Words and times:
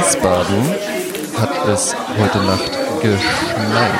Wiesbaden 0.00 0.74
hat 1.38 1.68
es 1.68 1.94
heute 2.18 2.38
Nacht 2.38 2.70
geschneit. 3.02 3.90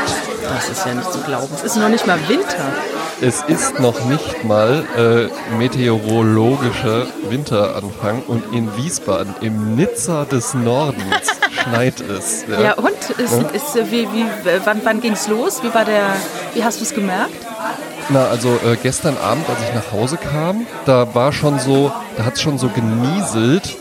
Das 0.42 0.70
ist 0.70 0.86
ja 0.86 0.94
nicht 0.94 1.12
zu 1.12 1.18
glauben. 1.20 1.48
Es 1.54 1.62
ist 1.62 1.76
noch 1.76 1.90
nicht 1.90 2.06
mal 2.06 2.18
Winter. 2.26 2.72
Es 3.20 3.42
ist 3.42 3.78
noch 3.80 4.02
nicht 4.06 4.44
mal 4.44 4.82
äh, 4.96 5.56
meteorologischer 5.58 7.06
Winteranfang 7.28 8.22
und 8.26 8.54
in 8.54 8.74
Wiesbaden, 8.78 9.34
im 9.42 9.76
Nizza 9.76 10.24
des 10.24 10.54
Nordens, 10.54 11.04
schneit 11.62 12.00
es. 12.00 12.46
Ja, 12.48 12.60
ja 12.60 12.74
und? 12.74 13.10
Ist, 13.18 13.32
ja? 13.32 13.48
Ist, 13.50 13.90
wie, 13.90 14.08
wie, 14.10 14.24
wann 14.64 14.80
wann 14.82 15.02
ging 15.02 15.12
es 15.12 15.28
los? 15.28 15.62
Wie, 15.62 15.74
war 15.74 15.84
der, 15.84 16.16
wie 16.54 16.64
hast 16.64 16.80
du 16.80 16.84
es 16.84 16.94
gemerkt? 16.94 17.46
Na, 18.08 18.24
also 18.24 18.48
äh, 18.48 18.76
gestern 18.82 19.18
Abend, 19.18 19.44
als 19.50 19.58
ich 19.68 19.74
nach 19.74 19.92
Hause 19.92 20.16
kam, 20.16 20.66
da 20.86 21.14
war 21.14 21.32
schon 21.32 21.58
so, 21.58 21.92
da 22.16 22.24
hat 22.24 22.34
es 22.34 22.42
schon 22.42 22.56
so 22.56 22.68
genieselt 22.68 23.76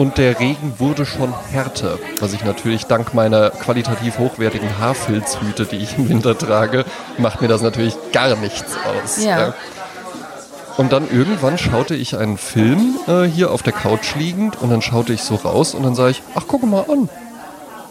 und 0.00 0.16
der 0.16 0.40
Regen 0.40 0.72
wurde 0.78 1.04
schon 1.04 1.34
härter, 1.50 1.98
was 2.20 2.32
ich 2.32 2.42
natürlich 2.42 2.86
dank 2.86 3.12
meiner 3.12 3.50
qualitativ 3.50 4.18
hochwertigen 4.18 4.78
Haarfilzhüte, 4.78 5.66
die 5.66 5.76
ich 5.76 5.98
im 5.98 6.08
Winter 6.08 6.38
trage, 6.38 6.86
macht 7.18 7.42
mir 7.42 7.48
das 7.48 7.60
natürlich 7.60 7.94
gar 8.10 8.34
nichts 8.36 8.78
aus. 8.78 9.22
Ja. 9.22 9.38
ja. 9.38 9.54
Und 10.78 10.90
dann 10.94 11.06
irgendwann 11.10 11.58
schaute 11.58 11.94
ich 11.96 12.16
einen 12.16 12.38
Film 12.38 12.96
äh, 13.08 13.24
hier 13.24 13.50
auf 13.50 13.62
der 13.62 13.74
Couch 13.74 14.14
liegend 14.14 14.62
und 14.62 14.70
dann 14.70 14.80
schaute 14.80 15.12
ich 15.12 15.20
so 15.20 15.34
raus 15.34 15.74
und 15.74 15.82
dann 15.82 15.94
sah 15.94 16.08
ich, 16.08 16.22
ach 16.34 16.44
guck 16.48 16.62
mal 16.62 16.86
an, 16.88 17.10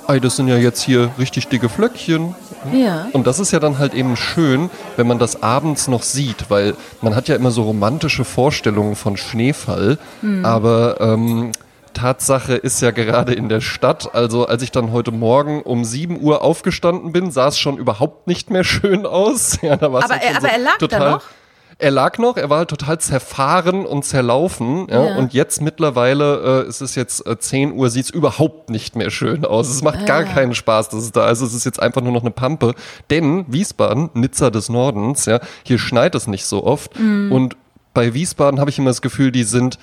Ei, 0.08 0.20
das 0.20 0.38
sind 0.38 0.48
ja 0.48 0.58
jetzt 0.58 0.81
hier 0.81 1.12
richtig 1.20 1.50
dicke 1.50 1.70
Flöckchen. 1.70 2.34
Ja. 2.73 3.05
Und 3.14 3.28
das 3.28 3.38
ist 3.38 3.52
ja 3.52 3.59
dann 3.59 3.78
halt 3.78 3.94
eben 3.94 4.16
schön, 4.16 4.72
wenn 4.98 5.05
man 5.05 5.20
das 5.20 5.44
abends 5.44 5.88
noch 5.88 6.02
sieht, 6.02 6.50
weil 6.50 6.73
man 7.03 7.16
hat 7.16 7.28
ja 7.28 7.36
immer 7.36 7.52
so 7.52 7.62
romantische 7.62 8.26
Vorstellungen 8.26 8.95
von 8.95 9.16
Schneefall, 9.16 10.00
mhm. 10.23 10.44
aber 10.44 11.00
ähm, 11.00 11.52
Tatsache 11.93 12.55
ist 12.55 12.81
ja 12.81 12.91
gerade 12.91 13.34
in 13.34 13.49
der 13.49 13.61
Stadt. 13.61 14.13
Also 14.13 14.45
als 14.45 14.63
ich 14.63 14.71
dann 14.71 14.91
heute 14.91 15.11
Morgen 15.11 15.61
um 15.61 15.84
7 15.84 16.22
Uhr 16.22 16.41
aufgestanden 16.41 17.11
bin, 17.11 17.31
sah 17.31 17.47
es 17.47 17.59
schon 17.59 17.77
überhaupt 17.77 18.27
nicht 18.27 18.50
mehr 18.50 18.64
schön 18.64 19.05
aus. 19.05 19.59
Ja, 19.69 19.73
aber, 19.73 20.02
halt 20.02 20.23
er, 20.23 20.38
aber 20.38 20.41
so 20.41 20.47
er 20.47 20.58
lag 20.58 20.77
total, 20.77 20.99
da 20.99 21.11
noch? 21.11 21.23
Er 21.77 21.91
lag 21.91 22.17
noch, 22.17 22.38
er 22.38 22.49
war 22.49 22.59
halt 22.59 22.69
total 22.69 22.99
zerfahren 22.99 23.86
und 23.86 24.03
zerlaufen. 24.03 24.88
Ja, 24.89 25.05
ja. 25.05 25.16
Und 25.17 25.33
jetzt 25.33 25.61
mittlerweile, 25.61 26.64
äh, 26.64 26.67
es 26.67 26.81
ist 26.81 26.95
jetzt 26.95 27.25
äh, 27.25 27.38
10 27.39 27.73
Uhr, 27.73 27.89
sieht 27.89 28.05
es 28.05 28.09
überhaupt 28.09 28.69
nicht 28.69 28.95
mehr 28.95 29.09
schön 29.09 29.45
aus. 29.45 29.69
Es 29.69 29.81
macht 29.81 30.05
gar 30.05 30.23
keinen 30.23 30.55
Spaß, 30.55 30.89
dass 30.89 31.03
es 31.03 31.11
da 31.11 31.30
ist. 31.30 31.42
Es 31.42 31.53
ist 31.53 31.66
jetzt 31.66 31.81
einfach 31.81 32.02
nur 32.02 32.11
noch 32.11 32.21
eine 32.21 32.31
Pampe. 32.31 32.73
Denn 33.09 33.45
Wiesbaden, 33.47 34.09
Nizza 34.14 34.49
des 34.49 34.69
Nordens, 34.69 35.25
ja, 35.25 35.39
hier 35.64 35.80
schneit 35.80 36.16
es 36.16 36.27
nicht 36.27 36.45
so 36.45 36.66
oft. 36.66 36.99
Mhm. 36.99 37.31
Und 37.31 37.58
bei 37.94 38.14
Wiesbaden 38.14 38.59
habe 38.59 38.69
ich 38.69 38.77
immer 38.77 38.89
das 38.89 39.02
Gefühl, 39.02 39.31
die 39.31 39.44
sind 39.44 39.80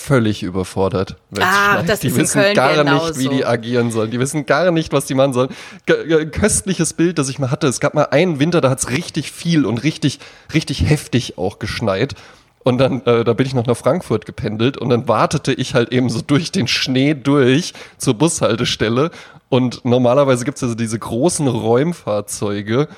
völlig 0.00 0.42
überfordert. 0.42 1.16
Ah, 1.38 1.82
das 1.82 2.00
die 2.00 2.08
ist 2.08 2.16
wissen 2.16 2.40
Köln 2.40 2.54
gar 2.54 2.74
genauso. 2.74 3.18
nicht, 3.18 3.18
wie 3.18 3.36
die 3.36 3.44
agieren 3.44 3.90
sollen. 3.90 4.10
Die 4.10 4.18
wissen 4.18 4.46
gar 4.46 4.70
nicht, 4.70 4.92
was 4.92 5.04
die 5.06 5.14
machen 5.14 5.32
sollen. 5.32 5.50
Ein 5.88 6.30
köstliches 6.30 6.94
Bild, 6.94 7.18
das 7.18 7.28
ich 7.28 7.38
mal 7.38 7.50
hatte. 7.50 7.66
Es 7.66 7.80
gab 7.80 7.94
mal 7.94 8.04
einen 8.10 8.40
Winter, 8.40 8.60
da 8.60 8.70
hat 8.70 8.78
es 8.78 8.90
richtig 8.90 9.30
viel 9.30 9.66
und 9.66 9.84
richtig, 9.84 10.18
richtig 10.54 10.88
heftig 10.88 11.38
auch 11.38 11.58
geschneit. 11.58 12.14
Und 12.62 12.78
dann, 12.78 13.04
äh, 13.06 13.24
da 13.24 13.32
bin 13.32 13.46
ich 13.46 13.54
noch 13.54 13.66
nach 13.66 13.76
Frankfurt 13.76 14.26
gependelt 14.26 14.76
und 14.76 14.90
dann 14.90 15.08
wartete 15.08 15.52
ich 15.52 15.74
halt 15.74 15.92
eben 15.92 16.10
so 16.10 16.20
durch 16.20 16.52
den 16.52 16.68
Schnee 16.68 17.14
durch 17.14 17.72
zur 17.96 18.14
Bushaltestelle. 18.14 19.10
Und 19.48 19.84
normalerweise 19.84 20.44
gibt 20.44 20.58
es 20.58 20.62
also 20.62 20.74
diese 20.74 20.98
großen 20.98 21.48
Räumfahrzeuge, 21.48 22.88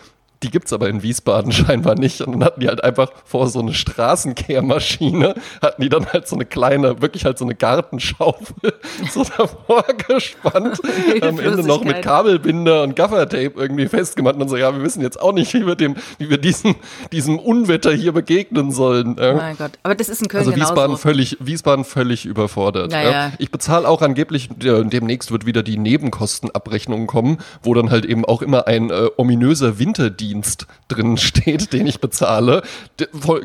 die 0.43 0.51
gibt 0.51 0.67
es 0.67 0.73
aber 0.73 0.89
in 0.89 1.03
Wiesbaden 1.03 1.53
scheinbar 1.53 1.95
nicht. 1.95 2.21
Und 2.21 2.33
dann 2.33 2.45
hatten 2.45 2.61
die 2.61 2.69
halt 2.69 2.83
einfach 2.83 3.11
vor 3.25 3.49
so 3.49 3.61
eine 3.61 3.75
Straßenkehrmaschine, 3.75 5.35
hatten 5.61 5.83
die 5.83 5.89
dann 5.89 6.07
halt 6.07 6.29
so 6.29 6.37
eine 6.37 6.45
kleine, 6.45 7.01
wirklich 7.01 7.25
halt 7.25 7.39
so 7.39 7.45
eine 7.45 7.55
Gartenschaufel 7.55 8.75
so 9.11 9.25
davor 9.25 9.85
gespannt. 10.09 10.81
Am 11.23 11.39
Ende 11.39 11.63
noch 11.63 11.85
mit 11.85 12.03
Kabelbinder 12.03 12.83
und 12.83 12.97
Gaffertape 12.97 13.53
irgendwie 13.57 13.87
festgemacht 13.87 14.37
und 14.37 14.49
so, 14.49 14.57
ja, 14.57 14.75
wir 14.75 14.83
wissen 14.83 15.03
jetzt 15.03 15.21
auch 15.21 15.33
nicht, 15.33 15.55
wie 15.55 15.67
wir 15.67 15.77
dem, 15.77 15.97
wie 16.19 16.29
wir 16.31 16.39
diesem, 16.39 16.75
diesem 17.13 17.39
Unwetter 17.39 17.93
hier 17.93 18.13
begegnen 18.13 18.73
sollen. 18.73 19.17
Oh 19.21 19.35
mein 19.37 19.57
Gott, 19.57 19.73
aber 19.83 19.95
das 19.95 20.09
ist 20.09 20.23
in 20.23 20.29
Köln 20.29 20.45
Also 20.45 20.57
Wiesbaden 20.57 20.83
genauso. 20.83 20.97
völlig, 20.97 21.37
Wiesbaden 21.41 21.85
völlig 21.85 22.27
überfordert. 22.27 22.93
Ja, 22.93 23.03
ja. 23.03 23.33
Ich 23.39 23.51
bezahle 23.51 23.89
auch 23.89 24.03
angeblich, 24.03 24.49
demnächst 24.57 25.31
wird 25.31 25.47
wieder 25.47 25.63
die 25.63 25.79
Nebenkostenabrechnung 25.79 27.07
kommen, 27.07 27.39
wo 27.63 27.75
dann 27.75 27.91
halt 27.91 28.05
eben 28.05 28.25
auch 28.25 28.43
immer 28.43 28.67
ein 28.67 28.91
äh, 28.91 29.09
ominöser 29.17 29.79
Winterdienst 29.79 30.32
Dienst 30.33 30.67
drin 30.89 31.17
steht, 31.17 31.73
den 31.73 31.87
ich 31.87 32.01
bezahle. 32.01 32.63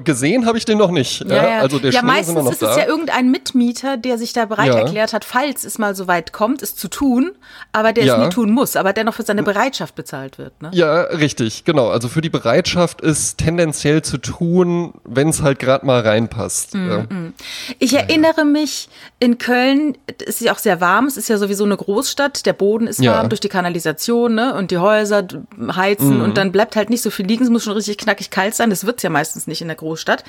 gesehen 0.03 0.45
habe 0.45 0.57
ich 0.57 0.65
den 0.65 0.77
noch 0.77 0.91
nicht. 0.91 1.25
Ja, 1.25 1.35
ja. 1.35 1.59
Also 1.59 1.79
der 1.79 1.91
ja, 1.91 1.99
Schnee 1.99 2.07
meistens 2.07 2.45
ist, 2.45 2.61
ist 2.61 2.63
es 2.63 2.77
ja 2.77 2.85
irgendein 2.85 3.29
Mitmieter, 3.29 3.97
der 3.97 4.17
sich 4.17 4.33
da 4.33 4.45
bereit 4.45 4.67
ja. 4.67 4.79
erklärt 4.79 5.13
hat, 5.13 5.25
falls 5.25 5.63
es 5.63 5.77
mal 5.77 5.95
so 5.95 6.07
weit 6.07 6.33
kommt, 6.33 6.61
es 6.61 6.75
zu 6.75 6.87
tun, 6.87 7.31
aber 7.71 7.93
der 7.93 8.05
es 8.05 8.17
nie 8.17 8.29
tun 8.29 8.51
muss, 8.51 8.75
aber 8.75 8.93
dennoch 8.93 9.15
für 9.15 9.23
seine 9.23 9.43
Bereitschaft 9.43 9.95
bezahlt 9.95 10.37
wird. 10.37 10.61
Ne? 10.61 10.71
Ja, 10.73 11.01
richtig, 11.01 11.65
genau. 11.65 11.89
Also 11.89 12.07
für 12.07 12.21
die 12.21 12.29
Bereitschaft 12.29 13.01
ist 13.01 13.37
tendenziell 13.37 14.01
zu 14.01 14.17
tun, 14.17 14.93
wenn 15.03 15.29
es 15.29 15.41
halt 15.41 15.59
gerade 15.59 15.85
mal 15.85 16.01
reinpasst. 16.01 16.75
-mm. 16.75 17.33
Ich 17.79 17.93
erinnere 17.93 18.45
mich 18.45 18.89
in 19.19 19.37
Köln, 19.37 19.97
es 20.25 20.35
ist 20.35 20.41
ja 20.41 20.53
auch 20.53 20.57
sehr 20.57 20.79
warm, 20.79 21.05
es 21.05 21.17
ist 21.17 21.27
ja 21.27 21.37
sowieso 21.37 21.65
eine 21.65 21.77
Großstadt, 21.77 22.45
der 22.45 22.53
Boden 22.53 22.87
ist 22.87 23.03
warm 23.05 23.29
durch 23.29 23.41
die 23.41 23.49
Kanalisation 23.49 24.35
ne? 24.35 24.55
und 24.55 24.71
die 24.71 24.77
Häuser 24.77 25.27
heizen 25.75 26.19
mm. 26.19 26.21
und 26.21 26.37
dann 26.37 26.51
bleibt 26.51 26.75
halt 26.77 26.89
nicht 26.89 27.01
so 27.01 27.09
viel 27.09 27.25
liegen. 27.25 27.43
Es 27.43 27.49
muss 27.49 27.63
schon 27.63 27.73
richtig 27.73 27.97
knackig 27.97 28.29
kalt 28.29 28.55
sein. 28.55 28.69
Das 28.69 28.85
wird's 28.85 29.03
ja 29.03 29.09
meistens 29.09 29.47
nicht 29.47 29.61
in 29.61 29.67
der 29.67 29.75
Großstadt. 29.75 30.23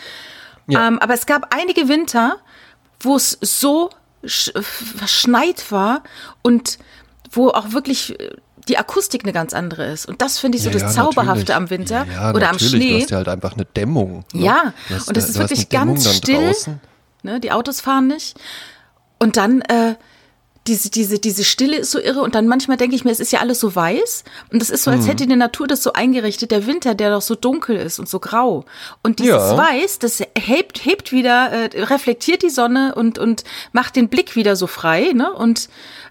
Ja. 0.66 0.88
Ähm, 0.88 0.98
aber 0.98 1.14
es 1.14 1.26
gab 1.26 1.54
einige 1.54 1.88
Winter, 1.88 2.38
wo 3.00 3.16
es 3.16 3.38
so 3.40 3.90
verschneit 4.22 5.70
war 5.70 6.02
und 6.42 6.78
wo 7.30 7.50
auch 7.50 7.72
wirklich 7.72 8.18
äh, 8.18 8.30
die 8.68 8.76
Akustik 8.76 9.24
eine 9.24 9.32
ganz 9.32 9.54
andere 9.54 9.86
ist. 9.86 10.06
Und 10.06 10.20
das 10.20 10.38
finde 10.38 10.58
ich 10.58 10.64
so 10.64 10.70
ja, 10.70 10.74
das 10.74 10.82
ja, 10.82 11.04
Zauberhafte 11.04 11.52
natürlich. 11.52 11.56
am 11.56 11.70
Winter 11.70 12.06
ja, 12.12 12.34
oder 12.34 12.50
am 12.50 12.58
Schnee. 12.58 12.98
Du 12.98 13.02
hast 13.02 13.10
ja 13.10 13.16
halt 13.18 13.28
einfach 13.28 13.54
eine 13.54 13.64
Dämmung. 13.64 14.24
Ne? 14.32 14.44
Ja, 14.44 14.74
hast, 14.90 15.08
und 15.08 15.16
es 15.16 15.28
ist 15.28 15.38
wirklich 15.38 15.68
ganz 15.68 16.12
still. 16.14 16.52
Ne, 17.22 17.40
die 17.40 17.50
Autos 17.50 17.80
fahren 17.80 18.06
nicht. 18.06 18.38
Und 19.18 19.36
dann 19.36 19.60
äh, 19.62 19.96
diese, 20.68 20.90
diese, 20.90 21.18
diese 21.18 21.44
Stille 21.44 21.78
ist 21.78 21.90
so 21.90 21.98
irre 21.98 22.20
und 22.20 22.34
dann 22.34 22.46
manchmal 22.46 22.76
denke 22.76 22.94
ich 22.94 23.04
mir, 23.04 23.10
es 23.10 23.20
ist 23.20 23.32
ja 23.32 23.40
alles 23.40 23.58
so 23.60 23.74
weiß 23.74 24.24
und 24.52 24.62
es 24.62 24.70
ist 24.70 24.84
so, 24.84 24.90
als 24.90 25.04
mhm. 25.04 25.08
hätte 25.08 25.26
die 25.26 25.36
Natur 25.36 25.66
das 25.66 25.82
so 25.82 25.94
eingerichtet, 25.94 26.50
der 26.50 26.66
Winter, 26.66 26.94
der 26.94 27.10
doch 27.10 27.22
so 27.22 27.34
dunkel 27.34 27.76
ist 27.76 27.98
und 27.98 28.08
so 28.08 28.20
grau. 28.20 28.64
Und 29.02 29.18
dieses 29.18 29.34
ja. 29.34 29.56
Weiß, 29.56 29.98
das 29.98 30.22
hebt, 30.38 30.84
hebt 30.84 31.10
wieder, 31.10 31.50
äh, 31.50 31.84
reflektiert 31.84 32.42
die 32.42 32.50
Sonne 32.50 32.94
und, 32.94 33.18
und 33.18 33.44
macht 33.72 33.96
den 33.96 34.08
Blick 34.08 34.36
wieder 34.36 34.56
so 34.56 34.66
frei, 34.66 35.12
ne? 35.14 35.32
Und 35.32 35.68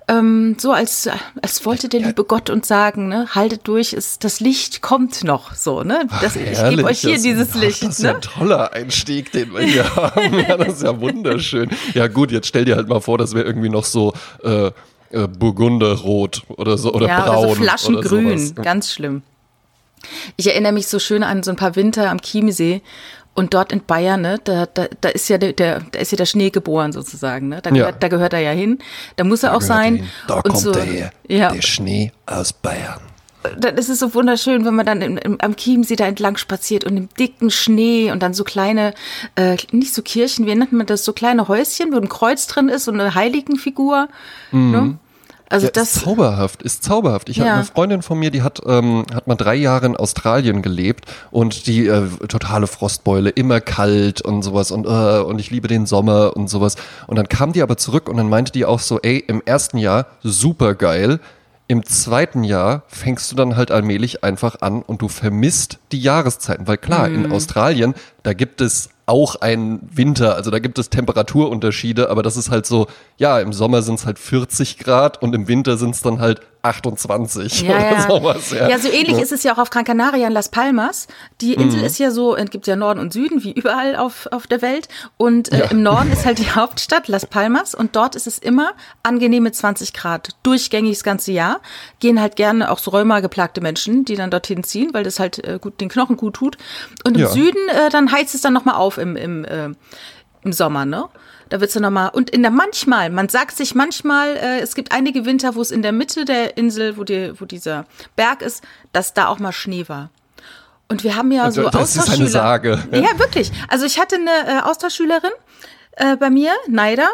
ähm, 0.10 0.56
so 0.58 0.72
als, 0.72 1.10
als 1.42 1.66
wollte 1.66 1.90
der 1.90 2.00
liebe 2.00 2.24
Gott 2.24 2.50
uns 2.50 2.68
sagen, 2.68 3.10
ne, 3.10 3.28
haltet 3.36 3.68
durch, 3.68 3.92
ist, 3.92 4.24
das 4.24 4.40
Licht 4.40 4.82
kommt 4.82 5.24
noch, 5.24 5.54
so, 5.54 5.84
ne? 5.84 6.08
Das, 6.22 6.38
ach, 6.38 6.52
ich 6.52 6.70
gebe 6.70 6.84
euch 6.86 7.00
hier 7.00 7.14
das, 7.14 7.24
dieses 7.24 7.50
ach, 7.52 7.62
Licht. 7.62 7.84
Das 7.84 7.90
ist 7.90 8.00
ne? 8.00 8.10
ja 8.10 8.16
ein 8.16 8.22
toller 8.22 8.74
Einstieg, 8.74 9.32
den 9.34 9.54
wir 9.54 9.62
hier 9.62 9.96
haben. 9.96 10.40
Ja, 10.40 10.56
das 10.56 10.76
ist 10.76 10.84
ja 10.84 11.00
wunderschön. 11.00 11.70
Ja 11.94 12.08
gut, 12.08 12.32
jetzt 12.32 12.48
stell 12.48 12.64
dir 12.64 12.78
halt 12.78 12.88
mal 12.88 13.02
vor, 13.02 13.18
das 13.18 13.34
wäre 13.34 13.46
irgendwie 13.46 13.70
noch 13.70 13.84
so 13.84 14.14
äh, 14.44 14.72
äh, 15.12 15.28
Burgunderrot 15.28 16.44
oder 16.50 16.78
so 16.78 16.94
oder 16.94 17.08
ja, 17.08 17.22
braun. 17.22 17.38
Oder 17.38 17.50
so 17.50 17.56
Flaschengrün, 17.56 18.52
oder 18.52 18.64
ganz 18.64 18.94
schlimm. 18.94 19.24
Ich 20.38 20.48
erinnere 20.48 20.72
mich 20.72 20.88
so 20.88 21.00
schön 21.00 21.24
an 21.24 21.44
so 21.44 21.52
ein 21.52 21.58
paar 21.58 21.76
Winter 21.76 22.10
am 22.10 22.22
Chiemsee 22.22 22.82
und 23.38 23.54
dort 23.54 23.72
in 23.72 23.82
Bayern, 23.82 24.22
ne, 24.22 24.40
da, 24.44 24.66
da, 24.66 24.88
da 25.00 25.10
ist 25.10 25.30
ja 25.30 25.38
der, 25.38 25.54
der, 25.54 25.82
da 25.92 26.00
ist 26.00 26.12
ja 26.12 26.16
der 26.18 26.26
Schnee 26.26 26.50
geboren 26.50 26.92
sozusagen, 26.92 27.50
ne? 27.50 27.62
Da 27.62 27.70
gehört, 27.70 27.94
ja. 27.94 28.00
da 28.00 28.08
gehört 28.08 28.34
er 28.34 28.40
ja 28.40 28.50
hin. 28.50 28.80
Da 29.16 29.24
muss 29.24 29.44
er 29.44 29.52
da 29.52 29.58
auch 29.58 29.62
sein. 29.62 30.10
Da 30.28 30.38
und 30.38 30.44
kommt 30.44 30.58
so, 30.58 30.72
er 30.72 30.84
her. 30.84 31.12
Ja. 31.28 31.52
Der 31.52 31.62
Schnee 31.62 32.12
aus 32.26 32.52
Bayern. 32.52 33.00
Das 33.60 33.90
ist 33.90 34.00
so 34.00 34.16
wunderschön, 34.16 34.66
wenn 34.66 34.74
man 34.74 34.88
dann 34.88 35.04
im, 35.04 35.18
im, 35.18 35.40
am 35.40 35.56
Chiemsee 35.56 35.96
da 35.96 36.08
entlang 36.08 36.38
spaziert 36.38 36.84
und 36.84 36.98
im 36.98 37.10
dicken 37.20 37.52
Schnee 37.52 38.12
und 38.12 38.24
dann 38.24 38.34
so 38.34 38.44
kleine, 38.44 38.96
äh, 39.36 39.56
nicht 39.72 39.94
so 39.94 40.02
Kirchen, 40.02 40.48
wie 40.48 40.56
nennt 40.56 40.74
man 40.74 40.88
das, 40.88 41.06
so 41.06 41.14
kleine 41.14 41.48
Häuschen, 41.48 41.94
wo 41.94 41.98
ein 41.98 42.10
Kreuz 42.10 42.48
drin 42.48 42.70
ist 42.70 42.88
und 42.88 43.00
eine 43.00 43.14
Heiligenfigur. 43.14 44.10
Mhm. 44.52 44.72
Ne? 44.72 44.98
Also 45.50 45.68
ja, 45.68 45.72
das 45.72 45.96
ist 45.96 46.04
zauberhaft, 46.04 46.62
ist 46.62 46.84
zauberhaft. 46.84 47.30
Ich 47.30 47.38
ja. 47.38 47.46
habe 47.46 47.54
eine 47.56 47.64
Freundin 47.64 48.02
von 48.02 48.20
mir, 48.20 48.32
die 48.32 48.42
hat 48.42 48.62
ähm, 48.66 49.06
hat 49.14 49.28
mal 49.28 49.36
drei 49.36 49.56
Jahre 49.56 49.86
in 49.86 49.96
Australien 49.96 50.62
gelebt 50.62 51.06
und 51.32 51.68
die 51.68 51.88
äh, 51.88 52.08
totale 52.28 52.68
Frostbeule, 52.68 53.30
immer 53.30 53.62
kalt 53.62 54.22
und 54.22 54.42
sowas 54.42 54.72
und 54.72 54.86
äh, 54.86 55.20
und 55.20 55.40
ich 55.40 55.50
liebe 55.50 55.68
den 55.68 55.86
Sommer 55.86 56.36
und 56.36 56.50
sowas. 56.50 56.76
Und 57.08 57.16
dann 57.16 57.30
kam 57.30 57.54
die 57.54 57.62
aber 57.62 57.78
zurück 57.78 58.10
und 58.10 58.18
dann 58.18 58.30
meinte 58.30 58.52
die 58.52 58.66
auch 58.66 58.80
so, 58.80 59.00
ey, 59.02 59.24
im 59.26 59.42
ersten 59.46 59.78
Jahr 59.78 60.08
super 60.22 60.76
geil, 60.76 61.20
im 61.70 61.86
zweiten 61.86 62.44
Jahr 62.44 62.84
fängst 62.88 63.32
du 63.32 63.36
dann 63.36 63.58
halt 63.58 63.72
allmählich 63.72 64.24
einfach 64.24 64.62
an 64.62 64.82
und 64.82 65.02
du 65.02 65.10
vermisst 65.10 65.80
die 65.92 66.00
Jahreszeiten, 66.00 66.68
weil 66.68 66.78
klar, 66.78 67.10
mhm. 67.10 67.26
in 67.26 67.32
Australien, 67.32 67.94
da 68.24 68.34
gibt 68.34 68.62
es 68.62 68.90
auch 69.08 69.36
einen 69.36 69.90
Winter, 69.92 70.36
also 70.36 70.52
da 70.52 70.60
gibt 70.60 70.78
es 70.78 70.90
Temperaturunterschiede, 70.90 72.10
aber 72.10 72.24
das 72.24 72.36
ist 72.36 72.52
halt 72.52 72.66
so, 72.66 72.88
ja, 73.18 73.40
im 73.40 73.54
Sommer 73.54 73.82
sind 73.82 73.96
es 73.96 74.06
halt 74.06 74.20
40 74.20 74.78
Grad 74.78 75.22
und 75.22 75.34
im 75.34 75.48
Winter 75.48 75.78
sind 75.78 75.96
es 75.96 76.02
dann 76.02 76.20
halt 76.20 76.42
28 76.62 77.62
ja, 77.62 77.70
oder 77.70 77.92
ja. 77.92 78.02
sowas. 78.08 78.52
Ja. 78.52 78.70
ja, 78.70 78.80
so 78.80 78.90
ähnlich 78.90 79.20
ist 79.20 79.32
es 79.32 79.44
ja 79.44 79.54
auch 79.54 79.58
auf 79.58 79.70
Gran 79.70 79.84
Canaria 79.84 80.28
in 80.28 80.34
Las 80.34 80.50
Palmas. 80.50 81.08
Die 81.42 81.54
Insel 81.54 81.80
mhm. 81.80 81.86
ist 81.86 81.98
ja 82.00 82.12
so, 82.12 82.36
es 82.36 82.50
gibt 82.50 82.68
ja 82.68 82.76
Norden 82.76 83.00
und 83.00 83.14
Süden, 83.14 83.44
wie 83.44 83.52
überall 83.52 83.96
auf, 83.96 84.28
auf 84.32 84.48
der 84.48 84.62
Welt. 84.62 84.88
Und 85.18 85.52
äh, 85.52 85.60
ja. 85.60 85.66
im 85.66 85.84
Norden 85.84 86.12
ist 86.12 86.26
halt 86.26 86.40
die 86.40 86.50
Hauptstadt 86.56 87.08
Las 87.08 87.26
Palmas 87.26 87.76
und 87.76 87.96
dort 87.96 88.16
ist 88.16 88.28
es 88.28 88.38
immer 88.38 88.72
angenehme 89.04 89.52
20 89.52 89.94
Grad, 89.94 90.30
durchgängig 90.44 90.98
das 90.98 91.04
ganze 91.04 91.32
Jahr. 91.32 91.62
Gehen 92.00 92.20
halt 92.20 92.36
gerne 92.36 92.72
auch 92.72 92.80
so 92.80 92.92
rheumageplagte 92.92 93.62
Menschen, 93.62 94.06
die 94.06 94.16
dann 94.16 94.32
dorthin 94.32 94.64
ziehen, 94.64 94.94
weil 94.94 95.04
das 95.04 95.20
halt 95.20 95.46
äh, 95.46 95.60
gut 95.62 95.80
den 95.82 95.90
Knochen 95.90 96.18
gut 96.18 96.36
tut. 96.36 96.58
Und 97.06 97.16
im 97.16 97.22
ja. 97.22 97.30
Süden, 97.30 97.70
äh, 97.70 97.90
dann 97.90 98.12
heizt 98.12 98.36
es 98.36 98.42
dann 98.42 98.54
nochmal 98.54 98.76
auf 98.76 98.98
im, 98.98 99.16
im, 99.16 99.46
äh, 99.46 99.70
im 100.44 100.54
Sommer, 100.54 100.86
ne? 100.86 101.06
Da 101.50 101.62
wird's 101.62 101.74
dann 101.74 101.84
nochmal. 101.84 102.10
Und 102.10 102.30
in 102.30 102.42
der 102.42 102.52
manchmal, 102.52 103.10
man 103.10 103.30
sagt 103.30 103.56
sich 103.56 103.76
manchmal, 103.76 104.36
äh, 104.36 104.60
es 104.60 104.76
gibt 104.76 104.92
einige 104.92 105.26
Winter, 105.26 105.56
wo 105.56 105.62
es 105.62 105.72
in 105.72 105.82
der 105.82 105.92
Mitte 105.92 106.26
der 106.26 106.58
Insel, 106.58 106.98
wo, 106.98 107.04
die, 107.04 107.40
wo 107.40 107.46
dieser 107.46 107.86
Berg 108.16 108.42
ist, 108.42 108.64
dass 108.92 109.14
da 109.14 109.28
auch 109.28 109.40
mal 109.40 109.52
Schnee 109.52 109.88
war. 109.88 110.10
Und 110.90 111.04
wir 111.04 111.16
haben 111.16 111.32
ja 111.32 111.44
also, 111.44 111.64
so 111.64 111.70
das 111.70 111.98
Austauschschüler. 111.98 112.14
Ist 112.14 112.20
eine 112.22 112.30
Sage. 112.30 112.84
Ja, 112.92 113.20
wirklich. 113.20 113.52
Also 113.68 113.86
ich 113.86 114.00
hatte 114.00 114.16
eine 114.16 114.60
äh, 114.60 114.62
Austauschschülerin 114.62 115.32
äh, 115.94 116.16
bei 116.16 116.30
mir, 116.30 116.52
Naida, 116.68 117.08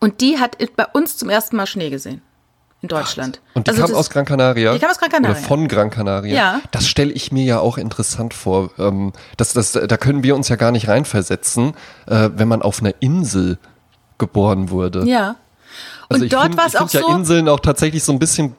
und 0.00 0.20
die 0.20 0.38
hat 0.38 0.56
bei 0.76 0.86
uns 0.86 1.16
zum 1.16 1.28
ersten 1.28 1.56
Mal 1.56 1.66
Schnee 1.66 1.90
gesehen 1.90 2.22
in 2.82 2.88
Deutschland. 2.88 3.40
Und 3.54 3.66
die 3.66 3.70
also 3.70 3.84
kam 3.84 3.94
aus 3.94 4.10
Gran 4.10 4.24
Canaria? 4.24 4.74
Die 4.74 4.78
kam 4.80 4.90
aus 4.90 4.98
Gran 4.98 5.10
Canaria. 5.10 5.36
Oder 5.36 5.46
von 5.46 5.68
Gran 5.68 5.90
Canaria? 5.90 6.34
Ja. 6.34 6.60
Das 6.72 6.88
stelle 6.88 7.12
ich 7.12 7.30
mir 7.30 7.44
ja 7.44 7.60
auch 7.60 7.78
interessant 7.78 8.34
vor. 8.34 8.70
Ähm, 8.78 9.12
das, 9.36 9.52
das, 9.52 9.72
da 9.72 9.96
können 9.96 10.24
wir 10.24 10.34
uns 10.34 10.48
ja 10.48 10.56
gar 10.56 10.72
nicht 10.72 10.88
reinversetzen, 10.88 11.74
äh, 12.06 12.30
wenn 12.34 12.48
man 12.48 12.60
auf 12.60 12.80
einer 12.80 12.94
Insel 12.98 13.58
geboren 14.18 14.70
wurde. 14.70 15.04
Ja. 15.06 15.36
Also 16.08 16.24
und 16.24 16.32
dort 16.32 16.56
war 16.56 16.66
es 16.66 16.76
auch 16.76 16.88
so. 16.88 16.98
Ja 16.98 17.14
Inseln 17.14 17.48
auch 17.48 17.60
tatsächlich 17.60 18.02
so 18.02 18.12
ein 18.12 18.18
bisschen 18.18 18.56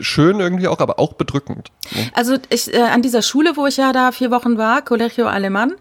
schön 0.00 0.40
irgendwie 0.40 0.68
auch, 0.68 0.78
aber 0.78 0.98
auch 0.98 1.14
bedrückend. 1.14 1.70
Ne? 1.94 2.10
Also 2.14 2.36
ich, 2.48 2.72
äh, 2.72 2.80
an 2.80 3.02
dieser 3.02 3.22
Schule, 3.22 3.56
wo 3.56 3.66
ich 3.66 3.76
ja 3.76 3.92
da 3.92 4.12
vier 4.12 4.30
Wochen 4.30 4.58
war, 4.58 4.82
Colegio 4.82 5.26
Alemán, 5.26 5.72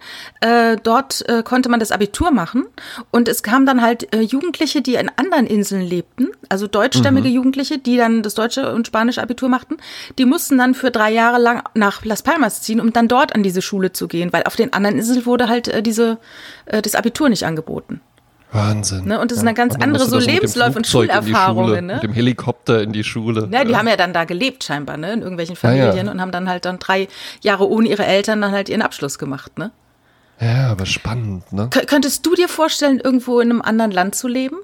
äh, 0.41 0.77
dort 0.81 1.27
äh, 1.29 1.43
konnte 1.43 1.69
man 1.69 1.79
das 1.79 1.91
Abitur 1.91 2.31
machen 2.31 2.65
und 3.11 3.27
es 3.27 3.43
kamen 3.43 3.65
dann 3.65 3.81
halt 3.81 4.13
äh, 4.13 4.21
Jugendliche, 4.21 4.81
die 4.81 4.95
in 4.95 5.09
anderen 5.15 5.47
Inseln 5.47 5.81
lebten, 5.81 6.29
also 6.49 6.67
deutschstämmige 6.67 7.29
mhm. 7.29 7.35
Jugendliche, 7.35 7.77
die 7.77 7.97
dann 7.97 8.23
das 8.23 8.33
deutsche 8.33 8.73
und 8.73 8.87
spanische 8.87 9.21
Abitur 9.21 9.49
machten, 9.49 9.77
die 10.17 10.25
mussten 10.25 10.57
dann 10.57 10.73
für 10.73 10.91
drei 10.91 11.11
Jahre 11.11 11.39
lang 11.39 11.63
nach 11.73 12.03
Las 12.05 12.23
Palmas 12.23 12.61
ziehen, 12.61 12.79
um 12.79 12.93
dann 12.93 13.07
dort 13.07 13.35
an 13.35 13.43
diese 13.43 13.61
Schule 13.61 13.91
zu 13.91 14.07
gehen, 14.07 14.33
weil 14.33 14.43
auf 14.43 14.55
den 14.55 14.73
anderen 14.73 14.97
Inseln 14.97 15.25
wurde 15.25 15.49
halt 15.49 15.67
äh, 15.67 15.81
diese, 15.83 16.17
äh, 16.65 16.81
das 16.81 16.95
Abitur 16.95 17.29
nicht 17.29 17.45
angeboten. 17.45 18.01
Wahnsinn. 18.51 19.05
Ne? 19.05 19.19
Und 19.19 19.31
das 19.31 19.37
ja. 19.37 19.39
sind 19.41 19.45
dann 19.47 19.55
ganz 19.55 19.75
andere 19.75 20.05
so 20.05 20.17
Lebensläufe 20.17 20.77
und 20.77 20.87
Schulerfahrungen. 20.87 21.85
Ne? 21.85 21.93
Mit 21.95 22.03
dem 22.03 22.13
Helikopter 22.13 22.81
in 22.81 22.91
die 22.91 23.03
Schule. 23.03 23.47
Ja, 23.51 23.63
die 23.63 23.71
ja. 23.71 23.77
haben 23.77 23.87
ja 23.87 23.95
dann 23.95 24.11
da 24.11 24.23
gelebt 24.23 24.63
scheinbar, 24.63 24.97
ne? 24.97 25.13
in 25.13 25.21
irgendwelchen 25.21 25.55
Familien 25.55 26.07
ja, 26.07 26.11
und 26.11 26.19
haben 26.19 26.31
dann 26.31 26.49
halt 26.49 26.65
dann 26.65 26.79
drei 26.79 27.07
Jahre 27.41 27.69
ohne 27.69 27.87
ihre 27.87 28.05
Eltern 28.05 28.41
dann 28.41 28.51
halt 28.51 28.69
ihren 28.69 28.81
Abschluss 28.81 29.19
gemacht. 29.19 29.57
Ne? 29.59 29.71
Ja, 30.39 30.71
aber 30.71 30.85
spannend. 30.85 31.51
Ne? 31.53 31.69
Könntest 31.69 32.25
du 32.25 32.33
dir 32.33 32.47
vorstellen, 32.47 32.99
irgendwo 32.99 33.39
in 33.39 33.51
einem 33.51 33.61
anderen 33.61 33.91
Land 33.91 34.15
zu 34.15 34.27
leben? 34.27 34.57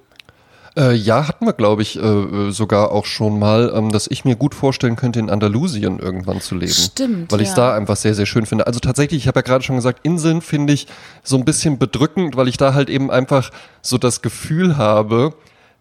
Äh, 0.78 0.94
ja, 0.94 1.28
hatten 1.28 1.46
wir, 1.46 1.54
glaube 1.54 1.82
ich, 1.82 1.98
äh, 1.98 2.52
sogar 2.52 2.92
auch 2.92 3.06
schon 3.06 3.40
mal, 3.40 3.72
ähm, 3.74 3.92
dass 3.92 4.08
ich 4.08 4.26
mir 4.26 4.36
gut 4.36 4.54
vorstellen 4.54 4.98
könnte, 4.98 5.20
in 5.20 5.30
Andalusien 5.30 6.00
irgendwann 6.00 6.42
zu 6.42 6.56
leben. 6.56 6.74
Stimmt. 6.74 7.32
Weil 7.32 7.42
ich 7.42 7.50
es 7.50 7.56
ja. 7.56 7.70
da 7.70 7.76
einfach 7.76 7.96
sehr, 7.96 8.14
sehr 8.14 8.26
schön 8.26 8.46
finde. 8.46 8.68
Also 8.68 8.80
tatsächlich, 8.80 9.22
ich 9.24 9.28
habe 9.28 9.40
ja 9.40 9.44
gerade 9.44 9.64
schon 9.64 9.78
gesagt, 9.78 10.00
Inseln 10.04 10.42
finde 10.42 10.74
ich 10.74 10.88
so 11.24 11.38
ein 11.38 11.46
bisschen 11.46 11.78
bedrückend, 11.80 12.36
weil 12.36 12.50
ich 12.50 12.58
da 12.58 12.74
halt 12.74 12.90
eben 12.90 13.10
einfach 13.10 13.52
so 13.82 13.98
das 13.98 14.22
Gefühl 14.22 14.76
habe, 14.76 15.34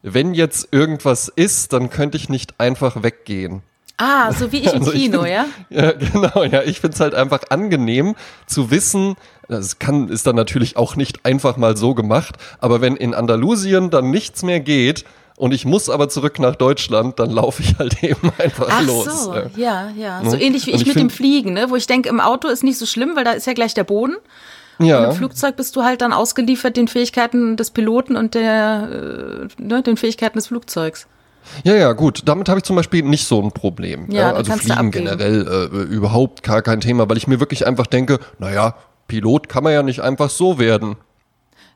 wenn 0.03 0.33
jetzt 0.35 0.69
irgendwas 0.71 1.29
ist, 1.29 1.73
dann 1.73 1.91
könnte 1.91 2.17
ich 2.17 2.29
nicht 2.29 2.61
einfach 2.61 3.03
weggehen. 3.03 3.63
Ah, 3.97 4.33
so 4.33 4.51
wie 4.51 4.59
ich 4.59 4.73
im 4.73 4.81
also 4.81 4.91
Kino, 4.91 5.25
ich 5.25 5.33
find, 5.33 5.33
ja? 5.33 5.47
Ja, 5.71 5.93
genau, 5.93 6.43
ja. 6.45 6.63
Ich 6.63 6.81
finde 6.81 6.95
es 6.95 7.01
halt 7.01 7.15
einfach 7.15 7.43
angenehm 7.51 8.17
zu 8.47 8.71
wissen, 8.71 9.15
das 9.49 9.79
kann, 9.79 10.09
ist 10.09 10.27
dann 10.27 10.37
natürlich 10.37 10.77
auch 10.77 10.97
nicht 10.97 11.25
einfach 11.25 11.57
mal 11.57 11.77
so 11.77 11.95
gemacht, 11.95 12.37
aber 12.59 12.81
wenn 12.81 12.97
in 12.97 13.15
Andalusien 13.15 13.91
dann 13.91 14.11
nichts 14.11 14.43
mehr 14.43 14.61
geht, 14.61 15.05
und 15.37 15.53
ich 15.53 15.65
muss 15.65 15.91
aber 15.91 16.09
zurück 16.09 16.39
nach 16.39 16.55
Deutschland, 16.55 17.19
dann 17.19 17.31
laufe 17.31 17.63
ich 17.63 17.77
halt 17.77 18.03
eben 18.05 18.31
einfach 18.39 18.69
Ach 18.71 18.87
los. 18.87 19.25
So, 19.25 19.35
ja, 19.57 19.91
ja. 19.97 20.23
So 20.25 20.37
ähnlich 20.37 20.67
wie 20.67 20.71
ich, 20.71 20.83
ich, 20.83 20.87
mit 20.87 20.97
dem 20.97 21.11
Fliegen, 21.11 21.55
ne? 21.55 21.71
wo 21.71 21.77
ich 21.77 21.89
denke, 21.89 22.09
im 22.09 22.21
Auto 22.21 22.47
ist 22.49 22.63
nicht 22.63 22.79
so 22.79 22.87
schlimm, 22.87 23.17
weil 23.17 23.25
da 23.25 23.33
ist 23.33 23.47
ja 23.47 23.53
gleich 23.53 23.75
der 23.75 23.85
Boden. 23.85 24.15
Ja. 24.79 24.99
Und 24.99 25.05
im 25.11 25.13
Flugzeug 25.17 25.57
bist 25.57 25.75
du 25.77 25.83
halt 25.83 26.03
dann 26.03 26.13
ausgeliefert 26.13 26.77
den 26.77 26.89
Fähigkeiten 26.89 27.57
des 27.57 27.71
Piloten 27.71 28.17
und 28.17 28.35
der, 28.35 29.49
äh, 29.59 29.63
ne, 29.63 29.83
den 29.83 29.97
Fähigkeiten 29.97 30.39
des 30.39 30.49
Flugzeugs. 30.49 31.07
Ja, 31.65 31.75
ja, 31.75 31.93
gut. 31.93 32.23
Damit 32.25 32.49
habe 32.49 32.59
ich 32.59 32.65
zum 32.65 32.77
Beispiel 32.77 33.03
nicht 33.03 33.27
so 33.27 33.41
ein 33.43 33.53
Problem. 33.53 34.11
Ja, 34.11 34.33
also 34.33 34.53
Fliegen 34.53 34.91
generell 34.91 35.47
äh, 35.73 35.77
überhaupt 35.95 36.43
gar 36.43 36.63
kein 36.63 36.81
Thema, 36.81 37.09
weil 37.09 37.17
ich 37.17 37.27
mir 37.27 37.41
wirklich 37.41 37.67
einfach 37.67 37.87
denke, 37.87 38.19
naja, 38.39 38.75
Pilot 39.09 39.49
kann 39.49 39.65
man 39.65 39.73
ja 39.73 39.83
nicht 39.83 40.01
einfach 40.01 40.31
so 40.31 40.59
werden. 40.59 40.97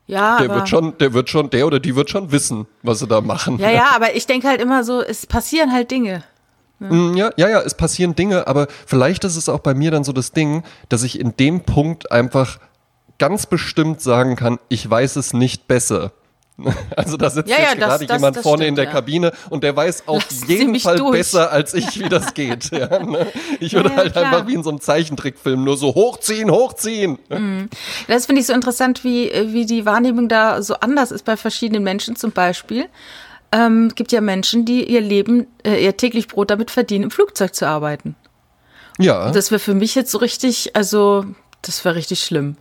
Ja, 0.07 0.39
der 0.39 0.49
wird 0.49 0.67
schon, 0.67 0.97
der 0.97 1.13
wird 1.13 1.29
schon, 1.29 1.51
der 1.51 1.67
oder 1.67 1.79
die 1.79 1.95
wird 1.95 2.09
schon 2.09 2.31
wissen, 2.31 2.65
was 2.81 2.97
sie 2.97 3.07
da 3.07 3.21
machen. 3.21 3.59
Ja, 3.59 3.69
ja, 3.69 3.91
aber 3.95 4.15
ich 4.15 4.25
denke 4.25 4.47
halt 4.47 4.59
immer 4.59 4.83
so, 4.83 5.01
es 5.01 5.27
passieren 5.27 5.71
halt 5.71 5.91
Dinge. 5.91 6.23
Ne? 6.79 7.13
Ja, 7.15 7.29
ja, 7.37 7.49
ja, 7.49 7.61
es 7.61 7.75
passieren 7.75 8.15
Dinge, 8.15 8.47
aber 8.47 8.67
vielleicht 8.87 9.23
ist 9.23 9.35
es 9.35 9.49
auch 9.49 9.59
bei 9.59 9.73
mir 9.73 9.91
dann 9.91 10.03
so 10.03 10.11
das 10.11 10.31
Ding, 10.31 10.63
dass 10.87 11.03
ich 11.03 11.19
in 11.19 11.35
dem 11.37 11.61
Punkt 11.61 12.11
einfach 12.11 12.57
ganz 13.19 13.45
bestimmt 13.45 14.01
sagen 14.01 14.35
kann, 14.35 14.57
ich 14.69 14.89
weiß 14.89 15.17
es 15.17 15.33
nicht 15.33 15.67
besser. 15.67 16.13
Also 16.95 17.17
da 17.17 17.29
sitzt 17.29 17.49
ja, 17.49 17.57
jetzt 17.57 17.69
ja, 17.69 17.75
gerade 17.75 18.05
das, 18.05 18.15
jemand 18.17 18.35
das, 18.35 18.43
das 18.43 18.43
vorne 18.43 18.63
stimmt, 18.63 18.69
in 18.69 18.75
der 18.75 18.85
ja. 18.85 18.91
Kabine 18.91 19.31
und 19.49 19.63
der 19.63 19.75
weiß 19.75 20.03
auf 20.07 20.25
Lass 20.29 20.47
jeden 20.47 20.79
Fall 20.79 20.97
durch. 20.97 21.11
besser 21.11 21.51
als 21.51 21.73
ich, 21.73 21.99
wie 21.99 22.09
das 22.09 22.33
geht. 22.33 22.71
ne? 22.71 23.27
Ich 23.59 23.73
würde 23.73 23.95
halt 23.95 24.13
klar. 24.13 24.25
einfach 24.25 24.47
wie 24.47 24.53
in 24.53 24.63
so 24.63 24.69
einem 24.69 24.81
Zeichentrickfilm 24.81 25.63
nur 25.63 25.77
so 25.77 25.95
hochziehen, 25.95 26.51
hochziehen. 26.51 27.19
Mhm. 27.29 27.69
Das 28.07 28.25
finde 28.25 28.41
ich 28.41 28.47
so 28.47 28.53
interessant, 28.53 29.03
wie, 29.03 29.31
wie 29.47 29.65
die 29.65 29.85
Wahrnehmung 29.85 30.27
da 30.27 30.61
so 30.61 30.75
anders 30.75 31.11
ist 31.11 31.25
bei 31.25 31.37
verschiedenen 31.37 31.83
Menschen 31.83 32.15
zum 32.15 32.31
Beispiel. 32.31 32.87
Ähm, 33.51 33.91
gibt 33.95 34.11
ja 34.11 34.21
Menschen, 34.21 34.65
die 34.65 34.83
ihr 34.83 35.01
Leben, 35.01 35.47
äh, 35.63 35.83
ihr 35.83 35.97
täglich 35.97 36.27
Brot 36.27 36.51
damit 36.51 36.69
verdienen, 36.69 37.05
im 37.05 37.11
Flugzeug 37.11 37.55
zu 37.55 37.67
arbeiten. 37.67 38.15
Ja. 38.99 39.31
Das 39.31 39.49
wäre 39.49 39.59
für 39.59 39.73
mich 39.73 39.95
jetzt 39.95 40.11
so 40.11 40.19
richtig, 40.19 40.75
also 40.75 41.25
das 41.61 41.83
wäre 41.83 41.95
richtig 41.95 42.21
schlimm. 42.21 42.57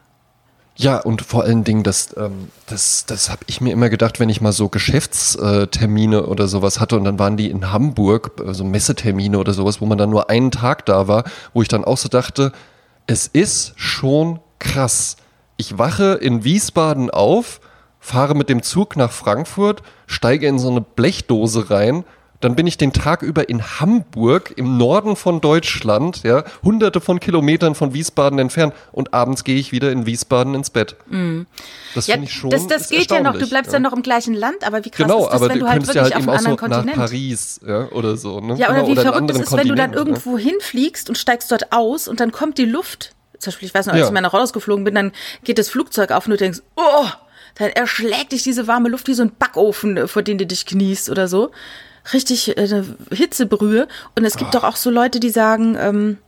Ja, 0.81 0.99
und 0.99 1.23
vor 1.23 1.43
allen 1.43 1.65
Dingen, 1.65 1.83
das, 1.83 2.17
ähm, 2.17 2.53
das, 2.67 3.05
das 3.05 3.31
habe 3.31 3.41
ich 3.49 3.61
mir 3.61 3.73
immer 3.73 3.91
gedacht, 3.91 4.21
wenn 4.21 4.29
ich 4.29 4.41
mal 4.41 4.53
so 4.53 4.69
Geschäftstermine 4.69 6.25
oder 6.27 6.47
sowas 6.47 6.79
hatte 6.79 6.97
und 6.97 7.03
dann 7.03 7.19
waren 7.19 7.37
die 7.37 7.51
in 7.51 7.73
Hamburg, 7.73 8.35
so 8.37 8.45
also 8.45 8.65
Messetermine 8.65 9.41
oder 9.41 9.55
sowas, 9.55 9.81
wo 9.81 9.87
man 9.87 9.99
dann 9.99 10.11
nur 10.11 10.31
einen 10.31 10.53
Tag 10.53 10.87
da 10.87 11.09
war, 11.09 11.25
wo 11.53 11.63
ich 11.63 11.69
dann 11.69 11.85
auch 11.85 11.99
so 11.99 12.09
dachte, 12.09 12.53
es 13.09 13.27
ist 13.27 13.73
schon 13.75 14.39
krass. 14.61 15.17
Ich 15.57 15.79
wache 15.79 16.15
in 16.15 16.45
Wiesbaden 16.45 17.11
auf, 17.11 17.61
fahre 17.99 18.37
mit 18.37 18.49
dem 18.49 18.63
Zug 18.63 18.95
nach 18.95 19.11
Frankfurt, 19.11 19.83
steige 20.07 20.47
in 20.47 20.61
so 20.61 20.71
eine 20.71 20.81
Blechdose 20.81 21.71
rein 21.71 22.05
dann 22.41 22.55
bin 22.55 22.67
ich 22.67 22.79
den 22.79 22.93
Tag 22.93 23.23
über 23.23 23.49
in 23.49 23.63
Hamburg 23.63 24.53
im 24.57 24.77
Norden 24.77 25.17
von 25.17 25.41
Deutschland, 25.41 26.23
ja, 26.23 26.45
hunderte 26.63 27.01
von 27.01 27.19
Kilometern 27.19 27.75
von 27.75 27.95
Wiesbaden 27.95 28.39
entfernt 28.39 28.75
und 28.93 29.13
abends 29.13 29.43
gehe 29.43 29.57
ich 29.57 29.73
wieder 29.73 29.91
in 29.91 30.07
Wiesbaden 30.07 30.55
ins 30.55 30.71
Bett. 30.71 30.97
Mm. 31.09 31.43
Das 31.95 32.07
ja, 32.07 32.15
finde 32.15 32.29
ich 32.29 32.35
schon. 32.35 32.51
Das, 32.51 32.67
das 32.69 32.91
geht 32.91 33.11
ja 33.11 33.21
noch, 33.23 33.37
du 33.37 33.49
bleibst 33.49 33.73
ja. 33.73 33.79
ja. 33.79 33.81
noch 33.81 33.93
im 33.93 34.03
gleichen 34.03 34.35
Land, 34.35 34.65
aber 34.65 34.85
wie 34.85 34.91
krass 34.91 35.07
genau, 35.07 35.25
ist 35.25 35.33
das, 35.33 35.35
aber 35.35 35.49
wenn 35.49 35.59
du, 35.59 35.69
halt 35.69 35.87
wirklich 35.87 36.03
halt 36.03 36.15
auf 36.15 36.23
einem 36.23 36.29
anderen 36.29 36.51
so 36.53 36.57
Kontinent. 36.57 36.87
Nach 36.87 36.95
Paris, 36.95 37.61
ja, 37.67 37.89
oder 37.89 38.17
so, 38.17 38.41
ne? 38.41 38.55
Ja, 38.57 38.69
oder 38.69 38.77
genau, 38.77 38.87
wie 38.87 38.93
oder 38.93 39.03
verrückt 39.03 39.31
es 39.31 39.39
ist, 39.41 39.57
wenn 39.57 39.69
du 39.69 39.75
dann 39.75 39.93
irgendwo 39.93 40.39
hinfliegst 40.39 41.09
und 41.09 41.19
steigst 41.19 41.51
dort 41.51 41.73
aus 41.73 42.07
und 42.07 42.21
dann 42.21 42.31
kommt 42.31 42.59
die 42.59 42.67
Luft. 42.67 43.15
Zum 43.39 43.53
Beispiel, 43.53 43.69
ich 43.69 43.75
weiß 43.75 43.87
noch, 43.87 43.95
als 43.95 44.01
ja. 44.01 44.07
ich 44.07 44.13
mal 44.13 44.21
nach 44.21 44.33
Holland 44.33 44.53
geflogen 44.53 44.85
bin, 44.85 44.95
dann 44.95 45.13
geht 45.45 45.59
das 45.59 45.69
Flugzeug 45.69 46.11
auf 46.11 46.27
und 46.27 46.33
du 46.33 46.37
denkst, 46.37 46.61
oh, 46.77 47.07
dann 47.57 47.71
erschlägt 47.71 48.33
dich 48.33 48.43
diese 48.43 48.67
warme 48.67 48.89
Luft 48.89 49.09
wie 49.09 49.15
so 49.15 49.23
ein 49.23 49.33
Backofen, 49.37 50.07
vor 50.07 50.23
den 50.23 50.39
du 50.39 50.47
dich 50.47 50.67
kniest 50.67 51.11
oder 51.11 51.27
so 51.27 51.51
richtig 52.13 52.57
äh, 52.57 52.85
Hitzebrühe. 53.11 53.89
Und 54.17 54.25
es 54.25 54.37
gibt 54.37 54.55
oh. 54.55 54.59
doch 54.59 54.65
auch 54.65 54.77
so 54.77 54.91
Leute, 54.91 55.21
die 55.21 55.31
sagen, 55.31 55.77
ähm, 55.79 56.19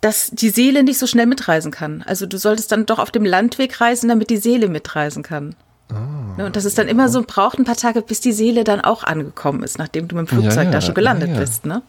dass 0.00 0.30
die 0.30 0.50
Seele 0.50 0.82
nicht 0.82 0.98
so 0.98 1.06
schnell 1.06 1.26
mitreisen 1.26 1.70
kann. 1.70 2.02
Also 2.06 2.26
du 2.26 2.38
solltest 2.38 2.70
dann 2.72 2.86
doch 2.86 2.98
auf 2.98 3.10
dem 3.10 3.24
Landweg 3.24 3.80
reisen, 3.80 4.08
damit 4.08 4.30
die 4.30 4.36
Seele 4.36 4.68
mitreisen 4.68 5.22
kann. 5.22 5.56
Oh, 5.90 6.42
und 6.42 6.56
dass 6.56 6.64
es 6.64 6.74
dann 6.74 6.88
immer 6.88 7.08
so 7.08 7.22
braucht 7.22 7.58
ein 7.58 7.64
paar 7.64 7.76
Tage, 7.76 8.02
bis 8.02 8.20
die 8.20 8.32
Seele 8.32 8.64
dann 8.64 8.80
auch 8.80 9.04
angekommen 9.04 9.62
ist, 9.62 9.78
nachdem 9.78 10.08
du 10.08 10.16
mit 10.16 10.28
dem 10.28 10.40
Flugzeug 10.40 10.56
ja, 10.56 10.62
ja, 10.64 10.70
da 10.70 10.80
schon 10.80 10.94
gelandet 10.94 11.30
ja, 11.30 11.38
bist, 11.38 11.64
ne? 11.64 11.82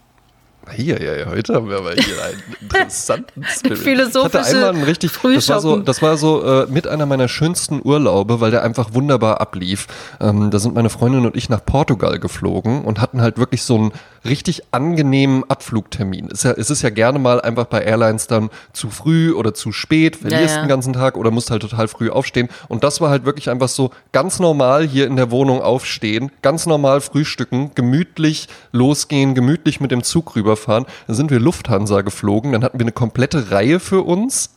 Hier, 0.74 1.02
ja, 1.02 1.26
heute 1.26 1.54
haben 1.54 1.68
wir 1.68 1.78
aber 1.78 1.92
hier 1.92 2.22
einen 2.22 2.42
interessanten 2.60 3.44
Spirit. 3.44 3.78
Philosophische 3.78 4.38
ich 4.38 4.46
hatte 4.46 4.56
einmal 4.56 4.74
einen 4.74 4.82
richtig, 4.84 5.12
das 5.12 5.48
war 5.48 5.60
so, 5.60 5.76
das 5.78 6.02
war 6.02 6.16
so 6.16 6.42
äh, 6.42 6.66
mit 6.68 6.86
einer 6.86 7.06
meiner 7.06 7.28
schönsten 7.28 7.80
Urlaube, 7.82 8.40
weil 8.40 8.50
der 8.50 8.62
einfach 8.62 8.94
wunderbar 8.94 9.40
ablief. 9.40 9.86
Ähm, 10.20 10.50
da 10.50 10.58
sind 10.58 10.74
meine 10.74 10.90
Freundin 10.90 11.26
und 11.26 11.36
ich 11.36 11.48
nach 11.48 11.64
Portugal 11.64 12.18
geflogen 12.18 12.84
und 12.84 13.00
hatten 13.00 13.20
halt 13.20 13.38
wirklich 13.38 13.62
so 13.62 13.76
einen 13.76 13.92
richtig 14.24 14.62
angenehmen 14.72 15.44
Abflugtermin. 15.48 16.26
Es 16.26 16.38
ist 16.38 16.44
ja, 16.44 16.52
es 16.52 16.70
ist 16.70 16.82
ja 16.82 16.90
gerne 16.90 17.18
mal 17.18 17.40
einfach 17.40 17.66
bei 17.66 17.82
Airlines 17.82 18.26
dann 18.26 18.50
zu 18.72 18.90
früh 18.90 19.32
oder 19.32 19.54
zu 19.54 19.72
spät, 19.72 20.16
verlierst 20.16 20.48
ja, 20.48 20.56
ja. 20.56 20.62
den 20.62 20.68
ganzen 20.68 20.92
Tag 20.92 21.16
oder 21.16 21.30
musst 21.30 21.50
halt 21.50 21.62
total 21.62 21.88
früh 21.88 22.10
aufstehen. 22.10 22.48
Und 22.68 22.84
das 22.84 23.00
war 23.00 23.10
halt 23.10 23.24
wirklich 23.24 23.50
einfach 23.50 23.68
so 23.68 23.90
ganz 24.12 24.38
normal 24.38 24.86
hier 24.86 25.06
in 25.06 25.16
der 25.16 25.30
Wohnung 25.30 25.62
aufstehen, 25.62 26.30
ganz 26.42 26.66
normal 26.66 27.00
frühstücken, 27.00 27.72
gemütlich 27.74 28.48
losgehen, 28.72 29.34
gemütlich 29.34 29.80
mit 29.80 29.90
dem 29.90 30.02
Zug 30.02 30.34
rüberfahren. 30.58 30.86
Dann 31.06 31.16
sind 31.16 31.30
wir 31.30 31.40
Lufthansa 31.40 32.02
geflogen, 32.02 32.52
dann 32.52 32.64
hatten 32.64 32.78
wir 32.78 32.84
eine 32.84 32.92
komplette 32.92 33.50
Reihe 33.50 33.80
für 33.80 34.02
uns 34.02 34.50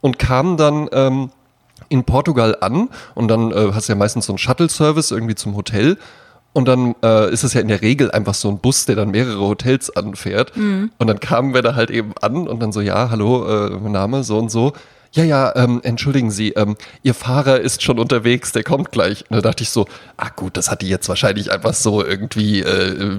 und 0.00 0.18
kamen 0.18 0.56
dann 0.56 0.88
ähm, 0.92 1.30
in 1.88 2.04
Portugal 2.04 2.56
an 2.60 2.88
und 3.14 3.28
dann 3.28 3.52
äh, 3.52 3.72
hast 3.72 3.88
du 3.88 3.92
ja 3.92 3.98
meistens 3.98 4.26
so 4.26 4.32
einen 4.32 4.38
Shuttle-Service 4.38 5.10
irgendwie 5.10 5.34
zum 5.34 5.56
Hotel 5.56 5.96
und 6.52 6.66
dann 6.66 6.94
äh, 7.02 7.32
ist 7.32 7.44
es 7.44 7.54
ja 7.54 7.60
in 7.60 7.68
der 7.68 7.82
Regel 7.82 8.10
einfach 8.10 8.34
so 8.34 8.48
ein 8.48 8.58
Bus, 8.58 8.84
der 8.84 8.96
dann 8.96 9.10
mehrere 9.10 9.40
Hotels 9.40 9.94
anfährt. 9.94 10.56
Mhm. 10.56 10.90
Und 10.98 11.06
dann 11.06 11.20
kamen 11.20 11.54
wir 11.54 11.62
da 11.62 11.74
halt 11.74 11.90
eben 11.90 12.14
an 12.20 12.48
und 12.48 12.60
dann 12.60 12.72
so, 12.72 12.80
ja, 12.80 13.10
hallo, 13.10 13.46
äh, 13.46 13.70
mein 13.70 13.92
Name, 13.92 14.24
so 14.24 14.38
und 14.38 14.50
so. 14.50 14.72
Ja, 15.12 15.24
ja, 15.24 15.56
ähm, 15.56 15.80
entschuldigen 15.82 16.30
Sie, 16.30 16.50
ähm, 16.50 16.76
Ihr 17.02 17.14
Fahrer 17.14 17.60
ist 17.60 17.82
schon 17.82 17.98
unterwegs, 17.98 18.52
der 18.52 18.62
kommt 18.62 18.92
gleich. 18.92 19.24
Und 19.28 19.36
da 19.36 19.40
dachte 19.40 19.62
ich 19.62 19.70
so, 19.70 19.86
ah 20.16 20.28
gut, 20.34 20.56
das 20.56 20.70
hat 20.70 20.82
die 20.82 20.88
jetzt 20.88 21.08
wahrscheinlich 21.08 21.50
einfach 21.50 21.74
so 21.74 22.04
irgendwie, 22.04 22.60
äh, 22.60 23.16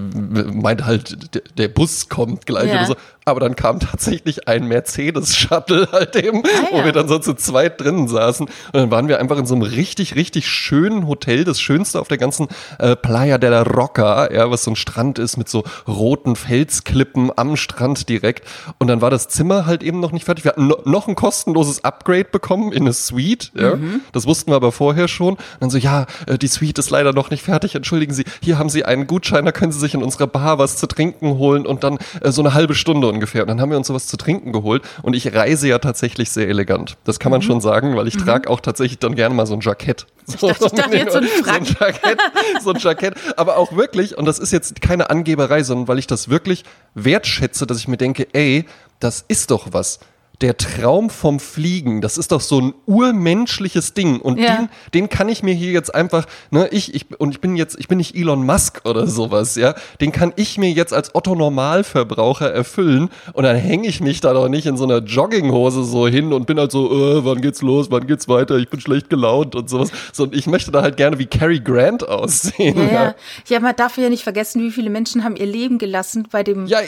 meint 0.53 0.86
halt, 0.86 1.17
der 1.58 1.67
Bus 1.67 2.10
kommt 2.10 2.46
gleich 2.46 2.69
ja. 2.69 2.75
oder 2.75 2.86
so 2.86 2.96
aber 3.29 3.39
dann 3.39 3.55
kam 3.55 3.79
tatsächlich 3.79 4.48
ein 4.48 4.65
Mercedes-Shuttle 4.65 5.89
halt 5.91 6.15
eben, 6.15 6.43
ah, 6.43 6.50
ja. 6.71 6.79
wo 6.79 6.86
wir 6.86 6.91
dann 6.91 7.07
so 7.07 7.19
zu 7.19 7.33
zweit 7.33 7.81
drinnen 7.81 8.07
saßen. 8.07 8.48
Und 8.48 8.74
dann 8.74 8.91
waren 8.91 9.07
wir 9.07 9.19
einfach 9.19 9.38
in 9.38 9.45
so 9.45 9.55
einem 9.55 9.63
richtig, 9.63 10.15
richtig 10.15 10.48
schönen 10.48 11.07
Hotel, 11.07 11.43
das 11.43 11.62
schönste 11.62 12.00
auf 12.00 12.07
der 12.07 12.17
ganzen 12.17 12.48
äh, 12.79 12.95
Playa 12.95 13.38
de 13.38 13.50
la 13.50 13.63
Roca, 13.63 14.31
ja, 14.31 14.50
was 14.51 14.63
so 14.63 14.71
ein 14.71 14.75
Strand 14.75 15.19
ist 15.19 15.38
mit 15.38 15.50
so 15.50 15.63
roten 15.88 16.36
Felsklippen 16.36 17.31
am 17.36 17.55
Strand 17.55 18.09
direkt. 18.09 18.48
Und 18.77 18.88
dann 18.88 19.01
war 19.01 19.09
das 19.09 19.27
Zimmer 19.27 19.65
halt 19.65 19.83
eben 19.83 20.00
noch 20.00 20.12
nicht 20.12 20.25
fertig. 20.25 20.45
Wir 20.45 20.51
hatten 20.51 20.67
no 20.67 20.77
noch 20.86 21.07
ein 21.07 21.15
kostenloses 21.15 21.83
Upgrade 21.83 22.25
bekommen 22.25 22.71
in 22.71 22.83
eine 22.83 22.93
Suite, 22.93 23.51
ja. 23.55 23.75
Mhm. 23.75 24.01
Das 24.12 24.25
wussten 24.25 24.51
wir 24.51 24.55
aber 24.55 24.71
vorher 24.71 25.07
schon. 25.07 25.36
Und 25.36 25.39
dann 25.59 25.69
so, 25.69 25.77
ja, 25.77 26.05
äh, 26.25 26.38
die 26.38 26.48
Suite 26.48 26.79
ist 26.79 26.89
leider 26.89 27.13
noch 27.13 27.29
nicht 27.29 27.43
fertig. 27.43 27.75
Entschuldigen 27.75 28.13
Sie, 28.13 28.24
hier 28.41 28.57
haben 28.57 28.69
Sie 28.69 28.86
einen 28.86 29.07
Gutschein, 29.07 29.45
da 29.45 29.51
können 29.51 29.71
Sie 29.71 29.79
sich 29.79 29.93
in 29.93 30.03
unserer 30.03 30.27
Bar 30.27 30.57
was 30.57 30.77
zu 30.77 30.88
trinken 30.88 31.38
holen 31.38 31.65
und 31.65 31.83
dann 31.83 32.00
äh, 32.21 32.31
so 32.31 32.41
eine 32.41 32.53
halbe 32.53 32.75
Stunde 32.75 33.07
und 33.07 33.18
ungefähr. 33.19 33.41
Und 33.41 33.49
dann 33.49 33.59
haben 33.59 33.69
wir 33.69 33.77
uns 33.77 33.88
sowas 33.88 34.07
zu 34.07 34.17
trinken 34.17 34.53
geholt. 34.53 34.83
Und 35.01 35.13
ich 35.13 35.33
reise 35.35 35.67
ja 35.67 35.79
tatsächlich 35.79 36.31
sehr 36.31 36.47
elegant. 36.47 36.97
Das 37.03 37.19
kann 37.19 37.31
man 37.31 37.41
mhm. 37.41 37.45
schon 37.45 37.61
sagen, 37.61 37.95
weil 37.97 38.07
ich 38.07 38.15
mhm. 38.15 38.25
trage 38.25 38.49
auch 38.49 38.61
tatsächlich 38.61 38.99
dann 38.99 39.15
gerne 39.15 39.35
mal 39.35 39.45
so 39.45 39.53
ein 39.53 39.59
Jackett. 39.59 40.07
Ich 40.27 40.35
dachte, 40.35 40.65
ich 40.65 40.71
dachte 40.81 40.97
jetzt 40.97 41.13
so 41.13 41.19
ein 41.19 41.25
Frack. 41.25 41.59
So 41.59 41.59
ein 41.59 41.65
Jackett, 41.65 42.19
so 42.61 42.69
ein 42.71 42.79
Jackett. 42.79 43.13
Aber 43.38 43.57
auch 43.57 43.75
wirklich, 43.75 44.17
und 44.17 44.25
das 44.25 44.39
ist 44.39 44.51
jetzt 44.51 44.81
keine 44.81 45.09
Angeberei, 45.09 45.63
sondern 45.63 45.88
weil 45.88 45.99
ich 45.99 46.07
das 46.07 46.29
wirklich 46.29 46.63
wertschätze, 46.93 47.67
dass 47.67 47.77
ich 47.77 47.88
mir 47.88 47.97
denke, 47.97 48.27
ey, 48.33 48.65
das 48.99 49.25
ist 49.27 49.51
doch 49.51 49.67
was 49.71 49.99
der 50.41 50.55
Traum 50.55 51.10
vom 51.10 51.39
Fliegen, 51.39 52.00
das 52.00 52.17
ist 52.17 52.31
doch 52.31 52.39
so 52.39 52.62
ein 52.62 52.74
urmenschliches 52.86 53.93
Ding 53.93 54.22
und 54.22 54.39
ja. 54.39 54.55
den, 54.55 54.69
den 54.93 55.10
kann 55.10 55.27
ich 55.27 55.43
mir 55.43 55.53
hier 55.53 55.72
jetzt 55.72 55.93
einfach, 55.93 56.25
ne, 56.50 56.69
ich, 56.72 56.96
ich 56.96 57.08
und 57.19 57.31
ich 57.31 57.41
bin 57.41 57.58
jetzt, 57.58 57.77
ich 57.77 57.89
bin 57.89 57.98
nicht 57.98 58.15
Elon 58.15 58.46
Musk 58.46 58.81
oder 58.86 59.05
sowas, 59.05 59.55
ja, 59.55 59.75
den 60.00 60.13
kann 60.13 60.31
ich 60.38 60.58
mir 60.58 60.72
jetzt 60.72 60.93
als 60.93 61.13
Otto 61.13 61.36
Normalverbraucher 61.36 62.51
erfüllen 62.53 63.10
und 63.34 63.43
dann 63.43 63.58
hänge 63.58 63.88
ich 63.88 64.00
mich 64.00 64.22
da 64.22 64.34
doch 64.34 64.48
nicht 64.48 64.65
in 64.65 64.77
so 64.77 64.86
einer 64.86 65.00
Jogginghose 65.00 65.84
so 65.84 66.08
hin 66.08 66.31
und 66.31 66.46
bin 66.46 66.58
halt 66.58 66.72
so, 66.72 66.89
äh, 66.89 67.25
wann 67.25 67.41
geht's 67.41 67.62
los, 67.62 67.91
wann 67.91 68.08
geht's 68.08 68.29
weiter, 68.29 68.58
ich 68.58 68.69
bin 68.69 68.79
schlecht 68.79 69.10
gelaunt 69.10 69.55
und 69.55 69.69
sowas. 69.69 69.91
So, 70.13 70.24
und 70.24 70.36
ich 70.36 70.48
möchte 70.48 70.72
da 70.72 70.81
halt 70.81 70.96
gerne 70.96 71.19
wie 71.19 71.25
Cary 71.25 71.60
Grant 71.60 72.08
aussehen. 72.08 72.77
Ja, 72.77 73.03
ja. 73.03 73.15
ja, 73.48 73.60
man 73.60 73.75
darf 73.75 73.98
ja 73.98 74.10
nicht 74.10 74.24
vergessen, 74.24 74.62
wie 74.62 74.72
viele 74.72 74.89
Menschen 74.89 75.24
haben 75.24 75.36
ihr 75.36 75.46
Leben 75.46 75.77
gelassen 75.77 76.27
bei 76.31 76.43
dem 76.43 76.65
ja, 76.65 76.79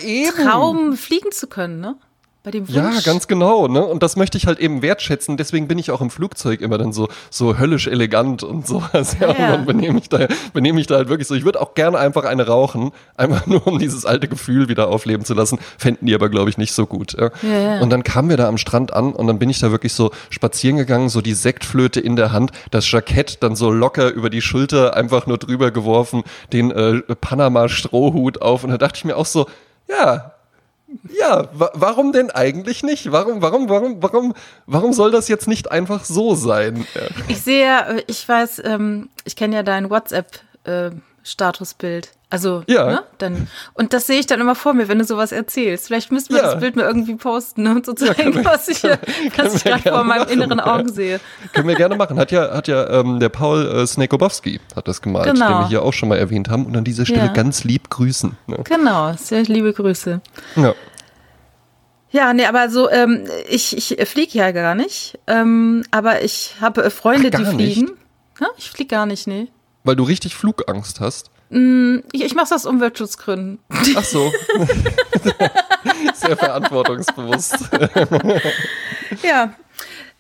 Traum 0.42 0.96
fliegen 0.96 1.32
zu 1.32 1.48
können, 1.48 1.82
ne? 1.82 1.96
Bei 2.44 2.50
dem 2.50 2.68
Wunsch. 2.68 2.76
Ja, 2.76 2.92
ganz 3.04 3.28
genau, 3.28 3.68
ne? 3.68 3.86
Und 3.86 4.02
das 4.02 4.16
möchte 4.16 4.36
ich 4.36 4.48
halt 4.48 4.58
eben 4.58 4.82
wertschätzen. 4.82 5.38
Deswegen 5.38 5.68
bin 5.68 5.78
ich 5.78 5.92
auch 5.92 6.02
im 6.02 6.10
Flugzeug 6.10 6.62
immer 6.62 6.80
dann 6.80 6.92
so, 6.92 7.08
so 7.30 7.60
höllisch 7.60 7.86
elegant 7.86 8.42
und 8.44 8.66
sowas. 8.66 9.18
Ja, 9.22 9.28
ja. 9.28 9.34
und 9.34 9.40
dann 9.40 9.66
benehme 9.66 10.00
ich 10.00 10.10
da, 10.10 10.28
benehme 10.54 10.82
ich 10.82 10.88
da 10.88 10.96
halt 10.96 11.10
wirklich 11.10 11.28
so. 11.28 11.36
Ich 11.36 11.46
würde 11.46 11.62
auch 11.62 11.76
gerne 11.76 12.00
einfach 12.00 12.24
eine 12.24 12.48
rauchen, 12.48 12.92
einfach 13.16 13.46
nur 13.46 13.68
um 13.68 13.78
dieses 13.78 14.06
alte 14.06 14.28
Gefühl 14.28 14.70
wieder 14.70 14.88
aufleben 14.88 15.26
zu 15.26 15.36
lassen. 15.36 15.60
Fänden 15.78 16.08
die 16.08 16.16
aber, 16.16 16.30
glaube 16.30 16.50
ich, 16.50 16.58
nicht 16.58 16.74
so 16.74 16.88
gut. 16.88 17.14
Ja? 17.14 17.30
Ja, 17.44 17.60
ja. 17.60 17.82
Und 17.82 17.92
dann 17.92 18.04
kamen 18.04 18.30
wir 18.30 18.38
da 18.38 18.48
am 18.48 18.58
Strand 18.58 18.94
an 18.94 19.14
und 19.14 19.28
dann 19.28 19.38
bin 19.38 19.50
ich 19.50 19.60
da 19.60 19.70
wirklich 19.70 19.94
so 19.94 20.10
spazieren 20.32 20.78
gegangen, 20.78 21.10
so 21.10 21.22
die 21.22 21.34
Sektflöte 21.34 22.00
in 22.00 22.16
der 22.16 22.32
Hand, 22.32 22.52
das 22.72 22.90
Jackett 22.90 23.44
dann 23.44 23.56
so 23.56 23.70
locker 23.70 24.12
über 24.12 24.32
die 24.32 24.42
Schulter 24.42 24.96
einfach 24.96 25.28
nur 25.28 25.38
drüber 25.38 25.70
geworfen, 25.70 26.24
den 26.52 26.72
äh, 26.72 27.02
Panama-Strohhut 27.02 28.42
auf. 28.42 28.64
Und 28.64 28.72
da 28.72 28.78
dachte 28.80 28.98
ich 28.98 29.06
mir 29.06 29.18
auch 29.18 29.28
so, 29.28 29.48
ja, 29.88 30.34
ja, 31.18 31.48
wa 31.54 31.72
warum 31.74 32.12
denn 32.12 32.30
eigentlich 32.32 32.84
nicht? 32.84 33.10
Warum, 33.12 33.42
warum, 33.42 33.70
warum, 33.70 34.02
warum, 34.02 34.34
warum 34.66 34.92
soll 34.94 35.12
das 35.12 35.28
jetzt 35.28 35.48
nicht 35.48 35.72
einfach 35.72 36.06
so 36.06 36.34
sein? 36.36 36.88
Ich 37.28 37.42
sehe, 37.42 38.04
ich 38.08 38.28
weiß, 38.28 38.64
ähm, 38.66 39.10
ich 39.24 39.36
kenne 39.36 39.56
ja 39.56 39.62
dein 39.64 39.90
WhatsApp-Statusbild. 39.90 42.12
Äh, 42.32 42.36
also, 42.36 42.64
ja. 42.68 42.86
Ne, 42.88 43.04
dann, 43.18 43.48
und 43.74 43.94
das 43.94 44.08
sehe 44.08 44.20
ich 44.20 44.26
dann 44.26 44.40
immer 44.40 44.56
vor 44.56 44.74
mir, 44.74 44.88
wenn 44.88 45.00
du 45.00 45.06
sowas 45.06 45.32
erzählst. 45.32 45.88
Vielleicht 45.88 46.12
müssten 46.12 46.34
wir 46.34 46.42
ja. 46.42 46.52
das 46.52 46.60
Bild 46.60 46.76
mal 46.76 46.86
irgendwie 46.86 47.16
posten, 47.16 47.64
ne, 47.64 47.72
um 47.72 47.84
zu 47.84 47.94
zeigen, 47.94 48.34
ja, 48.34 48.46
was 48.46 48.68
ich, 48.68 48.84
was 49.38 49.56
ich 49.56 49.64
gerade 49.64 49.90
vor 49.90 50.04
meinem 50.04 50.28
inneren 50.30 50.60
Augen 50.60 50.92
sehe. 50.92 51.20
Können 51.54 51.68
wir 51.68 51.76
gerne 51.76 51.96
machen. 51.96 52.18
Hat 52.18 52.32
ja, 52.32 52.52
hat 52.54 52.68
ja 52.68 52.90
ähm, 52.90 53.20
der 53.20 53.30
Paul 53.30 53.66
äh, 53.68 53.86
Snekobowski 53.86 54.60
hat 54.76 54.88
das 54.88 55.02
gemalt, 55.02 55.26
genau. 55.32 55.48
den 55.48 55.60
wir 55.60 55.68
hier 55.68 55.84
auch 55.84 55.94
schon 55.94 56.10
mal 56.10 56.18
erwähnt 56.18 56.50
haben. 56.50 56.66
Und 56.66 56.76
an 56.76 56.84
dieser 56.84 57.06
Stelle 57.06 57.32
ganz 57.34 57.64
lieb 57.64 57.90
grüßen. 57.90 58.38
Ne? 58.48 58.60
Genau, 58.64 59.14
sehr 59.18 59.44
liebe 59.44 59.74
Grüße. 59.74 60.22
Ja. 60.56 60.74
Ja, 62.14 62.34
nee, 62.34 62.46
aber 62.46 62.70
so, 62.70 62.90
ähm, 62.90 63.26
ich, 63.48 63.78
ich 63.78 64.10
fliege 64.10 64.38
ja 64.38 64.52
gar 64.52 64.76
nicht. 64.76 65.18
Ähm, 65.28 65.84
aber 65.92 66.24
ich 66.24 66.56
habe 66.60 66.90
Freunde, 66.90 67.32
Ach, 67.34 67.40
die 67.40 67.46
fliegen. 67.46 67.82
Nicht? 67.82 67.94
Ja, 68.42 68.48
ich 68.58 68.70
fliege 68.70 68.90
gar 68.90 69.06
nicht, 69.06 69.28
nee. 69.28 69.48
Weil 69.84 69.96
du 69.96 70.04
richtig 70.04 70.36
Flugangst 70.36 71.00
hast? 71.00 71.32
Mm, 71.50 71.98
ich, 72.12 72.24
ich 72.24 72.36
mache 72.36 72.46
es 72.46 72.52
aus 72.52 72.66
Umweltschutzgründen. 72.66 73.60
Ach 73.96 74.04
so. 74.04 74.32
Sehr 76.14 76.38
verantwortungsbewusst. 76.38 77.58
ja, 79.24 79.54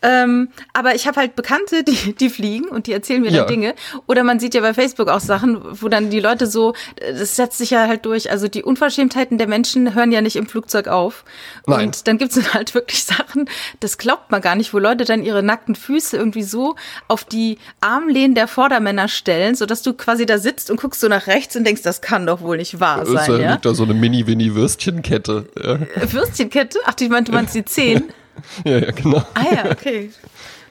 ähm, 0.01 0.49
aber 0.73 0.95
ich 0.95 1.07
habe 1.07 1.19
halt 1.19 1.35
Bekannte, 1.35 1.83
die, 1.83 2.13
die 2.13 2.29
fliegen 2.29 2.67
und 2.67 2.87
die 2.87 2.93
erzählen 2.93 3.21
mir 3.21 3.29
dann 3.29 3.41
ja. 3.41 3.45
Dinge. 3.45 3.75
Oder 4.07 4.23
man 4.23 4.39
sieht 4.39 4.55
ja 4.55 4.61
bei 4.61 4.73
Facebook 4.73 5.07
auch 5.09 5.19
Sachen, 5.19 5.59
wo 5.79 5.89
dann 5.89 6.09
die 6.09 6.19
Leute 6.19 6.47
so, 6.47 6.73
das 6.99 7.35
setzt 7.35 7.59
sich 7.59 7.69
ja 7.69 7.87
halt 7.87 8.05
durch. 8.05 8.31
Also 8.31 8.47
die 8.47 8.63
Unverschämtheiten 8.63 9.37
der 9.37 9.47
Menschen 9.47 9.93
hören 9.93 10.11
ja 10.11 10.21
nicht 10.21 10.35
im 10.35 10.47
Flugzeug 10.47 10.87
auf. 10.87 11.23
Nein. 11.67 11.87
Und 11.87 12.07
dann 12.07 12.17
gibt's 12.17 12.35
dann 12.35 12.53
halt 12.53 12.73
wirklich 12.73 13.03
Sachen, 13.03 13.45
das 13.79 13.97
glaubt 13.97 14.31
man 14.31 14.41
gar 14.41 14.55
nicht, 14.55 14.73
wo 14.73 14.79
Leute 14.79 15.05
dann 15.05 15.23
ihre 15.23 15.43
nackten 15.43 15.75
Füße 15.75 16.17
irgendwie 16.17 16.43
so 16.43 16.75
auf 17.07 17.23
die 17.23 17.59
Armlehnen 17.79 18.33
der 18.33 18.47
Vordermänner 18.47 19.07
stellen, 19.07 19.55
sodass 19.55 19.83
du 19.83 19.93
quasi 19.93 20.25
da 20.25 20.39
sitzt 20.39 20.71
und 20.71 20.79
guckst 20.81 21.01
so 21.01 21.07
nach 21.07 21.27
rechts 21.27 21.55
und 21.55 21.63
denkst, 21.63 21.83
das 21.83 22.01
kann 22.01 22.25
doch 22.25 22.41
wohl 22.41 22.57
nicht 22.57 22.79
wahr 22.79 23.05
sein. 23.05 23.27
Da 23.27 23.37
ja? 23.37 23.51
liegt 23.51 23.65
da 23.65 23.73
so 23.73 23.83
eine 23.83 23.93
Mini-Winnie-Würstchenkette. 23.93 25.45
Ja. 25.61 25.79
Würstchenkette? 26.11 26.79
Ach, 26.85 26.93
die 26.95 27.09
meinst, 27.09 27.29
du 27.29 27.33
meinst 27.33 27.53
die 27.53 27.65
Zehen? 27.65 28.11
ja, 28.65 28.77
ja, 28.77 28.91
genau. 28.91 29.23
Ah 29.33 29.45
ja, 29.51 29.71
okay. 29.71 30.11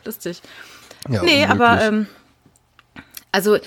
Lustig. 0.05 0.41
Ja, 1.09 1.23
nee, 1.23 1.45
unmöglich. 1.45 1.49
aber 1.49 1.83
ähm, 1.83 2.07
also 3.33 3.59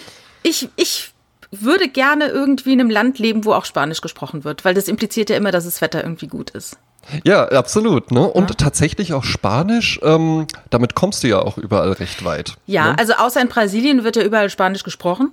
ich, 0.43 0.69
ich 0.75 1.12
würde 1.51 1.88
gerne 1.88 2.27
irgendwie 2.27 2.74
in 2.74 2.79
einem 2.79 2.89
Land 2.89 3.19
leben, 3.19 3.45
wo 3.45 3.53
auch 3.53 3.65
Spanisch 3.65 4.01
gesprochen 4.01 4.43
wird, 4.43 4.65
weil 4.65 4.74
das 4.74 4.88
impliziert 4.88 5.29
ja 5.29 5.38
immer, 5.38 5.51
dass 5.51 5.65
das 5.65 5.81
Wetter 5.81 6.03
irgendwie 6.03 6.27
gut 6.27 6.50
ist. 6.51 6.77
Ja, 7.24 7.45
absolut. 7.50 8.12
Ne? 8.12 8.25
Und 8.27 8.50
ja. 8.50 8.55
tatsächlich 8.55 9.13
auch 9.13 9.24
Spanisch, 9.24 10.00
ähm, 10.03 10.48
damit 10.69 10.95
kommst 10.95 11.24
du 11.24 11.27
ja 11.27 11.39
auch 11.39 11.57
überall 11.57 11.91
recht 11.91 12.24
weit. 12.24 12.55
Ja, 12.65 12.91
ne? 12.91 13.00
also 13.00 13.13
außer 13.13 13.41
in 13.41 13.50
Brasilien 13.50 14.03
wird 14.03 14.15
ja 14.15 14.24
überall 14.24 14.50
Spanisch 14.50 14.83
gesprochen 14.83 15.31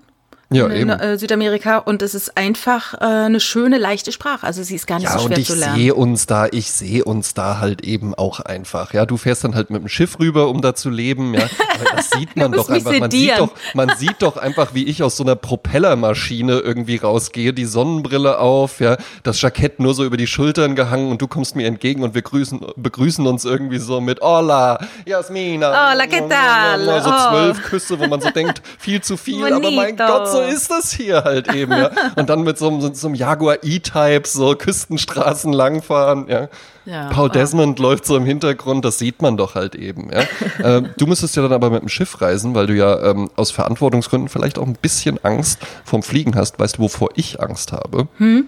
ja, 0.53 0.67
in, 0.67 0.89
eben. 0.89 0.91
Äh, 0.91 1.17
Südamerika 1.17 1.79
und 1.79 2.03
es 2.03 2.15
ist 2.15 2.37
einfach 2.37 2.95
äh, 2.95 3.05
eine 3.05 3.39
schöne, 3.39 3.79
leichte 3.79 4.11
Sprache. 4.11 4.45
Also 4.45 4.65
sie 4.65 4.75
ist 4.75 4.89
gar 4.89 4.99
nicht 4.99 5.05
ja, 5.09 5.17
so 5.17 5.29
schwer 5.29 5.45
zu 5.45 5.55
lernen. 5.55 5.77
Ich 5.77 5.83
sehe 5.83 5.95
uns 5.95 6.27
da, 6.27 6.47
ich 6.51 6.71
sehe 6.73 7.05
uns 7.05 7.35
da 7.35 7.59
halt 7.59 7.85
eben 7.85 8.15
auch 8.17 8.41
einfach. 8.41 8.93
Ja, 8.93 9.07
du 9.07 9.17
fährst 9.17 9.45
dann 9.45 9.55
halt 9.55 9.71
mit 9.71 9.81
dem 9.81 9.89
Schiff 9.89 10.19
rüber, 10.19 10.49
um 10.49 10.61
da 10.61 10.75
zu 10.75 10.91
leben. 10.91 11.35
Ja, 11.35 11.43
aber 11.75 11.97
das 11.97 12.11
sieht 12.19 12.35
man 12.35 12.51
doch 12.51 12.69
einfach. 12.69 12.99
Man 12.99 13.11
sieht 13.13 13.39
doch, 13.39 13.51
man 13.75 13.93
sieht 13.97 14.17
doch 14.23 14.37
einfach, 14.37 14.75
wie 14.75 14.85
ich 14.85 15.05
aus 15.05 15.17
so 15.17 15.23
einer 15.23 15.37
Propellermaschine 15.37 16.59
irgendwie 16.59 16.97
rausgehe, 16.97 17.53
die 17.53 17.65
Sonnenbrille 17.65 18.39
auf, 18.39 18.81
ja, 18.81 18.97
das 19.23 19.41
Jackett 19.41 19.79
nur 19.79 19.95
so 19.95 20.05
über 20.05 20.17
die 20.17 20.27
Schultern 20.27 20.75
gehangen 20.75 21.13
und 21.13 21.23
du 21.23 21.29
kommst 21.29 21.55
mir 21.55 21.69
entgegen 21.69 22.03
und 22.03 22.15
wir 22.15 22.23
grüßen, 22.23 22.61
begrüßen 22.77 23.25
uns 23.25 23.45
irgendwie 23.45 23.79
so 23.79 24.01
mit 24.01 24.21
Hola, 24.21 24.81
Jasmina. 25.07 25.93
Hola, 25.93 26.05
¿qué 26.07 26.29
tal? 26.29 27.03
So 27.03 27.11
zwölf 27.11 27.59
oh. 27.61 27.69
Küsse, 27.69 28.01
wo 28.01 28.09
man 28.09 28.21
so 28.21 28.31
denkt, 28.31 28.63
viel 28.79 29.01
zu 29.01 29.17
viel, 29.17 29.41
Bonito. 29.41 29.57
aber 29.57 29.71
mein 29.71 29.97
Gott, 29.97 30.29
so 30.29 30.40
so 30.49 30.55
ist 30.55 30.71
das 30.71 30.93
hier 30.93 31.25
halt 31.25 31.53
eben, 31.55 31.73
ja. 31.73 31.91
Und 32.17 32.29
dann 32.31 32.43
mit 32.43 32.59
so 32.59 32.69
einem, 32.69 32.95
so 32.95 33.07
einem 33.07 33.15
Jaguar 33.15 33.59
E-Type 33.63 34.23
so 34.27 34.55
Küstenstraßen 34.55 35.53
langfahren, 35.53 36.27
ja. 36.29 36.49
ja 36.85 37.09
Paul. 37.11 37.31
Desmond 37.31 37.79
läuft 37.79 38.07
so 38.07 38.17
im 38.17 38.25
Hintergrund, 38.25 38.85
das 38.85 38.99
sieht 38.99 39.23
man 39.23 39.37
doch 39.37 39.55
halt 39.55 39.75
eben, 39.75 40.11
ja. 40.11 40.21
äh, 40.79 40.83
du 40.97 41.07
müsstest 41.07 41.37
ja 41.37 41.43
dann 41.43 41.53
aber 41.53 41.71
mit 41.71 41.83
dem 41.83 41.89
Schiff 41.89 42.21
reisen, 42.21 42.55
weil 42.55 42.67
du 42.67 42.75
ja 42.75 43.11
ähm, 43.11 43.31
aus 43.37 43.51
Verantwortungsgründen 43.51 44.29
vielleicht 44.29 44.59
auch 44.59 44.67
ein 44.67 44.75
bisschen 44.81 45.23
Angst 45.25 45.61
vom 45.85 46.03
Fliegen 46.03 46.37
hast. 46.37 46.59
Weißt 46.59 46.79
du, 46.79 46.83
wovor 46.83 47.11
ich 47.15 47.41
Angst 47.41 47.73
habe? 47.73 48.09
Hm? 48.19 48.47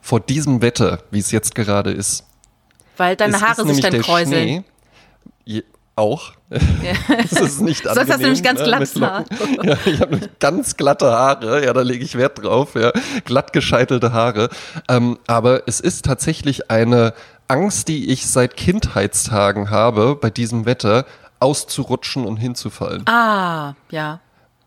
Vor 0.00 0.20
diesem 0.20 0.62
Wetter, 0.62 1.00
wie 1.10 1.18
es 1.18 1.30
jetzt 1.30 1.54
gerade 1.54 1.90
ist. 1.90 2.24
Weil 2.96 3.16
deine 3.16 3.40
Haare 3.40 3.66
sich 3.66 3.80
dann 3.80 4.00
kräuseln. 4.00 4.64
Schnee, 5.46 5.64
auch. 5.96 6.32
Das 7.30 7.40
ist 7.40 7.60
nicht 7.60 7.86
angenehm. 7.86 8.08
Sonst 8.08 8.10
hast 8.10 8.18
du 8.18 8.22
nämlich 8.24 8.42
ganz 8.42 8.60
ne, 8.60 8.66
glattes 8.66 9.00
Haar. 9.00 9.24
Ja, 9.62 9.76
ich 9.84 10.00
habe 10.00 10.20
ganz 10.40 10.76
glatte 10.76 11.10
Haare, 11.10 11.64
ja, 11.64 11.72
da 11.72 11.82
lege 11.82 12.04
ich 12.04 12.16
Wert 12.16 12.42
drauf, 12.42 12.74
ja. 12.74 12.92
Glatt 13.24 13.52
gescheitelte 13.52 14.12
Haare. 14.12 14.48
Ähm, 14.88 15.18
aber 15.28 15.68
es 15.68 15.78
ist 15.78 16.04
tatsächlich 16.04 16.70
eine 16.70 17.14
Angst, 17.46 17.88
die 17.88 18.10
ich 18.10 18.26
seit 18.26 18.56
Kindheitstagen 18.56 19.70
habe, 19.70 20.16
bei 20.16 20.30
diesem 20.30 20.66
Wetter 20.66 21.04
auszurutschen 21.38 22.24
und 22.24 22.36
hinzufallen. 22.36 23.06
Ah, 23.06 23.74
ja 23.90 24.20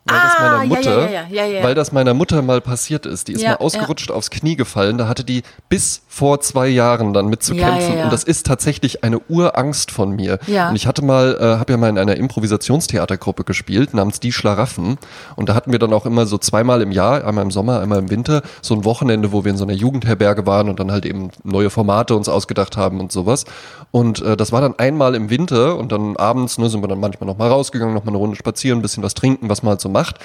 weil 0.06 0.18
ah, 0.18 0.24
das 0.24 0.40
meiner 0.40 0.66
Mutter, 0.66 1.12
ja, 1.12 1.24
ja, 1.30 1.46
ja, 1.46 1.64
weil 1.64 1.76
das 1.76 1.94
meiner 1.94 2.14
Mutter 2.14 2.42
mal 2.42 2.60
passiert 2.60 3.06
ist. 3.06 3.30
Die 3.30 3.34
ist 3.34 3.44
mal 3.44 3.56
ausgerutscht 3.56 4.12
aufs 4.12 4.30
Knie 4.32 4.58
gefallen. 4.58 4.98
Da 4.98 5.08
hatte 5.08 5.24
die 5.24 5.44
bis 5.70 6.02
vor 6.10 6.42
zwei 6.42 6.68
Jahren 6.68 7.14
dann 7.14 7.28
mit 7.28 7.42
zu 7.42 7.56
kämpfen. 7.56 8.00
Und 8.04 8.12
das 8.12 8.26
ist 8.26 8.46
tatsächlich 8.46 9.06
eine 9.06 9.20
Urangst 9.20 9.92
von 9.92 10.12
mir. 10.12 10.40
Und 10.70 10.76
ich 10.76 10.88
hatte 10.88 11.06
mal, 11.06 11.38
äh, 11.40 11.58
habe 11.58 11.72
ja 11.72 11.78
mal 11.78 11.88
in 11.88 11.98
einer 11.98 12.18
Improvisationstheatergruppe 12.18 13.46
gespielt 13.46 13.94
namens 13.94 14.20
Die 14.20 14.34
Schlaraffen. 14.34 14.98
Und 15.38 15.48
da 15.48 15.56
hatten 15.56 15.72
wir 15.72 15.80
dann 15.80 15.94
auch 15.94 16.06
immer 16.06 16.26
so 16.26 16.38
zweimal 16.38 16.82
im 16.82 16.92
Jahr, 16.92 17.26
einmal 17.26 17.46
im 17.46 17.52
Sommer, 17.52 17.80
einmal 17.80 18.00
im 18.00 18.10
Winter, 18.10 18.42
so 18.62 18.76
ein 18.76 18.84
Wochenende, 18.84 19.32
wo 19.32 19.46
wir 19.46 19.52
in 19.52 19.58
so 19.58 19.64
einer 19.64 19.74
Jugendherberge 19.74 20.46
waren 20.46 20.68
und 20.68 20.82
dann 20.82 20.92
halt 20.92 21.06
eben 21.06 21.30
neue 21.46 21.70
Formate 21.70 22.14
uns 22.14 22.28
ausgedacht 22.28 22.76
haben 22.76 23.00
und 23.00 23.14
sowas. 23.14 23.46
Und 23.92 24.22
äh, 24.22 24.36
das 24.36 24.52
war 24.52 24.60
dann 24.60 24.78
einmal 24.78 25.16
im 25.16 25.30
Winter 25.30 25.78
und 25.78 25.94
dann 25.94 26.18
abends 26.18 26.58
ne, 26.58 26.70
sind 26.70 26.82
wir 26.82 26.88
dann 26.90 27.00
manchmal 27.00 27.28
noch 27.28 27.38
mal 27.38 27.48
rausgegangen, 27.50 27.94
noch 27.94 28.04
mal 28.04 28.10
eine 28.10 28.18
Runde 28.18 28.36
spazieren, 28.36 28.80
ein 28.80 28.82
bisschen 28.82 29.04
was 29.04 29.14
trinken, 29.14 29.50
was 29.50 29.64
man 29.64 29.72
halt 29.72 29.82
so 29.82 29.93
macht. 29.94 30.20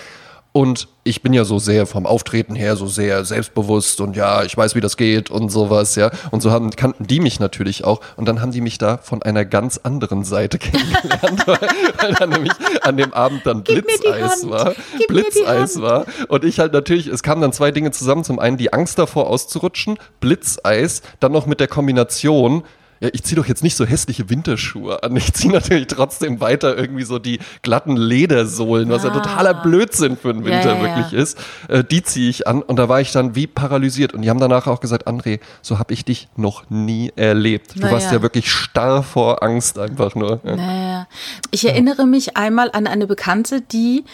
Und 0.52 0.88
ich 1.04 1.22
bin 1.22 1.32
ja 1.34 1.44
so 1.44 1.58
sehr 1.58 1.86
vom 1.86 2.06
Auftreten 2.06 2.56
her 2.56 2.74
so 2.74 2.86
sehr 2.86 3.24
selbstbewusst 3.24 4.00
und 4.00 4.16
ja, 4.16 4.42
ich 4.42 4.56
weiß, 4.56 4.74
wie 4.74 4.80
das 4.80 4.96
geht 4.96 5.30
und 5.30 5.50
sowas, 5.50 5.94
ja. 5.94 6.10
Und 6.30 6.42
so 6.42 6.50
haben, 6.50 6.70
kannten 6.70 7.06
die 7.06 7.20
mich 7.20 7.38
natürlich 7.38 7.84
auch. 7.84 8.00
Und 8.16 8.26
dann 8.26 8.40
haben 8.40 8.50
die 8.50 8.62
mich 8.62 8.78
da 8.78 8.96
von 8.96 9.22
einer 9.22 9.44
ganz 9.44 9.78
anderen 9.78 10.24
Seite 10.24 10.58
kennengelernt, 10.58 11.46
weil, 11.46 11.68
weil 11.98 12.14
dann 12.14 12.30
nämlich 12.30 12.52
an 12.82 12.96
dem 12.96 13.12
Abend 13.12 13.42
dann 13.44 13.62
Gib 13.62 13.86
Blitzeis 13.86 14.48
war. 14.48 14.74
Gib 14.96 15.06
Blitzeis 15.08 15.80
war. 15.80 16.06
Und 16.28 16.44
ich 16.44 16.58
halt 16.58 16.72
natürlich, 16.72 17.06
es 17.06 17.22
kamen 17.22 17.42
dann 17.42 17.52
zwei 17.52 17.70
Dinge 17.70 17.90
zusammen. 17.90 18.24
Zum 18.24 18.38
einen 18.38 18.56
die 18.56 18.72
Angst 18.72 18.98
davor 18.98 19.28
auszurutschen, 19.28 19.98
Blitzeis, 20.20 21.02
dann 21.20 21.30
noch 21.30 21.46
mit 21.46 21.60
der 21.60 21.68
Kombination, 21.68 22.64
ja, 23.00 23.08
ich 23.12 23.22
ziehe 23.22 23.36
doch 23.36 23.46
jetzt 23.46 23.62
nicht 23.62 23.76
so 23.76 23.84
hässliche 23.84 24.28
Winterschuhe 24.30 25.02
an. 25.02 25.16
Ich 25.16 25.32
ziehe 25.32 25.52
natürlich 25.52 25.86
trotzdem 25.86 26.40
weiter 26.40 26.76
irgendwie 26.76 27.04
so 27.04 27.18
die 27.18 27.38
glatten 27.62 27.96
Ledersohlen, 27.96 28.88
was 28.88 29.04
ja, 29.04 29.10
ja 29.10 29.20
totaler 29.20 29.54
Blödsinn 29.54 30.16
für 30.16 30.32
den 30.32 30.44
Winter 30.44 30.74
ja, 30.74 30.76
ja, 30.76 30.82
wirklich 30.82 31.12
ist. 31.12 31.38
Äh, 31.68 31.84
die 31.84 32.02
ziehe 32.02 32.30
ich 32.30 32.46
an 32.46 32.62
und 32.62 32.76
da 32.76 32.88
war 32.88 33.00
ich 33.00 33.12
dann 33.12 33.34
wie 33.34 33.46
paralysiert. 33.46 34.14
Und 34.14 34.22
die 34.22 34.30
haben 34.30 34.40
danach 34.40 34.66
auch 34.66 34.80
gesagt, 34.80 35.06
André, 35.06 35.40
so 35.62 35.78
habe 35.78 35.92
ich 35.94 36.04
dich 36.04 36.28
noch 36.36 36.70
nie 36.70 37.12
erlebt. 37.16 37.76
Du 37.76 37.80
naja. 37.80 37.92
warst 37.92 38.12
ja 38.12 38.22
wirklich 38.22 38.50
starr 38.50 39.02
vor 39.02 39.42
Angst 39.42 39.78
einfach 39.78 40.14
nur. 40.14 40.40
Naja. 40.42 41.06
Ich 41.50 41.66
erinnere 41.66 42.06
mich 42.06 42.36
einmal 42.36 42.70
an 42.72 42.86
eine 42.86 43.06
Bekannte, 43.06 43.60
die 43.60 44.04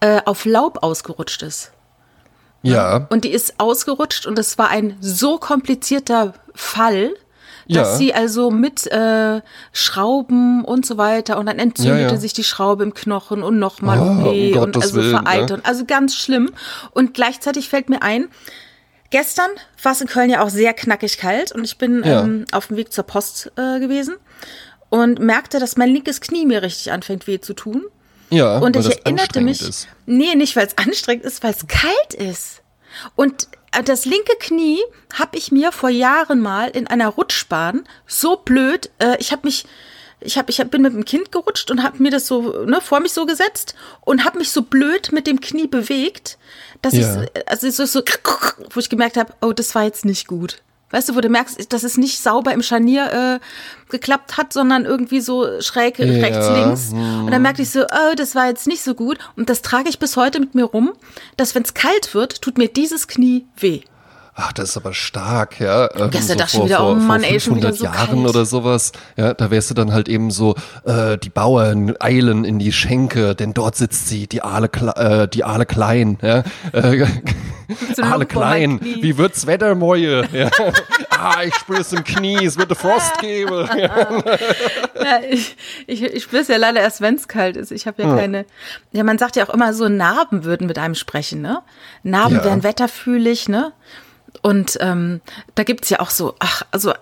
äh, 0.00 0.20
auf 0.24 0.44
Laub 0.44 0.82
ausgerutscht 0.82 1.42
ist. 1.42 1.72
Ja. 2.62 3.06
Und 3.10 3.24
die 3.24 3.30
ist 3.30 3.54
ausgerutscht 3.58 4.26
und 4.26 4.38
es 4.38 4.56
war 4.56 4.68
ein 4.68 4.96
so 5.00 5.38
komplizierter 5.38 6.32
Fall, 6.54 7.14
dass 7.68 7.92
ja. 7.92 7.96
sie 7.96 8.14
also 8.14 8.50
mit 8.50 8.86
äh, 8.86 9.40
Schrauben 9.72 10.64
und 10.64 10.84
so 10.84 10.96
weiter 10.96 11.38
und 11.38 11.46
dann 11.46 11.58
entzündete 11.58 12.02
ja, 12.02 12.10
ja. 12.10 12.16
sich 12.16 12.32
die 12.32 12.44
Schraube 12.44 12.82
im 12.82 12.94
Knochen 12.94 13.42
und 13.42 13.58
nochmal 13.58 13.98
oh, 13.98 14.28
OP 14.28 14.56
um 14.56 14.62
und 14.62 14.76
also 14.76 14.94
Willen, 14.96 15.10
vereitert. 15.10 15.58
Ne? 15.58 15.64
Also 15.64 15.84
ganz 15.84 16.14
schlimm. 16.14 16.52
Und 16.92 17.14
gleichzeitig 17.14 17.68
fällt 17.68 17.88
mir 17.88 18.02
ein, 18.02 18.28
gestern 19.10 19.50
war 19.82 19.92
es 19.92 20.00
in 20.00 20.08
Köln 20.08 20.30
ja 20.30 20.42
auch 20.42 20.50
sehr 20.50 20.74
knackig 20.74 21.18
kalt 21.18 21.52
und 21.52 21.64
ich 21.64 21.78
bin 21.78 22.02
ähm, 22.04 22.44
auf 22.52 22.68
dem 22.68 22.76
Weg 22.76 22.92
zur 22.92 23.04
Post 23.04 23.52
äh, 23.56 23.80
gewesen 23.80 24.16
und 24.90 25.18
merkte, 25.18 25.58
dass 25.58 25.76
mein 25.76 25.90
linkes 25.90 26.20
Knie 26.20 26.46
mir 26.46 26.62
richtig 26.62 26.92
anfängt 26.92 27.26
weh 27.26 27.40
zu 27.40 27.54
tun. 27.54 27.84
Ja, 28.30 28.58
und 28.58 28.76
ich 28.76 28.86
erinnerte 28.86 29.40
mich, 29.40 29.60
ist. 29.60 29.88
nee, 30.06 30.34
nicht 30.34 30.56
weil 30.56 30.66
es 30.66 30.76
anstrengend 30.84 31.24
ist, 31.24 31.42
weil 31.42 31.52
es 31.52 31.66
kalt 31.66 32.14
ist. 32.14 32.62
Und 33.16 33.48
das 33.82 34.04
linke 34.04 34.36
Knie 34.38 34.80
habe 35.14 35.36
ich 35.36 35.52
mir 35.52 35.72
vor 35.72 35.90
Jahren 35.90 36.40
mal 36.40 36.70
in 36.70 36.86
einer 36.86 37.08
Rutschbahn 37.08 37.86
so 38.06 38.36
blöd, 38.36 38.90
äh, 38.98 39.16
ich 39.18 39.32
habe 39.32 39.42
mich 39.44 39.66
ich 40.20 40.38
hab, 40.38 40.48
ich 40.48 40.58
hab, 40.58 40.70
bin 40.70 40.80
mit 40.82 40.94
dem 40.94 41.04
Kind 41.04 41.32
gerutscht 41.32 41.70
und 41.70 41.82
habe 41.82 42.02
mir 42.02 42.10
das 42.10 42.26
so 42.26 42.64
ne, 42.64 42.80
vor 42.80 43.00
mich 43.00 43.12
so 43.12 43.26
gesetzt 43.26 43.74
und 44.00 44.24
habe 44.24 44.38
mich 44.38 44.50
so 44.50 44.62
blöd 44.62 45.12
mit 45.12 45.26
dem 45.26 45.40
Knie 45.40 45.66
bewegt, 45.66 46.38
dass 46.82 46.94
ja. 46.94 47.22
ich 47.22 47.48
also 47.48 47.68
so, 47.70 47.84
so 47.84 48.02
wo 48.72 48.80
ich 48.80 48.88
gemerkt 48.88 49.16
habe, 49.16 49.34
oh, 49.42 49.52
das 49.52 49.74
war 49.74 49.84
jetzt 49.84 50.04
nicht 50.04 50.26
gut. 50.26 50.62
Weißt 50.94 51.08
du, 51.08 51.16
wo 51.16 51.20
du 51.20 51.28
merkst, 51.28 51.72
dass 51.72 51.82
es 51.82 51.96
nicht 51.96 52.20
sauber 52.20 52.52
im 52.52 52.62
Scharnier 52.62 53.40
äh, 53.40 53.90
geklappt 53.90 54.36
hat, 54.36 54.52
sondern 54.52 54.84
irgendwie 54.84 55.20
so 55.20 55.60
schräg 55.60 55.98
ja. 55.98 56.06
rechts, 56.06 56.48
links. 56.48 56.92
Und 56.92 57.32
dann 57.32 57.42
merkte 57.42 57.62
ich 57.62 57.70
so, 57.70 57.82
oh, 57.82 58.14
das 58.14 58.36
war 58.36 58.46
jetzt 58.46 58.68
nicht 58.68 58.84
so 58.84 58.94
gut. 58.94 59.18
Und 59.36 59.50
das 59.50 59.60
trage 59.60 59.88
ich 59.88 59.98
bis 59.98 60.16
heute 60.16 60.38
mit 60.38 60.54
mir 60.54 60.64
rum, 60.64 60.92
dass 61.36 61.56
wenn 61.56 61.64
es 61.64 61.74
kalt 61.74 62.14
wird, 62.14 62.42
tut 62.42 62.58
mir 62.58 62.68
dieses 62.68 63.08
Knie 63.08 63.44
weh. 63.56 63.80
Ach, 64.36 64.52
das 64.52 64.70
ist 64.70 64.76
aber 64.76 64.94
stark, 64.94 65.60
ja. 65.60 65.88
Ähm, 65.94 66.10
Gestern 66.10 66.38
so 66.38 66.44
dachte 66.44 66.56
ich 66.56 66.64
wieder, 66.64 66.78
vor, 66.78 66.90
oh 66.90 66.94
Mann, 66.96 67.22
vor 67.22 67.30
500 67.30 67.32
ey, 67.32 67.40
schon 67.40 67.56
wieder 67.56 67.72
so 67.72 67.84
Jahren 67.84 68.22
kalt. 68.22 68.28
oder 68.28 68.44
sowas. 68.44 68.90
Ja, 69.16 69.32
da 69.32 69.52
wärst 69.52 69.70
du 69.70 69.74
dann 69.74 69.92
halt 69.92 70.08
eben 70.08 70.32
so, 70.32 70.56
äh, 70.84 71.16
die 71.18 71.30
Bauern 71.30 71.94
eilen 72.00 72.44
in 72.44 72.58
die 72.58 72.72
Schenke, 72.72 73.36
denn 73.36 73.54
dort 73.54 73.76
sitzt 73.76 74.08
sie, 74.08 74.26
die 74.26 74.42
Aale, 74.42 74.68
äh, 74.96 75.28
die 75.28 75.44
Aale 75.44 75.66
Klein, 75.66 76.18
ja. 76.20 76.42
Äh, 76.72 77.06
Aale 78.02 78.26
Klein, 78.26 78.78
wie 78.82 79.16
wird's 79.16 79.46
Wetter, 79.46 79.74
Moje? 79.74 80.28
Ja. 80.32 80.50
ah, 81.10 81.42
ich 81.44 81.54
spüre 81.54 81.80
es 81.80 81.92
im 81.94 82.04
Knie, 82.04 82.44
es 82.44 82.58
wird 82.58 82.68
eine 82.68 82.76
Frost 82.76 83.18
geben. 83.20 83.66
Ja. 83.78 84.08
ja 85.02 85.20
ich 85.30 85.56
ich, 85.86 86.02
ich 86.02 86.22
spüre 86.22 86.42
es 86.42 86.48
ja 86.48 86.58
leider 86.58 86.80
erst, 86.80 87.00
wenn 87.00 87.14
es 87.14 87.26
kalt 87.26 87.56
ist. 87.56 87.72
Ich 87.72 87.86
habe 87.86 88.02
ja, 88.02 88.10
ja, 88.10 88.16
keine, 88.16 88.44
ja, 88.92 89.02
man 89.02 89.16
sagt 89.16 89.36
ja 89.36 89.48
auch 89.48 89.54
immer 89.54 89.72
so, 89.72 89.88
Narben 89.88 90.44
würden 90.44 90.66
mit 90.66 90.78
einem 90.78 90.94
sprechen, 90.94 91.40
ne? 91.40 91.62
Narben 92.02 92.36
ja. 92.36 92.44
wären 92.44 92.62
wetterfühlig, 92.62 93.48
ne? 93.48 93.72
Und 94.42 94.76
ähm, 94.80 95.20
da 95.54 95.62
gibt's 95.62 95.90
ja 95.90 96.00
auch 96.00 96.10
so, 96.10 96.34
ach, 96.38 96.62
also 96.70 96.92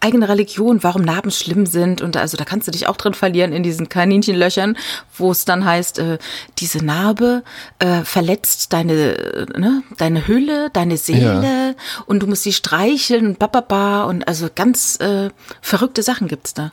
eigene 0.00 0.28
Religion, 0.28 0.82
warum 0.82 1.02
Narben 1.02 1.30
schlimm 1.30 1.66
sind. 1.66 2.00
Und 2.00 2.16
also 2.16 2.36
da 2.36 2.44
kannst 2.44 2.68
du 2.68 2.72
dich 2.72 2.86
auch 2.86 2.96
drin 2.96 3.14
verlieren 3.14 3.52
in 3.52 3.62
diesen 3.62 3.88
Kaninchenlöchern, 3.88 4.76
wo 5.16 5.30
es 5.30 5.44
dann 5.44 5.64
heißt, 5.64 5.98
äh, 5.98 6.18
diese 6.58 6.84
Narbe 6.84 7.42
äh, 7.78 8.02
verletzt 8.02 8.72
deine, 8.72 8.92
äh, 8.92 9.58
ne, 9.58 9.82
deine 9.96 10.26
Hülle, 10.26 10.70
deine 10.70 10.96
Seele 10.96 11.68
ja. 11.68 11.74
und 12.06 12.22
du 12.22 12.26
musst 12.26 12.42
sie 12.42 12.52
streicheln 12.52 13.26
und 13.26 13.38
bababa 13.38 14.04
und 14.04 14.26
also 14.28 14.48
ganz 14.54 14.96
äh, 15.00 15.30
verrückte 15.60 16.02
Sachen 16.02 16.28
gibt's 16.28 16.54
da. 16.54 16.72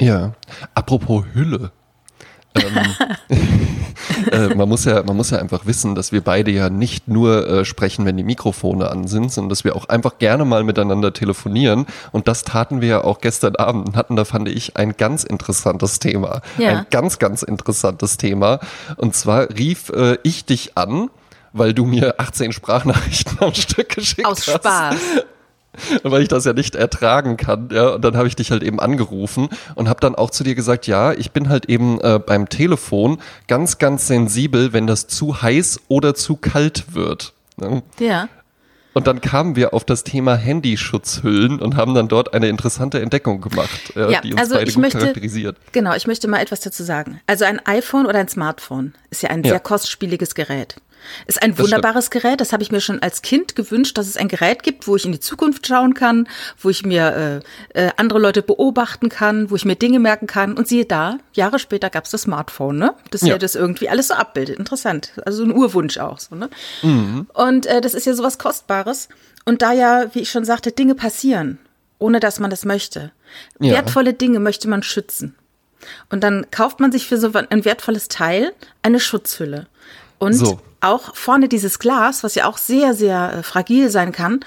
Ja, 0.00 0.32
apropos 0.74 1.24
Hülle 1.32 1.70
ähm, 2.54 3.38
äh, 4.32 4.54
man, 4.54 4.68
muss 4.68 4.84
ja, 4.84 5.02
man 5.02 5.16
muss 5.16 5.30
ja 5.30 5.38
einfach 5.38 5.66
wissen, 5.66 5.94
dass 5.94 6.12
wir 6.12 6.20
beide 6.20 6.50
ja 6.50 6.70
nicht 6.70 7.08
nur 7.08 7.48
äh, 7.48 7.64
sprechen, 7.64 8.04
wenn 8.04 8.16
die 8.16 8.24
Mikrofone 8.24 8.90
an 8.90 9.06
sind, 9.06 9.32
sondern 9.32 9.48
dass 9.50 9.64
wir 9.64 9.76
auch 9.76 9.88
einfach 9.88 10.18
gerne 10.18 10.44
mal 10.44 10.64
miteinander 10.64 11.12
telefonieren. 11.12 11.86
Und 12.10 12.28
das 12.28 12.44
taten 12.44 12.80
wir 12.80 12.88
ja 12.88 13.04
auch 13.04 13.20
gestern 13.20 13.56
Abend 13.56 13.88
und 13.88 13.96
hatten 13.96 14.16
da, 14.16 14.24
fand 14.24 14.48
ich, 14.48 14.76
ein 14.76 14.96
ganz 14.96 15.24
interessantes 15.24 15.98
Thema. 15.98 16.42
Ja. 16.58 16.70
Ein 16.70 16.86
ganz, 16.90 17.18
ganz 17.18 17.42
interessantes 17.42 18.16
Thema. 18.16 18.60
Und 18.96 19.14
zwar 19.14 19.48
rief 19.50 19.88
äh, 19.90 20.18
ich 20.22 20.44
dich 20.44 20.76
an, 20.76 21.10
weil 21.52 21.74
du 21.74 21.84
mir 21.84 22.14
18 22.18 22.52
Sprachnachrichten 22.52 23.38
am 23.40 23.54
Stück 23.54 23.90
geschickt 23.90 24.26
Aus 24.26 24.46
hast. 24.46 24.48
Aus 24.48 24.54
Spaß. 24.54 24.96
weil 26.02 26.22
ich 26.22 26.28
das 26.28 26.44
ja 26.44 26.52
nicht 26.52 26.74
ertragen 26.74 27.36
kann. 27.36 27.68
Ja, 27.72 27.90
und 27.90 28.04
dann 28.04 28.16
habe 28.16 28.28
ich 28.28 28.36
dich 28.36 28.50
halt 28.50 28.62
eben 28.62 28.80
angerufen 28.80 29.48
und 29.74 29.88
habe 29.88 30.00
dann 30.00 30.14
auch 30.14 30.30
zu 30.30 30.44
dir 30.44 30.54
gesagt, 30.54 30.86
ja, 30.86 31.12
ich 31.12 31.32
bin 31.32 31.48
halt 31.48 31.66
eben 31.66 32.00
äh, 32.00 32.18
beim 32.18 32.48
Telefon 32.48 33.18
ganz, 33.48 33.78
ganz 33.78 34.06
sensibel, 34.06 34.72
wenn 34.72 34.86
das 34.86 35.06
zu 35.06 35.42
heiß 35.42 35.80
oder 35.88 36.14
zu 36.14 36.36
kalt 36.36 36.94
wird. 36.94 37.32
Ne? 37.56 37.82
Ja. 37.98 38.28
Und 38.94 39.06
dann 39.06 39.22
kamen 39.22 39.56
wir 39.56 39.72
auf 39.72 39.84
das 39.84 40.04
Thema 40.04 40.36
Handyschutzhüllen 40.36 41.60
und 41.60 41.76
haben 41.76 41.94
dann 41.94 42.08
dort 42.08 42.34
eine 42.34 42.48
interessante 42.48 43.00
Entdeckung 43.00 43.40
gemacht, 43.40 43.96
äh, 43.96 44.12
ja, 44.12 44.20
die 44.20 44.32
uns 44.32 44.40
also 44.40 44.54
beide 44.56 44.70
gut 44.70 44.82
möchte, 44.82 44.98
charakterisiert. 44.98 45.56
Genau, 45.72 45.94
ich 45.94 46.06
möchte 46.06 46.28
mal 46.28 46.40
etwas 46.40 46.60
dazu 46.60 46.82
sagen. 46.82 47.20
Also 47.26 47.46
ein 47.46 47.64
iPhone 47.64 48.04
oder 48.06 48.18
ein 48.18 48.28
Smartphone 48.28 48.92
ist 49.08 49.22
ja 49.22 49.30
ein 49.30 49.42
ja. 49.44 49.52
sehr 49.52 49.60
kostspieliges 49.60 50.34
Gerät. 50.34 50.76
Ist 51.26 51.42
ein 51.42 51.58
wunderbares 51.58 52.10
Gerät. 52.10 52.40
Das 52.40 52.52
habe 52.52 52.62
ich 52.62 52.72
mir 52.72 52.80
schon 52.80 53.02
als 53.02 53.22
Kind 53.22 53.54
gewünscht, 53.56 53.98
dass 53.98 54.06
es 54.06 54.16
ein 54.16 54.28
Gerät 54.28 54.62
gibt, 54.62 54.86
wo 54.86 54.96
ich 54.96 55.04
in 55.04 55.12
die 55.12 55.20
Zukunft 55.20 55.66
schauen 55.66 55.94
kann, 55.94 56.28
wo 56.58 56.70
ich 56.70 56.84
mir 56.84 57.42
äh, 57.74 57.86
äh, 57.86 57.90
andere 57.96 58.18
Leute 58.18 58.42
beobachten 58.42 59.08
kann, 59.08 59.50
wo 59.50 59.56
ich 59.56 59.64
mir 59.64 59.76
Dinge 59.76 59.98
merken 59.98 60.26
kann. 60.26 60.54
Und 60.54 60.68
siehe 60.68 60.84
da, 60.84 61.18
Jahre 61.34 61.58
später 61.58 61.90
gab 61.90 62.04
es 62.04 62.10
das 62.10 62.22
Smartphone, 62.22 62.78
ne? 62.78 62.94
Das 63.10 63.22
ja 63.22 63.38
das 63.38 63.54
irgendwie 63.54 63.88
alles 63.88 64.08
so 64.08 64.14
abbildet. 64.14 64.58
Interessant. 64.58 65.12
Also 65.24 65.44
ein 65.44 65.52
Urwunsch 65.52 65.98
auch 65.98 66.18
so, 66.18 66.34
ne? 66.34 66.48
Mhm. 66.82 67.26
Und 67.34 67.66
äh, 67.66 67.80
das 67.80 67.94
ist 67.94 68.06
ja 68.06 68.14
sowas 68.14 68.38
Kostbares. 68.38 69.08
Und 69.44 69.62
da 69.62 69.72
ja, 69.72 70.06
wie 70.14 70.20
ich 70.20 70.30
schon 70.30 70.44
sagte, 70.44 70.72
Dinge 70.72 70.94
passieren, 70.94 71.58
ohne 71.98 72.20
dass 72.20 72.40
man 72.40 72.50
das 72.50 72.64
möchte. 72.64 73.12
Ja. 73.58 73.72
Wertvolle 73.72 74.14
Dinge 74.14 74.40
möchte 74.40 74.68
man 74.68 74.82
schützen. 74.82 75.34
Und 76.10 76.22
dann 76.22 76.46
kauft 76.50 76.80
man 76.80 76.92
sich 76.92 77.06
für 77.06 77.18
so 77.18 77.32
ein 77.32 77.64
wertvolles 77.64 78.08
Teil 78.08 78.52
eine 78.82 79.00
Schutzhülle. 79.00 79.66
Und 80.22 80.34
so. 80.34 80.60
auch 80.80 81.16
vorne 81.16 81.48
dieses 81.48 81.80
Glas, 81.80 82.22
was 82.22 82.36
ja 82.36 82.46
auch 82.46 82.56
sehr, 82.56 82.94
sehr 82.94 83.38
äh, 83.38 83.42
fragil 83.42 83.90
sein 83.90 84.12
kann, 84.12 84.38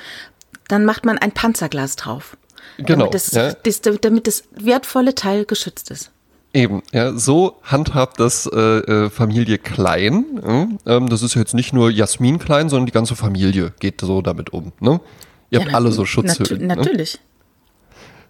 dann 0.69 0.85
macht 0.85 1.05
man 1.05 1.17
ein 1.17 1.33
Panzerglas 1.33 1.97
drauf. 1.97 2.37
Genau. 2.77 2.99
Damit 2.99 3.13
das, 3.13 3.31
ja. 3.31 3.51
das, 3.51 3.81
damit 3.81 4.25
das 4.25 4.45
wertvolle 4.55 5.15
Teil 5.15 5.43
geschützt 5.43 5.91
ist. 5.91 6.11
Eben, 6.53 6.81
ja, 6.93 7.11
so 7.11 7.59
handhabt 7.63 8.21
das 8.21 8.45
äh, 8.45 8.57
äh 8.57 9.09
Familie 9.09 9.57
Klein. 9.57 10.79
Ähm, 10.85 11.09
das 11.09 11.21
ist 11.21 11.35
jetzt 11.35 11.53
nicht 11.53 11.73
nur 11.73 11.91
Jasmin 11.91 12.39
Klein, 12.39 12.69
sondern 12.69 12.85
die 12.85 12.93
ganze 12.93 13.17
Familie 13.17 13.73
geht 13.81 13.99
so 13.99 14.21
damit 14.21 14.53
um. 14.53 14.71
Ne? 14.79 15.01
Ihr 15.49 15.59
ja, 15.59 15.65
habt 15.65 15.75
alle 15.75 15.91
so 15.91 16.05
Schutzhüllen. 16.05 16.67
Nat 16.67 16.77
natürlich. 16.77 17.15
Ne? 17.15 17.19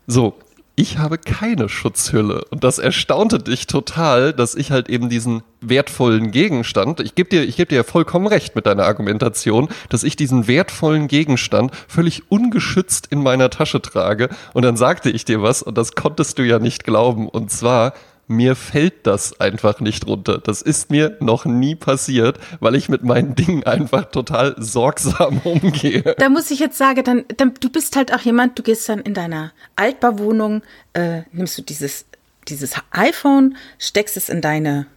So, 0.08 0.34
ich 0.76 0.98
habe 0.98 1.18
keine 1.18 1.70
Schutzhülle. 1.70 2.44
Und 2.50 2.64
das 2.64 2.80
erstaunte 2.80 3.40
dich 3.40 3.66
total, 3.68 4.34
dass 4.34 4.56
ich 4.56 4.72
halt 4.72 4.90
eben 4.90 5.10
diesen 5.10 5.42
wertvollen 5.62 6.32
Gegenstand, 6.32 7.00
ich 7.00 7.16
gebe 7.16 7.30
dir, 7.30 7.44
ich 7.44 7.56
gebe 7.56 7.70
dir 7.70 7.84
vollkommen 7.84 8.28
recht 8.28 8.56
mit 8.56 8.66
deiner 8.66 8.84
Argumentation, 8.84 9.70
dass 9.90 10.04
ich 10.04 10.16
diesen 10.16 10.48
wertvollen 10.48 11.08
Gegenstand 11.08 11.72
völlig 11.88 12.30
ungeschützt 12.30 13.08
in 13.10 13.24
meiner 13.24 13.50
Tasche 13.50 13.82
trage. 13.82 14.30
Und 14.54 14.64
dann 14.64 14.76
sagte 14.76 15.10
ich 15.10 15.24
dir 15.24 15.42
was 15.42 15.64
und 15.64 15.78
das 15.78 15.96
konntest 15.96 16.40
du 16.40 16.44
ja 16.44 16.60
nicht 16.60 16.84
glauben. 16.84 17.30
Und 17.30 17.52
zwar, 17.52 17.94
mir 18.28 18.56
fällt 18.56 19.06
das 19.06 19.40
einfach 19.40 19.80
nicht 19.80 20.08
runter. 20.08 20.40
Das 20.40 20.62
ist 20.62 20.90
mir 20.90 21.18
noch 21.20 21.46
nie 21.46 21.76
passiert, 21.76 22.40
weil 22.60 22.76
ich 22.76 22.90
mit 22.90 23.04
meinen 23.04 23.36
Dingen 23.36 23.64
einfach 23.64 24.06
total 24.06 24.56
sorgsam 24.58 25.40
umgehe. 25.44 26.16
Da 26.18 26.30
muss 26.30 26.52
ich 26.52 26.60
jetzt 26.60 26.78
sagen, 26.78 27.04
dann, 27.04 27.26
dann 27.38 27.54
du 27.60 27.70
bist 27.70 27.96
halt 27.96 28.14
auch 28.14 28.22
jemand, 28.22 28.58
du 28.58 28.64
gehst 28.64 28.90
dann 28.90 29.00
in 29.00 29.14
deiner 29.14 29.52
Altbauwohnung, 29.76 30.64
äh, 30.94 31.22
nimmst 31.32 31.58
du 31.58 31.62
dieses, 31.62 32.06
dieses 32.48 32.74
iPhone, 32.92 33.58
steckst 33.78 34.18
es 34.18 34.30
in 34.30 34.42
deine 34.42 34.88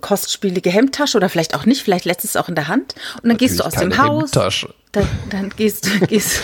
kostspielige 0.00 0.70
Hemdtasche 0.70 1.16
oder 1.16 1.28
vielleicht 1.28 1.54
auch 1.54 1.66
nicht, 1.66 1.82
vielleicht 1.82 2.04
lässt 2.04 2.24
es 2.24 2.36
auch 2.36 2.48
in 2.48 2.54
der 2.54 2.68
Hand 2.68 2.94
und 3.16 3.24
dann 3.24 3.32
Natürlich 3.32 3.52
gehst 3.52 3.60
du 3.60 3.64
aus 3.64 3.74
dem 3.74 3.98
Haus. 3.98 4.22
Hemdtasche. 4.22 4.74
Dann, 4.94 5.08
dann 5.28 5.50
gehst 5.50 5.86
du. 5.86 6.06
Gehst 6.06 6.40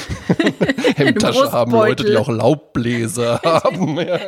Hemdtasche 0.96 1.52
haben 1.52 1.70
Leute, 1.70 2.04
die 2.04 2.16
auch 2.16 2.28
Laubbläser 2.28 3.40
haben. 3.44 3.96
Ja. 3.96 4.18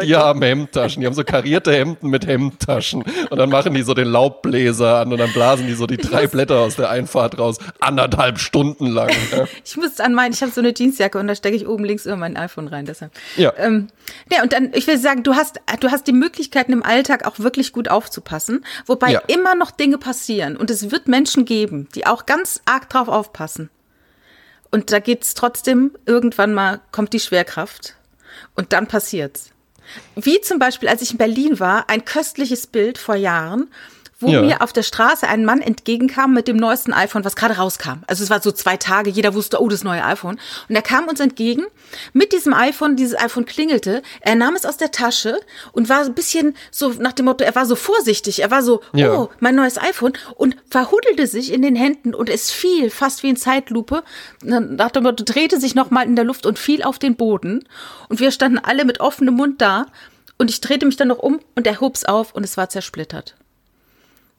Die 0.00 0.16
haben 0.16 0.40
Hemdtaschen. 0.40 1.02
Die 1.02 1.06
haben 1.06 1.14
so 1.14 1.22
karierte 1.22 1.72
Hemden 1.72 2.08
mit 2.08 2.26
Hemdtaschen. 2.26 3.04
Und 3.28 3.38
dann 3.38 3.50
machen 3.50 3.74
die 3.74 3.82
so 3.82 3.92
den 3.92 4.08
Laubbläser 4.08 5.00
an 5.00 5.12
und 5.12 5.18
dann 5.18 5.32
blasen 5.32 5.66
die 5.66 5.74
so 5.74 5.86
die 5.86 5.98
drei 5.98 6.26
Blätter 6.26 6.60
aus 6.60 6.76
der 6.76 6.88
Einfahrt 6.88 7.38
raus. 7.38 7.58
Anderthalb 7.78 8.38
Stunden 8.38 8.86
lang. 8.86 9.10
Ja. 9.30 9.44
ich 9.62 9.76
muss 9.76 10.00
an 10.00 10.14
meinen, 10.14 10.32
ich 10.32 10.40
habe 10.40 10.50
so 10.50 10.62
eine 10.62 10.72
Jeansjacke 10.74 11.18
und 11.18 11.26
da 11.26 11.34
stecke 11.34 11.56
ich 11.56 11.68
oben 11.68 11.84
links 11.84 12.06
immer 12.06 12.16
mein 12.16 12.38
iPhone 12.38 12.68
rein. 12.68 12.86
Deshalb. 12.86 13.12
Ja. 13.36 13.52
Ähm, 13.58 13.88
ja, 14.32 14.42
und 14.42 14.54
dann, 14.54 14.70
ich 14.72 14.86
will 14.86 14.96
sagen, 14.96 15.22
du 15.22 15.34
hast, 15.34 15.60
du 15.80 15.90
hast 15.90 16.06
die 16.06 16.12
Möglichkeiten 16.12 16.72
im 16.72 16.82
Alltag 16.82 17.26
auch 17.26 17.38
wirklich 17.38 17.72
gut 17.72 17.88
aufzupassen, 17.88 18.64
wobei 18.86 19.12
ja. 19.12 19.22
immer 19.26 19.54
noch 19.54 19.70
Dinge 19.70 19.98
passieren. 19.98 20.56
Und 20.56 20.70
es 20.70 20.90
wird 20.90 21.06
Menschen 21.06 21.44
geben, 21.44 21.88
die 21.94 22.06
auch 22.06 22.24
ganz 22.24 22.62
arg 22.64 22.88
drauf 22.94 23.08
aufpassen. 23.08 23.70
Und 24.70 24.90
da 24.90 24.98
geht's 24.98 25.34
trotzdem, 25.34 25.96
irgendwann 26.06 26.54
mal 26.54 26.80
kommt 26.90 27.12
die 27.12 27.20
Schwerkraft 27.20 27.96
und 28.56 28.72
dann 28.72 28.88
passiert's. 28.88 29.50
Wie 30.16 30.40
zum 30.40 30.58
Beispiel, 30.58 30.88
als 30.88 31.02
ich 31.02 31.12
in 31.12 31.18
Berlin 31.18 31.60
war, 31.60 31.88
ein 31.88 32.04
köstliches 32.04 32.66
Bild 32.66 32.98
vor 32.98 33.14
Jahren, 33.14 33.68
wo 34.24 34.30
ja. 34.30 34.42
mir 34.42 34.62
auf 34.62 34.72
der 34.72 34.82
Straße 34.82 35.28
ein 35.28 35.44
Mann 35.44 35.60
entgegenkam 35.60 36.34
mit 36.34 36.48
dem 36.48 36.56
neuesten 36.56 36.92
iPhone, 36.92 37.24
was 37.24 37.36
gerade 37.36 37.56
rauskam. 37.56 38.02
Also 38.06 38.24
es 38.24 38.30
war 38.30 38.42
so 38.42 38.50
zwei 38.50 38.76
Tage, 38.76 39.10
jeder 39.10 39.34
wusste, 39.34 39.60
oh, 39.60 39.68
das 39.68 39.84
neue 39.84 40.04
iPhone. 40.04 40.38
Und 40.68 40.74
er 40.74 40.82
kam 40.82 41.06
uns 41.06 41.20
entgegen 41.20 41.64
mit 42.12 42.32
diesem 42.32 42.54
iPhone, 42.54 42.96
dieses 42.96 43.18
iPhone 43.18 43.44
klingelte, 43.44 44.02
er 44.20 44.34
nahm 44.34 44.56
es 44.56 44.66
aus 44.66 44.76
der 44.76 44.90
Tasche 44.90 45.38
und 45.72 45.88
war 45.88 46.00
ein 46.00 46.14
bisschen 46.14 46.56
so 46.70 46.88
nach 46.90 47.12
dem 47.12 47.26
Motto, 47.26 47.44
er 47.44 47.54
war 47.54 47.66
so 47.66 47.76
vorsichtig, 47.76 48.42
er 48.42 48.50
war 48.50 48.62
so, 48.62 48.80
ja. 48.92 49.12
oh, 49.12 49.30
mein 49.40 49.54
neues 49.54 49.78
iPhone 49.78 50.14
und 50.34 50.56
verhuddelte 50.70 51.26
sich 51.26 51.52
in 51.52 51.62
den 51.62 51.76
Händen 51.76 52.14
und 52.14 52.28
es 52.28 52.50
fiel 52.50 52.90
fast 52.90 53.22
wie 53.22 53.30
in 53.30 53.36
Zeitlupe. 53.36 54.02
Nach 54.42 54.90
dem 54.90 55.02
Motto, 55.02 55.24
drehte 55.24 55.60
sich 55.60 55.74
nochmal 55.74 56.06
in 56.06 56.16
der 56.16 56.24
Luft 56.24 56.46
und 56.46 56.58
fiel 56.58 56.82
auf 56.82 56.98
den 56.98 57.16
Boden. 57.16 57.64
Und 58.08 58.20
wir 58.20 58.30
standen 58.30 58.58
alle 58.58 58.84
mit 58.84 59.00
offenem 59.00 59.34
Mund 59.34 59.60
da. 59.60 59.86
Und 60.36 60.50
ich 60.50 60.60
drehte 60.60 60.86
mich 60.86 60.96
dann 60.96 61.08
noch 61.08 61.18
um 61.18 61.40
und 61.54 61.66
er 61.66 61.80
hob's 61.80 62.04
auf 62.04 62.34
und 62.34 62.44
es 62.44 62.56
war 62.56 62.68
zersplittert. 62.68 63.36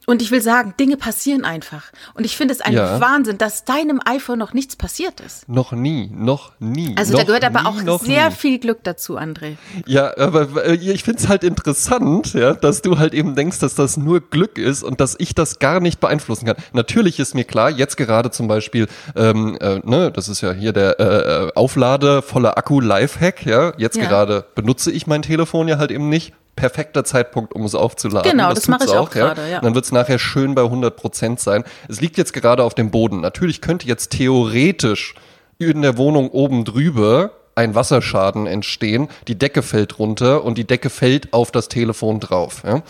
Und 0.06 0.22
ich 0.22 0.32
will 0.32 0.42
sagen, 0.42 0.74
Dinge 0.80 0.98
passieren 0.98 1.46
einfach. 1.46 1.84
Und 2.14 2.26
ich 2.26 2.38
finde 2.38 2.54
es 2.54 2.62
ein 2.62 2.74
ja. 2.74 3.00
Wahnsinn, 3.00 3.38
dass 3.38 3.66
deinem 3.66 4.00
iPhone 4.06 4.40
noch 4.40 4.54
nichts 4.54 4.76
passiert 4.76 5.20
ist. 5.20 5.48
Noch 5.50 5.72
nie, 5.72 6.10
noch 6.14 6.52
nie. 6.60 6.96
Also 6.98 7.18
da 7.18 7.24
gehört 7.24 7.44
aber 7.44 7.62
nie, 7.62 7.90
auch 7.90 8.02
sehr 8.02 8.30
nie. 8.30 8.36
viel 8.36 8.60
Glück 8.60 8.84
dazu, 8.84 9.18
André. 9.18 9.56
Ja, 9.86 10.16
aber 10.18 10.66
äh, 10.66 10.76
ich 10.76 11.04
finde 11.04 11.22
es 11.22 11.28
halt 11.28 11.44
interessant, 11.44 12.34
ja, 12.34 12.54
dass 12.54 12.82
du 12.82 13.00
halt 13.00 13.14
eben 13.14 13.36
denkst, 13.36 13.60
dass 13.60 13.76
das 13.76 13.98
nur 13.98 14.22
Glück 14.22 14.58
ist 14.58 14.84
und 14.84 15.00
dass 15.02 15.16
ich 15.20 15.34
das 15.36 15.60
gar 15.60 15.80
nicht 15.80 16.00
beeinflussen 16.00 16.46
kann. 16.46 16.58
Natürlich 16.74 17.20
ist 17.20 17.34
mir 17.34 17.44
klar, 17.44 17.70
jetzt 17.70 17.98
gerade 17.98 18.32
zum 18.32 18.48
Beispiel, 18.48 18.88
ähm, 19.16 19.58
äh, 19.60 19.80
ne, 19.84 20.12
das 20.12 20.30
ist 20.30 20.42
ja 20.42 20.52
hier 20.52 20.74
der 20.74 21.00
äh, 21.00 21.04
äh 21.04 21.52
Auflade 21.56 22.22
voller 22.22 22.58
Akku 22.58 22.80
Lifehack, 22.80 23.46
ja. 23.46 23.74
Jetzt 23.78 23.98
ja. 23.98 24.06
gerade 24.06 24.46
benutze 24.56 24.92
ich 24.92 25.08
mein 25.08 25.22
Telefon 25.22 25.68
ja 25.68 25.78
halt 25.78 25.92
eben 25.92 26.10
nicht 26.10 26.34
perfekter 26.56 27.04
Zeitpunkt, 27.04 27.54
um 27.54 27.64
es 27.64 27.76
aufzuladen. 27.76 28.32
Genau, 28.32 28.50
das, 28.50 28.60
das 28.60 28.68
mache 28.68 28.86
ich 28.86 28.92
auch, 28.92 29.08
auch 29.08 29.10
gerade. 29.10 29.42
Ja. 29.42 29.48
Ja. 29.48 29.62
Dann 29.62 29.76
wird 29.76 29.86
es 29.86 29.92
nachher 29.92 30.20
schön 30.20 30.56
bei 30.56 30.64
100 30.64 30.96
Prozent 30.96 31.40
sein. 31.40 31.64
Es 31.88 32.02
liegt 32.02 32.18
jetzt 32.18 32.34
gerade 32.34 32.64
auf 32.64 32.74
dem 32.74 32.92
Boden. 32.92 33.22
Natürlich 33.22 33.62
könnte 33.62 33.88
jetzt 33.88 34.12
theoretisch 34.12 35.16
in 35.58 35.82
der 35.82 35.98
Wohnung 35.98 36.30
oben 36.30 36.66
drüber 36.66 37.32
ein 37.56 37.74
Wasserschaden 37.76 38.48
entstehen. 38.48 39.08
Die 39.28 39.38
Decke 39.38 39.62
fällt 39.62 39.98
runter 40.00 40.44
und 40.44 40.58
die 40.58 40.66
Decke 40.66 40.90
fällt 40.90 41.34
auf 41.34 41.52
das 41.52 41.70
Telefon 41.70 42.20
drauf. 42.20 42.64
Ja. 42.66 42.84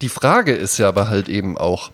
Die 0.00 0.08
Frage 0.08 0.52
ist 0.52 0.78
ja 0.78 0.88
aber 0.88 1.08
halt 1.08 1.28
eben 1.28 1.56
auch, 1.56 1.90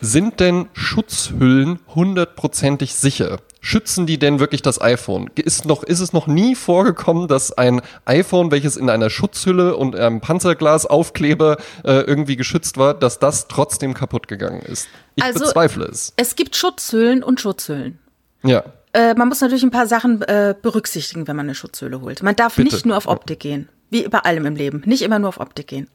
sind 0.00 0.40
denn 0.40 0.68
Schutzhüllen 0.74 1.80
hundertprozentig 1.94 2.94
sicher? 2.94 3.38
Schützen 3.64 4.06
die 4.06 4.18
denn 4.18 4.40
wirklich 4.40 4.62
das 4.62 4.80
iPhone? 4.80 5.30
Ist, 5.34 5.64
noch, 5.64 5.82
ist 5.82 6.00
es 6.00 6.12
noch 6.12 6.26
nie 6.26 6.54
vorgekommen, 6.54 7.28
dass 7.28 7.50
ein 7.50 7.80
iPhone, 8.04 8.50
welches 8.50 8.76
in 8.76 8.90
einer 8.90 9.08
Schutzhülle 9.08 9.76
und 9.76 9.96
einem 9.96 10.20
Panzerglasaufkleber 10.20 11.56
äh, 11.82 12.00
irgendwie 12.02 12.36
geschützt 12.36 12.76
war, 12.76 12.92
dass 12.92 13.18
das 13.18 13.48
trotzdem 13.48 13.94
kaputt 13.94 14.28
gegangen 14.28 14.60
ist? 14.60 14.86
Ich 15.14 15.24
also, 15.24 15.40
bezweifle 15.40 15.86
es. 15.86 16.12
Es 16.16 16.36
gibt 16.36 16.56
Schutzhüllen 16.56 17.22
und 17.22 17.40
Schutzhüllen. 17.40 17.98
Ja. 18.42 18.64
Äh, 18.92 19.14
man 19.14 19.28
muss 19.28 19.40
natürlich 19.40 19.62
ein 19.62 19.70
paar 19.70 19.86
Sachen 19.86 20.20
äh, 20.22 20.54
berücksichtigen, 20.60 21.26
wenn 21.26 21.34
man 21.34 21.46
eine 21.46 21.54
Schutzhülle 21.54 22.00
holt. 22.02 22.22
Man 22.22 22.36
darf 22.36 22.56
Bitte. 22.56 22.74
nicht 22.74 22.86
nur 22.86 22.96
auf 22.96 23.06
Optik 23.06 23.40
gehen. 23.40 23.68
Wie 23.90 24.08
bei 24.08 24.18
allem 24.18 24.46
im 24.46 24.56
Leben. 24.56 24.82
Nicht 24.86 25.02
immer 25.02 25.18
nur 25.18 25.28
auf 25.28 25.40
Optik 25.40 25.68
gehen. 25.68 25.88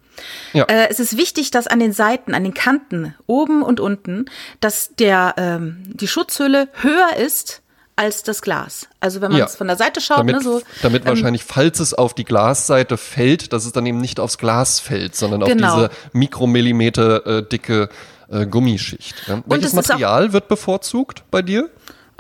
Ja. 0.54 0.66
Äh, 0.66 0.88
es 0.90 1.00
ist 1.00 1.18
wichtig, 1.18 1.52
dass 1.52 1.68
an 1.68 1.80
den 1.80 1.94
Seiten, 1.94 2.34
an 2.34 2.44
den 2.44 2.54
Kanten, 2.54 3.16
oben 3.26 3.62
und 3.62 3.80
unten, 3.80 4.26
dass 4.60 4.96
der, 4.96 5.36
ähm, 5.38 5.84
die 5.86 6.08
Schutzhülle 6.08 6.70
höher 6.82 7.16
ist 7.18 7.62
als 7.96 8.24
das 8.24 8.42
Glas. 8.42 8.88
Also 9.02 9.20
wenn 9.20 9.32
man 9.32 9.42
es 9.42 9.52
ja. 9.52 9.58
von 9.58 9.68
der 9.68 9.76
Seite 9.76 10.00
schaut, 10.00 10.20
damit, 10.20 10.36
ne, 10.36 10.42
so. 10.42 10.62
Damit 10.82 11.04
ähm, 11.04 11.10
wahrscheinlich, 11.10 11.44
falls 11.44 11.80
es 11.80 11.94
auf 11.94 12.14
die 12.14 12.24
Glasseite 12.24 12.98
fällt, 12.98 13.52
dass 13.52 13.66
es 13.66 13.74
dann 13.74 13.86
eben 13.86 14.00
nicht 14.00 14.20
aufs 14.22 14.38
Glas 14.38 14.80
fällt, 14.80 15.16
sondern 15.16 15.42
genau. 15.42 15.68
auf 15.68 15.76
diese 15.76 15.90
Mikromillimeter 16.14 17.26
äh, 17.26 17.44
dicke 17.48 17.90
äh, 18.30 18.46
Gummischicht. 18.46 19.16
Ja. 19.28 19.44
Welches 19.46 19.74
Material 19.74 20.32
wird 20.32 20.48
bevorzugt 20.48 21.24
bei 21.30 21.42
dir? 21.42 21.70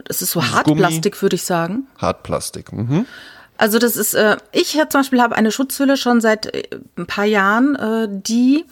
Das 0.03 0.21
ist 0.21 0.31
so 0.31 0.43
Hartplastik, 0.43 1.21
würde 1.21 1.35
ich 1.35 1.43
sagen. 1.43 1.87
Hartplastik. 1.97 2.73
Mhm. 2.73 3.05
Also 3.59 3.77
das 3.77 3.97
ist, 3.97 4.13
äh, 4.13 4.37
ich 4.53 4.71
zum 4.71 5.01
Beispiel 5.01 5.21
habe 5.21 5.35
eine 5.35 5.51
Schutzhülle 5.51 5.97
schon 5.97 6.21
seit 6.21 6.45
äh, 6.55 6.63
ein 6.97 7.07
paar 7.07 7.25
Jahren, 7.25 7.75
äh, 7.75 8.07
die 8.09 8.63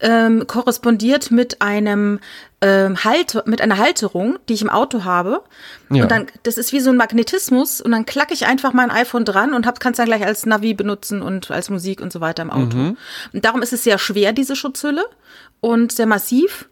ähm, 0.00 0.46
korrespondiert 0.46 1.30
mit 1.30 1.60
einem 1.60 2.20
ähm, 2.62 3.04
halt, 3.04 3.42
mit 3.44 3.60
einer 3.60 3.76
Halterung, 3.76 4.38
die 4.48 4.54
ich 4.54 4.62
im 4.62 4.70
Auto 4.70 5.04
habe. 5.04 5.42
Ja. 5.90 6.04
Und 6.04 6.10
dann, 6.10 6.26
das 6.42 6.56
ist 6.56 6.72
wie 6.72 6.80
so 6.80 6.88
ein 6.88 6.96
Magnetismus 6.96 7.82
und 7.82 7.90
dann 7.90 8.06
klacke 8.06 8.32
ich 8.32 8.46
einfach 8.46 8.72
mein 8.72 8.90
iPhone 8.90 9.26
dran 9.26 9.52
und 9.52 9.66
kann 9.78 9.92
es 9.92 9.98
dann 9.98 10.06
gleich 10.06 10.24
als 10.24 10.46
Navi 10.46 10.72
benutzen 10.72 11.20
und 11.20 11.50
als 11.50 11.68
Musik 11.68 12.00
und 12.00 12.10
so 12.10 12.22
weiter 12.22 12.42
im 12.42 12.50
Auto. 12.50 12.78
Mhm. 12.78 12.96
Und 13.34 13.44
darum 13.44 13.60
ist 13.60 13.74
es 13.74 13.84
sehr 13.84 13.98
schwer, 13.98 14.32
diese 14.32 14.56
Schutzhülle 14.56 15.04
und 15.60 15.92
sehr 15.92 16.06
massiv. 16.06 16.69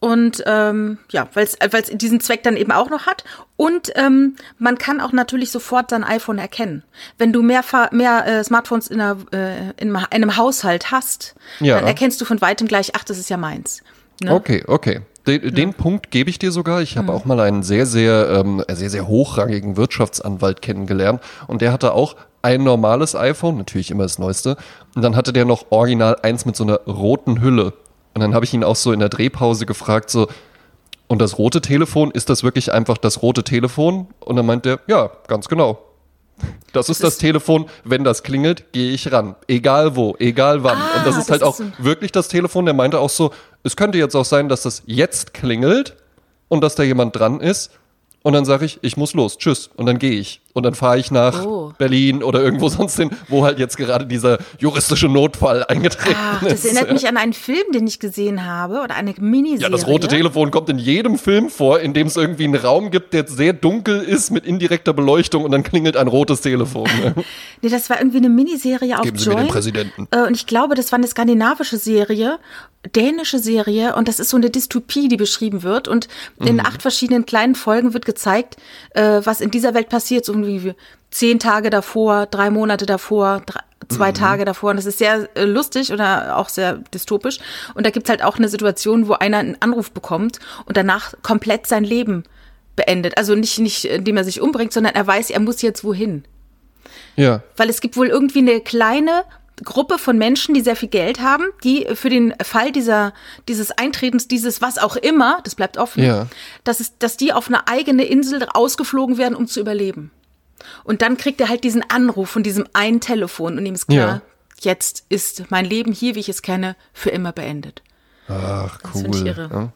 Und 0.00 0.44
ähm, 0.46 0.98
ja, 1.10 1.28
weil 1.34 1.44
es 1.44 1.58
diesen 1.92 2.20
Zweck 2.20 2.44
dann 2.44 2.56
eben 2.56 2.70
auch 2.70 2.88
noch 2.88 3.06
hat. 3.06 3.24
Und 3.56 3.92
ähm, 3.96 4.36
man 4.58 4.78
kann 4.78 5.00
auch 5.00 5.12
natürlich 5.12 5.50
sofort 5.50 5.90
sein 5.90 6.04
iPhone 6.04 6.38
erkennen. 6.38 6.84
Wenn 7.18 7.32
du 7.32 7.42
mehr, 7.42 7.64
mehr 7.90 8.26
äh, 8.26 8.44
Smartphones 8.44 8.88
in, 8.88 9.00
einer, 9.00 9.16
äh, 9.32 9.70
in 9.80 9.96
einem 9.96 10.36
Haushalt 10.36 10.92
hast, 10.92 11.34
ja. 11.58 11.76
dann 11.76 11.86
erkennst 11.86 12.20
du 12.20 12.24
von 12.24 12.40
weitem 12.40 12.68
gleich, 12.68 12.92
ach, 12.94 13.02
das 13.02 13.18
ist 13.18 13.28
ja 13.28 13.36
meins. 13.36 13.82
Ne? 14.22 14.32
Okay, 14.32 14.62
okay. 14.66 15.00
Den, 15.26 15.54
den 15.54 15.74
Punkt 15.74 16.10
gebe 16.10 16.30
ich 16.30 16.38
dir 16.38 16.52
sogar. 16.52 16.80
Ich 16.80 16.96
habe 16.96 17.10
mhm. 17.10 17.18
auch 17.18 17.24
mal 17.24 17.40
einen 17.40 17.62
sehr, 17.62 17.84
sehr, 17.84 18.30
ähm, 18.30 18.64
sehr, 18.68 18.90
sehr 18.90 19.06
hochrangigen 19.08 19.76
Wirtschaftsanwalt 19.76 20.62
kennengelernt 20.62 21.20
und 21.48 21.60
der 21.60 21.72
hatte 21.72 21.92
auch 21.92 22.16
ein 22.40 22.62
normales 22.62 23.14
iPhone, 23.14 23.58
natürlich 23.58 23.90
immer 23.90 24.04
das 24.04 24.18
neueste, 24.18 24.56
und 24.94 25.02
dann 25.02 25.16
hatte 25.16 25.32
der 25.32 25.44
noch 25.44 25.66
original 25.70 26.16
eins 26.22 26.46
mit 26.46 26.56
so 26.56 26.64
einer 26.64 26.80
roten 26.86 27.40
Hülle. 27.42 27.74
Und 28.18 28.22
dann 28.22 28.34
habe 28.34 28.44
ich 28.44 28.52
ihn 28.52 28.64
auch 28.64 28.74
so 28.74 28.90
in 28.90 28.98
der 28.98 29.10
Drehpause 29.10 29.64
gefragt, 29.64 30.10
so, 30.10 30.26
und 31.06 31.22
das 31.22 31.38
rote 31.38 31.60
Telefon, 31.60 32.10
ist 32.10 32.28
das 32.28 32.42
wirklich 32.42 32.72
einfach 32.72 32.98
das 32.98 33.22
rote 33.22 33.44
Telefon? 33.44 34.08
Und 34.18 34.34
dann 34.34 34.44
meint 34.44 34.66
er, 34.66 34.80
ja, 34.88 35.12
ganz 35.28 35.46
genau. 35.46 35.78
Das 36.72 36.88
ist 36.88 37.04
das, 37.04 37.12
das 37.12 37.18
Telefon, 37.18 37.66
wenn 37.84 38.02
das 38.02 38.24
klingelt, 38.24 38.72
gehe 38.72 38.90
ich 38.90 39.12
ran. 39.12 39.36
Egal 39.46 39.94
wo, 39.94 40.16
egal 40.18 40.64
wann. 40.64 40.78
Ah, 40.78 40.98
und 40.98 41.06
das 41.06 41.16
ist 41.16 41.30
das 41.30 41.40
halt 41.40 41.42
ist 41.42 41.46
auch 41.46 41.60
wirklich 41.78 42.10
das 42.10 42.26
Telefon. 42.26 42.64
Der 42.64 42.74
meinte 42.74 42.98
auch 42.98 43.08
so, 43.08 43.30
es 43.62 43.76
könnte 43.76 43.98
jetzt 43.98 44.16
auch 44.16 44.24
sein, 44.24 44.48
dass 44.48 44.62
das 44.62 44.82
jetzt 44.86 45.32
klingelt 45.32 45.94
und 46.48 46.60
dass 46.60 46.74
da 46.74 46.82
jemand 46.82 47.14
dran 47.14 47.38
ist. 47.38 47.70
Und 48.24 48.32
dann 48.32 48.44
sage 48.44 48.64
ich, 48.64 48.80
ich 48.82 48.96
muss 48.96 49.14
los, 49.14 49.38
tschüss. 49.38 49.70
Und 49.76 49.86
dann 49.86 50.00
gehe 50.00 50.18
ich. 50.18 50.40
Und 50.58 50.64
dann 50.64 50.74
fahre 50.74 50.98
ich 50.98 51.10
nach 51.10 51.44
oh. 51.44 51.72
Berlin 51.78 52.22
oder 52.22 52.42
irgendwo 52.42 52.68
sonst 52.68 52.96
hin, 52.96 53.10
wo 53.28 53.44
halt 53.44 53.58
jetzt 53.58 53.76
gerade 53.76 54.06
dieser 54.06 54.38
juristische 54.58 55.08
Notfall 55.08 55.64
eingetreten 55.64 56.16
Ach, 56.18 56.42
das 56.42 56.52
ist. 56.52 56.64
Das 56.64 56.72
erinnert 56.72 56.92
mich 56.92 57.08
an 57.08 57.16
einen 57.16 57.32
Film, 57.32 57.72
den 57.72 57.86
ich 57.86 57.98
gesehen 57.98 58.44
habe 58.44 58.80
oder 58.82 58.94
eine 58.94 59.14
Miniserie. 59.18 59.62
Ja, 59.62 59.68
das 59.70 59.86
rote 59.86 60.08
Telefon 60.08 60.50
kommt 60.50 60.68
in 60.68 60.78
jedem 60.78 61.18
Film 61.18 61.48
vor, 61.48 61.80
in 61.80 61.94
dem 61.94 62.08
es 62.08 62.16
irgendwie 62.16 62.44
einen 62.44 62.56
Raum 62.56 62.90
gibt, 62.90 63.14
der 63.14 63.26
sehr 63.26 63.52
dunkel 63.52 64.00
ist 64.00 64.30
mit 64.30 64.44
indirekter 64.44 64.92
Beleuchtung 64.92 65.44
und 65.44 65.52
dann 65.52 65.62
klingelt 65.62 65.96
ein 65.96 66.08
rotes 66.08 66.40
Telefon. 66.40 66.88
nee, 67.62 67.68
das 67.68 67.88
war 67.88 67.98
irgendwie 67.98 68.18
eine 68.18 68.28
Miniserie 68.28 68.98
auf 68.98 69.04
Geben 69.04 69.18
Sie 69.18 69.26
Joy. 69.26 69.36
Mir 69.36 69.42
den 69.42 69.48
Präsidenten. 69.48 70.08
Äh, 70.10 70.26
und 70.26 70.34
ich 70.34 70.46
glaube, 70.46 70.74
das 70.74 70.92
war 70.92 70.98
eine 70.98 71.06
skandinavische 71.06 71.78
Serie 71.78 72.38
dänische 72.94 73.38
Serie 73.38 73.96
und 73.96 74.08
das 74.08 74.20
ist 74.20 74.30
so 74.30 74.36
eine 74.36 74.50
Dystopie, 74.50 75.08
die 75.08 75.16
beschrieben 75.16 75.62
wird. 75.62 75.88
Und 75.88 76.08
in 76.38 76.54
mhm. 76.54 76.60
acht 76.60 76.82
verschiedenen 76.82 77.26
kleinen 77.26 77.54
Folgen 77.54 77.92
wird 77.92 78.06
gezeigt, 78.06 78.56
äh, 78.90 79.20
was 79.24 79.40
in 79.40 79.50
dieser 79.50 79.74
Welt 79.74 79.88
passiert, 79.88 80.24
so 80.24 80.32
irgendwie 80.48 80.74
zehn 81.10 81.38
Tage 81.38 81.70
davor, 81.70 82.26
drei 82.26 82.50
Monate 82.50 82.86
davor, 82.86 83.42
drei, 83.46 83.60
zwei 83.88 84.10
mhm. 84.10 84.14
Tage 84.14 84.44
davor. 84.44 84.70
Und 84.70 84.76
das 84.76 84.86
ist 84.86 84.98
sehr 84.98 85.28
äh, 85.34 85.44
lustig 85.44 85.92
oder 85.92 86.36
auch 86.36 86.48
sehr 86.48 86.74
dystopisch. 86.94 87.38
Und 87.74 87.86
da 87.86 87.90
gibt's 87.90 88.10
halt 88.10 88.22
auch 88.22 88.36
eine 88.36 88.48
Situation, 88.48 89.08
wo 89.08 89.14
einer 89.14 89.38
einen 89.38 89.56
Anruf 89.60 89.90
bekommt 89.90 90.38
und 90.66 90.76
danach 90.76 91.14
komplett 91.22 91.66
sein 91.66 91.84
Leben 91.84 92.24
beendet. 92.76 93.16
Also 93.18 93.34
nicht, 93.34 93.58
nicht, 93.58 93.84
indem 93.84 94.16
er 94.16 94.24
sich 94.24 94.40
umbringt, 94.40 94.72
sondern 94.72 94.94
er 94.94 95.06
weiß, 95.06 95.30
er 95.30 95.40
muss 95.40 95.62
jetzt 95.62 95.84
wohin. 95.84 96.24
Ja. 97.16 97.42
Weil 97.56 97.68
es 97.68 97.80
gibt 97.80 97.96
wohl 97.96 98.08
irgendwie 98.08 98.38
eine 98.38 98.60
kleine 98.60 99.24
Gruppe 99.64 99.98
von 99.98 100.18
Menschen, 100.18 100.54
die 100.54 100.60
sehr 100.60 100.76
viel 100.76 100.88
Geld 100.88 101.20
haben, 101.20 101.44
die 101.64 101.86
für 101.94 102.10
den 102.10 102.34
Fall 102.42 102.70
dieser, 102.70 103.12
dieses 103.48 103.72
Eintretens, 103.72 104.28
dieses 104.28 104.62
was 104.62 104.78
auch 104.78 104.96
immer, 104.96 105.40
das 105.42 105.54
bleibt 105.56 105.78
offen, 105.78 106.04
ja. 106.04 106.28
dass, 106.64 106.80
es, 106.80 106.96
dass 106.98 107.16
die 107.16 107.32
auf 107.32 107.48
eine 107.48 107.66
eigene 107.66 108.04
Insel 108.04 108.46
ausgeflogen 108.52 109.18
werden, 109.18 109.34
um 109.34 109.46
zu 109.46 109.60
überleben. 109.60 110.12
Und 110.84 111.02
dann 111.02 111.16
kriegt 111.16 111.40
er 111.40 111.48
halt 111.48 111.64
diesen 111.64 111.88
Anruf 111.88 112.30
von 112.30 112.42
diesem 112.42 112.66
einen 112.72 113.00
Telefon 113.00 113.58
und 113.58 113.66
ihm 113.66 113.74
ist 113.74 113.86
klar, 113.86 113.98
ja. 113.98 114.22
jetzt 114.60 115.04
ist 115.08 115.50
mein 115.50 115.64
Leben 115.64 115.92
hier, 115.92 116.14
wie 116.14 116.20
ich 116.20 116.28
es 116.28 116.42
kenne, 116.42 116.76
für 116.92 117.10
immer 117.10 117.32
beendet. 117.32 117.82
Ach, 118.28 118.78
cool. 118.94 119.04
Das 119.04 119.16
ich 119.16 119.26
irre. 119.26 119.50
Ja. 119.52 119.72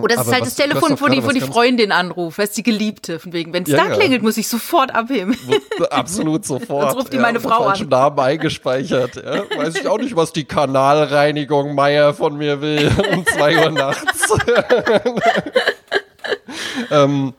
Oder 0.00 0.16
es 0.16 0.22
ist 0.22 0.32
halt 0.32 0.42
was, 0.42 0.56
das 0.56 0.56
Telefon, 0.56 1.00
wo 1.00 1.06
die, 1.06 1.22
wo 1.22 1.28
die 1.28 1.40
Freundin 1.40 1.92
anruft, 1.92 2.38
weißt 2.38 2.56
die 2.56 2.64
Geliebte. 2.64 3.20
Von 3.20 3.32
wegen, 3.32 3.52
wenn 3.52 3.62
es 3.62 3.68
ja, 3.68 3.76
da 3.76 3.88
ja. 3.88 3.94
klingelt, 3.94 4.20
muss 4.20 4.36
ich 4.36 4.48
sofort 4.48 4.92
abheben. 4.92 5.38
Absolut 5.90 6.44
sofort. 6.44 6.90
Sonst 6.90 7.02
ruft 7.02 7.12
die 7.12 7.18
ja, 7.18 7.22
meine 7.22 7.38
Frau 7.38 7.66
an. 7.66 7.88
Namen 7.88 8.18
eingespeichert. 8.18 9.16
Ja. 9.16 9.44
Weiß 9.56 9.76
ich 9.76 9.86
auch 9.86 9.98
nicht, 9.98 10.16
was 10.16 10.32
die 10.32 10.44
Kanalreinigung 10.44 11.76
Meier 11.76 12.14
von 12.14 12.36
mir 12.36 12.60
will 12.60 12.90
um 13.12 13.24
zwei 13.26 13.64
Uhr 13.64 13.70
nachts. 13.70 14.28
ähm, 16.90 17.34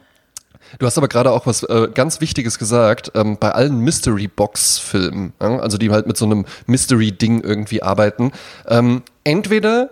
Du 0.80 0.86
hast 0.86 0.98
aber 0.98 1.08
gerade 1.08 1.32
auch 1.32 1.46
was 1.46 1.64
äh, 1.64 1.88
ganz 1.94 2.22
Wichtiges 2.22 2.60
gesagt. 2.60 3.12
Ähm, 3.16 3.38
bei 3.40 3.52
allen 3.52 3.80
Mystery 3.80 4.28
Box 4.28 4.80
Filmen, 4.80 5.34
ja, 5.42 5.60
also 5.60 5.78
die 5.78 5.90
halt 5.92 6.08
mit 6.08 6.18
so 6.18 6.26
einem 6.26 6.46
Mystery 6.66 7.12
Ding 7.12 7.42
irgendwie 7.42 7.84
arbeiten, 7.84 8.32
ähm, 8.68 9.04
entweder 9.24 9.90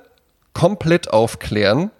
komplett 0.54 1.12
aufklären 1.12 1.92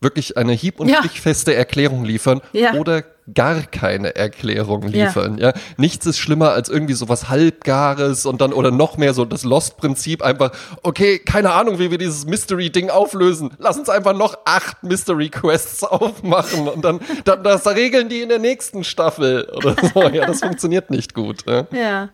wirklich 0.00 0.36
eine 0.36 0.52
hieb- 0.52 0.78
und 0.78 0.88
ja. 0.88 0.98
stichfeste 0.98 1.54
Erklärung 1.54 2.04
liefern 2.04 2.40
ja. 2.52 2.74
oder 2.74 3.02
gar 3.32 3.62
keine 3.62 4.16
Erklärung 4.16 4.82
liefern. 4.82 5.38
Ja. 5.38 5.48
ja. 5.48 5.54
Nichts 5.78 6.04
ist 6.04 6.18
schlimmer 6.18 6.50
als 6.50 6.68
irgendwie 6.68 6.92
so 6.92 7.08
was 7.08 7.28
Halbgares 7.28 8.26
und 8.26 8.40
dann 8.40 8.52
oder 8.52 8.70
noch 8.70 8.98
mehr 8.98 9.14
so 9.14 9.24
das 9.24 9.44
Lost-Prinzip 9.44 10.22
einfach, 10.22 10.52
okay, 10.82 11.18
keine 11.18 11.52
Ahnung, 11.52 11.78
wie 11.78 11.90
wir 11.90 11.96
dieses 11.96 12.26
Mystery-Ding 12.26 12.90
auflösen. 12.90 13.50
Lass 13.58 13.78
uns 13.78 13.88
einfach 13.88 14.14
noch 14.14 14.36
acht 14.44 14.82
Mystery-Quests 14.82 15.84
aufmachen 15.84 16.68
und 16.68 16.84
dann, 16.84 17.00
dann 17.24 17.42
das 17.42 17.66
regeln 17.66 18.08
die 18.08 18.20
in 18.20 18.28
der 18.28 18.38
nächsten 18.38 18.84
Staffel 18.84 19.48
oder 19.54 19.74
so. 19.92 20.04
Ja, 20.14 20.26
das 20.26 20.40
funktioniert 20.40 20.90
nicht 20.90 21.14
gut. 21.14 21.44
Ja. 21.46 21.66
ja. 21.72 22.08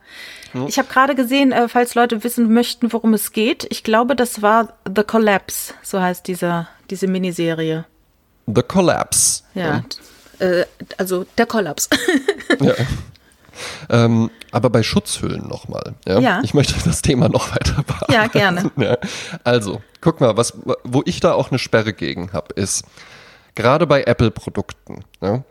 Hm? 0.53 0.67
Ich 0.69 0.79
habe 0.79 0.89
gerade 0.89 1.15
gesehen, 1.15 1.53
äh, 1.53 1.69
falls 1.69 1.95
Leute 1.95 2.23
wissen 2.25 2.53
möchten, 2.53 2.93
worum 2.93 3.15
es 3.15 3.33
geht. 3.33 3.67
Ich 3.69 3.83
glaube, 3.83 4.17
das 4.17 4.43
war 4.43 4.75
The 4.87 5.03
Collapse, 5.03 5.75
so 5.83 6.01
heißt 6.01 6.27
dieser, 6.29 6.69
diese 6.89 7.09
Miniserie. 7.09 7.85
The 8.47 8.63
Collapse. 8.63 9.43
Ja, 9.55 9.83
äh, 10.41 10.65
also 10.97 11.27
der 11.39 11.47
Kollaps. 11.47 11.89
ja. 12.61 12.75
Ähm, 13.89 14.31
aber 14.53 14.71
bei 14.71 14.83
Schutzhüllen 14.83 15.47
nochmal. 15.47 15.95
Ja? 16.07 16.19
ja? 16.19 16.41
Ich 16.43 16.55
möchte 16.55 16.75
das 16.85 17.03
Thema 17.03 17.29
noch 17.29 17.53
weiter 17.53 17.83
bearbeiten. 17.83 18.13
Ja, 18.13 18.27
gerne. 18.27 18.71
Ja. 18.77 18.97
Also, 19.45 19.83
guck 20.01 20.21
mal, 20.21 20.37
was, 20.37 20.55
wo 20.85 21.03
ich 21.05 21.21
da 21.21 21.33
auch 21.33 21.51
eine 21.51 21.59
Sperre 21.59 21.93
gegen 21.93 22.33
habe, 22.33 22.55
ist 22.55 22.85
gerade 23.55 23.87
bei 23.87 24.03
Apple-Produkten. 24.03 25.05
Ja? 25.21 25.45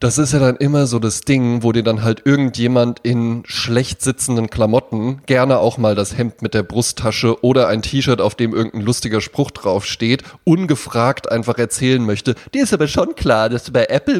Das 0.00 0.18
ist 0.18 0.32
ja 0.32 0.38
dann 0.38 0.56
immer 0.56 0.86
so 0.86 0.98
das 0.98 1.22
Ding, 1.22 1.62
wo 1.62 1.72
dir 1.72 1.82
dann 1.82 2.02
halt 2.02 2.22
irgendjemand 2.24 3.00
in 3.02 3.42
schlecht 3.46 4.02
sitzenden 4.02 4.50
Klamotten 4.50 5.22
gerne 5.26 5.58
auch 5.58 5.78
mal 5.78 5.94
das 5.94 6.16
Hemd 6.16 6.42
mit 6.42 6.54
der 6.54 6.62
Brusttasche 6.62 7.42
oder 7.44 7.68
ein 7.68 7.82
T-Shirt, 7.82 8.20
auf 8.20 8.34
dem 8.34 8.54
irgendein 8.54 8.82
lustiger 8.82 9.20
Spruch 9.20 9.50
draufsteht, 9.50 10.22
ungefragt 10.44 11.30
einfach 11.30 11.58
erzählen 11.58 12.04
möchte. 12.04 12.34
Dir 12.52 12.64
ist 12.64 12.74
aber 12.74 12.88
schon 12.88 13.14
klar, 13.14 13.48
dass 13.48 13.70
bei 13.70 13.86
Apple 13.86 14.14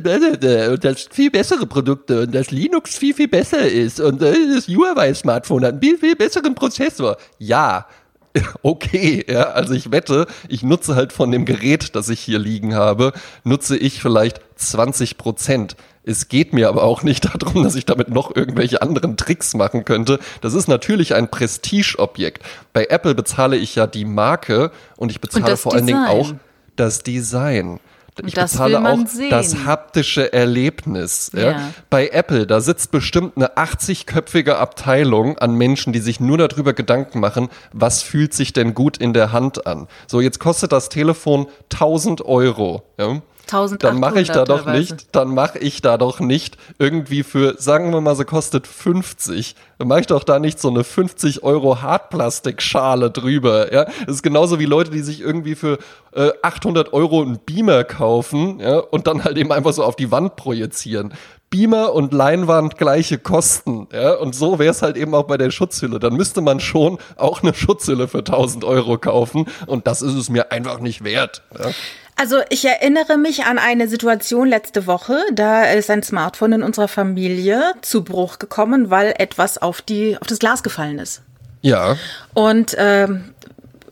und 0.72 0.84
das 0.84 1.08
viel 1.10 1.30
bessere 1.30 1.66
Produkte 1.66 2.22
und 2.22 2.34
das 2.34 2.50
Linux 2.50 2.96
viel, 2.96 3.14
viel 3.14 3.28
besser 3.28 3.68
ist 3.68 4.00
und 4.00 4.22
äh, 4.22 4.34
das 4.54 4.68
Huawei-Smartphone 4.68 5.64
hat 5.64 5.72
einen 5.72 5.82
viel, 5.82 5.98
viel 5.98 6.16
besseren 6.16 6.54
Prozessor. 6.54 7.16
Ja, 7.38 7.86
okay, 8.62 9.24
ja, 9.28 9.50
also 9.50 9.74
ich 9.74 9.92
wette, 9.92 10.26
ich 10.48 10.62
nutze 10.62 10.96
halt 10.96 11.12
von 11.12 11.30
dem 11.30 11.44
Gerät, 11.44 11.94
das 11.94 12.08
ich 12.08 12.20
hier 12.20 12.38
liegen 12.38 12.74
habe, 12.74 13.12
nutze 13.44 13.76
ich 13.76 14.00
vielleicht 14.00 14.40
20 14.56 15.18
Prozent. 15.18 15.76
Es 16.02 16.28
geht 16.28 16.52
mir 16.52 16.68
aber 16.68 16.82
auch 16.82 17.02
nicht 17.02 17.24
darum, 17.42 17.62
dass 17.62 17.74
ich 17.74 17.86
damit 17.86 18.08
noch 18.08 18.34
irgendwelche 18.34 18.82
anderen 18.82 19.16
Tricks 19.16 19.54
machen 19.54 19.84
könnte. 19.84 20.18
Das 20.40 20.54
ist 20.54 20.68
natürlich 20.68 21.14
ein 21.14 21.30
Prestigeobjekt. 21.30 22.42
Bei 22.72 22.86
Apple 22.86 23.14
bezahle 23.14 23.56
ich 23.56 23.74
ja 23.74 23.86
die 23.86 24.04
Marke 24.04 24.70
und 24.96 25.10
ich 25.10 25.20
bezahle 25.20 25.52
und 25.52 25.58
vor 25.58 25.72
Design. 25.72 25.94
allen 25.94 26.08
Dingen 26.08 26.20
auch 26.20 26.34
das 26.76 27.02
Design 27.02 27.80
ich 28.24 28.34
das 28.34 28.52
bezahle 28.52 28.88
auch 28.88 29.06
sehen. 29.06 29.30
das 29.30 29.64
haptische 29.64 30.32
Erlebnis. 30.32 31.30
Ja. 31.34 31.42
ja. 31.42 31.70
Bei 31.90 32.08
Apple, 32.08 32.46
da 32.46 32.60
sitzt 32.60 32.90
bestimmt 32.90 33.36
eine 33.36 33.56
80-köpfige 33.56 34.52
Abteilung 34.52 35.38
an 35.38 35.54
Menschen, 35.54 35.92
die 35.92 35.98
sich 35.98 36.20
nur 36.20 36.38
darüber 36.38 36.72
Gedanken 36.72 37.20
machen, 37.20 37.48
was 37.72 38.02
fühlt 38.02 38.32
sich 38.32 38.52
denn 38.52 38.74
gut 38.74 38.96
in 38.98 39.12
der 39.12 39.32
Hand 39.32 39.66
an. 39.66 39.88
So, 40.06 40.20
jetzt 40.20 40.38
kostet 40.38 40.72
das 40.72 40.88
Telefon 40.88 41.48
1000 41.72 42.24
Euro. 42.24 42.82
Ja. 42.98 43.20
1800 43.44 43.82
dann 43.82 44.00
mache 44.00 44.20
ich 44.20 44.28
da 44.28 44.44
doch 44.44 44.66
nicht, 44.66 45.14
dann 45.14 45.34
mache 45.34 45.58
ich 45.58 45.82
da 45.82 45.96
doch 45.98 46.20
nicht 46.20 46.56
irgendwie 46.78 47.22
für, 47.22 47.56
sagen 47.58 47.92
wir 47.92 48.00
mal, 48.00 48.16
sie 48.16 48.24
kostet 48.24 48.66
50. 48.66 49.54
Dann 49.78 49.88
mache 49.88 50.00
ich 50.00 50.06
doch 50.06 50.24
da 50.24 50.38
nicht 50.38 50.60
so 50.60 50.68
eine 50.68 50.84
50 50.84 51.42
Euro 51.42 51.82
Hartplastikschale 51.82 53.10
drüber. 53.10 53.72
Ja, 53.72 53.84
das 54.06 54.16
ist 54.16 54.22
genauso 54.22 54.58
wie 54.58 54.66
Leute, 54.66 54.90
die 54.90 55.00
sich 55.00 55.20
irgendwie 55.20 55.54
für 55.54 55.78
äh, 56.12 56.30
800 56.42 56.92
Euro 56.92 57.22
einen 57.22 57.38
Beamer 57.38 57.84
kaufen, 57.84 58.60
ja, 58.60 58.78
und 58.78 59.06
dann 59.06 59.24
halt 59.24 59.36
eben 59.36 59.52
einfach 59.52 59.72
so 59.72 59.84
auf 59.84 59.96
die 59.96 60.10
Wand 60.10 60.36
projizieren. 60.36 61.12
Beamer 61.54 61.92
und 61.92 62.12
Leinwand 62.12 62.78
gleiche 62.78 63.16
Kosten. 63.16 63.86
Ja? 63.92 64.14
Und 64.14 64.34
so 64.34 64.58
wäre 64.58 64.72
es 64.72 64.82
halt 64.82 64.96
eben 64.96 65.14
auch 65.14 65.22
bei 65.22 65.36
der 65.36 65.52
Schutzhülle. 65.52 66.00
Dann 66.00 66.14
müsste 66.14 66.40
man 66.40 66.58
schon 66.58 66.98
auch 67.16 67.44
eine 67.44 67.54
Schutzhülle 67.54 68.08
für 68.08 68.18
1000 68.18 68.64
Euro 68.64 68.98
kaufen. 68.98 69.46
Und 69.66 69.86
das 69.86 70.02
ist 70.02 70.14
es 70.14 70.28
mir 70.28 70.50
einfach 70.50 70.80
nicht 70.80 71.04
wert. 71.04 71.42
Ja? 71.56 71.70
Also 72.16 72.40
ich 72.48 72.64
erinnere 72.64 73.18
mich 73.18 73.44
an 73.44 73.58
eine 73.58 73.88
Situation 73.88 74.48
letzte 74.48 74.86
Woche. 74.86 75.18
Da 75.32 75.64
ist 75.64 75.90
ein 75.90 76.02
Smartphone 76.02 76.52
in 76.52 76.62
unserer 76.62 76.88
Familie 76.88 77.74
zu 77.82 78.04
Bruch 78.04 78.38
gekommen, 78.38 78.90
weil 78.90 79.14
etwas 79.18 79.58
auf, 79.58 79.82
die, 79.82 80.16
auf 80.20 80.26
das 80.26 80.38
Glas 80.38 80.62
gefallen 80.62 80.98
ist. 80.98 81.22
Ja. 81.60 81.96
Und 82.34 82.76
ähm, 82.78 83.34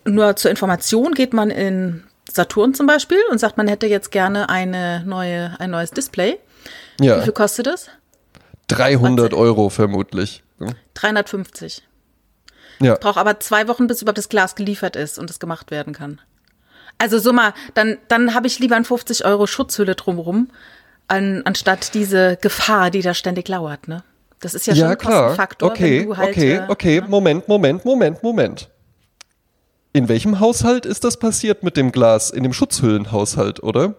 nur 0.05 0.37
zur 0.37 0.51
Information 0.51 1.15
geht 1.15 1.33
man 1.33 1.51
in 1.51 2.05
Saturn 2.31 2.75
zum 2.75 2.87
Beispiel 2.87 3.19
und 3.31 3.39
sagt, 3.39 3.57
man 3.57 3.67
hätte 3.67 3.87
jetzt 3.87 4.13
gerne 4.13 4.49
eine 4.49 5.03
neue, 5.05 5.59
ein 5.59 5.71
neues 5.71 5.91
Display. 5.91 6.39
Ja. 7.01 7.19
Wie 7.19 7.25
viel 7.25 7.33
kostet 7.33 7.67
es? 7.67 7.89
300 8.69 9.35
Euro 9.35 9.69
vermutlich. 9.69 10.43
350. 10.95 11.83
Ja. 12.81 12.95
Braucht 12.97 13.19
aber 13.19 13.41
zwei 13.41 13.69
Wochen, 13.69 13.87
bis 13.87 14.03
überhaupt 14.03 14.19
das 14.19 14.29
Glas 14.29 14.55
geliefert 14.55 14.97
ist 14.97 15.19
und 15.19 15.29
es 15.31 15.41
gemacht 15.41 15.71
werden 15.71 15.93
kann. 15.93 16.21
Also 16.99 17.19
so 17.19 17.33
mal, 17.33 17.53
dann, 17.75 17.99
dann 18.09 18.35
habe 18.35 18.47
ich 18.47 18.59
lieber 18.59 18.77
ein 18.77 18.85
50 18.85 19.25
Euro 19.25 19.47
Schutzhülle 19.47 19.95
drumrum, 19.95 20.49
an, 21.09 21.43
anstatt 21.45 21.95
diese 21.95 22.39
Gefahr, 22.41 22.91
die 22.91 23.03
da 23.03 23.15
ständig 23.15 23.49
lauert, 23.49 23.89
ne? 23.89 24.05
Das 24.41 24.55
ist 24.55 24.67
ja, 24.67 24.75
schon 24.75 24.87
ein 24.87 24.99
klar. 24.99 25.23
Kostenfaktor. 25.23 25.71
Okay, 25.71 26.09
halt, 26.17 26.31
okay, 26.31 26.55
äh, 26.55 26.65
okay, 26.69 26.97
ja. 26.97 27.07
Moment, 27.07 27.49
Moment, 27.49 27.85
Moment, 27.85 28.23
Moment. 28.23 28.69
In 29.93 30.09
welchem 30.09 30.41
Haushalt 30.41 30.87
ist 30.87 31.05
das 31.05 31.19
passiert 31.19 31.63
mit 31.63 31.77
dem 31.77 31.93
Glas? 31.93 32.31
In 32.31 32.43
dem 32.43 32.53
Schutzhüllenhaushalt, 32.53 33.63
oder? 33.63 33.95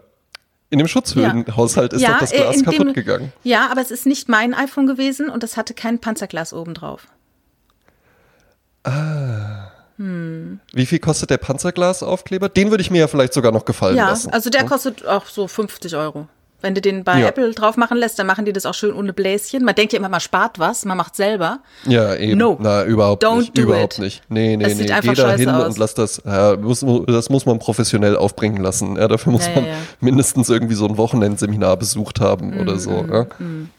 In 0.69 0.79
dem 0.79 0.87
Schutzhüllenhaushalt 0.87 1.93
ja. 1.93 1.97
ist 1.97 2.01
ja, 2.01 2.11
doch 2.13 2.19
das 2.19 2.31
Glas 2.31 2.55
dem, 2.57 2.65
kaputt 2.65 2.93
gegangen. 2.93 3.31
Ja, 3.43 3.69
aber 3.69 3.79
es 3.81 3.91
ist 3.91 4.05
nicht 4.05 4.27
mein 4.27 4.53
iPhone 4.53 4.87
gewesen 4.87 5.29
und 5.29 5.43
es 5.43 5.55
hatte 5.55 5.73
kein 5.73 5.99
Panzerglas 5.99 6.51
oben 6.51 6.73
drauf. 6.73 7.07
Ah. 8.83 9.72
Hm. 9.97 10.59
Wie 10.73 10.85
viel 10.85 10.99
kostet 10.99 11.29
der 11.29 11.37
Panzerglasaufkleber? 11.37 12.49
Den 12.49 12.71
würde 12.71 12.81
ich 12.81 12.91
mir 12.91 12.99
ja 12.99 13.07
vielleicht 13.07 13.33
sogar 13.33 13.51
noch 13.51 13.65
gefallen 13.65 13.95
ja, 13.95 14.09
lassen. 14.09 14.29
Ja, 14.29 14.33
also 14.33 14.49
der 14.49 14.61
hm? 14.61 14.69
kostet 14.69 15.05
auch 15.05 15.25
so 15.27 15.47
50 15.47 15.95
Euro. 15.95 16.27
Wenn 16.63 16.75
du 16.75 16.79
den 16.79 17.03
bei 17.03 17.19
ja. 17.19 17.27
Apple 17.27 17.51
drauf 17.51 17.75
machen 17.75 17.97
lässt, 17.97 18.17
dann 18.17 18.25
machen 18.25 18.45
die 18.45 18.53
das 18.53 18.65
auch 18.65 18.73
schön 18.73 18.93
ohne 18.93 19.11
Bläschen. 19.11 19.65
Man 19.65 19.75
denkt 19.75 19.91
ja 19.91 19.99
immer, 19.99 20.07
man 20.07 20.21
spart 20.21 20.59
was, 20.59 20.85
man 20.85 20.95
macht 20.95 21.13
selber. 21.13 21.59
Ja, 21.85 22.15
eben. 22.15 22.37
No. 22.37 22.57
Na, 22.57 22.85
überhaupt 22.85 23.21
Don't 23.21 23.39
nicht. 23.39 23.57
Do 23.57 23.63
überhaupt 23.63 23.95
it. 23.95 23.99
nicht. 23.99 24.23
Nee, 24.29 24.55
nee, 24.55 24.63
es 24.63 24.77
nee. 24.77 24.85
Geh 24.85 25.13
da 25.13 25.31
hin 25.33 25.49
aus. 25.49 25.65
und 25.67 25.77
lass 25.77 25.93
das, 25.93 26.21
ja, 26.25 26.55
muss, 26.55 26.85
das 27.05 27.29
muss 27.29 27.45
man 27.45 27.59
professionell 27.59 28.15
aufbringen 28.15 28.63
lassen. 28.63 28.95
Ja, 28.95 29.09
dafür 29.09 29.33
muss 29.33 29.45
ja, 29.45 29.55
man 29.55 29.65
mindestens 29.99 30.49
irgendwie 30.49 30.75
so 30.75 30.87
ein 30.87 30.95
Wochenendseminar 30.95 31.75
besucht 31.75 32.21
haben 32.21 32.51
mm, 32.51 32.61
oder 32.61 32.79
so. 32.79 32.91
Mm, 32.91 33.43
mm. 33.43 33.69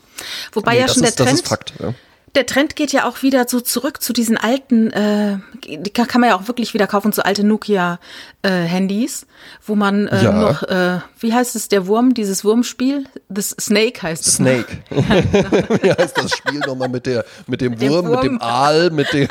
Wobei 0.52 0.74
nee, 0.74 0.80
ja 0.80 0.88
schon 0.88 1.04
ist, 1.04 1.18
der 1.18 1.26
Trend, 1.26 1.40
Fakt, 1.40 1.72
ja 1.80 1.94
der 2.34 2.46
Trend 2.46 2.74
geht 2.74 2.92
ja 2.92 3.08
auch 3.08 3.22
wieder 3.22 3.46
so 3.48 3.60
zurück 3.60 4.02
zu 4.02 4.12
diesen 4.12 4.36
alten, 4.36 4.90
äh, 4.90 5.38
die 5.64 5.90
kann 5.90 6.20
man 6.20 6.30
ja 6.30 6.36
auch 6.36 6.48
wirklich 6.48 6.74
wieder 6.74 6.86
kaufen, 6.86 7.12
so 7.12 7.22
alte 7.22 7.44
Nokia-Handys, 7.44 9.22
äh, 9.22 9.26
wo 9.64 9.76
man 9.76 10.08
äh, 10.08 10.24
ja. 10.24 10.32
noch, 10.32 10.62
äh, 10.64 10.98
wie 11.20 11.32
heißt 11.32 11.54
es, 11.54 11.68
der 11.68 11.86
Wurm, 11.86 12.14
dieses 12.14 12.44
Wurmspiel? 12.44 13.04
Das 13.28 13.50
Snake 13.50 14.02
heißt 14.02 14.26
es. 14.26 14.34
Snake. 14.36 14.66
wie 14.90 15.92
heißt 15.92 16.18
das 16.18 16.32
Spiel 16.32 16.58
nochmal 16.60 16.88
mit, 16.88 17.06
der, 17.06 17.24
mit 17.46 17.60
dem 17.60 17.80
Wurm, 17.80 18.06
Wurm, 18.06 18.10
mit 18.10 18.24
dem 18.24 18.42
Aal, 18.42 18.90
mit 18.90 19.12
dem, 19.12 19.28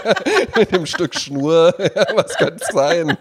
mit 0.56 0.72
dem 0.72 0.86
Stück 0.86 1.18
Schnur? 1.18 1.74
Was 2.14 2.34
kann 2.36 2.54
es 2.60 2.68
sein? 2.68 3.16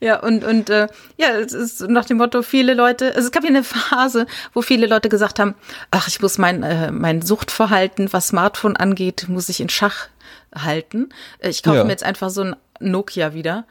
Ja, 0.00 0.20
und, 0.20 0.44
und 0.44 0.70
äh, 0.70 0.88
ja, 1.16 1.30
es 1.30 1.52
ist 1.52 1.88
nach 1.88 2.04
dem 2.04 2.18
Motto, 2.18 2.42
viele 2.42 2.74
Leute, 2.74 3.14
also 3.14 3.26
es 3.26 3.32
gab 3.32 3.42
ja 3.44 3.48
eine 3.48 3.64
Phase, 3.64 4.26
wo 4.52 4.62
viele 4.62 4.86
Leute 4.86 5.08
gesagt 5.08 5.38
haben, 5.38 5.54
ach, 5.90 6.08
ich 6.08 6.20
muss 6.20 6.38
mein, 6.38 6.62
äh, 6.62 6.90
mein 6.90 7.22
Suchtverhalten, 7.22 8.12
was 8.12 8.28
Smartphone 8.28 8.76
angeht, 8.76 9.26
muss 9.28 9.48
ich 9.48 9.60
in 9.60 9.68
Schach 9.68 10.08
halten. 10.54 11.08
Äh, 11.38 11.50
ich 11.50 11.62
kaufe 11.62 11.78
ja. 11.78 11.84
mir 11.84 11.90
jetzt 11.90 12.04
einfach 12.04 12.30
so 12.30 12.42
ein 12.42 12.56
Nokia 12.80 13.34
wieder. 13.34 13.64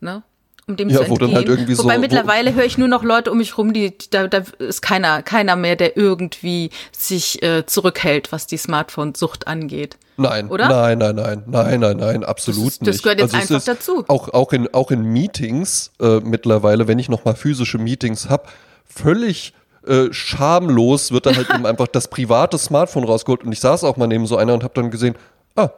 Ne? 0.00 0.22
um 0.70 0.76
dem 0.76 0.88
ja, 0.88 0.98
zu 0.98 1.02
entgehen. 1.04 1.34
Halt 1.34 1.48
irgendwie 1.48 1.76
Wobei 1.76 1.96
so, 1.96 2.00
mittlerweile 2.00 2.54
höre 2.54 2.64
ich 2.64 2.78
nur 2.78 2.88
noch 2.88 3.02
Leute 3.02 3.30
um 3.30 3.38
mich 3.38 3.58
rum, 3.58 3.72
die, 3.72 3.92
da, 4.10 4.28
da 4.28 4.44
ist 4.58 4.80
keiner, 4.80 5.22
keiner 5.22 5.56
mehr, 5.56 5.76
der 5.76 5.96
irgendwie 5.96 6.70
sich 6.96 7.42
äh, 7.42 7.66
zurückhält, 7.66 8.32
was 8.32 8.46
die 8.46 8.56
Smartphone-Sucht 8.56 9.46
angeht. 9.46 9.98
Nein, 10.20 10.48
oder? 10.48 10.68
Nein, 10.68 10.98
nein, 10.98 11.14
nein, 11.14 11.42
nein, 11.46 11.80
nein, 11.80 11.96
nein, 11.96 12.24
absolut 12.24 12.66
das, 12.66 12.80
nicht. 12.80 12.88
Das 12.88 13.02
gehört 13.02 13.20
jetzt 13.20 13.34
also 13.34 13.54
einfach 13.54 13.66
dazu. 13.66 14.04
Auch, 14.08 14.28
auch, 14.28 14.52
in, 14.52 14.72
auch 14.74 14.90
in 14.90 15.02
Meetings 15.02 15.92
äh, 16.00 16.20
mittlerweile, 16.20 16.88
wenn 16.88 16.98
ich 16.98 17.08
noch 17.08 17.24
mal 17.24 17.34
physische 17.34 17.78
Meetings 17.78 18.28
habe, 18.28 18.44
völlig 18.84 19.54
äh, 19.86 20.12
schamlos 20.12 21.10
wird 21.10 21.24
da 21.24 21.34
halt 21.34 21.48
eben 21.54 21.64
einfach 21.64 21.88
das 21.88 22.08
private 22.08 22.58
Smartphone 22.58 23.04
rausgeholt 23.04 23.44
und 23.44 23.52
ich 23.52 23.60
saß 23.60 23.82
auch 23.84 23.96
mal 23.96 24.06
neben 24.06 24.26
so 24.26 24.36
einer 24.36 24.52
und 24.52 24.62
habe 24.62 24.74
dann 24.74 24.90
gesehen, 24.90 25.14
ah, 25.56 25.70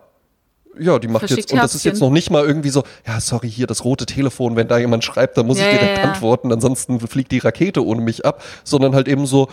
ja, 0.76 0.98
die 0.98 1.07
macht 1.07 1.31
jetzt, 1.31 1.52
und 1.52 1.59
das 1.59 1.74
ist 1.76 1.85
jetzt 1.85 2.00
noch 2.00 2.11
nicht 2.11 2.31
mal 2.31 2.44
irgendwie 2.44 2.70
so, 2.70 2.83
ja, 3.07 3.20
sorry, 3.20 3.50
hier 3.50 3.68
das 3.68 3.85
rote 3.85 4.07
Telefon, 4.07 4.57
wenn 4.57 4.66
da 4.66 4.78
jemand 4.78 5.05
schreibt, 5.05 5.37
dann 5.38 5.46
muss 5.46 5.61
ja, 5.61 5.66
ich 5.66 5.78
direkt 5.78 5.98
ja, 5.98 6.05
ja. 6.05 6.11
antworten, 6.11 6.52
ansonsten 6.52 6.98
fliegt 6.98 7.31
die 7.31 7.38
Rakete 7.38 7.85
ohne 7.85 8.00
mich 8.00 8.24
ab, 8.24 8.42
sondern 8.64 8.94
halt 8.94 9.07
eben 9.07 9.26
so, 9.26 9.48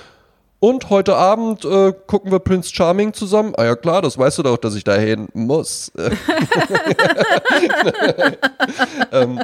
und 0.62 0.90
heute 0.90 1.16
Abend 1.16 1.64
äh, 1.64 1.94
gucken 2.06 2.32
wir 2.32 2.40
Prince 2.40 2.74
Charming 2.74 3.14
zusammen. 3.14 3.54
Ah 3.56 3.64
ja 3.64 3.76
klar, 3.78 4.02
das 4.02 4.18
weißt 4.18 4.40
du 4.40 4.44
doch, 4.44 4.58
dass 4.58 4.76
ich 4.76 4.84
dahin 4.84 5.30
muss. 5.34 5.90
ähm, 9.14 9.40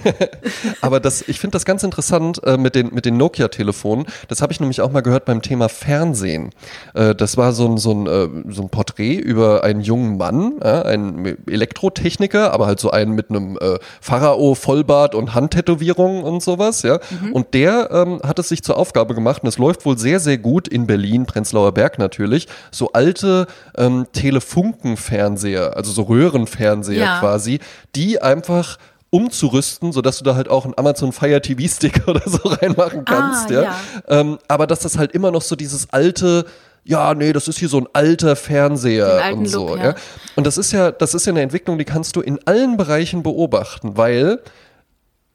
aber 0.80 0.98
das, 0.98 1.22
ich 1.28 1.38
finde 1.38 1.52
das 1.52 1.64
ganz 1.64 1.84
interessant 1.84 2.42
äh, 2.44 2.56
mit 2.56 2.74
den, 2.74 2.92
mit 2.92 3.04
den 3.04 3.16
Nokia-Telefonen. 3.16 4.06
Das 4.26 4.42
habe 4.42 4.52
ich 4.52 4.58
nämlich 4.58 4.80
auch 4.80 4.90
mal 4.90 5.02
gehört 5.02 5.24
beim 5.24 5.40
Thema 5.40 5.68
Fernsehen. 5.68 6.50
Äh, 6.94 7.14
das 7.14 7.36
war 7.36 7.52
so 7.52 7.66
ein, 7.66 7.78
so, 7.78 7.92
ein, 7.92 8.06
äh, 8.08 8.28
so 8.52 8.62
ein 8.62 8.70
Porträt 8.70 9.14
über 9.14 9.62
einen 9.62 9.82
jungen 9.82 10.16
Mann, 10.16 10.60
einen 10.62 11.46
Elektrotechniker, 11.48 12.52
aber 12.52 12.66
halt 12.66 12.80
so 12.80 12.90
einen 12.90 13.12
mit 13.12 13.30
einem 13.30 13.56
äh, 13.60 13.78
Pharao-Vollbart 14.00 15.14
und 15.14 15.34
Handtätowierungen 15.34 16.24
und 16.24 16.42
sowas. 16.42 16.82
Ja? 16.82 16.98
Mhm. 17.10 17.32
Und 17.32 17.54
der 17.54 17.90
ähm, 17.92 18.20
hat 18.24 18.40
es 18.40 18.48
sich 18.48 18.64
zur 18.64 18.76
Aufgabe 18.76 19.14
gemacht 19.14 19.42
und 19.42 19.48
es 19.48 19.58
läuft 19.58 19.84
wohl 19.84 19.96
sehr, 19.96 20.07
sehr 20.16 20.38
gut 20.38 20.68
in 20.68 20.86
Berlin, 20.86 21.26
Prenzlauer 21.26 21.72
Berg 21.72 21.98
natürlich, 21.98 22.48
so 22.70 22.92
alte 22.92 23.46
ähm, 23.76 24.06
Telefunken-Fernseher, 24.12 25.76
also 25.76 25.92
so 25.92 26.02
Röhrenfernseher 26.02 27.04
ja. 27.04 27.20
quasi, 27.20 27.60
die 27.94 28.20
einfach 28.22 28.78
umzurüsten, 29.10 29.92
sodass 29.92 30.18
du 30.18 30.24
da 30.24 30.34
halt 30.34 30.48
auch 30.48 30.64
einen 30.64 30.74
Amazon 30.76 31.12
Fire 31.12 31.40
TV 31.40 31.68
Stick 31.68 32.02
oder 32.06 32.22
so 32.26 32.48
reinmachen 32.48 33.04
kannst, 33.04 33.50
ah, 33.50 33.52
ja. 33.52 33.62
ja. 33.62 33.76
Ähm, 34.08 34.38
aber 34.48 34.66
dass 34.66 34.80
das 34.80 34.98
halt 34.98 35.12
immer 35.12 35.30
noch 35.30 35.42
so 35.42 35.56
dieses 35.56 35.92
alte, 35.92 36.44
ja, 36.84 37.14
nee, 37.14 37.32
das 37.32 37.48
ist 37.48 37.58
hier 37.58 37.68
so 37.68 37.78
ein 37.78 37.88
alter 37.92 38.36
Fernseher 38.36 39.32
und 39.32 39.46
so, 39.46 39.68
Look, 39.68 39.78
ja. 39.78 39.84
ja. 39.84 39.94
Und 40.36 40.46
das 40.46 40.58
ist 40.58 40.72
ja, 40.72 40.90
das 40.90 41.14
ist 41.14 41.26
ja 41.26 41.32
eine 41.32 41.42
Entwicklung, 41.42 41.78
die 41.78 41.84
kannst 41.84 42.16
du 42.16 42.20
in 42.20 42.38
allen 42.46 42.76
Bereichen 42.76 43.22
beobachten, 43.22 43.96
weil 43.96 44.40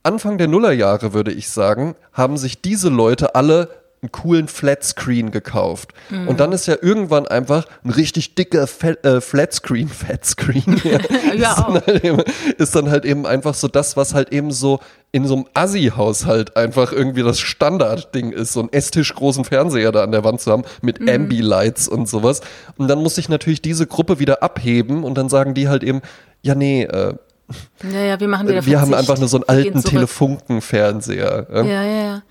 Anfang 0.03 0.37
der 0.37 0.47
Nullerjahre, 0.47 1.13
würde 1.13 1.31
ich 1.31 1.49
sagen, 1.49 1.95
haben 2.11 2.37
sich 2.37 2.61
diese 2.61 2.89
Leute 2.89 3.35
alle 3.35 3.69
einen 4.03 4.11
coolen 4.11 4.47
Flatscreen 4.47 5.31
gekauft. 5.31 5.93
Mhm. 6.09 6.27
Und 6.27 6.39
dann 6.39 6.51
ist 6.51 6.67
ja 6.67 6.75
irgendwann 6.79 7.25
einfach 7.25 7.65
ein 7.83 7.89
richtig 7.89 8.35
dicker 8.35 8.67
Fat, 8.67 9.03
äh, 9.05 9.21
Flatscreen, 9.21 9.87
Fatscreen, 9.89 10.81
ja, 10.83 10.99
ja 11.33 11.51
ist, 11.53 11.57
dann 11.57 11.81
halt 11.85 12.03
eben, 12.03 12.21
ist 12.57 12.75
dann 12.75 12.91
halt 12.91 13.05
eben 13.05 13.25
einfach 13.25 13.53
so 13.53 13.67
das, 13.67 13.97
was 13.97 14.13
halt 14.13 14.31
eben 14.31 14.51
so 14.51 14.79
in 15.11 15.25
so 15.25 15.35
einem 15.35 15.45
Assi-Haushalt 15.53 16.57
einfach 16.57 16.91
irgendwie 16.91 17.23
das 17.23 17.39
Standardding 17.39 18.31
ist, 18.31 18.53
so 18.53 18.61
einen 18.61 18.73
Esstisch 18.73 19.13
großen 19.13 19.45
Fernseher 19.45 19.91
da 19.91 20.03
an 20.03 20.11
der 20.11 20.23
Wand 20.23 20.41
zu 20.41 20.51
haben 20.51 20.63
mit 20.81 20.99
mhm. 20.99 21.09
Ambilights 21.09 21.87
und 21.87 22.09
sowas. 22.09 22.41
Und 22.77 22.87
dann 22.87 22.99
muss 22.99 23.15
sich 23.15 23.29
natürlich 23.29 23.61
diese 23.61 23.87
Gruppe 23.87 24.19
wieder 24.19 24.43
abheben 24.43 25.03
und 25.03 25.15
dann 25.15 25.29
sagen 25.29 25.53
die 25.53 25.69
halt 25.69 25.83
eben, 25.83 26.01
ja 26.41 26.55
nee, 26.55 26.83
äh, 26.83 27.13
ja, 27.91 27.99
ja, 27.99 28.19
wir 28.19 28.27
machen 28.27 28.47
wieder 28.47 28.65
Wir 28.65 28.81
haben 28.81 28.93
einfach 28.93 29.17
nur 29.17 29.27
so 29.27 29.37
einen 29.37 29.49
alten 29.49 29.83
Telefunken-Fernseher. 29.83 31.47
Ja, 31.51 31.63
ja, 31.63 31.83
ja. 31.83 32.21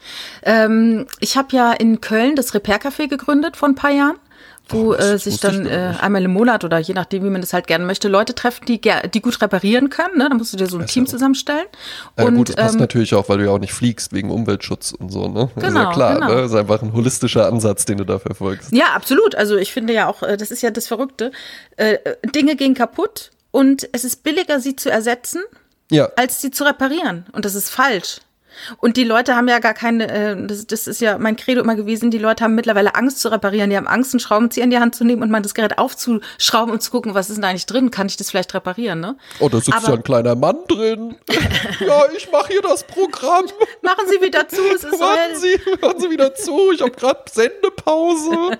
Ähm, 0.42 1.06
ich 1.20 1.36
habe 1.36 1.48
ja 1.52 1.72
in 1.72 2.00
Köln 2.00 2.36
das 2.36 2.54
Repair-Café 2.54 3.08
gegründet 3.08 3.56
vor 3.56 3.68
ein 3.68 3.74
paar 3.74 3.92
Jahren 3.92 4.16
wo 4.68 4.94
äh, 4.94 5.18
sich 5.18 5.40
dann 5.40 5.66
äh, 5.66 5.94
einmal 6.00 6.24
im 6.24 6.32
Monat 6.32 6.64
oder 6.64 6.78
je 6.78 6.94
nachdem, 6.94 7.24
wie 7.24 7.30
man 7.30 7.40
das 7.40 7.52
halt 7.52 7.66
gerne 7.66 7.84
möchte, 7.84 8.08
Leute 8.08 8.34
treffen, 8.34 8.64
die, 8.66 8.80
die 8.80 9.20
gut 9.20 9.40
reparieren 9.40 9.90
können. 9.90 10.18
Ne? 10.18 10.28
Da 10.28 10.34
musst 10.34 10.52
du 10.52 10.56
dir 10.56 10.66
so 10.66 10.78
ein 10.78 10.86
Team 10.86 11.06
zusammenstellen. 11.06 11.66
Ja, 12.18 12.24
und, 12.24 12.36
gut, 12.36 12.50
das 12.50 12.56
passt 12.56 12.74
ähm, 12.74 12.80
natürlich 12.80 13.14
auch, 13.14 13.28
weil 13.28 13.38
du 13.38 13.44
ja 13.44 13.50
auch 13.50 13.58
nicht 13.58 13.72
fliegst 13.72 14.12
wegen 14.12 14.30
Umweltschutz 14.30 14.92
und 14.92 15.10
so. 15.10 15.28
Ne? 15.28 15.50
Genau, 15.54 15.56
ist 15.56 15.62
ja 15.62 15.68
genau, 15.68 15.92
klar. 15.92 16.14
Genau. 16.14 16.28
Ne? 16.28 16.36
Das 16.36 16.52
ist 16.52 16.56
einfach 16.56 16.82
ein 16.82 16.92
holistischer 16.92 17.46
Ansatz, 17.46 17.84
den 17.84 17.98
du 17.98 18.04
da 18.04 18.18
verfolgst. 18.18 18.72
Ja, 18.72 18.86
absolut. 18.94 19.34
Also 19.34 19.56
ich 19.56 19.72
finde 19.72 19.92
ja 19.92 20.08
auch, 20.08 20.22
äh, 20.22 20.36
das 20.36 20.50
ist 20.50 20.62
ja 20.62 20.70
das 20.70 20.86
Verrückte. 20.86 21.32
Äh, 21.76 21.98
Dinge 22.34 22.56
gehen 22.56 22.74
kaputt 22.74 23.30
und 23.52 23.88
es 23.92 24.02
ist 24.02 24.24
billiger, 24.24 24.58
sie 24.58 24.74
zu 24.74 24.90
ersetzen, 24.90 25.42
ja. 25.90 26.10
als 26.16 26.40
sie 26.40 26.50
zu 26.50 26.64
reparieren. 26.64 27.26
Und 27.32 27.44
das 27.44 27.54
ist 27.54 27.70
falsch. 27.70 28.20
Und 28.78 28.96
die 28.96 29.04
Leute 29.04 29.34
haben 29.36 29.48
ja 29.48 29.58
gar 29.58 29.74
keine, 29.74 30.10
äh, 30.10 30.46
das, 30.46 30.66
das 30.66 30.86
ist 30.86 31.00
ja 31.00 31.18
mein 31.18 31.36
Credo 31.36 31.60
immer 31.60 31.74
gewesen, 31.74 32.10
die 32.10 32.18
Leute 32.18 32.44
haben 32.44 32.54
mittlerweile 32.54 32.94
Angst 32.94 33.20
zu 33.20 33.30
reparieren. 33.30 33.70
Die 33.70 33.76
haben 33.76 33.86
Angst, 33.86 34.12
einen 34.12 34.20
Schraubenzieher 34.20 34.64
in 34.64 34.70
die 34.70 34.78
Hand 34.78 34.94
zu 34.94 35.04
nehmen 35.04 35.22
und 35.22 35.30
mal 35.30 35.40
das 35.40 35.54
Gerät 35.54 35.78
aufzuschrauben 35.78 36.72
und 36.72 36.82
zu 36.82 36.90
gucken, 36.90 37.14
was 37.14 37.28
ist 37.28 37.36
denn 37.36 37.42
da 37.42 37.48
eigentlich 37.48 37.66
drin? 37.66 37.90
Kann 37.90 38.06
ich 38.06 38.16
das 38.16 38.30
vielleicht 38.30 38.52
reparieren, 38.54 39.00
ne? 39.00 39.16
Oh, 39.40 39.48
da 39.48 39.58
sitzt 39.58 39.76
Aber, 39.76 39.88
ja 39.88 39.94
ein 39.94 40.02
kleiner 40.02 40.34
Mann 40.34 40.58
drin. 40.68 41.16
ja, 41.80 42.02
ich 42.16 42.30
mache 42.30 42.48
hier 42.48 42.62
das 42.62 42.84
Programm. 42.84 43.46
Machen 43.82 44.06
Sie 44.08 44.20
wieder 44.20 44.48
zu, 44.48 44.62
es 44.74 44.84
ist 44.84 45.00
Machen 45.00 45.36
Sie, 45.36 45.60
machen 45.80 46.00
Sie 46.00 46.10
wieder 46.10 46.34
zu, 46.34 46.72
ich 46.72 46.80
habe 46.80 46.92
gerade 46.92 47.22
Sendepause. 47.30 48.30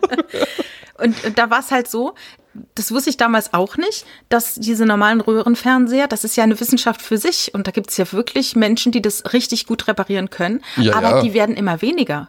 und, 0.99 1.25
und 1.25 1.39
da 1.39 1.51
war 1.51 1.61
es 1.61 1.71
halt 1.71 1.89
so, 1.89 2.15
das 2.75 2.93
wusste 2.93 3.11
ich 3.11 3.17
damals 3.17 3.55
auch 3.55 3.77
nicht, 3.77 4.05
dass 4.29 4.55
diese 4.55 4.87
normalen 4.87 5.21
Röhrenfernseher, 5.21 6.07
das 6.07 6.25
ist 6.25 6.37
ja 6.37 6.45
eine 6.45 6.59
Wissenschaft 6.61 7.03
für 7.03 7.19
sich 7.19 7.53
und 7.55 7.67
da 7.67 7.71
gibt 7.71 7.91
es 7.91 7.97
ja 7.97 8.11
wirklich 8.13 8.57
Menschen, 8.57 8.93
die 8.93 9.03
das 9.03 9.33
richtig 9.33 9.67
gut 9.67 9.89
reparieren 9.89 10.31
können, 10.31 10.63
ja, 10.77 10.95
aber 10.95 11.11
ja. 11.11 11.23
die 11.23 11.35
werden 11.35 11.57
immer 11.57 11.83
weniger, 11.83 12.29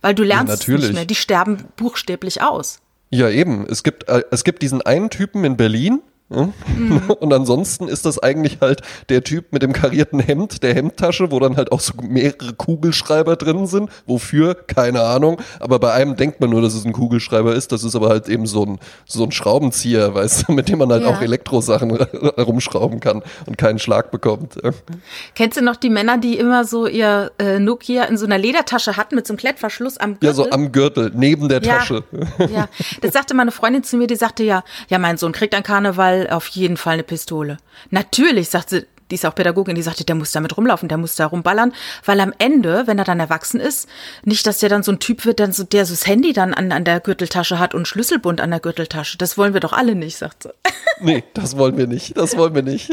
weil 0.00 0.14
du 0.14 0.22
lernst 0.22 0.66
ja, 0.66 0.76
nicht 0.76 0.92
mehr, 0.92 1.04
die 1.04 1.14
sterben 1.14 1.64
buchstäblich 1.76 2.42
aus. 2.42 2.80
Ja, 3.10 3.28
eben. 3.28 3.66
Es 3.68 3.82
gibt, 3.82 4.08
äh, 4.08 4.22
es 4.30 4.44
gibt 4.44 4.62
diesen 4.62 4.82
einen 4.82 5.10
Typen 5.10 5.44
in 5.44 5.56
Berlin, 5.56 6.00
Mhm. 6.30 7.10
Und 7.20 7.32
ansonsten 7.32 7.88
ist 7.88 8.06
das 8.06 8.18
eigentlich 8.18 8.58
halt 8.60 8.82
der 9.08 9.24
Typ 9.24 9.52
mit 9.52 9.62
dem 9.62 9.72
karierten 9.72 10.20
Hemd, 10.20 10.62
der 10.62 10.74
Hemdtasche, 10.74 11.30
wo 11.30 11.40
dann 11.40 11.56
halt 11.56 11.72
auch 11.72 11.80
so 11.80 11.92
mehrere 12.00 12.52
Kugelschreiber 12.52 13.36
drin 13.36 13.66
sind. 13.66 13.90
Wofür? 14.06 14.54
Keine 14.54 15.02
Ahnung. 15.02 15.38
Aber 15.58 15.78
bei 15.78 15.92
einem 15.92 16.16
denkt 16.16 16.40
man 16.40 16.50
nur, 16.50 16.62
dass 16.62 16.74
es 16.74 16.84
ein 16.84 16.92
Kugelschreiber 16.92 17.54
ist. 17.54 17.72
Das 17.72 17.82
ist 17.82 17.96
aber 17.96 18.08
halt 18.08 18.28
eben 18.28 18.46
so 18.46 18.64
ein, 18.64 18.78
so 19.06 19.24
ein 19.24 19.32
Schraubenzieher, 19.32 20.14
weißt 20.20 20.48
du, 20.48 20.52
mit 20.52 20.68
dem 20.68 20.78
man 20.78 20.90
halt 20.90 21.02
ja. 21.02 21.08
auch 21.08 21.20
Elektrosachen 21.20 21.90
rumschrauben 21.90 23.00
kann 23.00 23.22
und 23.46 23.58
keinen 23.58 23.78
Schlag 23.78 24.10
bekommt. 24.10 24.56
Kennst 25.34 25.56
du 25.56 25.62
noch 25.62 25.76
die 25.76 25.90
Männer, 25.90 26.18
die 26.18 26.38
immer 26.38 26.64
so 26.64 26.86
ihr 26.86 27.32
äh, 27.38 27.58
Nokia 27.58 28.04
in 28.04 28.16
so 28.16 28.26
einer 28.26 28.38
Ledertasche 28.38 28.96
hatten 28.96 29.16
mit 29.16 29.26
so 29.26 29.32
einem 29.32 29.38
Klettverschluss 29.38 29.98
am 29.98 30.12
Gürtel? 30.12 30.26
Ja, 30.26 30.32
so 30.32 30.50
am 30.50 30.70
Gürtel, 30.70 31.10
neben 31.14 31.48
der 31.48 31.62
ja. 31.62 31.78
Tasche. 31.78 32.04
Ja, 32.52 32.68
das 33.00 33.12
sagte 33.12 33.34
meine 33.34 33.50
Freundin 33.50 33.82
zu 33.82 33.96
mir, 33.96 34.06
die 34.06 34.16
sagte 34.16 34.44
ja, 34.44 34.62
ja, 34.88 34.98
mein 34.98 35.16
Sohn 35.16 35.32
kriegt 35.32 35.54
an 35.54 35.62
Karneval 35.62 36.19
auf 36.28 36.48
jeden 36.48 36.76
Fall 36.76 36.94
eine 36.94 37.02
Pistole. 37.02 37.58
Natürlich, 37.90 38.50
sagt 38.50 38.70
sie, 38.70 38.86
die 39.10 39.16
ist 39.16 39.26
auch 39.26 39.34
Pädagogin, 39.34 39.74
die 39.74 39.82
sagte, 39.82 40.04
der 40.04 40.14
muss 40.14 40.32
damit 40.32 40.56
rumlaufen, 40.56 40.88
der 40.88 40.98
muss 40.98 41.16
da 41.16 41.26
rumballern, 41.26 41.72
weil 42.04 42.20
am 42.20 42.32
Ende, 42.38 42.86
wenn 42.86 42.98
er 42.98 43.04
dann 43.04 43.20
erwachsen 43.20 43.60
ist, 43.60 43.88
nicht, 44.24 44.46
dass 44.46 44.58
der 44.58 44.68
dann 44.68 44.82
so 44.82 44.92
ein 44.92 45.00
Typ 45.00 45.24
wird, 45.24 45.40
dann 45.40 45.52
so, 45.52 45.64
der 45.64 45.84
so 45.84 45.92
das 45.92 46.06
Handy 46.06 46.32
dann 46.32 46.54
an, 46.54 46.70
an 46.72 46.84
der 46.84 47.00
Gürteltasche 47.00 47.58
hat 47.58 47.74
und 47.74 47.88
Schlüsselbund 47.88 48.40
an 48.40 48.50
der 48.50 48.60
Gürteltasche. 48.60 49.18
Das 49.18 49.36
wollen 49.36 49.52
wir 49.52 49.60
doch 49.60 49.72
alle 49.72 49.94
nicht, 49.94 50.16
sagt 50.16 50.44
sie. 50.44 50.50
Nee, 51.02 51.24
das 51.32 51.56
wollen 51.56 51.78
wir 51.78 51.86
nicht, 51.86 52.18
das 52.18 52.36
wollen 52.36 52.54
wir 52.54 52.60
nicht. 52.60 52.90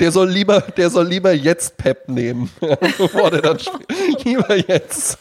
Der 0.00 0.12
soll 0.12 0.28
lieber, 0.28 0.60
der 0.60 0.90
soll 0.90 1.06
lieber 1.06 1.32
jetzt 1.32 1.78
Pep 1.78 2.10
nehmen, 2.10 2.50
bevor 2.98 3.30
der 3.30 3.40
dann 3.40 3.58
lieber 4.22 4.54
jetzt. 4.54 5.16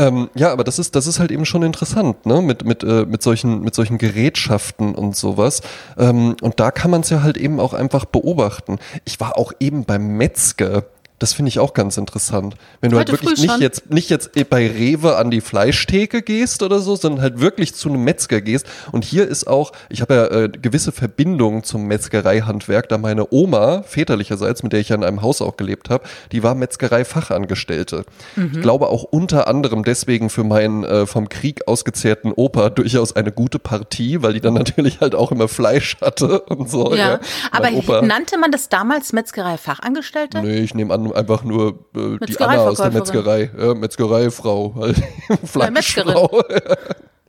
Ähm, 0.00 0.30
ja, 0.34 0.50
aber 0.50 0.64
das 0.64 0.78
ist, 0.78 0.96
das 0.96 1.06
ist 1.06 1.20
halt 1.20 1.30
eben 1.30 1.44
schon 1.44 1.62
interessant, 1.62 2.24
ne? 2.24 2.40
Mit, 2.40 2.64
mit, 2.64 2.82
äh, 2.82 3.04
mit, 3.04 3.22
solchen, 3.22 3.60
mit 3.60 3.74
solchen 3.74 3.98
Gerätschaften 3.98 4.94
und 4.94 5.14
sowas. 5.14 5.60
Ähm, 5.98 6.36
und 6.40 6.58
da 6.58 6.70
kann 6.70 6.90
man 6.90 7.02
es 7.02 7.10
ja 7.10 7.22
halt 7.22 7.36
eben 7.36 7.60
auch 7.60 7.74
einfach 7.74 8.06
beobachten. 8.06 8.78
Ich 9.04 9.20
war 9.20 9.36
auch 9.36 9.52
eben 9.60 9.84
beim 9.84 10.16
Metzger 10.16 10.84
das 11.20 11.34
finde 11.34 11.50
ich 11.50 11.58
auch 11.58 11.74
ganz 11.74 11.98
interessant. 11.98 12.56
Wenn 12.80 12.90
du 12.90 12.98
Heute 12.98 13.12
halt 13.12 13.22
wirklich 13.22 13.42
nicht 13.42 13.60
jetzt, 13.60 13.90
nicht 13.90 14.08
jetzt 14.08 14.30
bei 14.48 14.66
Rewe 14.66 15.16
an 15.16 15.30
die 15.30 15.42
Fleischtheke 15.42 16.22
gehst 16.22 16.62
oder 16.62 16.80
so, 16.80 16.96
sondern 16.96 17.20
halt 17.20 17.40
wirklich 17.40 17.74
zu 17.74 17.90
einem 17.90 18.02
Metzger 18.02 18.40
gehst. 18.40 18.66
Und 18.90 19.04
hier 19.04 19.28
ist 19.28 19.46
auch, 19.46 19.72
ich 19.90 20.00
habe 20.00 20.14
ja 20.14 20.26
äh, 20.26 20.48
gewisse 20.48 20.92
Verbindungen 20.92 21.62
zum 21.62 21.84
Metzgereihandwerk, 21.84 22.88
da 22.88 22.96
meine 22.96 23.30
Oma, 23.32 23.82
väterlicherseits, 23.82 24.62
mit 24.62 24.72
der 24.72 24.80
ich 24.80 24.88
ja 24.88 24.96
in 24.96 25.04
einem 25.04 25.20
Haus 25.20 25.42
auch 25.42 25.58
gelebt 25.58 25.90
habe, 25.90 26.04
die 26.32 26.42
war 26.42 26.54
Metzgereifachangestellte. 26.54 28.06
Mhm. 28.36 28.52
Ich 28.54 28.60
glaube 28.62 28.88
auch 28.88 29.02
unter 29.02 29.46
anderem 29.46 29.84
deswegen 29.84 30.30
für 30.30 30.42
meinen 30.42 30.84
äh, 30.84 31.04
vom 31.04 31.28
Krieg 31.28 31.68
ausgezehrten 31.68 32.32
Opa 32.32 32.70
durchaus 32.70 33.14
eine 33.14 33.30
gute 33.30 33.58
Partie, 33.58 34.22
weil 34.22 34.32
die 34.32 34.40
dann 34.40 34.54
natürlich 34.54 35.00
halt 35.00 35.14
auch 35.14 35.32
immer 35.32 35.48
Fleisch 35.48 35.98
hatte 36.00 36.40
und 36.40 36.70
so. 36.70 36.94
Ja, 36.94 36.96
ja. 36.96 37.20
aber 37.52 38.00
nannte 38.00 38.38
man 38.38 38.50
das 38.50 38.70
damals 38.70 39.12
Metzgereifachangestellte? 39.12 40.40
Nee, 40.40 40.60
ich 40.60 40.74
nehme 40.74 40.94
an, 40.94 41.09
einfach 41.12 41.44
nur 41.44 41.86
äh, 41.94 42.24
die 42.26 42.38
Anna 42.38 42.68
aus 42.68 42.78
der 42.78 42.90
Metzgerei, 42.90 43.50
ja, 43.56 43.74
Metzgereifrau, 43.74 44.74
halt. 44.80 44.96
Fleischfrau. 45.44 46.42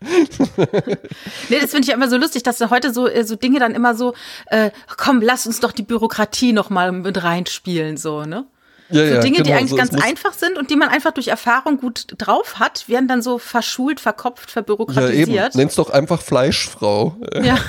nee, 1.50 1.60
das 1.60 1.72
finde 1.72 1.88
ich 1.88 1.90
immer 1.90 2.10
so 2.10 2.18
lustig, 2.18 2.44
dass 2.44 2.60
heute 2.70 2.92
so, 2.92 3.08
äh, 3.08 3.24
so 3.24 3.36
Dinge 3.36 3.60
dann 3.60 3.76
immer 3.76 3.96
so, 3.96 4.14
äh, 4.48 4.72
komm, 4.98 5.22
lass 5.22 5.46
uns 5.46 5.60
doch 5.60 5.72
die 5.72 5.84
Bürokratie 5.84 6.54
noch 6.54 6.70
mal 6.70 6.92
mit 6.92 7.24
reinspielen, 7.24 7.98
so, 7.98 8.24
ne? 8.24 8.46
Ja, 8.90 9.08
so 9.08 9.14
ja, 9.14 9.20
Dinge, 9.22 9.38
genau, 9.38 9.48
die 9.48 9.54
eigentlich 9.54 9.70
so, 9.70 9.76
ganz 9.78 9.94
einfach 9.94 10.34
sind 10.34 10.58
und 10.58 10.70
die 10.70 10.76
man 10.76 10.90
einfach 10.90 11.12
durch 11.12 11.30
Erfahrung 11.30 11.80
gut 11.80 12.08
drauf 12.18 12.60
hat, 12.60 12.90
werden 12.90 13.08
dann 13.08 13.22
so 13.22 13.38
verschult, 13.38 14.00
verkopft, 14.00 14.52
verbürokratisiert. 14.52 15.30
Ja, 15.30 15.48
eben. 15.48 15.58
Nenn's 15.58 15.76
doch 15.76 15.90
einfach 15.90 16.22
Fleischfrau. 16.22 17.16
Ja. 17.42 17.58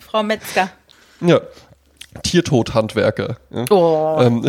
Frau 0.00 0.22
Metzger. 0.22 0.70
Ja. 1.20 1.40
Tiertodhandwerker. 2.22 3.36
Ja? 3.50 3.64
Oh. 3.70 4.18
Ähm, 4.20 4.44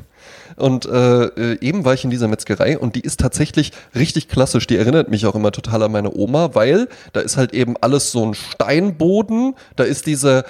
und 0.56 0.86
äh, 0.86 1.24
äh, 1.24 1.58
eben 1.60 1.84
war 1.84 1.94
ich 1.94 2.04
in 2.04 2.10
dieser 2.10 2.28
Metzgerei 2.28 2.78
und 2.78 2.94
die 2.96 3.00
ist 3.00 3.20
tatsächlich 3.20 3.72
richtig 3.94 4.28
klassisch. 4.28 4.66
Die 4.66 4.76
erinnert 4.76 5.08
mich 5.10 5.26
auch 5.26 5.34
immer 5.34 5.52
total 5.52 5.82
an 5.82 5.92
meine 5.92 6.14
Oma, 6.14 6.54
weil 6.54 6.88
da 7.12 7.20
ist 7.20 7.36
halt 7.36 7.52
eben 7.52 7.76
alles 7.80 8.12
so 8.12 8.24
ein 8.24 8.34
Steinboden. 8.34 9.54
Da 9.76 9.84
ist 9.84 10.06
diese 10.06 10.44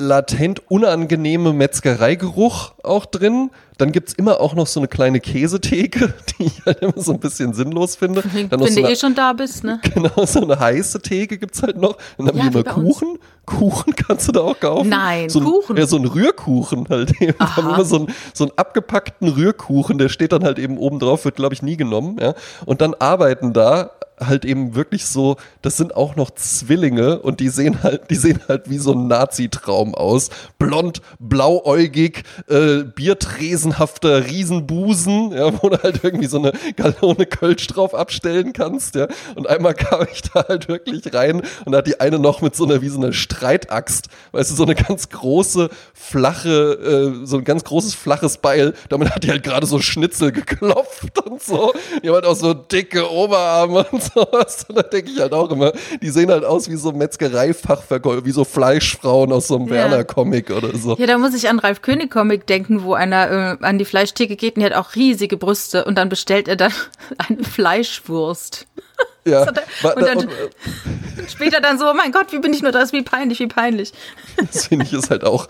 latent 0.00 0.62
unangenehme 0.70 1.52
Metzgereigeruch 1.52 2.72
auch 2.82 3.06
drin. 3.06 3.50
Dann 3.78 3.92
gibt 3.92 4.08
es 4.08 4.14
immer 4.14 4.40
auch 4.40 4.54
noch 4.54 4.66
so 4.66 4.80
eine 4.80 4.88
kleine 4.88 5.20
Käsetheke, 5.20 6.12
die 6.38 6.44
ich 6.44 6.64
halt 6.66 6.80
immer 6.82 6.94
so 6.96 7.12
ein 7.12 7.20
bisschen 7.20 7.54
sinnlos 7.54 7.96
finde. 7.96 8.22
Dann 8.22 8.60
Wenn 8.60 8.74
so 8.74 8.82
du 8.82 8.88
eh 8.88 8.96
schon 8.96 9.14
da 9.14 9.32
bist, 9.32 9.64
ne? 9.64 9.80
Genau, 9.94 10.24
so 10.26 10.42
eine 10.42 10.58
heiße 10.58 11.00
Theke 11.00 11.38
gibt 11.38 11.54
es 11.54 11.62
halt 11.62 11.76
noch. 11.76 11.96
Dann 12.18 12.28
haben 12.28 12.38
ja, 12.38 12.48
die 12.48 12.58
immer 12.58 12.64
Kuchen. 12.64 13.18
Kuchen 13.46 13.94
kannst 13.94 14.28
du 14.28 14.32
da 14.32 14.40
auch 14.40 14.58
kaufen. 14.58 14.88
Nein, 14.88 15.28
so 15.28 15.40
ein, 15.40 15.44
Kuchen. 15.44 15.76
Ja, 15.76 15.86
so 15.86 15.96
ein 15.96 16.04
Rührkuchen 16.04 16.86
halt 16.88 17.20
eben. 17.20 17.34
Aha. 17.38 17.56
haben 17.56 17.74
immer 17.74 17.84
so 17.84 17.96
einen, 17.96 18.08
so 18.32 18.44
einen 18.44 18.52
abgepackten 18.56 19.28
Rührkuchen, 19.28 19.98
der 19.98 20.08
steht 20.08 20.32
dann 20.32 20.44
halt 20.44 20.58
eben 20.58 20.78
oben 20.78 20.98
drauf, 20.98 21.24
wird 21.24 21.36
glaube 21.36 21.54
ich 21.54 21.62
nie 21.62 21.76
genommen. 21.76 22.16
Ja? 22.20 22.34
Und 22.66 22.80
dann 22.80 22.94
arbeiten 22.94 23.52
da 23.52 23.90
halt 24.20 24.44
eben 24.44 24.74
wirklich 24.74 25.06
so, 25.06 25.36
das 25.62 25.76
sind 25.76 25.96
auch 25.96 26.16
noch 26.16 26.30
Zwillinge 26.30 27.20
und 27.20 27.40
die 27.40 27.48
sehen 27.48 27.82
halt, 27.82 28.10
die 28.10 28.16
sehen 28.16 28.40
halt 28.48 28.70
wie 28.70 28.78
so 28.78 28.92
ein 28.92 29.06
Nazi-Traum 29.06 29.94
aus. 29.94 30.30
Blond, 30.58 31.02
blauäugig, 31.18 32.24
äh, 32.48 32.84
biertresenhafter 32.84 34.26
Riesenbusen, 34.26 35.32
ja, 35.32 35.62
wo 35.62 35.68
du 35.68 35.82
halt 35.82 36.04
irgendwie 36.04 36.26
so 36.26 36.38
eine 36.38 36.52
Gallone 36.76 37.26
Kölsch 37.26 37.66
drauf 37.66 37.94
abstellen 37.94 38.52
kannst, 38.52 38.94
ja. 38.94 39.08
Und 39.34 39.48
einmal 39.48 39.74
kam 39.74 40.06
ich 40.12 40.22
da 40.22 40.44
halt 40.48 40.68
wirklich 40.68 41.12
rein 41.14 41.42
und 41.64 41.72
da 41.72 41.78
hat 41.78 41.86
die 41.86 42.00
eine 42.00 42.18
noch 42.18 42.40
mit 42.40 42.54
so 42.54 42.64
einer, 42.64 42.82
wie 42.82 42.88
so 42.88 42.98
einer 42.98 43.12
Streitaxt, 43.12 44.08
weißt 44.32 44.50
du, 44.50 44.54
so 44.54 44.64
eine 44.64 44.74
ganz 44.74 45.08
große, 45.08 45.70
flache, 45.92 47.14
äh, 47.22 47.26
so 47.26 47.38
ein 47.38 47.44
ganz 47.44 47.64
großes, 47.64 47.94
flaches 47.94 48.38
Beil. 48.38 48.74
Damit 48.88 49.14
hat 49.14 49.24
die 49.24 49.30
halt 49.30 49.42
gerade 49.42 49.66
so 49.66 49.80
Schnitzel 49.80 50.32
geklopft 50.32 51.24
und 51.26 51.42
so. 51.42 51.72
Haben 51.72 52.14
halt 52.14 52.26
auch 52.26 52.36
so 52.36 52.54
dicke 52.54 53.10
Oberarme 53.10 53.86
und 53.90 54.02
so 54.02 54.09
sowas. 54.14 54.66
Und 54.68 54.76
da 54.76 54.82
denke 54.82 55.10
ich 55.10 55.20
halt 55.20 55.32
auch 55.32 55.50
immer, 55.50 55.72
die 56.02 56.10
sehen 56.10 56.30
halt 56.30 56.44
aus 56.44 56.68
wie 56.68 56.76
so 56.76 56.92
Metzgereifachverkäufer, 56.92 58.24
wie 58.24 58.30
so 58.30 58.44
Fleischfrauen 58.44 59.32
aus 59.32 59.48
so 59.48 59.56
einem 59.56 59.66
ja. 59.68 59.74
Werner-Comic 59.74 60.50
oder 60.50 60.76
so. 60.76 60.96
Ja, 60.96 61.06
da 61.06 61.18
muss 61.18 61.34
ich 61.34 61.48
an 61.48 61.58
Ralf 61.58 61.82
König-Comic 61.82 62.46
denken, 62.46 62.82
wo 62.82 62.94
einer 62.94 63.58
äh, 63.60 63.64
an 63.64 63.78
die 63.78 63.84
Fleischtheke 63.84 64.36
geht 64.36 64.56
und 64.56 64.62
der 64.62 64.70
hat 64.70 64.76
auch 64.76 64.94
riesige 64.94 65.36
Brüste 65.36 65.84
und 65.84 65.96
dann 65.96 66.08
bestellt 66.08 66.48
er 66.48 66.56
dann 66.56 66.72
eine 67.28 67.44
Fleischwurst. 67.44 68.66
Ja. 69.24 69.42
und, 69.42 69.56
dann, 69.82 70.18
und, 70.18 70.24
und, 70.24 70.30
später 71.30 71.60
dann 71.60 71.78
so, 71.78 71.90
oh 71.90 71.94
mein 71.94 72.10
Gott, 72.10 72.32
wie 72.32 72.38
bin 72.38 72.54
ich 72.54 72.62
nur 72.62 72.72
das, 72.72 72.92
wie 72.92 73.02
peinlich, 73.02 73.40
wie 73.40 73.46
peinlich. 73.46 73.92
Das 74.36 74.66
finde 74.66 74.86
ich 74.86 74.92
ist 74.94 75.10
halt 75.10 75.24
auch 75.24 75.48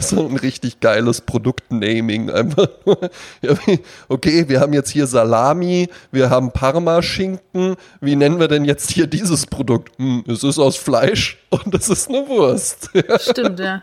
so 0.00 0.26
ein 0.26 0.36
richtig 0.36 0.80
geiles 0.80 1.20
Produktnaming. 1.20 2.30
Einfach 2.30 2.68
okay, 4.08 4.48
wir 4.48 4.60
haben 4.60 4.72
jetzt 4.72 4.90
hier 4.90 5.06
Salami, 5.06 5.90
wir 6.10 6.30
haben 6.30 6.52
Parmaschinken. 6.52 7.76
Wie 8.00 8.16
nennen 8.16 8.40
wir 8.40 8.48
denn 8.48 8.64
jetzt 8.64 8.90
hier 8.90 9.06
dieses 9.06 9.46
Produkt? 9.46 9.98
Hm, 9.98 10.24
es 10.26 10.42
ist 10.42 10.58
aus 10.58 10.76
Fleisch 10.76 11.38
und 11.50 11.74
es 11.74 11.88
ist 11.88 12.08
eine 12.08 12.26
Wurst. 12.28 12.90
Stimmt, 13.20 13.60
ja. 13.60 13.82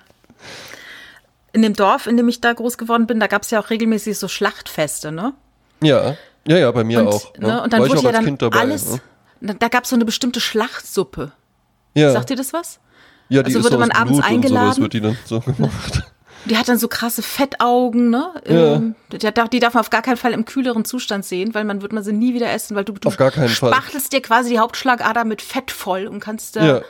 In 1.54 1.62
dem 1.62 1.74
Dorf, 1.74 2.08
in 2.08 2.18
dem 2.18 2.28
ich 2.28 2.42
da 2.42 2.54
groß 2.54 2.78
geworden 2.78 3.06
bin, 3.06 3.20
da 3.20 3.28
gab 3.28 3.44
es 3.44 3.52
ja 3.52 3.60
auch 3.60 3.70
regelmäßig 3.70 4.18
so 4.18 4.28
Schlachtfeste, 4.28 5.12
ne? 5.12 5.34
Ja, 5.82 6.16
ja, 6.48 6.58
ja, 6.58 6.72
bei 6.72 6.84
mir 6.84 7.02
und, 7.02 7.08
auch. 7.08 7.34
Ne? 7.38 7.62
Und 7.62 7.74
dann 7.74 7.88
wurde 7.88 8.02
ja 8.02 8.12
dann 8.12 8.38
dabei, 8.38 8.60
alles, 8.60 8.92
ne? 8.92 9.02
Da 9.42 9.68
gab 9.68 9.84
es 9.84 9.90
so 9.90 9.96
eine 9.96 10.06
bestimmte 10.06 10.40
Schlachtsuppe. 10.40 11.32
Ja. 11.94 12.12
Sagt 12.12 12.30
ihr 12.30 12.36
das 12.36 12.54
was? 12.54 12.80
Ja, 13.30 13.44
die 13.44 13.56
also 13.56 13.64
wurde 13.64 13.78
man 13.78 13.92
abends 13.92 14.20
Blut 14.20 14.26
eingeladen. 14.26 14.68
Und 14.68 14.76
sowas 14.76 14.80
wird 14.80 14.94
die 14.94 15.02
dann 15.02 15.18
so 15.26 15.40
gemacht. 15.42 16.04
Die 16.46 16.58
hat 16.58 16.70
dann 16.70 16.78
so 16.78 16.88
krasse 16.88 17.22
Fettaugen, 17.22 18.10
ne? 18.10 18.30
Ja. 18.48 18.76
Ähm, 18.76 18.96
die, 19.12 19.18
die, 19.18 19.60
darf 19.60 19.74
man 19.74 19.82
auf 19.82 19.90
gar 19.90 20.02
keinen 20.02 20.18
Fall 20.18 20.34
im 20.34 20.46
kühleren 20.46 20.86
Zustand 20.86 21.26
sehen, 21.26 21.54
weil 21.54 21.66
man 21.66 21.82
wird 21.82 21.92
man 21.92 22.04
sie 22.04 22.14
nie 22.14 22.34
wieder 22.34 22.52
essen, 22.52 22.76
weil 22.76 22.86
du, 22.86 22.94
du 22.94 23.08
auf 23.08 23.18
gar 23.18 23.32
keinen 23.32 23.50
spachtelst 23.50 24.12
Fall. 24.12 24.20
dir 24.20 24.22
quasi 24.22 24.52
die 24.52 24.60
Hauptschlagader 24.60 25.26
mit 25.26 25.42
Fett 25.42 25.72
voll 25.72 26.08
und 26.08 26.20
kannst 26.22 26.56
da 26.56 26.66
ja. 26.66 26.82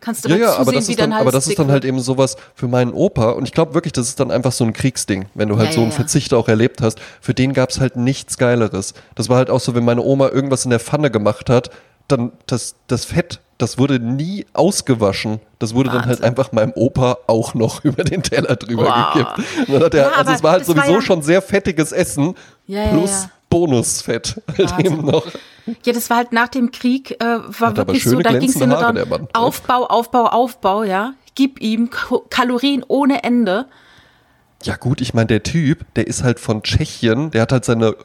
kannst 0.00 0.24
du 0.24 0.28
ja, 0.28 0.36
ja, 0.36 0.56
aber 0.56 0.70
das 0.70 0.88
ist 0.88 1.00
dann, 1.00 1.12
aber 1.12 1.32
das 1.32 1.48
ist 1.48 1.58
dann 1.58 1.70
halt 1.72 1.84
eben 1.84 1.98
sowas 2.00 2.36
für 2.54 2.68
meinen 2.68 2.92
Opa 2.92 3.30
und 3.30 3.44
ich 3.44 3.52
glaube 3.52 3.74
wirklich, 3.74 3.92
das 3.92 4.08
ist 4.08 4.20
dann 4.20 4.30
einfach 4.30 4.52
so 4.52 4.64
ein 4.64 4.72
Kriegsding, 4.72 5.26
wenn 5.34 5.48
du 5.48 5.56
halt 5.56 5.70
ja, 5.70 5.74
so 5.74 5.82
einen 5.82 5.92
Verzicht 5.92 6.32
auch 6.32 6.46
erlebt 6.46 6.80
hast. 6.80 7.00
Für 7.20 7.34
den 7.34 7.52
gab 7.52 7.70
es 7.70 7.80
halt 7.80 7.96
nichts 7.96 8.38
Geileres. 8.38 8.94
Das 9.16 9.28
war 9.28 9.38
halt 9.38 9.50
auch 9.50 9.60
so, 9.60 9.74
wenn 9.74 9.84
meine 9.84 10.02
Oma 10.02 10.28
irgendwas 10.28 10.64
in 10.64 10.70
der 10.70 10.80
Pfanne 10.80 11.10
gemacht 11.10 11.50
hat, 11.50 11.70
dann 12.12 12.32
das, 12.46 12.76
das 12.86 13.04
Fett, 13.04 13.40
das 13.58 13.78
wurde 13.78 14.00
nie 14.00 14.46
ausgewaschen. 14.52 15.40
Das 15.58 15.74
wurde 15.74 15.88
Wahnsinn. 15.88 16.02
dann 16.02 16.10
halt 16.10 16.24
einfach 16.24 16.52
meinem 16.52 16.72
Opa 16.74 17.18
auch 17.26 17.54
noch 17.54 17.84
über 17.84 18.04
den 18.04 18.22
Teller 18.22 18.56
drüber 18.56 18.84
wow. 18.84 19.12
gekippt. 19.12 19.68
Und 19.68 19.74
dann 19.74 19.84
hat 19.84 19.94
er, 19.94 20.10
ja, 20.10 20.16
also 20.16 20.32
es 20.32 20.42
war 20.42 20.52
halt 20.52 20.64
sowieso 20.64 20.86
war 20.86 20.94
ja 20.94 21.02
schon 21.02 21.22
sehr 21.22 21.42
fettiges 21.42 21.92
Essen 21.92 22.34
ja, 22.66 22.88
plus 22.88 23.28
Bonusfett 23.50 24.40
halt 24.58 24.78
eben 24.78 25.04
noch. 25.04 25.26
Ja, 25.84 25.92
das 25.92 26.08
war 26.08 26.18
halt 26.18 26.32
nach 26.32 26.48
dem 26.48 26.70
Krieg, 26.70 27.20
äh, 27.20 27.24
war 27.24 27.70
hat 27.70 27.76
wirklich 27.76 28.04
so, 28.04 28.18
da 28.20 28.38
ging 28.38 28.48
es 28.48 28.58
ja 28.58 28.66
nur 28.66 28.78
darum, 28.78 28.94
ne? 28.94 29.28
Aufbau, 29.34 29.86
Aufbau, 29.86 30.26
Aufbau, 30.26 30.84
ja. 30.84 31.12
Gib 31.34 31.60
ihm 31.60 31.90
Kalorien 32.30 32.84
ohne 32.86 33.22
Ende. 33.24 33.66
Ja 34.62 34.76
gut, 34.76 35.00
ich 35.00 35.14
meine, 35.14 35.26
der 35.26 35.42
Typ, 35.42 35.84
der 35.94 36.06
ist 36.06 36.22
halt 36.22 36.38
von 36.38 36.62
Tschechien, 36.62 37.30
der 37.30 37.42
hat 37.42 37.52
halt 37.52 37.64
seine, 37.64 37.96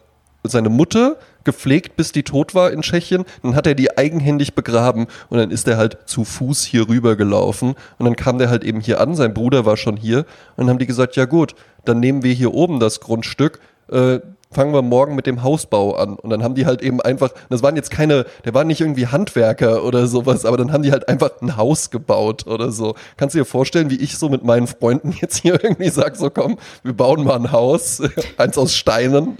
seine 0.44 0.70
Mutter 0.70 1.18
gepflegt, 1.46 1.96
bis 1.96 2.12
die 2.12 2.24
tot 2.24 2.54
war 2.54 2.72
in 2.72 2.82
Tschechien. 2.82 3.26
Dann 3.44 3.56
hat 3.56 3.68
er 3.68 3.76
die 3.76 3.98
eigenhändig 3.98 4.56
begraben 4.56 5.08
und 5.30 5.38
dann 5.38 5.52
ist 5.52 5.68
er 5.68 5.78
halt 5.78 5.98
zu 6.06 6.26
Fuß 6.26 6.64
hier 6.64 6.90
rüber 6.90 7.16
gelaufen. 7.16 7.76
Und 7.98 8.06
dann 8.06 8.16
kam 8.16 8.38
der 8.38 8.50
halt 8.50 8.64
eben 8.64 8.82
hier 8.82 9.00
an, 9.00 9.16
sein 9.16 9.34
Bruder 9.34 9.66
war 9.66 9.78
schon 9.78 9.98
hier. 9.98 10.20
Und 10.20 10.26
dann 10.58 10.70
haben 10.70 10.80
die 10.80 10.88
gesagt, 10.88 11.16
ja 11.16 11.26
gut, 11.26 11.56
dann 11.86 12.00
nehmen 12.00 12.24
wir 12.24 12.34
hier 12.34 12.54
oben 12.54 12.80
das 12.80 13.00
Grundstück. 13.00 13.60
Äh, 13.90 14.20
fangen 14.56 14.74
wir 14.74 14.82
morgen 14.82 15.16
mit 15.16 15.28
dem 15.28 15.44
Hausbau 15.44 15.96
an. 15.96 16.16
Und 16.16 16.30
dann 16.30 16.42
haben 16.42 16.56
die 16.56 16.66
halt 16.66 16.82
eben 16.82 17.02
einfach, 17.02 17.32
das 17.50 17.62
waren 17.62 17.76
jetzt 17.76 17.92
keine, 17.92 18.26
der 18.46 18.54
waren 18.54 18.68
nicht 18.68 18.82
irgendwie 18.82 19.08
Handwerker 19.08 19.84
oder 19.84 20.08
sowas, 20.08 20.46
aber 20.46 20.58
dann 20.58 20.72
haben 20.72 20.82
die 20.82 20.92
halt 20.92 21.08
einfach 21.10 21.30
ein 21.42 21.58
Haus 21.58 21.92
gebaut 21.92 22.48
oder 22.48 22.72
so. 22.72 22.96
Kannst 23.18 23.36
du 23.36 23.40
dir 23.40 23.46
vorstellen, 23.46 23.90
wie 23.90 23.98
ich 23.98 24.18
so 24.18 24.30
mit 24.30 24.44
meinen 24.44 24.68
Freunden 24.68 25.14
jetzt 25.22 25.42
hier 25.42 25.62
irgendwie 25.64 25.90
sage, 25.90 26.18
so 26.18 26.30
komm, 26.30 26.58
wir 26.84 26.94
bauen 26.94 27.24
mal 27.24 27.36
ein 27.36 27.52
Haus, 27.52 28.02
eins 28.38 28.58
aus 28.58 28.74
Steinen. 28.74 29.38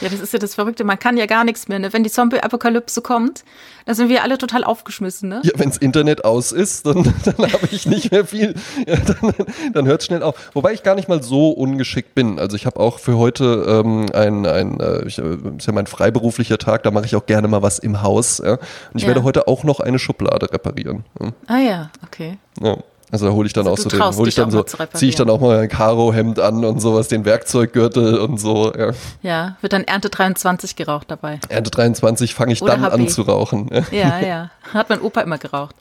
Ja, 0.00 0.08
das 0.08 0.20
ist 0.20 0.32
ja 0.32 0.38
das 0.38 0.54
Verrückte. 0.54 0.84
Man 0.84 0.98
kann 0.98 1.16
ja 1.16 1.26
gar 1.26 1.44
nichts 1.44 1.68
mehr. 1.68 1.78
Ne? 1.78 1.92
Wenn 1.92 2.04
die 2.04 2.10
Zombie-Apokalypse 2.10 3.02
kommt, 3.02 3.44
dann 3.84 3.94
sind 3.94 4.08
wir 4.08 4.22
alle 4.22 4.38
total 4.38 4.64
aufgeschmissen. 4.64 5.28
Ne? 5.28 5.40
Ja, 5.44 5.52
wenns 5.56 5.76
Internet 5.78 6.24
aus 6.24 6.52
ist, 6.52 6.86
dann, 6.86 7.02
dann 7.24 7.52
habe 7.52 7.68
ich 7.70 7.86
nicht 7.86 8.10
mehr 8.10 8.24
viel. 8.26 8.54
Ja, 8.86 8.96
dann 8.96 9.34
dann 9.72 9.86
hört 9.86 10.00
es 10.00 10.06
schnell 10.06 10.22
auf. 10.22 10.50
Wobei 10.54 10.72
ich 10.72 10.82
gar 10.82 10.94
nicht 10.94 11.08
mal 11.08 11.22
so 11.22 11.50
ungeschickt 11.50 12.14
bin. 12.14 12.38
Also 12.38 12.56
ich 12.56 12.66
habe 12.66 12.80
auch 12.80 12.98
für 12.98 13.16
heute 13.16 13.64
ähm, 13.68 14.06
ein, 14.12 14.46
ein 14.46 14.80
äh, 14.80 15.06
ich, 15.06 15.18
äh, 15.18 15.36
ist 15.56 15.66
ja 15.66 15.72
mein 15.72 15.86
freiberuflicher 15.86 16.58
Tag, 16.58 16.82
da 16.82 16.90
mache 16.90 17.06
ich 17.06 17.16
auch 17.16 17.26
gerne 17.26 17.48
mal 17.48 17.62
was 17.62 17.78
im 17.78 18.02
Haus. 18.02 18.38
Ja? 18.44 18.52
Und 18.52 18.60
ich 18.94 19.02
ja. 19.02 19.08
werde 19.08 19.22
heute 19.22 19.48
auch 19.48 19.64
noch 19.64 19.80
eine 19.80 19.98
Schublade 19.98 20.52
reparieren. 20.52 21.04
Ja? 21.20 21.32
Ah 21.46 21.58
ja, 21.58 21.90
okay. 22.04 22.38
Ja. 22.60 22.76
Also 23.12 23.26
da 23.26 23.32
hole 23.32 23.46
ich 23.46 23.52
dann 23.52 23.66
also 23.66 23.74
auch 23.74 23.78
so 23.78 23.88
den, 23.88 24.02
hole 24.02 24.28
ich 24.28 24.34
dann 24.34 24.50
so, 24.50 24.62
ziehe 24.62 25.10
ich 25.10 25.14
dann 25.14 25.30
auch 25.30 25.40
mal 25.40 25.58
ein 25.60 25.68
Karo-Hemd 25.68 26.40
an 26.40 26.64
und 26.64 26.80
sowas, 26.80 27.06
den 27.06 27.24
Werkzeuggürtel 27.24 28.18
und 28.18 28.38
so. 28.38 28.72
Ja, 28.76 28.90
ja 29.22 29.56
wird 29.60 29.72
dann 29.72 29.84
Ernte 29.84 30.10
23 30.10 30.74
geraucht 30.74 31.10
dabei. 31.10 31.38
Ernte 31.48 31.70
23 31.70 32.34
fange 32.34 32.52
ich 32.52 32.62
Oder 32.62 32.72
dann 32.72 32.82
HB. 32.82 32.94
an 32.94 33.08
zu 33.08 33.22
rauchen. 33.22 33.70
Ja, 33.92 34.18
ja. 34.18 34.50
Hat 34.72 34.88
mein 34.88 35.00
Opa 35.00 35.20
immer 35.20 35.38
geraucht. 35.38 35.76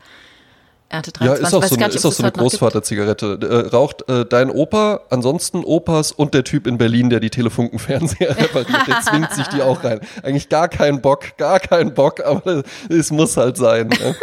Ernte 0.90 1.12
23. 1.12 1.42
Ja, 1.42 1.48
ist 1.48 1.54
auch 1.54 1.64
so, 1.68 1.76
nicht, 1.76 1.96
ist 1.96 2.06
auch 2.06 2.12
so 2.12 2.24
eine 2.24 2.32
Großvaterzigarette. 2.32 3.40
Äh, 3.42 3.76
raucht 3.76 4.08
äh, 4.08 4.26
dein 4.26 4.50
Opa, 4.50 5.02
ansonsten 5.10 5.64
Opas 5.64 6.12
und 6.12 6.34
der 6.34 6.44
Typ 6.44 6.68
in 6.68 6.78
Berlin, 6.78 7.10
der 7.10 7.20
die 7.20 7.30
Telefunkenfernseher 7.30 8.38
repariert, 8.38 8.88
der 8.88 9.02
zwingt 9.02 9.32
sich 9.34 9.48
die 9.48 9.62
auch 9.62 9.84
rein. 9.84 10.00
Eigentlich 10.24 10.50
gar 10.50 10.68
keinen 10.68 11.02
Bock, 11.02 11.38
gar 11.38 11.60
keinen 11.60 11.94
Bock, 11.94 12.24
aber 12.24 12.64
es 12.90 13.12
muss 13.12 13.36
halt 13.36 13.58
sein. 13.58 13.88
Ne? 13.88 14.16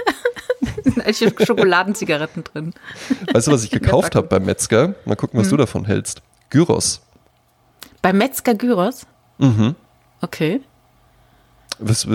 sind 1.12 1.34
Schokoladenzigaretten 1.44 2.44
drin. 2.44 2.74
Weißt 3.32 3.48
du, 3.48 3.52
was 3.52 3.64
ich 3.64 3.70
gekauft 3.70 4.14
habe 4.14 4.28
beim 4.28 4.44
Metzger? 4.44 4.94
Mal 5.04 5.16
gucken, 5.16 5.38
was 5.38 5.46
hm. 5.46 5.52
du 5.52 5.56
davon 5.58 5.84
hältst. 5.84 6.22
Gyros. 6.50 7.00
Beim 8.02 8.18
Metzger 8.18 8.54
Gyros? 8.54 9.06
Mhm. 9.38 9.74
Okay. 10.20 10.60
Was, 11.84 12.06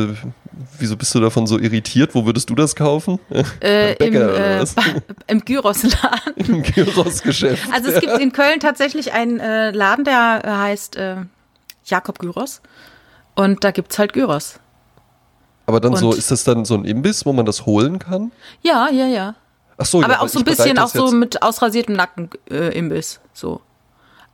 wieso 0.79 0.97
bist 0.97 1.13
du 1.13 1.19
davon 1.19 1.45
so 1.45 1.59
irritiert? 1.59 2.15
Wo 2.15 2.25
würdest 2.25 2.49
du 2.49 2.55
das 2.55 2.75
kaufen? 2.75 3.19
Äh, 3.59 3.93
im, 4.05 4.15
äh, 4.15 4.65
im 5.27 5.41
Gyrosladen. 5.41 6.33
Im 6.35 6.63
Gyrosgeschäft. 6.63 7.67
Also 7.73 7.91
es 7.91 7.99
gibt 7.99 8.17
in 8.19 8.31
Köln 8.31 8.59
tatsächlich 8.59 9.13
einen 9.13 9.39
äh, 9.39 9.71
Laden, 9.71 10.05
der 10.05 10.41
heißt 10.45 10.95
äh, 10.95 11.17
Jakob 11.85 12.19
Gyros. 12.19 12.61
Und 13.35 13.63
da 13.63 13.71
gibt 13.71 13.91
es 13.91 13.99
halt 13.99 14.13
Gyros. 14.13 14.59
Aber 15.65 15.81
dann 15.81 15.91
und 15.91 15.99
so, 15.99 16.13
ist 16.13 16.31
das 16.31 16.43
dann 16.43 16.63
so 16.63 16.75
ein 16.75 16.85
Imbiss, 16.85 17.25
wo 17.25 17.33
man 17.33 17.45
das 17.45 17.65
holen 17.65 17.99
kann? 17.99 18.31
Ja, 18.61 18.89
ja, 18.89 19.05
ja. 19.05 19.35
Ach 19.77 19.85
so, 19.85 20.01
Aber 20.01 20.13
ja, 20.13 20.19
auch 20.21 20.29
so 20.29 20.39
ein 20.39 20.45
bisschen 20.45 20.79
auch 20.79 20.87
so 20.87 21.11
mit 21.11 21.41
ausrasiertem 21.43 21.95
Nacken-Imbiss. 21.95 23.15
Äh, 23.15 23.19
so. 23.33 23.61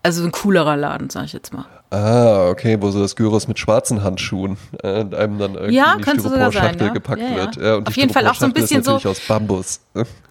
Also 0.03 0.23
ein 0.23 0.31
coolerer 0.31 0.77
Laden, 0.77 1.09
sag 1.09 1.25
ich 1.25 1.33
jetzt 1.33 1.53
mal. 1.53 1.65
Ah, 1.93 2.49
okay, 2.49 2.77
wo 2.81 2.89
so 2.89 3.01
das 3.01 3.15
Gyros 3.15 3.47
mit 3.47 3.59
schwarzen 3.59 4.03
Handschuhen 4.03 4.57
äh, 4.81 4.87
einem 4.87 5.37
dann 5.37 5.53
irgendwie 5.53 5.75
ja, 5.75 5.93
in 5.93 5.99
die 5.99 6.09
Styropor-Schachtel 6.09 6.87
ja. 6.87 6.93
gepackt 6.93 7.21
ja, 7.21 7.29
ja. 7.29 7.35
wird. 7.35 7.55
Ja, 7.57 7.75
und 7.75 7.87
Auf 7.87 7.95
jeden 7.95 8.11
Fall 8.11 8.27
auch 8.27 8.33
so 8.33 8.45
ein 8.45 8.53
bisschen 8.53 8.83
so 8.83 8.93
aus 8.93 9.19
Bambus. 9.27 9.79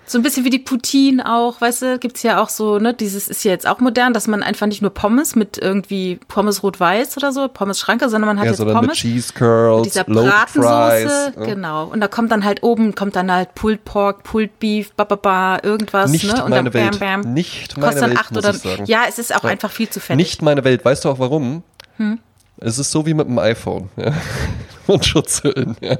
So 0.04 0.18
ein 0.18 0.22
bisschen 0.22 0.44
wie 0.44 0.50
die 0.50 0.58
Poutine 0.58 1.24
auch, 1.32 1.60
weißt 1.60 1.82
du, 1.82 1.98
gibt's 1.98 2.24
ja 2.24 2.42
auch 2.42 2.48
so, 2.48 2.78
ne, 2.78 2.92
dieses 2.92 3.28
ist 3.28 3.44
ja 3.44 3.52
jetzt 3.52 3.68
auch 3.68 3.78
modern, 3.78 4.12
dass 4.12 4.26
man 4.26 4.42
einfach 4.42 4.66
nicht 4.66 4.82
nur 4.82 4.92
Pommes 4.92 5.36
mit 5.36 5.58
irgendwie 5.58 6.18
Pommes 6.26 6.64
rot-weiß 6.64 7.16
oder 7.16 7.32
so, 7.32 7.46
Pommes 7.46 7.78
Schranke, 7.78 8.08
sondern 8.08 8.28
man 8.28 8.38
hat 8.38 8.46
ja, 8.46 8.50
jetzt 8.50 8.60
Pommes. 8.60 8.88
Mit 8.88 8.92
Cheese 8.96 9.32
Curls, 9.32 9.84
mit 9.84 9.94
dieser 9.94 10.04
Bratensoße, 10.04 11.34
genau. 11.46 11.86
Und 11.86 12.00
da 12.00 12.08
kommt 12.08 12.32
dann 12.32 12.44
halt 12.44 12.64
oben, 12.64 12.96
kommt 12.96 13.14
dann 13.14 13.30
halt 13.30 13.54
Pulled 13.54 13.84
Pork, 13.84 14.24
Pulled 14.24 14.58
Beef, 14.58 14.92
bababa, 14.94 15.60
irgendwas, 15.62 16.10
nicht 16.10 16.26
ne? 16.26 16.44
Und 16.44 16.50
meine 16.50 16.70
dann 16.70 16.74
Welt. 16.74 16.98
Bam, 16.98 17.22
bam. 17.22 17.32
Nicht 17.32 17.76
meine 17.78 17.92
Kostet 17.92 18.10
Welt, 18.10 18.18
acht 18.18 18.36
oder, 18.36 18.84
Ja, 18.86 19.04
es 19.08 19.20
ist 19.20 19.34
auch 19.34 19.44
einfach 19.44 19.70
viel 19.70 19.88
zu 19.88 20.00
fettig. 20.00 20.16
Nicht 20.16 20.42
meine 20.42 20.64
Welt. 20.64 20.84
Weißt 20.84 21.04
du 21.04 21.10
auch 21.10 21.20
warum? 21.20 21.51
Hm? 21.96 22.18
Es 22.58 22.78
ist 22.78 22.90
so 22.90 23.06
wie 23.06 23.14
mit 23.14 23.26
dem 23.26 23.38
iPhone. 23.38 23.88
Ja. 23.96 24.12
Und 24.86 25.04
Schutzhüllen. 25.04 25.76
Ja. 25.80 25.96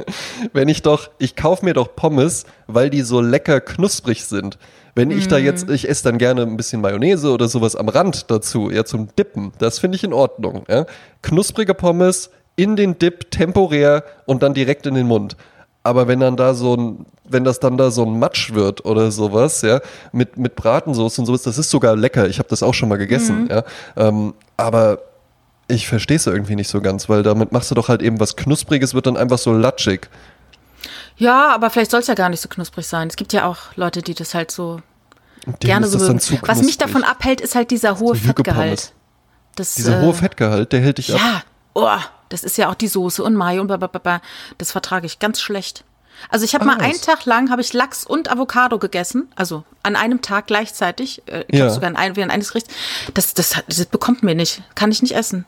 Wenn 0.53 0.69
ich 0.69 0.83
doch, 0.83 1.11
ich 1.19 1.37
kaufe 1.37 1.65
mir 1.65 1.75
doch 1.75 1.95
Pommes, 1.95 2.45
weil 2.67 2.91
die 2.91 3.03
so 3.03 3.21
lecker 3.21 3.61
knusprig 3.61 4.25
sind. 4.25 4.59
Wenn 4.95 5.11
ich 5.11 5.27
mm. 5.27 5.31
da 5.31 5.39
jetzt, 5.39 5.71
ich 5.71 5.89
esse 5.89 6.05
dann 6.05 6.19
gerne 6.19 6.43
ein 6.43 6.57
bisschen 6.57 6.81
Mayonnaise 6.81 7.31
oder 7.31 7.49
sowas 7.49 7.77
am 7.77 7.89
Rand 7.89 8.31
dazu, 8.31 8.71
ja 8.71 8.85
zum 8.85 9.09
Dippen. 9.17 9.53
Das 9.59 9.79
finde 9.79 9.97
ich 9.97 10.05
in 10.05 10.13
Ordnung. 10.13 10.65
Ja. 10.69 10.87
Knusprige 11.23 11.75
Pommes 11.75 12.31
in 12.57 12.77
den 12.77 12.99
Dip 12.99 13.31
temporär 13.31 14.05
und 14.27 14.43
dann 14.43 14.53
direkt 14.53 14.87
in 14.87 14.95
den 14.95 15.07
Mund. 15.07 15.37
Aber 15.85 16.07
wenn 16.07 16.21
dann 16.21 16.37
da 16.37 16.55
so 16.55 16.77
ein, 16.77 17.07
wenn 17.25 17.45
das 17.45 17.59
dann 17.61 17.77
da 17.77 17.91
so 17.91 18.05
ein 18.05 18.19
Matsch 18.19 18.53
wird 18.53 18.85
oder 18.85 19.11
sowas, 19.11 19.63
ja, 19.63 19.81
mit, 20.13 20.37
mit 20.37 20.55
Bratensauce 20.55 21.19
und 21.19 21.27
sowas, 21.27 21.43
das 21.43 21.59
ist 21.59 21.71
sogar 21.71 21.97
lecker. 21.97 22.29
Ich 22.29 22.39
habe 22.39 22.49
das 22.49 22.63
auch 22.63 22.75
schon 22.75 22.89
mal 22.89 22.99
gegessen, 22.99 23.45
mm. 23.45 23.51
ja. 23.51 23.65
Ähm, 23.97 24.35
aber 24.57 24.99
ich 25.69 25.89
verstehe 25.89 26.17
es 26.17 26.27
irgendwie 26.27 26.57
nicht 26.57 26.69
so 26.69 26.81
ganz, 26.81 27.09
weil 27.09 27.23
damit 27.23 27.53
machst 27.53 27.71
du 27.71 27.75
doch 27.75 27.89
halt 27.89 28.03
eben 28.03 28.21
was 28.21 28.37
Knuspriges, 28.37 28.95
wird 28.95 29.07
dann 29.07 29.17
einfach 29.17 29.39
so 29.39 29.53
latschig. 29.53 30.09
Ja, 31.17 31.55
aber 31.55 31.71
vielleicht 31.71 31.91
soll 31.91 32.01
es 32.01 32.07
ja 32.07 32.15
gar 32.15 32.29
nicht 32.29 32.41
so 32.41 32.49
knusprig 32.49 32.87
sein. 32.87 33.09
Es 33.09 33.17
gibt 33.17 33.33
ja 33.33 33.47
auch 33.47 33.77
Leute, 33.77 34.03
die 34.03 34.15
das 34.15 34.35
halt 34.35 34.51
so 34.51 34.81
gerne 35.61 35.87
so 35.87 35.99
mögen. 35.99 36.21
Was 36.43 36.63
mich 36.63 36.79
davon 36.79 37.05
abhält, 37.05 37.41
ist 37.41 37.55
halt 37.55 37.71
dieser 37.71 37.99
hohe 37.99 38.17
so 38.17 38.27
Fettgehalt. 38.27 38.93
Das, 39.55 39.75
dieser 39.75 40.01
äh, 40.01 40.03
hohe 40.03 40.15
Fettgehalt, 40.15 40.73
der 40.73 40.81
hält 40.81 40.99
dich 40.99 41.09
ja, 41.09 41.17
ab. 41.17 41.23
Ja, 41.23 41.43
oh, 41.75 41.99
das 42.29 42.43
ist 42.43 42.57
ja 42.57 42.71
auch 42.71 42.75
die 42.75 42.89
Soße 42.89 43.23
und 43.23 43.35
Mayo 43.35 43.61
und 43.61 43.67
blablabla. 43.67 44.21
Das 44.59 44.73
vertrage 44.73 45.07
ich 45.07 45.19
ganz 45.19 45.41
schlecht. 45.41 45.85
Also 46.29 46.45
ich 46.45 46.55
habe 46.55 46.65
mal 46.65 46.79
einen 46.79 47.01
Tag 47.01 47.25
lang 47.25 47.51
habe 47.51 47.63
ich 47.63 47.73
Lachs 47.73 48.05
und 48.05 48.31
Avocado 48.31 48.79
gegessen, 48.79 49.29
also 49.37 49.65
an 49.83 49.97
einem 49.97 50.23
Tag 50.23 50.47
gleichzeitig. 50.47 51.23
Äh, 51.27 51.45
ich 51.49 51.59
ja. 51.59 51.71
sogar 51.71 51.91
in 51.91 51.97
ein, 51.97 52.17
wie 52.17 52.23
ein 52.23 52.31
eines 52.31 52.49
Gericht. 52.49 52.69
Das, 53.15 53.35
das, 53.35 53.63
das 53.67 53.87
bekommt 53.87 54.23
mir 54.23 54.35
nicht, 54.35 54.63
kann 54.75 54.91
ich 54.91 55.03
nicht 55.03 55.15
essen. 55.15 55.45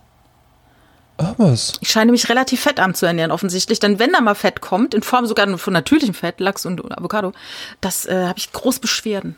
Ah, 1.16 1.34
was? 1.36 1.74
Ich 1.80 1.90
scheine 1.90 2.10
mich 2.10 2.28
relativ 2.28 2.60
fett 2.60 2.80
anzuernähren, 2.80 3.30
offensichtlich. 3.30 3.78
Denn 3.78 4.00
wenn 4.00 4.12
da 4.12 4.20
mal 4.20 4.34
Fett 4.34 4.60
kommt, 4.60 4.94
in 4.94 5.02
Form 5.02 5.26
sogar 5.26 5.46
von 5.58 5.72
natürlichem 5.72 6.14
Fett, 6.14 6.40
Lachs 6.40 6.66
und 6.66 6.80
Avocado, 6.96 7.32
das 7.80 8.06
äh, 8.06 8.26
habe 8.26 8.38
ich 8.38 8.52
groß 8.52 8.80
Beschwerden. 8.80 9.36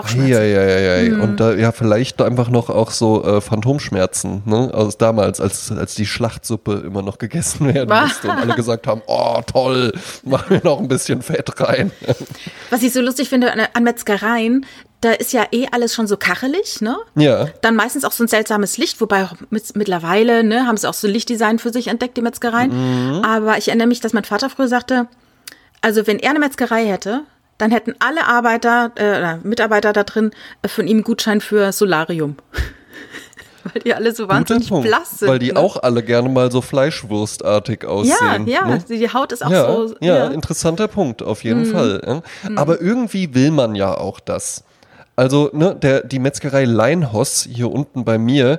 Bauchschmerzen. 0.00 0.30
Ja, 0.32 0.42
ja, 0.42 0.62
ja, 0.62 0.96
ja. 0.96 1.14
Mhm. 1.14 1.20
Und 1.22 1.40
da 1.40 1.54
ja 1.54 1.72
vielleicht 1.72 2.20
einfach 2.20 2.48
noch 2.48 2.70
auch 2.70 2.90
so 2.90 3.24
äh, 3.24 3.40
Phantomschmerzen, 3.40 4.42
ne? 4.44 4.70
Aus 4.72 4.98
damals, 4.98 5.40
als, 5.40 5.72
als 5.72 5.94
die 5.94 6.06
Schlachtsuppe 6.06 6.82
immer 6.86 7.02
noch 7.02 7.18
gegessen 7.18 7.66
werden 7.74 7.88
musste 7.88 8.28
und 8.28 8.36
alle 8.36 8.54
gesagt 8.56 8.86
haben, 8.86 9.02
oh 9.06 9.40
toll, 9.46 9.92
mach 10.24 10.50
mir 10.50 10.60
noch 10.62 10.80
ein 10.80 10.88
bisschen 10.88 11.22
Fett 11.22 11.60
rein. 11.60 11.90
Was 12.70 12.82
ich 12.82 12.92
so 12.92 13.00
lustig 13.00 13.28
finde 13.28 13.52
an, 13.52 13.60
an 13.72 13.84
Metzgereien, 13.84 14.66
da 15.00 15.12
ist 15.12 15.32
ja 15.32 15.46
eh 15.52 15.66
alles 15.70 15.94
schon 15.94 16.06
so 16.06 16.16
kachelig, 16.16 16.80
ne? 16.80 16.96
Ja. 17.14 17.46
Dann 17.62 17.76
meistens 17.76 18.04
auch 18.04 18.12
so 18.12 18.24
ein 18.24 18.28
seltsames 18.28 18.78
Licht, 18.78 19.00
wobei 19.00 19.28
mit, 19.50 19.76
mittlerweile, 19.76 20.42
ne, 20.42 20.66
haben 20.66 20.76
sie 20.76 20.88
auch 20.88 20.94
so 20.94 21.06
Lichtdesign 21.06 21.58
für 21.58 21.72
sich 21.72 21.88
entdeckt, 21.88 22.16
die 22.16 22.22
Metzgereien. 22.22 22.70
Mhm. 22.70 23.24
Aber 23.24 23.58
ich 23.58 23.68
erinnere 23.68 23.88
mich, 23.88 24.00
dass 24.00 24.12
mein 24.12 24.24
Vater 24.24 24.50
früher 24.50 24.68
sagte, 24.68 25.06
also 25.80 26.06
wenn 26.06 26.18
er 26.18 26.30
eine 26.30 26.38
Metzgerei 26.40 26.86
hätte, 26.86 27.22
dann 27.58 27.70
hätten 27.70 27.94
alle 27.98 28.26
Arbeiter, 28.26 28.92
äh, 28.96 29.36
Mitarbeiter 29.46 29.92
da 29.92 30.04
drin 30.04 30.30
äh, 30.62 30.68
von 30.68 30.86
ihm 30.86 31.02
Gutschein 31.02 31.40
für 31.40 31.72
Solarium. 31.72 32.36
weil 33.72 33.82
die 33.82 33.94
alle 33.94 34.14
so 34.14 34.28
wahnsinnig 34.28 34.68
blass 34.68 35.18
sind. 35.18 35.28
Weil 35.28 35.38
die 35.38 35.52
ne? 35.52 35.58
auch 35.58 35.82
alle 35.82 36.02
gerne 36.02 36.28
mal 36.28 36.50
so 36.50 36.60
fleischwurstartig 36.60 37.84
aussehen. 37.84 38.46
Ja, 38.46 38.60
ja, 38.60 38.66
ne? 38.66 38.84
die 38.88 39.12
Haut 39.12 39.32
ist 39.32 39.44
auch 39.44 39.50
ja, 39.50 39.66
so. 39.66 39.94
Ja, 40.00 40.16
ja, 40.16 40.26
interessanter 40.28 40.88
Punkt, 40.88 41.22
auf 41.22 41.44
jeden 41.44 41.68
mhm. 41.68 41.72
Fall. 41.72 42.22
Mhm. 42.48 42.58
Aber 42.58 42.80
irgendwie 42.80 43.34
will 43.34 43.50
man 43.50 43.74
ja 43.74 43.96
auch 43.96 44.20
das. 44.20 44.64
Also, 45.16 45.50
ne, 45.52 45.74
der, 45.74 46.02
die 46.04 46.18
Metzgerei 46.18 46.64
Leinhoss 46.64 47.48
hier 47.50 47.72
unten 47.72 48.04
bei 48.04 48.18
mir, 48.18 48.58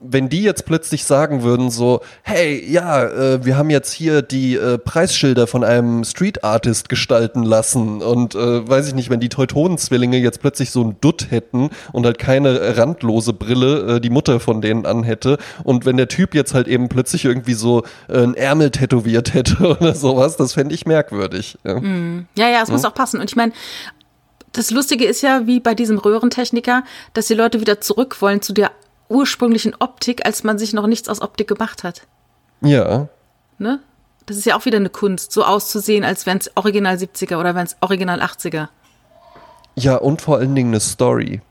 wenn 0.00 0.28
die 0.28 0.42
jetzt 0.42 0.66
plötzlich 0.66 1.04
sagen 1.04 1.42
würden, 1.42 1.70
so, 1.70 2.00
hey, 2.22 2.62
ja, 2.70 3.04
äh, 3.04 3.44
wir 3.44 3.56
haben 3.56 3.70
jetzt 3.70 3.92
hier 3.92 4.22
die 4.22 4.56
äh, 4.56 4.78
Preisschilder 4.78 5.46
von 5.46 5.64
einem 5.64 6.04
Street 6.04 6.44
Artist 6.44 6.88
gestalten 6.88 7.42
lassen 7.42 8.02
und 8.02 8.34
äh, 8.34 8.68
weiß 8.68 8.88
ich 8.88 8.94
nicht, 8.94 9.10
wenn 9.10 9.20
die 9.20 9.28
Teutonenzwillinge 9.28 10.18
jetzt 10.18 10.40
plötzlich 10.40 10.70
so 10.70 10.82
ein 10.82 10.96
Dutt 11.00 11.30
hätten 11.30 11.70
und 11.92 12.04
halt 12.04 12.18
keine 12.18 12.76
randlose 12.76 13.32
Brille, 13.32 13.96
äh, 13.96 14.00
die 14.00 14.10
Mutter 14.10 14.40
von 14.40 14.60
denen 14.60 14.84
anhätte 14.84 15.38
und 15.62 15.86
wenn 15.86 15.96
der 15.96 16.08
Typ 16.08 16.34
jetzt 16.34 16.54
halt 16.54 16.68
eben 16.68 16.88
plötzlich 16.88 17.24
irgendwie 17.24 17.54
so 17.54 17.84
äh, 18.08 18.18
ein 18.18 18.34
Ärmel 18.34 18.70
tätowiert 18.70 19.32
hätte 19.32 19.76
oder 19.78 19.94
sowas, 19.94 20.36
das 20.36 20.54
fände 20.54 20.74
ich 20.74 20.86
merkwürdig. 20.86 21.58
Ja, 21.64 21.80
mm. 21.80 22.26
ja, 22.36 22.48
ja, 22.48 22.62
es 22.62 22.68
ja. 22.68 22.74
muss 22.74 22.84
auch 22.84 22.94
passen 22.94 23.20
und 23.20 23.30
ich 23.30 23.36
meine, 23.36 23.52
das 24.52 24.70
Lustige 24.70 25.04
ist 25.04 25.20
ja, 25.22 25.46
wie 25.46 25.58
bei 25.58 25.74
diesem 25.74 25.98
Röhrentechniker, 25.98 26.84
dass 27.12 27.26
die 27.26 27.34
Leute 27.34 27.60
wieder 27.60 27.80
zurück 27.80 28.22
wollen 28.22 28.40
zu 28.40 28.52
der 28.52 28.70
ursprünglichen 29.08 29.74
Optik, 29.78 30.24
als 30.26 30.44
man 30.44 30.58
sich 30.58 30.72
noch 30.72 30.86
nichts 30.86 31.08
aus 31.08 31.20
Optik 31.20 31.48
gemacht 31.48 31.84
hat. 31.84 32.06
Ja. 32.60 33.08
ne? 33.58 33.80
Das 34.26 34.36
ist 34.36 34.46
ja 34.46 34.56
auch 34.56 34.64
wieder 34.64 34.78
eine 34.78 34.88
Kunst, 34.88 35.32
so 35.32 35.44
auszusehen, 35.44 36.02
als 36.02 36.24
wären 36.24 36.38
es 36.38 36.50
Original 36.54 36.96
70er 36.96 37.36
oder 37.36 37.54
wären 37.54 37.66
es 37.66 37.76
Original 37.80 38.22
80er. 38.22 38.68
Ja, 39.74 39.96
und 39.96 40.22
vor 40.22 40.38
allen 40.38 40.54
Dingen 40.54 40.70
eine 40.70 40.80
Story. 40.80 41.42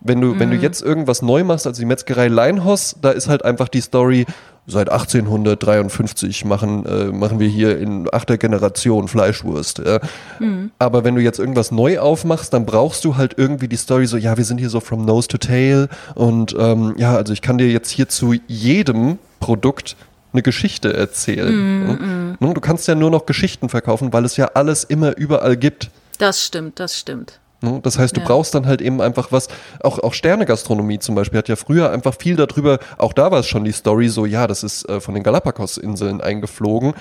Wenn 0.00 0.20
du, 0.20 0.28
mhm. 0.28 0.40
wenn 0.40 0.50
du 0.50 0.56
mhm. 0.56 0.62
jetzt 0.62 0.82
irgendwas 0.82 1.22
neu 1.22 1.44
machst, 1.44 1.66
also 1.66 1.80
die 1.80 1.86
Metzgerei 1.86 2.26
Leinhaus, 2.26 2.96
da 3.00 3.10
ist 3.10 3.28
halt 3.28 3.44
einfach 3.44 3.68
die 3.68 3.80
Story, 3.80 4.26
seit 4.66 4.90
1853 4.90 6.44
machen, 6.44 6.86
äh, 6.86 7.06
machen 7.06 7.40
wir 7.40 7.48
hier 7.48 7.78
in 7.78 8.08
achter 8.12 8.38
Generation 8.38 9.08
Fleischwurst. 9.08 9.82
Ja. 9.84 10.00
Mhm. 10.38 10.70
Aber 10.78 11.04
wenn 11.04 11.14
du 11.14 11.20
jetzt 11.20 11.38
irgendwas 11.38 11.72
neu 11.72 11.98
aufmachst, 11.98 12.52
dann 12.52 12.64
brauchst 12.64 13.04
du 13.04 13.16
halt 13.16 13.34
irgendwie 13.36 13.68
die 13.68 13.76
Story 13.76 14.06
so, 14.06 14.16
ja, 14.16 14.36
wir 14.36 14.44
sind 14.44 14.58
hier 14.58 14.70
so 14.70 14.80
from 14.80 15.04
nose 15.04 15.28
to 15.28 15.38
tail 15.38 15.88
und 16.14 16.54
ähm, 16.58 16.94
ja, 16.96 17.16
also 17.16 17.32
ich 17.32 17.42
kann 17.42 17.58
dir 17.58 17.68
jetzt 17.68 17.90
hier 17.90 18.08
zu 18.08 18.34
jedem 18.46 19.18
Produkt 19.40 19.96
eine 20.32 20.42
Geschichte 20.42 20.94
erzählen. 20.94 22.36
Mm, 22.38 22.38
mm. 22.40 22.54
Du 22.54 22.60
kannst 22.60 22.88
ja 22.88 22.94
nur 22.94 23.10
noch 23.10 23.26
Geschichten 23.26 23.68
verkaufen, 23.68 24.12
weil 24.12 24.24
es 24.24 24.36
ja 24.36 24.50
alles 24.54 24.84
immer 24.84 25.16
überall 25.16 25.56
gibt. 25.56 25.90
Das 26.18 26.44
stimmt, 26.44 26.80
das 26.80 26.98
stimmt. 26.98 27.40
Ne? 27.62 27.80
Das 27.82 27.98
heißt, 27.98 28.16
du 28.16 28.20
ja. 28.20 28.26
brauchst 28.26 28.54
dann 28.54 28.66
halt 28.66 28.80
eben 28.80 29.00
einfach 29.00 29.32
was, 29.32 29.48
auch, 29.82 29.98
auch 29.98 30.14
Sternegastronomie 30.14 30.98
zum 30.98 31.14
Beispiel 31.14 31.38
hat 31.38 31.48
ja 31.48 31.56
früher 31.56 31.90
einfach 31.90 32.14
viel 32.18 32.36
darüber, 32.36 32.78
auch 32.98 33.12
da 33.12 33.30
war 33.30 33.40
es 33.40 33.46
schon 33.46 33.64
die 33.64 33.72
Story 33.72 34.08
so, 34.08 34.26
ja, 34.26 34.46
das 34.46 34.62
ist 34.62 34.88
äh, 34.88 35.00
von 35.00 35.14
den 35.14 35.22
Galapagos-Inseln 35.22 36.20
eingeflogen. 36.20 36.94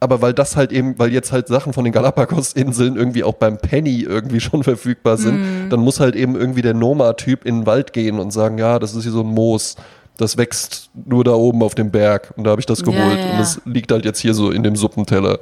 Aber 0.00 0.20
weil 0.20 0.32
das 0.32 0.56
halt 0.56 0.72
eben, 0.72 0.98
weil 0.98 1.12
jetzt 1.12 1.30
halt 1.30 1.46
Sachen 1.46 1.72
von 1.72 1.84
den 1.84 1.92
Galapagos-Inseln 1.92 2.96
irgendwie 2.96 3.22
auch 3.22 3.34
beim 3.34 3.58
Penny 3.58 4.00
irgendwie 4.00 4.40
schon 4.40 4.64
verfügbar 4.64 5.16
sind, 5.16 5.66
mm. 5.66 5.70
dann 5.70 5.78
muss 5.78 6.00
halt 6.00 6.16
eben 6.16 6.34
irgendwie 6.34 6.62
der 6.62 6.74
Noma-Typ 6.74 7.44
in 7.44 7.60
den 7.60 7.66
Wald 7.66 7.92
gehen 7.92 8.18
und 8.18 8.32
sagen, 8.32 8.58
ja, 8.58 8.80
das 8.80 8.94
ist 8.94 9.04
hier 9.04 9.12
so 9.12 9.20
ein 9.20 9.28
Moos 9.28 9.76
das 10.22 10.38
wächst 10.38 10.90
nur 10.94 11.24
da 11.24 11.32
oben 11.32 11.62
auf 11.62 11.74
dem 11.74 11.90
Berg. 11.90 12.32
Und 12.36 12.44
da 12.44 12.52
habe 12.52 12.60
ich 12.60 12.66
das 12.66 12.82
geholt. 12.82 12.96
Ja, 12.96 13.14
ja, 13.14 13.26
ja. 13.26 13.32
Und 13.32 13.38
das 13.38 13.60
liegt 13.64 13.92
halt 13.92 14.04
jetzt 14.04 14.20
hier 14.20 14.34
so 14.34 14.50
in 14.50 14.62
dem 14.62 14.76
Suppenteller. 14.76 15.40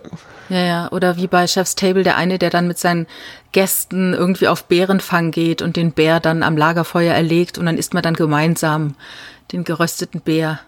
Ja, 0.49 0.65
ja. 0.65 0.93
Oder 0.93 1.17
wie 1.17 1.27
bei 1.27 1.47
Chef's 1.47 1.75
Table, 1.75 2.03
der 2.03 2.17
eine, 2.17 2.39
der 2.39 2.51
dann 2.51 2.67
mit 2.67 2.79
seinen 2.79 3.07
Gästen 3.53 4.15
irgendwie 4.15 4.49
auf 4.49 4.65
Bärenfang 4.65 5.31
geht 5.31 5.63
und 5.63 5.77
den 5.77 5.93
Bär 5.93 6.19
dann 6.19 6.43
am 6.43 6.57
Lagerfeuer 6.57 7.15
erlegt 7.15 7.59
und 7.59 7.67
dann 7.67 7.79
isst 7.79 7.95
man 7.95 8.03
dann 8.03 8.15
gemeinsam 8.15 8.95
den 9.53 9.65
gerösteten 9.65 10.21
Bär. 10.21 10.61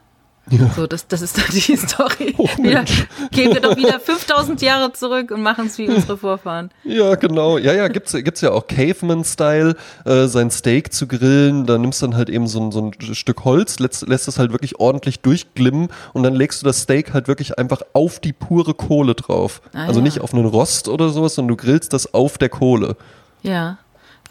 Ja. 0.50 0.68
So, 0.74 0.86
das, 0.86 1.06
das 1.06 1.22
ist 1.22 1.38
dann 1.38 1.46
die 1.52 1.76
Story. 1.76 2.34
Oh, 2.36 2.48
wieder, 2.58 2.84
gehen 3.30 3.54
wir 3.54 3.60
doch 3.60 3.76
wieder 3.76 4.00
5000 4.00 4.60
Jahre 4.60 4.92
zurück 4.92 5.30
und 5.30 5.42
machen 5.42 5.66
es 5.66 5.78
wie 5.78 5.88
unsere 5.88 6.18
Vorfahren. 6.18 6.70
Ja, 6.82 7.14
genau. 7.14 7.58
Ja, 7.58 7.72
ja, 7.72 7.86
gibt's, 7.88 8.12
gibt's 8.12 8.40
ja 8.40 8.50
auch 8.50 8.66
Caveman-Style, 8.66 9.76
äh, 10.04 10.26
sein 10.26 10.50
Steak 10.50 10.92
zu 10.92 11.06
grillen. 11.06 11.64
Da 11.66 11.78
nimmst 11.78 12.02
du 12.02 12.06
dann 12.06 12.16
halt 12.16 12.28
eben 12.28 12.48
so 12.48 12.60
ein, 12.60 12.72
so 12.72 12.80
ein 12.80 13.14
Stück 13.14 13.44
Holz, 13.44 13.78
lässt, 13.78 14.06
lässt 14.08 14.26
es 14.26 14.38
halt 14.38 14.50
wirklich 14.50 14.80
ordentlich 14.80 15.20
durchglimmen 15.20 15.88
und 16.12 16.22
dann 16.24 16.34
legst 16.34 16.60
du 16.62 16.66
das 16.66 16.82
Steak 16.82 17.14
halt 17.14 17.28
wirklich 17.28 17.58
einfach 17.58 17.82
auf 17.92 18.18
die 18.18 18.32
pure 18.32 18.74
Kohle 18.74 19.14
drauf. 19.14 19.62
Ah, 19.72 19.86
also 19.86 20.00
ja. 20.00 20.04
nicht 20.04 20.20
auf 20.20 20.34
einen 20.34 20.46
Rost 20.46 20.88
oder 20.88 21.10
sowas, 21.10 21.36
sondern 21.36 21.56
du 21.56 21.62
grillst 21.62 21.92
das 21.92 22.12
auf 22.14 22.36
der 22.36 22.48
Kohle. 22.48 22.96
Ja. 23.42 23.78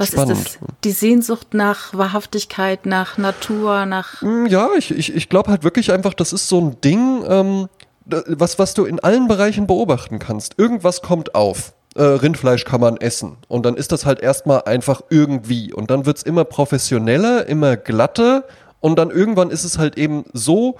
Was 0.02 0.10
Spannend. 0.10 0.32
ist 0.32 0.60
das? 0.60 0.70
Die 0.84 0.92
Sehnsucht 0.92 1.54
nach 1.54 1.94
Wahrhaftigkeit, 1.94 2.88
nach 2.88 3.20
Natur, 3.20 3.86
nach. 3.86 4.24
Mm, 4.24 4.48
ja, 4.48 4.70
ich, 4.76 4.90
ich, 4.90 5.16
ich 5.16 5.30
glaube 5.30 5.52
halt 5.52 5.64
wirklich 5.64 5.92
einfach, 5.92 6.16
das 6.16 6.34
ist 6.34 6.50
so 6.50 6.60
ein 6.60 6.82
Ding, 6.82 7.24
ähm, 7.28 7.70
was, 8.06 8.58
was 8.58 8.74
du 8.74 8.86
in 8.86 9.00
allen 9.00 9.28
Bereichen 9.28 9.68
beobachten 9.68 10.18
kannst. 10.18 10.58
Irgendwas 10.58 11.04
kommt 11.04 11.36
auf. 11.36 11.74
Äh, 11.94 12.02
Rindfleisch 12.02 12.66
kann 12.66 12.82
man 12.82 12.98
essen. 12.98 13.38
Und 13.48 13.66
dann 13.66 13.76
ist 13.76 13.92
das 13.92 14.08
halt 14.08 14.22
erstmal 14.22 14.64
einfach 14.64 15.02
irgendwie. 15.12 15.72
Und 15.72 15.92
dann 15.92 16.08
wird 16.08 16.18
es 16.18 16.24
immer 16.24 16.46
professioneller, 16.46 17.46
immer 17.46 17.78
glatter. 17.78 18.46
Und 18.80 18.98
dann 18.98 19.12
irgendwann 19.12 19.52
ist 19.52 19.66
es 19.66 19.78
halt 19.78 20.00
eben 20.00 20.26
so 20.34 20.78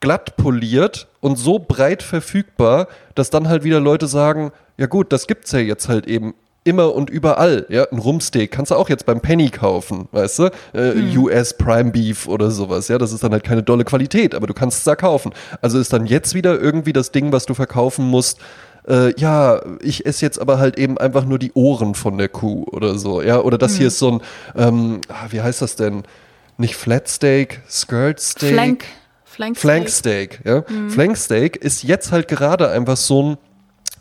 glatt 0.00 0.36
poliert 0.36 1.06
und 1.20 1.36
so 1.36 1.60
breit 1.60 2.02
verfügbar, 2.02 2.88
dass 3.14 3.30
dann 3.30 3.48
halt 3.48 3.62
wieder 3.62 3.78
Leute 3.78 4.08
sagen, 4.08 4.50
ja 4.76 4.86
gut, 4.86 5.12
das 5.12 5.28
gibt's 5.28 5.52
ja 5.52 5.60
jetzt 5.60 5.88
halt 5.88 6.06
eben 6.06 6.34
immer 6.66 6.94
und 6.94 7.08
überall. 7.10 7.66
Ja, 7.68 7.84
ein 7.90 7.98
Rumsteak 7.98 8.50
kannst 8.50 8.70
du 8.70 8.76
auch 8.76 8.88
jetzt 8.88 9.06
beim 9.06 9.20
Penny 9.20 9.50
kaufen, 9.50 10.08
weißt 10.12 10.38
du? 10.40 10.44
Äh, 10.72 10.94
hm. 10.94 11.18
US 11.18 11.54
Prime 11.54 11.92
Beef 11.92 12.26
oder 12.26 12.50
sowas. 12.50 12.88
Ja, 12.88 12.98
das 12.98 13.12
ist 13.12 13.22
dann 13.22 13.32
halt 13.32 13.44
keine 13.44 13.62
dolle 13.62 13.84
Qualität, 13.84 14.34
aber 14.34 14.46
du 14.46 14.54
kannst 14.54 14.78
es 14.78 14.84
da 14.84 14.96
kaufen. 14.96 15.32
Also 15.62 15.78
ist 15.78 15.92
dann 15.92 16.06
jetzt 16.06 16.34
wieder 16.34 16.60
irgendwie 16.60 16.92
das 16.92 17.12
Ding, 17.12 17.32
was 17.32 17.46
du 17.46 17.54
verkaufen 17.54 18.06
musst. 18.06 18.38
Äh, 18.88 19.18
ja, 19.18 19.60
ich 19.80 20.06
esse 20.06 20.24
jetzt 20.24 20.40
aber 20.40 20.58
halt 20.58 20.78
eben 20.78 20.98
einfach 20.98 21.24
nur 21.24 21.38
die 21.38 21.52
Ohren 21.54 21.94
von 21.94 22.18
der 22.18 22.28
Kuh 22.28 22.64
oder 22.70 22.98
so. 22.98 23.22
Ja, 23.22 23.40
oder 23.40 23.58
das 23.58 23.72
hm. 23.72 23.78
hier 23.78 23.86
ist 23.88 23.98
so 23.98 24.12
ein, 24.12 24.20
ähm, 24.56 25.00
ah, 25.08 25.26
wie 25.30 25.40
heißt 25.40 25.62
das 25.62 25.76
denn? 25.76 26.02
Nicht 26.58 26.76
Flat 26.76 27.08
Steak, 27.08 27.62
Skirt 27.68 28.20
Steak. 28.20 28.52
Flank. 28.52 28.84
Flank 29.24 29.56
Steak. 29.56 29.60
Flank 29.60 29.88
Steak, 29.90 30.40
ja. 30.44 30.64
Mhm. 30.68 30.90
Flank 30.90 31.16
Steak 31.18 31.56
ist 31.56 31.82
jetzt 31.82 32.10
halt 32.10 32.26
gerade 32.26 32.70
einfach 32.70 32.96
so 32.96 33.22
ein 33.22 33.38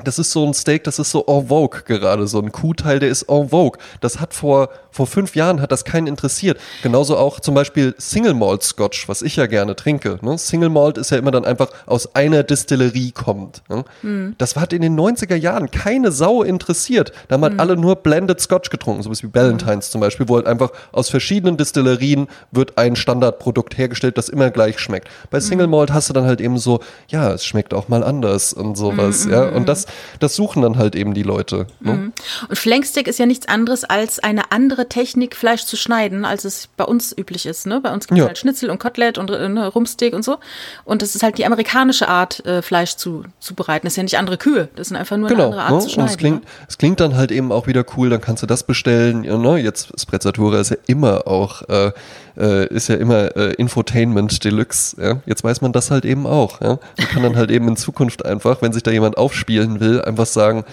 das 0.03 0.19
ist 0.19 0.31
so 0.31 0.45
ein 0.45 0.53
Steak, 0.53 0.83
das 0.83 0.99
ist 0.99 1.11
so 1.11 1.23
en 1.27 1.47
vogue 1.47 1.81
gerade, 1.85 2.27
so 2.27 2.39
ein 2.39 2.51
Kuhteil, 2.51 2.99
der 2.99 3.09
ist 3.09 3.23
en 3.23 3.49
vogue. 3.49 3.79
Das 4.01 4.19
hat 4.19 4.33
vor, 4.33 4.69
vor 4.91 5.07
fünf 5.07 5.35
Jahren 5.35 5.61
hat 5.61 5.71
das 5.71 5.85
keinen 5.85 6.07
interessiert. 6.07 6.59
Genauso 6.83 7.17
auch 7.17 7.39
zum 7.39 7.55
Beispiel 7.55 7.95
Single 7.97 8.33
Malt 8.33 8.63
Scotch, 8.63 9.07
was 9.07 9.21
ich 9.21 9.37
ja 9.37 9.45
gerne 9.45 9.75
trinke. 9.75 10.19
Ne? 10.21 10.37
Single 10.37 10.69
Malt 10.69 10.97
ist 10.97 11.11
ja 11.11 11.17
immer 11.17 11.31
dann 11.31 11.45
einfach 11.45 11.69
aus 11.85 12.13
einer 12.13 12.43
Distillerie 12.43 13.11
kommt. 13.11 13.63
Ne? 13.69 13.85
Mhm. 14.01 14.35
Das 14.37 14.55
hat 14.55 14.73
in 14.73 14.81
den 14.81 14.99
90er 14.99 15.35
Jahren 15.35 15.71
keine 15.71 16.11
Sau 16.11 16.43
interessiert. 16.43 17.13
Da 17.27 17.35
haben 17.35 17.43
halt 17.43 17.53
mhm. 17.53 17.59
alle 17.59 17.77
nur 17.77 17.95
Blended 17.95 18.41
Scotch 18.41 18.69
getrunken, 18.69 19.01
so 19.01 19.11
wie 19.11 19.27
Ballantines 19.27 19.87
mhm. 19.87 19.91
zum 19.91 20.01
Beispiel, 20.01 20.27
wo 20.27 20.35
halt 20.35 20.47
einfach 20.47 20.71
aus 20.91 21.09
verschiedenen 21.09 21.55
Distillerien 21.55 22.27
wird 22.51 22.77
ein 22.77 22.97
Standardprodukt 22.97 23.77
hergestellt, 23.77 24.17
das 24.17 24.27
immer 24.27 24.51
gleich 24.51 24.79
schmeckt. 24.79 25.07
Bei 25.29 25.39
Single 25.39 25.67
Malt 25.67 25.93
hast 25.93 26.09
du 26.09 26.13
dann 26.13 26.25
halt 26.25 26.41
eben 26.41 26.57
so, 26.57 26.81
ja, 27.07 27.31
es 27.31 27.45
schmeckt 27.45 27.73
auch 27.73 27.87
mal 27.87 28.03
anders 28.03 28.51
und 28.51 28.75
sowas, 28.75 29.25
ja. 29.25 29.45
Und 29.49 29.69
das 29.69 29.84
das, 30.19 30.35
suchen 30.35 30.61
dann 30.61 30.77
halt 30.77 30.95
eben 30.95 31.13
die 31.13 31.23
Leute. 31.23 31.67
Ne? 31.79 31.93
Mhm. 31.93 32.13
Und 32.49 32.57
Flanksteak 32.57 33.07
ist 33.07 33.19
ja 33.19 33.25
nichts 33.25 33.47
anderes 33.47 33.83
als 33.83 34.19
eine 34.19 34.51
andere 34.51 34.89
Technik, 34.89 35.35
Fleisch 35.35 35.65
zu 35.65 35.77
schneiden, 35.77 36.25
als 36.25 36.45
es 36.45 36.67
bei 36.75 36.83
uns 36.83 37.15
üblich 37.17 37.45
ist. 37.45 37.65
Ne? 37.67 37.79
Bei 37.81 37.93
uns 37.93 38.07
gibt 38.07 38.17
es 38.17 38.23
ja. 38.23 38.27
halt 38.27 38.37
Schnitzel 38.37 38.69
und 38.69 38.79
Kotelett 38.79 39.17
und 39.17 39.29
äh, 39.31 39.49
ne, 39.49 39.67
Rumsteak 39.67 40.13
und 40.13 40.23
so. 40.23 40.37
Und 40.83 41.01
das 41.01 41.15
ist 41.15 41.23
halt 41.23 41.37
die 41.37 41.45
amerikanische 41.45 42.07
Art, 42.07 42.45
äh, 42.45 42.61
Fleisch 42.61 42.95
zu, 42.95 43.23
zu 43.39 43.55
bereiten. 43.55 43.85
Das 43.85 43.93
ist 43.93 43.97
ja 43.97 44.03
nicht 44.03 44.17
andere 44.17 44.37
Kühe, 44.37 44.69
das 44.75 44.89
sind 44.89 44.97
einfach 44.97 45.17
nur 45.17 45.29
genau, 45.29 45.51
eine 45.51 45.61
andere 45.61 45.63
Art 45.63 45.73
ne? 45.73 45.79
zu 45.79 45.89
schneiden. 45.89 46.03
Und 46.03 46.11
es 46.11 46.17
klingt, 46.17 46.43
es 46.69 46.77
klingt 46.77 46.99
dann 46.99 47.15
halt 47.15 47.31
eben 47.31 47.51
auch 47.51 47.67
wieder 47.67 47.85
cool, 47.95 48.09
dann 48.09 48.21
kannst 48.21 48.43
du 48.43 48.47
das 48.47 48.63
bestellen. 48.63 49.23
Ja, 49.23 49.37
ne? 49.37 49.57
Jetzt 49.57 49.99
Sprezzatura 49.99 50.59
ist 50.59 50.71
ja 50.71 50.77
immer 50.87 51.27
auch 51.27 51.61
äh, 51.69 51.91
äh, 52.37 52.67
ist 52.67 52.87
ja 52.87 52.95
immer 52.95 53.35
äh, 53.35 53.53
Infotainment 53.53 54.43
Deluxe. 54.43 54.95
Ja? 55.01 55.21
Jetzt 55.25 55.43
weiß 55.43 55.61
man 55.61 55.71
das 55.71 55.91
halt 55.91 56.05
eben 56.05 56.25
auch. 56.25 56.61
Ja? 56.61 56.79
Man 56.97 57.07
kann 57.07 57.23
dann 57.23 57.35
halt 57.35 57.51
eben 57.51 57.67
in 57.67 57.77
Zukunft 57.77 58.25
einfach, 58.25 58.61
wenn 58.61 58.73
sich 58.73 58.83
da 58.83 58.91
jemand 58.91 59.17
aufspielen 59.17 59.74
will, 59.79 60.01
einfach 60.01 60.25
sagen, 60.25 60.63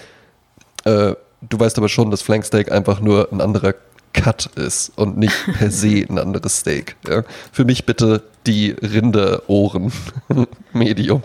äh, 0.85 1.13
du 1.41 1.59
weißt 1.59 1.77
aber 1.77 1.89
schon, 1.89 2.11
dass 2.11 2.21
Flanksteak 2.21 2.71
einfach 2.71 2.99
nur 2.99 3.31
ein 3.31 3.41
anderer 3.41 3.73
Cut 4.13 4.45
ist 4.55 4.91
und 4.95 5.17
nicht 5.17 5.35
per 5.57 5.71
se 5.71 6.05
ein 6.09 6.17
anderes 6.17 6.59
Steak. 6.59 6.95
Ja? 7.07 7.23
Für 7.51 7.65
mich 7.65 7.85
bitte 7.85 8.23
die 8.45 8.71
Rinderohren 8.71 9.91
Medium. 10.73 11.23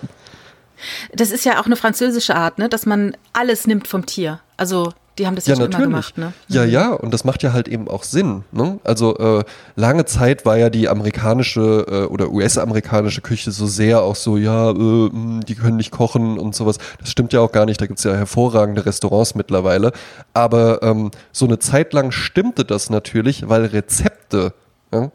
Das 1.13 1.31
ist 1.31 1.45
ja 1.45 1.61
auch 1.61 1.67
eine 1.67 1.77
französische 1.77 2.37
Art, 2.37 2.59
ne? 2.59 2.69
dass 2.69 2.87
man 2.87 3.17
alles 3.33 3.67
nimmt 3.67 3.89
vom 3.89 4.07
Tier. 4.07 4.41
Also 4.57 4.93
die 5.19 5.27
haben 5.27 5.35
das 5.35 5.47
ja, 5.47 5.55
ja 5.55 5.57
schon 5.57 5.71
natürlich. 5.71 5.87
immer 5.87 5.97
gemacht, 5.97 6.19
ne? 6.19 6.33
Ja, 6.49 6.65
mhm. 6.65 6.71
ja, 6.71 6.93
und 6.93 7.13
das 7.13 7.25
macht 7.25 7.43
ja 7.43 7.53
halt 7.53 7.69
eben 7.69 7.89
auch 7.89 8.05
Sinn. 8.05 8.45
Ne? 8.53 8.79
Also 8.85 9.17
äh, 9.19 9.45
lange 9.77 10.05
Zeit 10.05 10.47
war 10.47 10.57
ja 10.57 10.71
die 10.71 10.89
amerikanische 10.89 11.87
äh, 11.89 12.05
oder 12.05 12.31
US-amerikanische 12.31 13.21
Küche 13.21 13.51
so 13.51 13.67
sehr 13.67 14.03
auch 14.03 14.17
so, 14.17 14.37
ja, 14.37 14.71
äh, 14.71 14.75
hm, 14.75 15.41
die 15.47 15.55
können 15.55 15.77
nicht 15.77 15.91
kochen 15.91 16.39
und 16.39 16.55
sowas. 16.55 16.79
Das 17.01 17.11
stimmt 17.11 17.33
ja 17.33 17.41
auch 17.41 17.53
gar 17.53 17.67
nicht. 17.67 17.81
Da 17.81 17.87
gibt 17.87 17.99
es 17.99 18.05
ja 18.05 18.15
hervorragende 18.15 18.87
Restaurants 18.87 19.35
mittlerweile. 19.35 19.93
Aber 20.35 20.83
ähm, 20.83 21.11
so 21.33 21.47
eine 21.47 21.59
Zeit 21.59 21.93
lang 21.93 22.13
stimmte 22.13 22.65
das 22.65 22.91
natürlich, 22.91 23.49
weil 23.49 23.67
Rezepte 23.67 24.53
ja, 24.93 25.11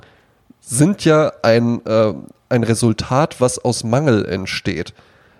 sind 0.60 1.06
ja 1.06 1.32
ein, 1.42 1.86
äh, 1.86 2.14
ein 2.50 2.64
Resultat, 2.64 3.40
was 3.40 3.58
aus 3.60 3.84
Mangel 3.84 4.26
entsteht 4.26 4.94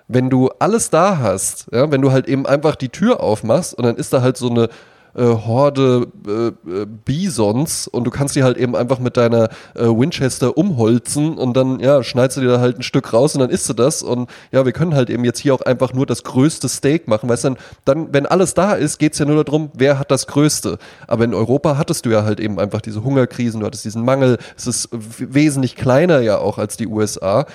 wenn 0.08 0.30
du 0.30 0.50
alles 0.60 0.90
da 0.90 1.18
hast, 1.18 1.68
ja, 1.72 1.92
wenn 1.92 2.02
du 2.02 2.12
halt 2.12 2.28
eben 2.28 2.46
einfach 2.46 2.76
die 2.76 2.90
Tür 2.90 3.22
aufmachst 3.22 3.74
und 3.74 3.86
dann 3.86 3.96
ist 3.96 4.14
da 4.14 4.22
halt 4.22 4.38
so 4.38 4.50
eine 4.50 4.70
äh, 5.16 5.24
Horde 5.24 6.08
äh, 6.28 6.48
äh, 6.48 6.86
Bisons 7.06 7.88
und 7.88 8.04
du 8.04 8.12
kannst 8.12 8.36
die 8.36 8.44
halt 8.44 8.58
eben 8.58 8.76
einfach 8.76 9.00
mit 9.00 9.18
deiner 9.18 9.50
äh, 9.76 9.86
Winchester 9.86 10.58
umholzen 10.58 11.38
und 11.38 11.56
dann 11.56 11.80
ja 11.80 12.04
schneidest 12.04 12.38
du 12.38 12.42
dir 12.42 12.48
da 12.48 12.60
halt 12.60 12.80
ein 12.80 12.84
Stück 12.84 13.14
raus 13.14 13.36
und 13.36 13.42
dann 13.42 13.50
isst 13.50 13.70
du 13.70 13.74
das 13.74 14.02
und 14.02 14.30
ja 14.52 14.66
wir 14.66 14.72
können 14.72 14.96
halt 14.96 15.10
eben 15.10 15.24
jetzt 15.24 15.40
hier 15.40 15.54
auch 15.54 15.62
einfach 15.62 15.94
nur 15.94 16.06
das 16.06 16.24
größte 16.24 16.68
Steak 16.68 17.08
machen, 17.08 17.30
weißt 17.30 17.44
du 17.46 17.56
dann, 17.86 18.12
wenn 18.12 18.26
alles 18.26 18.54
da 18.54 18.74
ist 18.74 18.98
geht 18.98 19.14
es 19.14 19.20
ja 19.20 19.26
nur 19.26 19.44
darum 19.44 19.70
wer 19.74 20.00
hat 20.00 20.10
das 20.10 20.28
größte, 20.28 20.80
aber 21.08 21.24
in 21.26 21.34
Europa 21.34 21.78
hattest 21.78 22.06
du 22.06 22.10
ja 22.10 22.24
halt 22.24 22.40
eben 22.40 22.60
einfach 22.60 22.82
diese 22.82 23.04
Hungerkrisen, 23.04 23.60
du 23.60 23.66
hattest 23.66 23.86
diesen 23.86 24.04
Mangel, 24.04 24.40
es 24.58 24.68
ist 24.68 24.90
wesentlich 24.92 25.76
kleiner 25.76 26.22
ja 26.22 26.40
auch 26.40 26.58
als 26.58 26.76
die 26.78 26.88
USA 26.88 27.46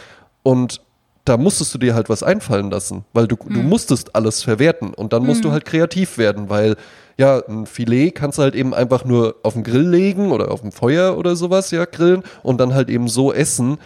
und 0.42 0.80
da 1.29 1.37
musstest 1.37 1.74
du 1.74 1.79
dir 1.79 1.95
halt 1.95 2.09
was 2.09 2.22
einfallen 2.22 2.70
lassen, 2.70 3.05
weil 3.12 3.29
du, 3.29 3.37
mhm. 3.37 3.55
du 3.55 3.61
musstest 3.61 4.14
alles 4.14 4.43
verwerten 4.43 4.95
und 4.95 5.12
dann 5.12 5.24
musst 5.26 5.41
mhm. 5.41 5.49
du 5.49 5.53
halt 5.53 5.64
kreativ 5.64 6.18
werden, 6.18 6.49
weil 6.49 6.76
ja, 7.16 7.43
ein 7.49 7.66
Filet 7.66 8.12
kannst 8.12 8.39
du 8.39 8.43
halt 8.43 8.55
eben 8.55 8.72
einfach 8.72 9.05
nur 9.05 9.37
auf 9.43 9.55
den 9.55 9.64
Grill 9.64 9.89
legen 9.89 10.31
oder 10.31 10.53
auf 10.53 10.61
dem 10.61 10.70
Feuer 10.72 11.18
oder 11.18 11.35
sowas, 11.35 11.70
ja, 11.72 11.85
grillen 11.85 12.22
und 12.43 12.59
dann 12.61 12.74
halt 12.74 12.89
eben 12.89 13.09
so 13.09 13.33
essen, 13.33 13.79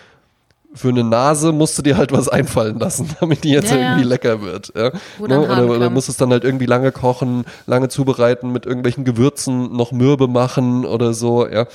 für 0.75 0.89
eine 0.89 1.05
Nase 1.05 1.53
musst 1.53 1.77
du 1.79 1.83
dir 1.83 1.97
halt 1.97 2.13
was 2.13 2.29
einfallen 2.29 2.79
lassen, 2.79 3.11
damit 3.21 3.45
die 3.45 3.51
jetzt 3.51 3.71
ja, 3.71 3.77
irgendwie 3.77 4.03
ja. 4.03 4.09
lecker 4.09 4.41
wird. 4.43 4.73
Ja? 4.75 4.91
Ne? 5.19 5.41
Oder, 5.41 5.69
oder 5.69 5.91
musst 5.91 6.09
es 6.09 6.17
dann 6.17 6.31
halt 6.31 6.45
irgendwie 6.45 6.67
lange 6.67 6.93
kochen, 6.93 7.45
lange 7.67 7.89
zubereiten, 7.89 8.53
mit 8.53 8.67
irgendwelchen 8.67 9.05
Gewürzen 9.05 9.75
noch 9.77 9.93
mürbe 9.93 10.29
machen 10.29 10.85
oder 10.85 11.13
so, 11.15 11.47
ja. 11.47 11.67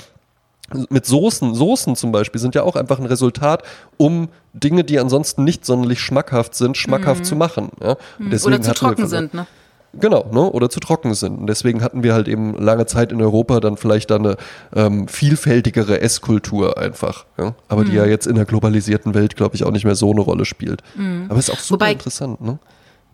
Mit 0.90 1.06
Soßen, 1.06 1.54
Soßen 1.54 1.96
zum 1.96 2.12
Beispiel 2.12 2.40
sind 2.40 2.54
ja 2.54 2.62
auch 2.62 2.76
einfach 2.76 2.98
ein 2.98 3.06
Resultat, 3.06 3.62
um 3.96 4.28
Dinge, 4.52 4.84
die 4.84 4.98
ansonsten 4.98 5.44
nicht 5.44 5.64
sonderlich 5.64 6.00
schmackhaft 6.00 6.54
sind, 6.54 6.76
schmackhaft 6.76 7.20
mhm. 7.20 7.24
zu 7.24 7.36
machen. 7.36 7.70
Ja? 7.82 7.96
Mhm. 8.18 8.38
Oder 8.44 8.60
zu 8.60 8.74
trocken 8.74 9.06
sind, 9.06 9.34
ne? 9.34 9.46
Genau, 9.94 10.26
ne? 10.30 10.40
oder 10.40 10.68
zu 10.68 10.80
trocken 10.80 11.14
sind. 11.14 11.38
Und 11.38 11.46
deswegen 11.46 11.82
hatten 11.82 12.02
wir 12.02 12.12
halt 12.12 12.28
eben 12.28 12.54
lange 12.58 12.84
Zeit 12.84 13.10
in 13.10 13.22
Europa 13.22 13.58
dann 13.60 13.78
vielleicht 13.78 14.12
eine 14.12 14.36
ähm, 14.74 15.08
vielfältigere 15.08 16.00
Esskultur 16.00 16.76
einfach. 16.76 17.24
Ja? 17.38 17.54
Aber 17.68 17.84
mhm. 17.84 17.90
die 17.90 17.96
ja 17.96 18.04
jetzt 18.04 18.26
in 18.26 18.34
der 18.34 18.44
globalisierten 18.44 19.14
Welt, 19.14 19.34
glaube 19.34 19.56
ich, 19.56 19.64
auch 19.64 19.70
nicht 19.70 19.84
mehr 19.84 19.94
so 19.94 20.10
eine 20.10 20.20
Rolle 20.20 20.44
spielt. 20.44 20.82
Mhm. 20.94 21.26
Aber 21.28 21.38
ist 21.38 21.50
auch 21.50 21.58
super 21.58 21.86
wobei, 21.86 21.92
interessant. 21.92 22.40
Ne? 22.42 22.58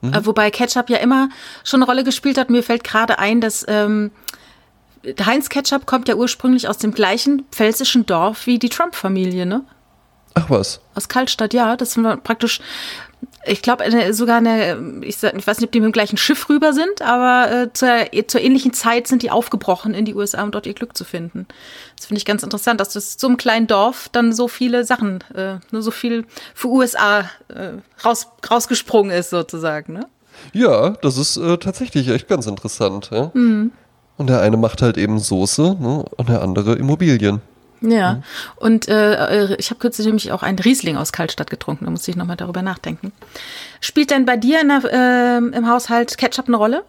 Mhm. 0.01 0.13
Äh, 0.13 0.27
wobei 0.27 0.51
Ketchup 0.51 0.91
ja 0.91 0.99
immer 0.99 1.29
schon 1.63 1.81
eine 1.81 1.87
Rolle 1.87 2.03
gespielt 2.03 2.39
hat. 2.39 2.51
Mir 2.51 2.65
fällt 2.65 2.83
gerade 2.83 3.21
ein, 3.21 3.41
dass 3.41 3.65
ähm, 3.69 4.11
Heinz 5.25 5.49
Ketchup 5.49 5.87
kommt 5.87 6.09
ja 6.09 6.15
ursprünglich 6.15 6.69
aus 6.69 6.79
dem 6.79 6.93
gleichen 6.93 7.45
pfälzischen 7.51 8.07
Dorf 8.07 8.47
wie 8.47 8.59
die 8.59 8.69
Trump-Familie, 8.69 9.47
ne? 9.47 9.65
Ach 10.35 10.51
was. 10.51 10.81
Aus 10.95 11.09
Kaltstadt, 11.09 11.55
ja. 11.55 11.77
Das 11.77 11.97
war 12.03 12.17
praktisch 12.17 12.61
ich 13.47 13.63
glaube 13.63 13.85
sogar 14.13 14.39
eine, 14.39 15.03
ich, 15.03 15.23
weiß 15.23 15.59
nicht, 15.59 15.67
ob 15.67 15.73
die 15.73 15.81
mit 15.81 15.89
dem 15.89 15.93
gleichen 15.93 16.17
Schiff 16.17 16.49
rüber 16.49 16.73
sind, 16.73 17.03
aber 17.03 17.53
äh, 17.53 17.73
zur, 17.73 17.89
zur 18.27 18.41
ähnlichen 18.41 18.73
Zeit 18.73 19.07
sind 19.07 19.23
die 19.23 19.31
aufgebrochen 19.31 19.95
in 19.95 20.05
die 20.05 20.15
USA, 20.15 20.43
um 20.43 20.51
dort 20.51 20.67
ihr 20.67 20.75
Glück 20.75 20.97
zu 20.97 21.05
finden. 21.05 21.47
Das 21.97 22.07
finde 22.07 22.19
ich 22.19 22.25
ganz 22.25 22.43
interessant, 22.43 22.81
dass 22.81 22.95
das 22.95 23.17
so 23.19 23.27
einem 23.27 23.37
kleinen 23.37 23.67
Dorf 23.67 24.09
dann 24.13 24.33
so 24.33 24.49
viele 24.49 24.85
Sachen, 24.85 25.23
äh, 25.35 25.57
nur 25.71 25.83
so 25.83 25.91
viel 25.91 26.27
für 26.55 26.69
USA 26.69 27.21
äh, 27.49 27.73
raus, 28.05 28.29
rausgesprungen 28.49 29.13
ist 29.13 29.31
sozusagen. 29.31 29.93
Ne? 29.93 30.07
Ja, 30.53 30.91
das 30.91 31.17
ist 31.17 31.37
äh, 31.37 31.59
tatsächlich 31.59 32.09
echt 32.09 32.29
ganz 32.29 32.47
interessant. 32.47 33.11
Ja? 33.13 33.31
Mhm. 33.35 33.73
Und 34.17 34.29
der 34.29 34.41
eine 34.41 34.57
macht 34.57 34.83
halt 34.83 34.97
eben 34.97 35.19
Soße 35.19 35.77
ne? 35.81 36.05
und 36.17 36.29
der 36.29 36.43
andere 36.43 36.75
Immobilien. 36.75 37.41
Ja, 37.81 38.15
mhm. 38.15 38.23
und 38.57 38.89
äh, 38.89 39.45
äh, 39.53 39.57
ich 39.59 39.71
habe 39.71 39.79
kürzlich 39.79 40.07
nämlich 40.07 40.33
auch 40.33 40.43
einen 40.43 40.59
Riesling 40.59 40.97
aus 40.97 41.13
Kaltstadt 41.13 41.51
getrunken, 41.51 41.85
da 41.85 41.91
musste 41.91 42.11
ich 42.11 42.17
nochmal 42.17 42.37
darüber 42.37 42.63
nachdenken. 42.63 43.13
Spielt 43.81 44.11
denn 44.11 44.25
bei 44.25 44.39
dir 44.39 44.61
der, 44.61 44.85
äh, 44.91 45.57
im 45.57 45.69
Haushalt 45.69 46.17
Ketchup 46.17 46.49
eine 46.49 46.57
Rolle? 46.57 46.85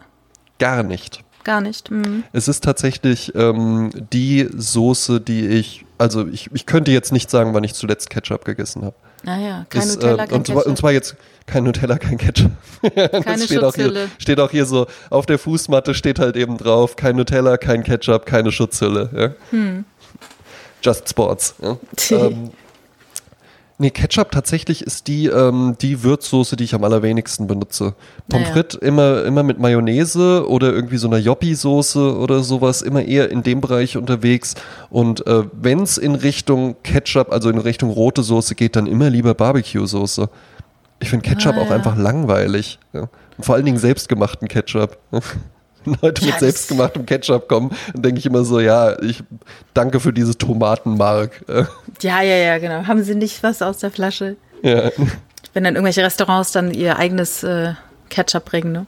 Gar 0.57 0.84
nicht. 0.84 1.21
Gar 1.43 1.61
nicht. 1.61 1.91
Mhm. 1.91 2.23
Es 2.32 2.47
ist 2.47 2.63
tatsächlich 2.63 3.34
ähm, 3.36 3.91
die 4.13 4.47
Soße, 4.51 5.19
die 5.19 5.47
ich, 5.47 5.86
also 5.97 6.28
ich, 6.28 6.49
ich 6.53 6.65
könnte 6.65 6.91
jetzt 6.91 7.11
nicht 7.11 7.30
sagen, 7.30 7.53
wann 7.53 7.63
ich 7.63 7.73
zuletzt 7.73 8.09
Ketchup 8.09 8.45
gegessen 8.45 8.84
habe. 8.84 8.95
Ah 9.26 9.38
ja, 9.38 9.65
kein 9.69 9.84
ist, 9.84 9.95
Nutella, 9.95 10.23
äh, 10.23 10.28
kein 10.28 10.38
und, 10.38 10.47
Ketchup. 10.47 10.65
Und 10.65 10.78
zwar 10.78 10.91
jetzt 10.91 11.15
kein 11.45 11.63
Nutella, 11.63 11.97
kein 11.97 12.17
Ketchup. 12.17 12.51
Keine 13.23 13.43
steht 13.43 13.63
auch, 13.63 13.73
hier, 13.73 14.09
steht 14.19 14.39
auch 14.39 14.51
hier 14.51 14.65
so, 14.65 14.88
auf 15.09 15.26
der 15.26 15.39
Fußmatte 15.39 15.93
steht 15.93 16.19
halt 16.19 16.36
eben 16.36 16.57
drauf, 16.57 16.95
kein 16.95 17.15
Nutella, 17.15 17.57
kein 17.57 17.84
Ketchup, 17.84 18.26
keine 18.26 18.51
Schutzhülle. 18.51 19.09
Ja? 19.15 19.32
Hm. 19.51 19.86
Just 20.82 21.09
Sports. 21.09 21.55
Ja? 21.61 21.78
ähm, 22.11 22.51
nee, 23.78 23.89
Ketchup 23.89 24.32
tatsächlich 24.32 24.82
ist 24.82 25.07
die, 25.07 25.28
ähm, 25.28 25.76
die 25.82 26.03
Würzsoße, 26.03 26.55
die 26.55 26.63
ich 26.63 26.76
am 26.76 26.84
allerwenigsten 26.84 27.47
benutze. 27.47 27.95
Pommes 28.30 28.47
naja. 28.47 28.53
frites 28.53 28.80
immer, 28.80 29.23
immer 29.26 29.43
mit 29.43 29.59
Mayonnaise 29.59 30.47
oder 30.47 30.71
irgendwie 30.73 30.97
so 30.97 31.07
einer 31.07 31.17
Joppi-Soße 31.17 32.17
oder 32.17 32.43
sowas, 32.43 32.82
immer 32.82 33.03
eher 33.03 33.32
in 33.32 33.43
dem 33.43 33.61
Bereich 33.61 33.97
unterwegs. 33.97 34.55
Und 34.89 35.26
äh, 35.28 35.43
wenn 35.53 35.82
es 35.82 35.97
in 35.97 36.15
Richtung 36.15 36.76
Ketchup, 36.84 37.32
also 37.32 37.49
in 37.49 37.57
Richtung 37.57 37.89
rote 37.89 38.23
Soße 38.23 38.55
geht, 38.55 38.76
dann 38.76 38.88
immer 38.88 39.09
lieber 39.09 39.34
Barbecue-Soße. 39.34 40.30
Ich 40.99 41.09
finde 41.09 41.28
Ketchup 41.28 41.55
ah, 41.55 41.61
auch 41.61 41.71
einfach 41.71 41.97
langweilig. 41.97 42.80
Ja? 42.93 43.09
vor 43.39 43.55
allen 43.55 43.65
Dingen 43.65 43.78
selbstgemachten 43.78 44.47
Ketchup. 44.47 44.97
Leute 46.01 46.23
mit 46.23 46.31
yes. 46.33 46.39
selbstgemachtem 46.39 47.05
Ketchup 47.05 47.47
kommen, 47.47 47.71
dann 47.93 48.01
denke 48.01 48.19
ich 48.19 48.25
immer 48.25 48.43
so, 48.43 48.59
ja, 48.59 48.99
ich 49.01 49.23
danke 49.73 49.99
für 49.99 50.13
dieses 50.13 50.38
Tomatenmark. 50.38 51.43
Ja, 52.01 52.21
ja, 52.21 52.36
ja, 52.36 52.57
genau. 52.57 52.88
Haben 52.88 53.03
sie 53.03 53.15
nicht 53.15 53.41
was 53.41 53.61
aus 53.61 53.77
der 53.77 53.89
Flasche? 53.89 54.36
Ja. 54.61 54.91
Wenn 55.53 55.63
dann 55.63 55.75
irgendwelche 55.75 56.03
Restaurants 56.03 56.51
dann 56.51 56.73
ihr 56.73 56.99
eigenes 56.99 57.41
äh, 57.43 57.73
Ketchup 58.09 58.43
bringen, 58.45 58.73
ne? 58.73 58.86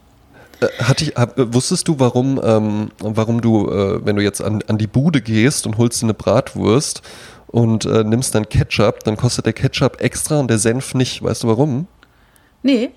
Äh, 0.60 0.66
hatte 0.82 1.04
ich, 1.04 1.14
hab, 1.16 1.34
wusstest 1.54 1.88
du, 1.88 1.98
warum, 1.98 2.40
ähm, 2.44 2.90
warum 2.98 3.40
du, 3.40 3.70
äh, 3.70 4.04
wenn 4.04 4.16
du 4.16 4.22
jetzt 4.22 4.42
an, 4.42 4.62
an 4.66 4.78
die 4.78 4.86
Bude 4.86 5.22
gehst 5.22 5.66
und 5.66 5.78
holst 5.78 6.02
dir 6.02 6.06
eine 6.06 6.14
Bratwurst 6.14 7.02
und 7.46 7.86
äh, 7.86 8.04
nimmst 8.04 8.34
dann 8.34 8.48
Ketchup, 8.48 9.04
dann 9.04 9.16
kostet 9.16 9.46
der 9.46 9.54
Ketchup 9.54 10.00
extra 10.00 10.38
und 10.38 10.48
der 10.48 10.58
Senf 10.58 10.94
nicht. 10.94 11.22
Weißt 11.22 11.44
du 11.44 11.48
warum? 11.48 11.86
Nee. 12.62 12.90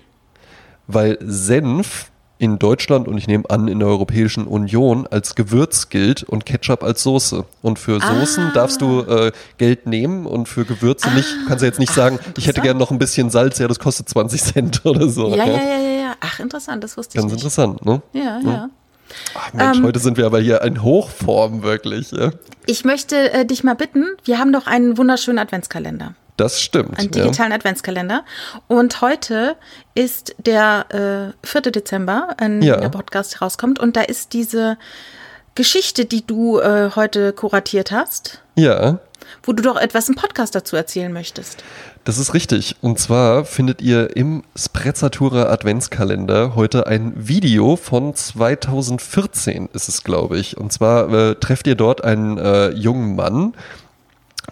Weil 0.86 1.18
Senf 1.20 2.11
in 2.38 2.58
Deutschland 2.58 3.06
und 3.06 3.16
ich 3.18 3.28
nehme 3.28 3.48
an 3.48 3.68
in 3.68 3.78
der 3.78 3.88
Europäischen 3.88 4.46
Union 4.46 5.06
als 5.06 5.34
Gewürz 5.34 5.88
gilt 5.90 6.24
und 6.24 6.44
Ketchup 6.44 6.82
als 6.82 7.02
Soße. 7.02 7.44
Und 7.62 7.78
für 7.78 8.00
Soßen 8.00 8.46
ah. 8.46 8.52
darfst 8.52 8.80
du 8.80 9.00
äh, 9.02 9.32
Geld 9.58 9.86
nehmen 9.86 10.26
und 10.26 10.48
für 10.48 10.64
Gewürze 10.64 11.08
ah. 11.08 11.14
nicht. 11.14 11.28
Kannst 11.46 11.62
du 11.62 11.66
jetzt 11.66 11.78
nicht 11.78 11.92
sagen, 11.92 12.18
Ach, 12.20 12.32
ich 12.36 12.46
hätte 12.48 12.60
gerne 12.60 12.80
noch 12.80 12.90
ein 12.90 12.98
bisschen 12.98 13.30
Salz, 13.30 13.58
ja, 13.58 13.68
das 13.68 13.78
kostet 13.78 14.08
20 14.08 14.42
Cent 14.42 14.80
oder 14.84 15.08
so. 15.08 15.28
Ja, 15.28 15.44
ja, 15.44 15.52
ja, 15.52 15.78
ja, 15.78 16.00
ja. 16.00 16.14
Ach, 16.20 16.40
interessant, 16.40 16.82
das 16.82 16.96
wusste 16.96 17.16
ich 17.16 17.20
Ganz 17.20 17.32
nicht. 17.32 17.40
interessant, 17.40 17.84
ne? 17.86 18.02
Ja, 18.12 18.40
ja. 18.40 18.40
ja. 18.40 18.70
Ach 19.34 19.52
Mensch, 19.52 19.78
ähm, 19.78 19.84
heute 19.84 19.98
sind 19.98 20.16
wir 20.16 20.26
aber 20.26 20.40
hier 20.40 20.62
in 20.62 20.82
Hochform 20.82 21.62
wirklich. 21.62 22.10
Ja? 22.12 22.30
Ich 22.66 22.84
möchte 22.84 23.32
äh, 23.32 23.44
dich 23.44 23.62
mal 23.62 23.74
bitten, 23.74 24.06
wir 24.24 24.38
haben 24.38 24.52
doch 24.52 24.66
einen 24.66 24.96
wunderschönen 24.98 25.38
Adventskalender. 25.38 26.14
Das 26.36 26.60
stimmt. 26.60 26.98
Einen 26.98 27.10
digitalen 27.10 27.50
ja. 27.50 27.56
Adventskalender. 27.56 28.24
Und 28.66 29.00
heute 29.00 29.56
ist 29.94 30.34
der 30.38 31.34
äh, 31.42 31.46
4. 31.46 31.60
Dezember, 31.72 32.34
an 32.38 32.62
ja. 32.62 32.76
der 32.76 32.88
Podcast 32.88 33.42
rauskommt. 33.42 33.78
Und 33.78 33.96
da 33.96 34.02
ist 34.02 34.32
diese 34.32 34.78
Geschichte, 35.54 36.06
die 36.06 36.26
du 36.26 36.58
äh, 36.58 36.90
heute 36.96 37.32
kuratiert 37.32 37.92
hast. 37.92 38.40
Ja. 38.56 39.00
Wo 39.42 39.52
du 39.52 39.62
doch 39.62 39.76
etwas 39.76 40.08
im 40.08 40.14
Podcast 40.14 40.54
dazu 40.54 40.76
erzählen 40.76 41.12
möchtest. 41.12 41.62
Das 42.04 42.18
ist 42.18 42.34
richtig. 42.34 42.76
Und 42.80 42.98
zwar 42.98 43.44
findet 43.44 43.80
ihr 43.80 44.16
im 44.16 44.42
Sprezzatura 44.56 45.44
Adventskalender 45.44 46.56
heute 46.56 46.86
ein 46.86 47.12
Video 47.16 47.76
von 47.76 48.14
2014 48.14 49.68
ist 49.72 49.88
es, 49.88 50.02
glaube 50.02 50.38
ich. 50.38 50.56
Und 50.56 50.72
zwar 50.72 51.12
äh, 51.12 51.34
trefft 51.36 51.66
ihr 51.66 51.76
dort 51.76 52.02
einen 52.02 52.38
äh, 52.38 52.70
jungen 52.70 53.14
Mann, 53.14 53.54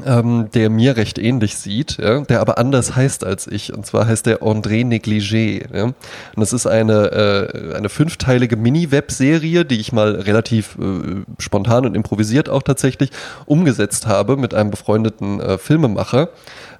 ähm, 0.04 0.48
der 0.54 0.70
mir 0.70 0.96
recht 0.96 1.18
ähnlich 1.18 1.56
sieht, 1.56 1.98
ja, 1.98 2.20
der 2.20 2.40
aber 2.40 2.58
anders 2.58 2.96
heißt 2.96 3.24
als 3.24 3.46
ich. 3.46 3.72
Und 3.72 3.86
zwar 3.86 4.06
heißt 4.06 4.26
der 4.26 4.40
André 4.40 4.84
Negligé. 4.84 5.64
Ja. 5.74 5.84
Und 5.84 5.96
das 6.36 6.52
ist 6.52 6.66
eine, 6.66 7.72
äh, 7.72 7.74
eine 7.74 7.88
fünfteilige 7.88 8.56
Mini-Web-Serie, 8.56 9.64
die 9.64 9.80
ich 9.80 9.92
mal 9.92 10.14
relativ 10.14 10.76
äh, 10.78 11.22
spontan 11.38 11.86
und 11.86 11.94
improvisiert 11.94 12.48
auch 12.48 12.62
tatsächlich 12.62 13.10
umgesetzt 13.46 14.06
habe 14.06 14.36
mit 14.36 14.54
einem 14.54 14.70
befreundeten 14.70 15.40
äh, 15.40 15.58
Filmemacher. 15.58 16.28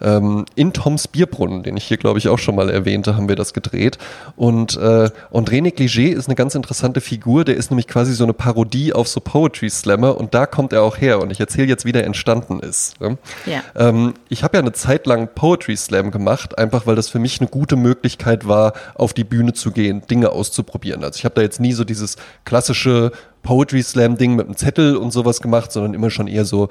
Ähm, 0.02 0.46
in 0.54 0.72
Toms 0.72 1.08
Bierbrunnen, 1.08 1.62
den 1.62 1.76
ich 1.76 1.84
hier, 1.84 1.98
glaube 1.98 2.18
ich, 2.18 2.28
auch 2.28 2.38
schon 2.38 2.54
mal 2.54 2.70
erwähnte, 2.70 3.16
haben 3.16 3.28
wir 3.28 3.36
das 3.36 3.52
gedreht. 3.52 3.98
Und 4.36 4.76
äh, 4.76 5.10
André 5.32 5.60
Negligé 5.60 6.12
ist 6.12 6.28
eine 6.28 6.36
ganz 6.36 6.54
interessante 6.54 7.00
Figur. 7.00 7.44
Der 7.44 7.56
ist 7.56 7.70
nämlich 7.70 7.86
quasi 7.86 8.14
so 8.14 8.24
eine 8.24 8.32
Parodie 8.32 8.92
auf 8.92 9.08
so 9.08 9.20
Poetry 9.20 9.68
Slammer 9.68 10.16
und 10.16 10.34
da 10.34 10.46
kommt 10.46 10.72
er 10.72 10.82
auch 10.82 10.96
her. 10.96 11.20
Und 11.20 11.30
ich 11.30 11.40
erzähle 11.40 11.68
jetzt, 11.68 11.84
wie 11.84 11.92
der 11.92 12.04
entstanden 12.04 12.60
ist. 12.60 12.99
Ja. 13.46 13.62
Ähm, 13.76 14.14
ich 14.28 14.44
habe 14.44 14.56
ja 14.56 14.62
eine 14.62 14.72
Zeit 14.72 15.06
lang 15.06 15.28
Poetry 15.34 15.76
Slam 15.76 16.10
gemacht, 16.10 16.58
einfach 16.58 16.86
weil 16.86 16.96
das 16.96 17.08
für 17.08 17.18
mich 17.18 17.40
eine 17.40 17.48
gute 17.48 17.76
Möglichkeit 17.76 18.46
war, 18.46 18.74
auf 18.94 19.12
die 19.14 19.24
Bühne 19.24 19.52
zu 19.52 19.70
gehen, 19.70 20.02
Dinge 20.08 20.30
auszuprobieren. 20.30 21.02
Also 21.02 21.18
ich 21.18 21.24
habe 21.24 21.34
da 21.34 21.42
jetzt 21.42 21.60
nie 21.60 21.72
so 21.72 21.84
dieses 21.84 22.16
klassische 22.44 23.12
Poetry 23.42 23.82
Slam 23.82 24.16
Ding 24.16 24.36
mit 24.36 24.46
einem 24.46 24.56
Zettel 24.56 24.96
und 24.96 25.12
sowas 25.12 25.40
gemacht, 25.40 25.72
sondern 25.72 25.94
immer 25.94 26.10
schon 26.10 26.28
eher 26.28 26.44
so, 26.44 26.68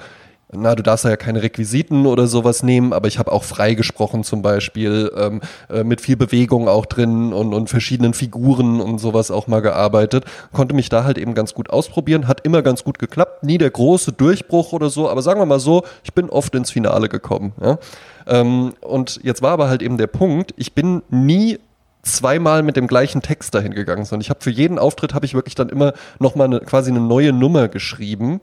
na, 0.51 0.73
du 0.73 0.81
darfst 0.81 1.05
ja 1.05 1.15
keine 1.15 1.43
Requisiten 1.43 2.07
oder 2.07 2.25
sowas 2.25 2.63
nehmen, 2.63 2.91
aber 2.91 3.07
ich 3.07 3.19
habe 3.19 3.31
auch 3.31 3.43
freigesprochen 3.43 4.23
zum 4.23 4.41
Beispiel, 4.41 5.11
ähm, 5.15 5.41
äh, 5.69 5.83
mit 5.83 6.01
viel 6.01 6.17
Bewegung 6.17 6.67
auch 6.67 6.87
drin 6.87 7.33
und, 7.33 7.53
und 7.53 7.69
verschiedenen 7.69 8.15
Figuren 8.15 8.81
und 8.81 8.97
sowas 8.97 9.29
auch 9.29 9.45
mal 9.45 9.61
gearbeitet. 9.61 10.25
Konnte 10.51 10.73
mich 10.73 10.89
da 10.89 11.03
halt 11.03 11.19
eben 11.19 11.35
ganz 11.35 11.53
gut 11.53 11.69
ausprobieren, 11.69 12.27
hat 12.27 12.45
immer 12.45 12.63
ganz 12.63 12.83
gut 12.83 12.97
geklappt, 12.97 13.43
nie 13.43 13.59
der 13.59 13.69
große 13.69 14.11
Durchbruch 14.11 14.73
oder 14.73 14.89
so, 14.89 15.07
aber 15.07 15.21
sagen 15.21 15.39
wir 15.39 15.45
mal 15.45 15.59
so, 15.59 15.83
ich 16.03 16.13
bin 16.13 16.29
oft 16.31 16.55
ins 16.55 16.71
Finale 16.71 17.09
gekommen. 17.09 17.53
Ja? 17.61 17.77
Ähm, 18.25 18.73
und 18.81 19.19
jetzt 19.23 19.43
war 19.43 19.51
aber 19.51 19.69
halt 19.69 19.83
eben 19.83 19.97
der 19.97 20.07
Punkt, 20.07 20.55
ich 20.57 20.73
bin 20.73 21.03
nie 21.09 21.59
zweimal 22.01 22.63
mit 22.63 22.75
dem 22.75 22.87
gleichen 22.87 23.21
Text 23.21 23.53
dahin 23.53 23.75
gegangen, 23.75 24.05
sondern 24.05 24.21
ich 24.21 24.31
habe 24.31 24.41
für 24.41 24.49
jeden 24.49 24.79
Auftritt 24.79 25.13
habe 25.13 25.27
ich 25.27 25.35
wirklich 25.35 25.53
dann 25.53 25.69
immer 25.69 25.93
nochmal 26.17 26.59
quasi 26.61 26.89
eine 26.89 27.01
neue 27.01 27.33
Nummer 27.33 27.67
geschrieben 27.67 28.41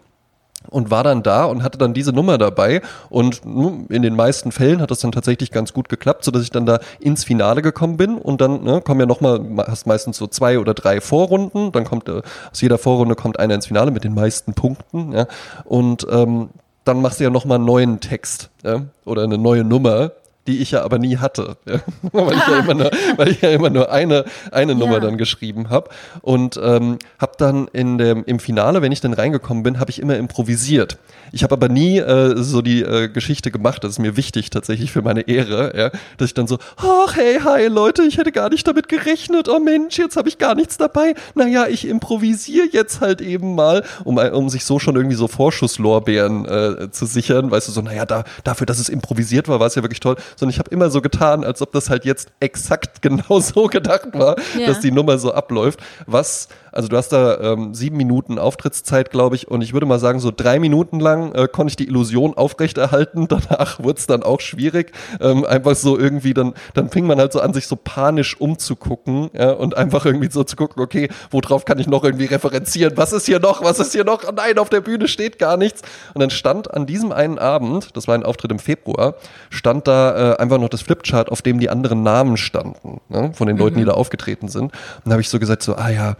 und 0.70 0.90
war 0.90 1.04
dann 1.04 1.22
da 1.22 1.44
und 1.44 1.62
hatte 1.62 1.78
dann 1.78 1.94
diese 1.94 2.12
Nummer 2.12 2.38
dabei. 2.38 2.82
Und 3.08 3.42
in 3.44 4.02
den 4.02 4.16
meisten 4.16 4.52
Fällen 4.52 4.80
hat 4.80 4.90
das 4.90 5.00
dann 5.00 5.12
tatsächlich 5.12 5.50
ganz 5.50 5.72
gut 5.72 5.88
geklappt, 5.88 6.24
so 6.24 6.30
dass 6.30 6.42
ich 6.42 6.50
dann 6.50 6.66
da 6.66 6.80
ins 7.00 7.24
Finale 7.24 7.62
gekommen 7.62 7.96
bin. 7.96 8.18
Und 8.18 8.40
dann 8.40 8.64
ne, 8.64 8.80
kommen 8.80 9.00
ja 9.00 9.06
nochmal, 9.06 9.40
hast 9.66 9.86
meistens 9.86 10.16
so 10.16 10.26
zwei 10.26 10.58
oder 10.58 10.74
drei 10.74 11.00
Vorrunden, 11.00 11.72
dann 11.72 11.84
kommt 11.84 12.08
äh, 12.08 12.22
aus 12.50 12.60
jeder 12.60 12.78
Vorrunde 12.78 13.14
kommt 13.14 13.38
einer 13.38 13.54
ins 13.54 13.66
Finale 13.66 13.90
mit 13.90 14.04
den 14.04 14.14
meisten 14.14 14.54
Punkten 14.54 15.12
ja, 15.12 15.26
und 15.64 16.06
ähm, 16.10 16.50
dann 16.84 17.02
machst 17.02 17.20
du 17.20 17.24
ja 17.24 17.30
nochmal 17.30 17.56
einen 17.56 17.64
neuen 17.64 18.00
Text 18.00 18.50
ja, 18.62 18.82
oder 19.04 19.24
eine 19.24 19.38
neue 19.38 19.64
Nummer 19.64 20.12
die 20.46 20.58
ich 20.58 20.70
ja 20.72 20.82
aber 20.82 20.98
nie 20.98 21.16
hatte, 21.18 21.56
ja? 21.66 21.80
weil, 22.12 22.36
ich 22.36 22.46
ja 22.46 22.58
immer 22.60 22.74
nur, 22.74 22.90
weil 23.16 23.28
ich 23.28 23.40
ja 23.40 23.50
immer 23.50 23.70
nur 23.70 23.90
eine, 23.90 24.24
eine 24.52 24.74
Nummer 24.74 24.94
ja. 24.94 25.00
dann 25.00 25.18
geschrieben 25.18 25.70
habe 25.70 25.90
und 26.22 26.58
ähm, 26.62 26.98
habe 27.18 27.32
dann 27.38 27.68
in 27.68 27.98
dem, 27.98 28.24
im 28.24 28.38
Finale, 28.38 28.82
wenn 28.82 28.92
ich 28.92 29.00
dann 29.00 29.12
reingekommen 29.12 29.62
bin, 29.62 29.78
habe 29.80 29.90
ich 29.90 30.00
immer 30.00 30.16
improvisiert. 30.16 30.98
Ich 31.32 31.42
habe 31.42 31.54
aber 31.54 31.68
nie 31.68 31.98
äh, 31.98 32.34
so 32.36 32.62
die 32.62 32.82
äh, 32.82 33.08
Geschichte 33.08 33.50
gemacht, 33.50 33.84
das 33.84 33.92
ist 33.92 33.98
mir 33.98 34.16
wichtig 34.16 34.50
tatsächlich 34.50 34.92
für 34.92 35.02
meine 35.02 35.22
Ehre, 35.22 35.76
ja? 35.76 35.90
dass 36.16 36.28
ich 36.28 36.34
dann 36.34 36.46
so, 36.46 36.58
ach 36.76 37.16
hey, 37.16 37.40
hi 37.42 37.66
Leute, 37.66 38.02
ich 38.02 38.18
hätte 38.18 38.32
gar 38.32 38.50
nicht 38.50 38.66
damit 38.66 38.88
gerechnet, 38.88 39.48
oh 39.48 39.58
Mensch, 39.58 39.98
jetzt 39.98 40.16
habe 40.16 40.28
ich 40.28 40.38
gar 40.38 40.54
nichts 40.54 40.76
dabei. 40.76 41.14
Naja, 41.34 41.66
ich 41.66 41.86
improvisiere 41.86 42.66
jetzt 42.70 43.00
halt 43.00 43.20
eben 43.20 43.54
mal, 43.54 43.84
um, 44.04 44.18
um 44.18 44.48
sich 44.48 44.64
so 44.64 44.78
schon 44.78 44.96
irgendwie 44.96 45.16
so 45.16 45.28
Vorschusslorbeeren 45.28 46.44
äh, 46.46 46.90
zu 46.90 47.06
sichern, 47.06 47.50
weißt 47.50 47.68
du, 47.68 47.72
so, 47.72 47.82
naja, 47.82 48.06
da, 48.06 48.24
dafür, 48.44 48.66
dass 48.66 48.78
es 48.78 48.88
improvisiert 48.88 49.48
war, 49.48 49.60
war 49.60 49.66
es 49.66 49.74
ja 49.74 49.82
wirklich 49.82 50.00
toll, 50.00 50.16
sondern 50.36 50.52
ich 50.52 50.58
habe 50.58 50.70
immer 50.70 50.90
so 50.90 51.00
getan, 51.00 51.44
als 51.44 51.60
ob 51.62 51.72
das 51.72 51.90
halt 51.90 52.04
jetzt 52.04 52.30
exakt 52.40 53.02
genau 53.02 53.40
so 53.40 53.66
gedacht 53.66 54.08
war, 54.12 54.36
ja. 54.58 54.66
dass 54.66 54.80
die 54.80 54.92
Nummer 54.92 55.18
so 55.18 55.32
abläuft, 55.32 55.80
was 56.06 56.48
also 56.76 56.88
du 56.88 56.96
hast 56.98 57.08
da 57.08 57.40
ähm, 57.40 57.74
sieben 57.74 57.96
Minuten 57.96 58.38
Auftrittszeit, 58.38 59.10
glaube 59.10 59.34
ich, 59.34 59.48
und 59.48 59.62
ich 59.62 59.72
würde 59.72 59.86
mal 59.86 59.98
sagen, 59.98 60.20
so 60.20 60.30
drei 60.30 60.58
Minuten 60.58 61.00
lang 61.00 61.32
äh, 61.32 61.48
konnte 61.48 61.70
ich 61.70 61.76
die 61.76 61.88
Illusion 61.88 62.34
aufrechterhalten. 62.34 63.28
Danach 63.28 63.82
wurde 63.82 63.98
es 63.98 64.06
dann 64.06 64.22
auch 64.22 64.40
schwierig. 64.40 64.92
Ähm, 65.20 65.46
einfach 65.46 65.74
so 65.74 65.98
irgendwie, 65.98 66.34
dann, 66.34 66.52
dann 66.74 66.90
fing 66.90 67.06
man 67.06 67.18
halt 67.18 67.32
so 67.32 67.40
an, 67.40 67.54
sich 67.54 67.66
so 67.66 67.76
panisch 67.76 68.38
umzugucken 68.38 69.30
ja, 69.32 69.52
und 69.52 69.74
einfach 69.76 70.04
irgendwie 70.04 70.30
so 70.30 70.44
zu 70.44 70.54
gucken, 70.54 70.82
okay, 70.82 71.08
worauf 71.30 71.64
kann 71.64 71.78
ich 71.78 71.86
noch 71.86 72.04
irgendwie 72.04 72.26
referenzieren? 72.26 72.92
Was 72.96 73.14
ist 73.14 73.24
hier 73.24 73.40
noch? 73.40 73.62
Was 73.64 73.78
ist 73.78 73.92
hier 73.92 74.04
noch? 74.04 74.24
Oh 74.28 74.32
nein, 74.36 74.58
auf 74.58 74.68
der 74.68 74.82
Bühne 74.82 75.08
steht 75.08 75.38
gar 75.38 75.56
nichts. 75.56 75.80
Und 76.12 76.20
dann 76.20 76.30
stand 76.30 76.74
an 76.74 76.84
diesem 76.84 77.10
einen 77.10 77.38
Abend, 77.38 77.96
das 77.96 78.06
war 78.06 78.14
ein 78.14 78.22
Auftritt 78.22 78.50
im 78.50 78.58
Februar, 78.58 79.14
stand 79.48 79.88
da 79.88 80.34
äh, 80.34 80.36
einfach 80.36 80.58
noch 80.58 80.68
das 80.68 80.82
Flipchart, 80.82 81.30
auf 81.30 81.40
dem 81.40 81.58
die 81.58 81.70
anderen 81.70 82.02
Namen 82.02 82.36
standen, 82.36 83.00
ne, 83.08 83.32
von 83.32 83.46
den 83.46 83.56
Leuten, 83.56 83.76
mhm. 83.76 83.80
die 83.80 83.86
da 83.86 83.92
aufgetreten 83.92 84.48
sind. 84.48 84.64
Und 84.64 85.06
da 85.06 85.12
habe 85.12 85.22
ich 85.22 85.30
so 85.30 85.38
gesagt, 85.38 85.62
so, 85.62 85.74
ah 85.76 85.88
ja, 85.88 86.16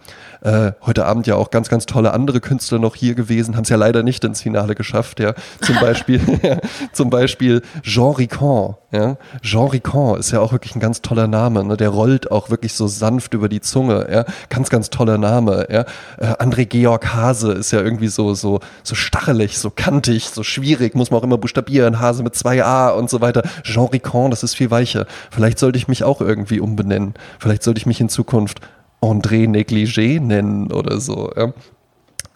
äh, 0.46 0.72
heute 0.82 1.06
Abend 1.06 1.26
ja 1.26 1.34
auch 1.34 1.50
ganz, 1.50 1.68
ganz 1.68 1.86
tolle 1.86 2.14
andere 2.14 2.40
Künstler 2.40 2.78
noch 2.78 2.94
hier 2.94 3.14
gewesen, 3.14 3.56
haben 3.56 3.64
es 3.64 3.68
ja 3.68 3.76
leider 3.76 4.04
nicht 4.04 4.22
ins 4.22 4.42
Finale 4.42 4.76
geschafft, 4.76 5.18
ja. 5.18 5.34
Zum 5.60 5.76
Beispiel, 5.80 6.20
zum 6.92 7.10
Beispiel 7.10 7.62
Jean 7.82 8.14
Ricon, 8.14 8.76
ja. 8.92 9.16
Jean 9.42 9.66
Ricon 9.66 10.18
ist 10.18 10.30
ja 10.30 10.40
auch 10.40 10.52
wirklich 10.52 10.76
ein 10.76 10.80
ganz 10.80 11.02
toller 11.02 11.26
Name, 11.26 11.64
ne? 11.64 11.76
Der 11.76 11.88
rollt 11.88 12.30
auch 12.30 12.48
wirklich 12.48 12.74
so 12.74 12.86
sanft 12.86 13.34
über 13.34 13.48
die 13.48 13.60
Zunge, 13.60 14.06
ja. 14.10 14.24
Ganz, 14.48 14.70
ganz 14.70 14.88
toller 14.88 15.18
Name, 15.18 15.66
ja. 15.68 15.84
Äh, 16.18 16.40
André 16.40 16.66
Georg 16.66 17.12
Hase 17.12 17.50
ist 17.52 17.72
ja 17.72 17.80
irgendwie 17.80 18.08
so, 18.08 18.34
so, 18.34 18.60
so 18.84 18.94
stachelig, 18.94 19.58
so 19.58 19.70
kantig, 19.70 20.28
so 20.28 20.44
schwierig, 20.44 20.94
muss 20.94 21.10
man 21.10 21.18
auch 21.20 21.24
immer 21.24 21.38
buchstabieren, 21.38 21.98
Hase 21.98 22.22
mit 22.22 22.36
zwei 22.36 22.64
A 22.64 22.90
und 22.90 23.10
so 23.10 23.20
weiter. 23.20 23.42
Jean 23.64 23.86
Ricon, 23.86 24.30
das 24.30 24.44
ist 24.44 24.54
viel 24.54 24.70
weicher. 24.70 25.06
Vielleicht 25.32 25.58
sollte 25.58 25.76
ich 25.76 25.88
mich 25.88 26.04
auch 26.04 26.20
irgendwie 26.20 26.60
umbenennen. 26.60 27.14
Vielleicht 27.40 27.64
sollte 27.64 27.78
ich 27.78 27.86
mich 27.86 28.00
in 28.00 28.08
Zukunft 28.08 28.60
André 29.00 29.48
Negligé 29.48 30.20
nennen 30.20 30.72
oder 30.72 31.00
so. 31.00 31.30
Ja. 31.36 31.52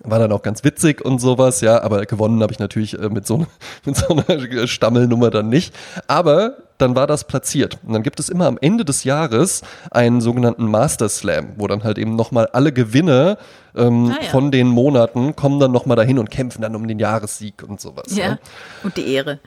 War 0.02 0.18
dann 0.18 0.32
auch 0.32 0.42
ganz 0.42 0.64
witzig 0.64 1.04
und 1.04 1.18
sowas, 1.18 1.60
ja, 1.60 1.82
aber 1.82 2.06
gewonnen 2.06 2.42
habe 2.42 2.52
ich 2.52 2.58
natürlich 2.58 2.98
äh, 2.98 3.10
mit, 3.10 3.26
so, 3.26 3.46
mit 3.84 3.96
so 3.96 4.16
einer 4.16 4.66
Stammelnummer 4.66 5.30
dann 5.30 5.48
nicht. 5.48 5.74
Aber 6.06 6.56
dann 6.78 6.96
war 6.96 7.06
das 7.06 7.24
platziert. 7.24 7.78
Und 7.86 7.92
dann 7.92 8.02
gibt 8.02 8.18
es 8.18 8.30
immer 8.30 8.46
am 8.46 8.58
Ende 8.60 8.84
des 8.84 9.04
Jahres 9.04 9.62
einen 9.90 10.22
sogenannten 10.22 10.64
Master 10.64 11.08
Slam, 11.08 11.52
wo 11.56 11.66
dann 11.66 11.84
halt 11.84 11.98
eben 11.98 12.16
nochmal 12.16 12.46
alle 12.52 12.72
Gewinne 12.72 13.36
ähm, 13.76 14.14
ah, 14.14 14.22
ja. 14.22 14.30
von 14.30 14.50
den 14.50 14.68
Monaten 14.68 15.36
kommen 15.36 15.60
dann 15.60 15.72
nochmal 15.72 15.96
dahin 15.96 16.18
und 16.18 16.30
kämpfen 16.30 16.62
dann 16.62 16.74
um 16.74 16.88
den 16.88 16.98
Jahressieg 16.98 17.62
und 17.62 17.80
sowas. 17.80 18.16
Ja, 18.16 18.24
ja. 18.24 18.38
und 18.82 18.96
die 18.96 19.12
Ehre. 19.12 19.38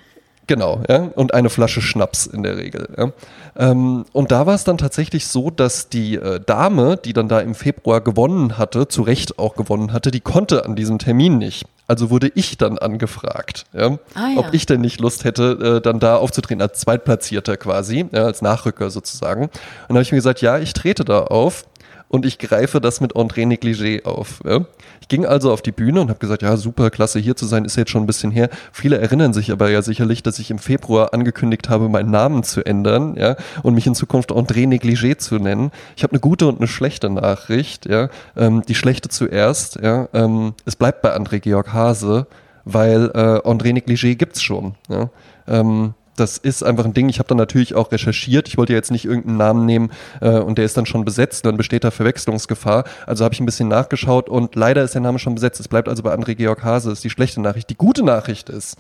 Genau, 0.48 0.82
ja, 0.90 1.10
und 1.16 1.34
eine 1.34 1.50
Flasche 1.50 1.82
Schnaps 1.82 2.26
in 2.26 2.44
der 2.44 2.58
Regel. 2.58 2.90
Ja. 2.98 3.12
Ähm, 3.56 4.06
und 4.12 4.32
da 4.32 4.46
war 4.46 4.56
es 4.56 4.64
dann 4.64 4.78
tatsächlich 4.78 5.28
so, 5.28 5.50
dass 5.50 5.90
die 5.90 6.16
äh, 6.16 6.40
Dame, 6.40 6.98
die 6.98 7.14
dann 7.14 7.30
da 7.30 7.40
im 7.40 7.56
Februar 7.56 8.02
gewonnen 8.02 8.58
hatte, 8.58 8.88
zu 8.88 9.04
Recht 9.04 9.40
auch 9.40 9.56
gewonnen 9.56 9.94
hatte, 9.94 10.12
die 10.12 10.20
konnte 10.20 10.66
an 10.66 10.76
diesem 10.76 11.00
Termin 11.00 11.38
nicht. 11.38 11.66
Also 11.88 12.10
wurde 12.10 12.32
ich 12.34 12.58
dann 12.58 12.78
angefragt, 12.78 13.66
ja, 13.74 13.98
ah, 14.16 14.30
ja. 14.34 14.38
ob 14.38 14.54
ich 14.54 14.66
denn 14.66 14.82
nicht 14.82 15.02
Lust 15.02 15.26
hätte, 15.26 15.78
äh, 15.78 15.82
dann 15.82 16.00
da 16.00 16.16
aufzutreten 16.16 16.62
als 16.62 16.80
Zweitplatzierter 16.80 17.58
quasi, 17.58 18.06
ja, 18.12 18.24
als 18.24 18.42
Nachrücker 18.42 18.90
sozusagen. 18.90 19.44
Und 19.44 19.52
dann 19.90 19.98
habe 19.98 20.04
ich 20.04 20.12
mir 20.12 20.18
gesagt, 20.18 20.42
ja, 20.42 20.58
ich 20.60 20.74
trete 20.74 21.04
da 21.04 21.24
auf 21.24 21.66
und 22.14 22.28
ich 22.28 22.38
greife 22.38 22.80
das 22.80 23.02
mit 23.02 23.16
André 23.16 23.48
Negligé 23.48 24.06
auf. 24.06 24.42
Ja. 24.46 24.66
Ich 25.02 25.08
ging 25.08 25.26
also 25.26 25.52
auf 25.52 25.64
die 25.64 25.72
Bühne 25.72 26.00
und 26.00 26.10
habe 26.10 26.20
gesagt, 26.20 26.44
ja, 26.44 26.58
super, 26.58 26.92
klasse 26.92 27.18
hier 27.18 27.36
zu 27.36 27.48
sein, 27.48 27.66
ist 27.66 27.76
jetzt 27.76 27.90
schon 27.90 28.04
ein 28.04 28.06
bisschen 28.06 28.30
her. 28.30 28.50
Viele 28.72 29.00
erinnern 29.00 29.34
sich 29.34 29.52
aber 29.52 29.72
ja 29.72 29.82
sicherlich, 29.82 30.22
dass 30.22 30.38
ich 30.38 30.52
im 30.52 30.60
Februar 30.60 31.16
angekündigt 31.16 31.70
habe, 31.70 31.90
meinen 31.90 32.12
Namen 32.12 32.44
zu 32.44 32.64
ändern, 32.64 33.16
ja, 33.18 33.36
und 33.64 33.74
mich 33.74 33.88
in 33.88 33.96
Zukunft 33.96 34.32
André 34.32 34.68
Negligé 34.68 35.18
zu 35.18 35.40
nennen. 35.40 35.72
Ich 35.96 36.04
habe 36.04 36.12
eine 36.12 36.20
gute 36.20 36.46
und 36.48 36.60
eine 36.60 36.68
schlechte 36.68 37.10
Nachricht, 37.10 37.88
ja. 37.88 38.10
Ähm, 38.38 38.62
die 38.68 38.76
schlechte 38.76 39.10
zuerst, 39.10 39.80
ja. 39.82 40.08
Ähm, 40.14 40.54
es 40.66 40.76
bleibt 40.76 41.02
bei 41.02 41.18
André 41.18 41.40
Georg 41.40 41.74
Hase, 41.74 42.28
weil 42.64 43.10
äh, 43.16 43.40
André 43.40 43.74
Negligé 43.74 44.14
gibt's 44.14 44.44
schon, 44.44 44.76
ja. 44.88 45.10
Ähm, 45.48 45.96
das 46.16 46.38
ist 46.38 46.64
einfach 46.64 46.86
ein 46.86 46.94
Ding. 46.94 47.10
Ich 47.10 47.20
habe 47.20 47.28
dann 47.28 47.38
natürlich 47.38 47.76
auch 47.76 47.92
recherchiert. 47.92 48.48
Ich 48.48 48.58
wollte 48.58 48.74
ja 48.74 48.78
jetzt 48.78 48.92
nicht 48.92 49.06
irgendeinen 49.06 49.38
Namen 49.38 49.66
nehmen 49.66 49.92
äh, 50.22 50.40
und 50.40 50.58
der 50.58 50.66
ist 50.66 50.78
dann 50.78 50.86
schon 50.86 51.06
besetzt, 51.06 51.46
dann 51.46 51.58
besteht 51.58 51.84
da 51.84 51.92
Verwechslungsgefahr. 51.92 52.86
Also 53.06 53.24
habe 53.24 53.34
ich 53.34 53.40
ein 53.40 53.46
bisschen 53.46 53.68
nachgeschaut 53.68 54.30
und 54.30 54.56
leider 54.56 54.84
ist 54.84 54.94
der 54.94 55.02
Name 55.02 55.20
schon 55.20 55.36
besetzt. 55.36 55.60
Es 55.60 55.68
bleibt 55.68 55.90
also 55.90 56.04
bei 56.04 56.14
André 56.14 56.36
Georg 56.36 56.64
Hase, 56.64 56.92
ist 56.92 57.04
die 57.04 57.10
schlechte 57.10 57.42
Nachricht. 57.42 57.70
Die 57.70 57.78
gute 57.78 58.04
Nachricht 58.04 58.50
ist, 58.50 58.78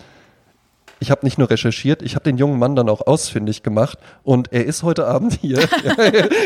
ich 1.03 1.11
habe 1.11 1.25
nicht 1.25 1.37
nur 1.37 1.49
recherchiert, 1.49 2.01
ich 2.01 2.15
habe 2.15 2.23
den 2.23 2.37
jungen 2.37 2.57
Mann 2.57 2.77
dann 2.77 2.87
auch 2.87 3.05
ausfindig 3.05 3.61
gemacht 3.61 3.99
und 4.23 4.53
er 4.53 4.65
ist 4.65 4.83
heute 4.83 5.05
Abend 5.05 5.37
hier. 5.41 5.59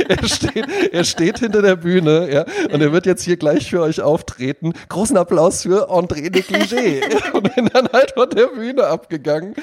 er, 0.10 0.28
steht, 0.28 0.66
er 0.92 1.04
steht 1.04 1.38
hinter 1.38 1.62
der 1.62 1.76
Bühne 1.76 2.28
ja, 2.34 2.46
und 2.74 2.82
er 2.82 2.92
wird 2.92 3.06
jetzt 3.06 3.22
hier 3.22 3.38
gleich 3.38 3.70
für 3.70 3.82
euch 3.82 4.02
auftreten. 4.02 4.74
Großen 4.90 5.16
Applaus 5.16 5.62
für 5.62 5.92
André 5.92 6.32
Negligé. 6.32 7.04
und 7.34 7.56
bin 7.56 7.70
dann 7.72 7.88
halt 7.94 8.14
von 8.16 8.32
der 8.32 8.48
Bühne 8.48 8.88
abgegangen 8.88 9.54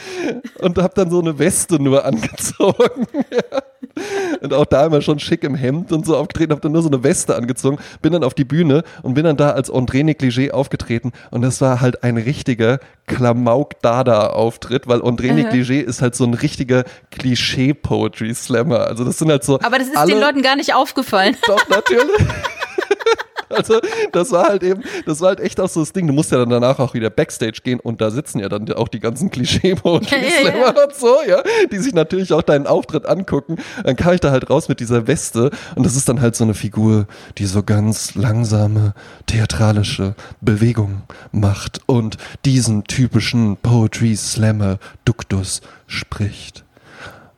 und 0.61 0.79
habe 0.79 0.95
dann 0.95 1.11
so 1.11 1.21
eine 1.21 1.41
Weste 1.41 1.83
nur 1.83 2.05
angezogen. 2.05 3.09
Und 4.41 4.53
auch 4.53 4.67
da 4.67 4.87
immer 4.87 5.01
schon 5.01 5.19
schick 5.19 5.45
im 5.45 5.55
Hemd 5.55 5.93
und 5.93 6.05
so 6.07 6.17
aufgetreten, 6.17 6.53
habe 6.53 6.61
dann 6.61 6.73
nur 6.73 6.83
so 6.83 6.89
eine 6.89 7.03
Weste 7.03 7.37
angezogen, 7.37 7.79
bin 8.03 8.13
dann 8.13 8.25
auf 8.25 8.35
die 8.35 8.45
Bühne 8.45 8.83
und 9.03 9.15
bin 9.15 9.25
dann 9.25 9.37
da 9.37 9.51
als 9.51 9.71
André 9.71 10.05
Negligé 10.05 10.51
aufgetreten 10.51 11.13
und 11.31 11.43
das 11.43 11.61
war 11.61 11.81
halt 11.81 12.03
ein 12.03 12.17
richtiger 12.17 12.81
Klamauk-Dada-Auftritt, 13.07 14.87
weil 14.87 15.01
André 15.01 15.33
mhm. 15.33 15.41
Negligé 15.41 15.81
ist 15.81 16.03
halt 16.03 16.15
so 16.15 16.25
ein 16.25 16.35
richtiger 16.35 16.85
Klischee-Poetry-Slammer. 17.11 18.87
Also 18.87 19.05
das 19.05 19.19
sind 19.19 19.31
halt 19.31 19.45
so. 19.45 19.61
Aber 19.61 19.79
das 19.79 19.89
ist 19.89 19.97
alle, 19.97 20.13
den 20.13 20.21
Leuten 20.21 20.43
gar 20.43 20.57
nicht 20.57 20.75
aufgefallen. 20.75 21.37
Doch, 21.47 21.69
natürlich. 21.69 22.17
Also, 23.55 23.81
das 24.13 24.31
war 24.33 24.49
halt 24.49 24.63
eben, 24.63 24.83
das 25.07 25.21
war 25.21 25.29
halt 25.29 25.41
echt 25.41 25.61
auch 25.61 25.69
so 25.69 25.81
das 25.81 25.93
Ding. 25.93 26.07
Du 26.07 26.13
musst 26.13 26.33
ja 26.33 26.39
dann 26.39 26.51
danach 26.51 26.79
auch 26.79 26.95
wieder 26.95 27.11
Backstage 27.11 27.61
gehen 27.63 27.81
und 27.81 28.01
da 28.01 28.11
sitzen 28.11 28.41
ja 28.41 28.49
dann 28.49 28.71
auch 28.73 28.89
die 28.89 29.01
ganzen 29.01 29.31
Klischee-Poetry 29.31 30.17
ja, 30.17 30.51
ja, 30.51 30.57
ja. 30.57 30.85
und 30.85 30.95
so, 30.95 31.17
ja, 31.27 31.43
die 31.71 31.79
sich 31.79 31.95
natürlich 31.95 32.33
auch 32.33 32.43
deinen 32.43 32.67
Auftritt 32.67 33.07
angucken. 33.07 33.57
Dann 33.85 33.97
kam 33.97 34.15
ich 34.15 34.21
da 34.21 34.31
halt 34.31 34.51
raus 34.51 34.69
mit 34.69 34.81
dieser 34.81 35.07
Weste 35.07 35.51
und 35.75 35.87
das 35.87 35.97
ist 35.97 36.09
dann 36.09 36.21
halt 36.21 36.37
so 36.37 36.45
eine 36.45 36.55
Figur, 36.55 37.07
die 37.39 37.47
so 37.47 37.63
ganz 37.63 38.15
langsame, 38.15 38.95
theatralische 39.27 40.15
Bewegungen 40.41 41.03
macht 41.33 41.81
und 41.87 42.17
diesen 42.45 42.85
typischen 42.85 43.57
Poetry 43.57 44.17
Slammer 44.17 44.79
Duktus 45.05 45.61
spricht. 45.87 46.65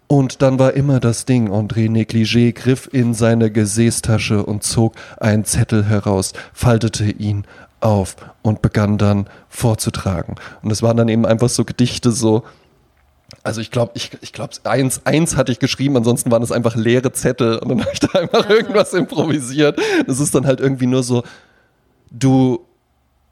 Und 0.08 0.40
dann 0.42 0.58
war 0.58 0.74
immer 0.74 1.00
das 1.00 1.24
Ding, 1.24 1.50
André 1.50 1.90
Negligé 1.90 2.52
griff 2.52 2.88
in 2.92 3.12
seine 3.12 3.50
Gesäßtasche 3.50 4.44
und 4.44 4.62
zog 4.62 4.94
einen 5.18 5.44
Zettel 5.44 5.84
heraus, 5.84 6.32
faltete 6.52 7.10
ihn 7.10 7.44
auf 7.80 8.16
und 8.42 8.62
begann 8.62 8.98
dann 8.98 9.28
vorzutragen. 9.48 10.36
Und 10.62 10.70
es 10.70 10.82
waren 10.82 10.96
dann 10.96 11.08
eben 11.08 11.26
einfach 11.26 11.48
so 11.48 11.64
Gedichte, 11.64 12.12
so, 12.12 12.44
also 13.42 13.60
ich 13.60 13.70
glaube, 13.70 13.92
ich, 13.94 14.10
ich 14.20 14.32
glaube, 14.32 14.54
eins, 14.64 15.02
eins 15.04 15.36
hatte 15.36 15.50
ich 15.50 15.58
geschrieben, 15.58 15.96
ansonsten 15.96 16.30
waren 16.30 16.42
es 16.42 16.52
einfach 16.52 16.76
leere 16.76 17.12
Zettel 17.12 17.58
und 17.58 17.68
dann 17.68 17.80
habe 17.80 17.90
ich 17.92 18.00
da 18.00 18.18
einfach 18.18 18.48
irgendwas 18.48 18.92
improvisiert. 18.94 19.78
Das 20.06 20.20
ist 20.20 20.34
dann 20.34 20.46
halt 20.46 20.60
irgendwie 20.60 20.86
nur 20.86 21.02
so, 21.02 21.24
du 22.10 22.65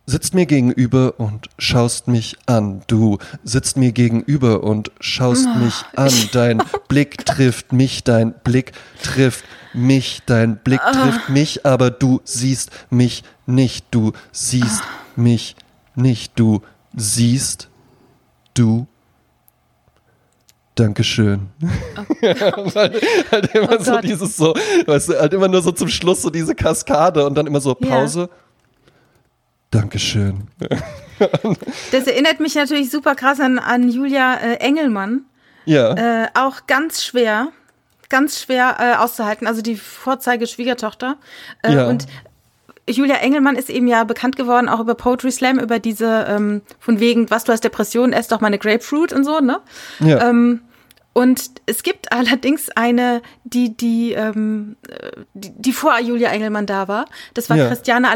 sitzt 0.06 0.34
mir 0.34 0.46
gegenüber 0.46 1.14
und 1.18 1.48
schaust 1.58 2.08
mich 2.08 2.36
an. 2.46 2.82
Du 2.86 3.18
sitzt 3.42 3.76
mir 3.76 3.92
gegenüber 3.92 4.62
und 4.62 4.90
schaust 5.00 5.46
oh. 5.46 5.58
mich 5.58 5.74
an. 5.96 6.12
Dein 6.32 6.62
Blick 6.88 7.24
trifft 7.24 7.72
mich, 7.72 8.04
dein 8.04 8.34
Blick 8.44 8.72
trifft 9.02 9.44
mich, 9.72 10.22
dein 10.26 10.58
Blick 10.58 10.80
oh. 10.86 10.92
trifft 10.92 11.28
mich, 11.30 11.64
aber 11.64 11.90
du 11.90 12.20
siehst 12.24 12.70
mich 12.90 13.24
nicht. 13.46 13.86
Du 13.90 14.12
siehst 14.32 14.82
oh. 14.82 15.20
mich 15.20 15.56
nicht. 15.94 16.38
Du 16.38 16.62
siehst 16.94 17.68
du 18.52 18.86
Dankeschön. 20.74 21.48
Okay. 21.96 22.34
halt, 22.40 23.02
halt, 23.30 23.54
immer 23.54 23.78
oh 23.78 23.82
so 23.82 24.00
dieses 24.00 24.36
so, 24.36 24.54
weißt 24.86 25.10
du, 25.10 25.20
halt 25.20 25.32
immer 25.32 25.46
nur 25.46 25.62
so 25.62 25.70
zum 25.70 25.88
Schluss 25.88 26.22
so 26.22 26.30
diese 26.30 26.54
Kaskade 26.54 27.24
und 27.24 27.36
dann 27.36 27.46
immer 27.46 27.60
so 27.60 27.74
Pause. 27.74 28.20
Yeah 28.20 28.43
Dankeschön. 29.74 30.48
Das 31.92 32.08
erinnert 32.08 32.40
mich 32.40 32.56
natürlich 32.56 32.90
super 32.90 33.14
krass 33.14 33.38
an, 33.38 33.60
an 33.60 33.88
Julia 33.88 34.34
äh, 34.34 34.54
Engelmann. 34.54 35.26
Ja. 35.64 36.24
Äh, 36.24 36.28
auch 36.34 36.66
ganz 36.66 37.04
schwer, 37.04 37.48
ganz 38.08 38.42
schwer 38.42 38.76
äh, 38.80 38.96
auszuhalten. 38.96 39.46
Also 39.46 39.62
die 39.62 39.76
Vorzeigeschwiegertochter. 39.76 41.16
Äh, 41.62 41.74
ja. 41.74 41.86
Und 41.86 42.06
Julia 42.88 43.16
Engelmann 43.16 43.54
ist 43.54 43.70
eben 43.70 43.86
ja 43.86 44.02
bekannt 44.02 44.36
geworden, 44.36 44.68
auch 44.68 44.80
über 44.80 44.96
Poetry 44.96 45.30
Slam, 45.30 45.60
über 45.60 45.78
diese, 45.78 46.26
ähm, 46.28 46.62
von 46.80 46.98
wegen, 46.98 47.30
was 47.30 47.44
du 47.44 47.52
hast 47.52 47.62
Depression, 47.62 48.12
ess 48.12 48.26
doch 48.26 48.40
mal 48.40 48.48
eine 48.48 48.58
Grapefruit 48.58 49.12
und 49.12 49.22
so, 49.22 49.38
ne? 49.38 49.60
Ja. 50.00 50.28
Ähm, 50.28 50.62
und 51.12 51.52
es 51.66 51.84
gibt 51.84 52.12
allerdings 52.12 52.70
eine, 52.70 53.22
die, 53.44 53.76
die, 53.76 54.12
ähm, 54.14 54.74
die, 55.32 55.52
die 55.56 55.72
vor 55.72 55.98
Julia 56.00 56.30
Engelmann 56.30 56.66
da 56.66 56.88
war. 56.88 57.04
Das 57.34 57.48
war 57.48 57.56
ja. 57.56 57.68
Christiane 57.68 58.10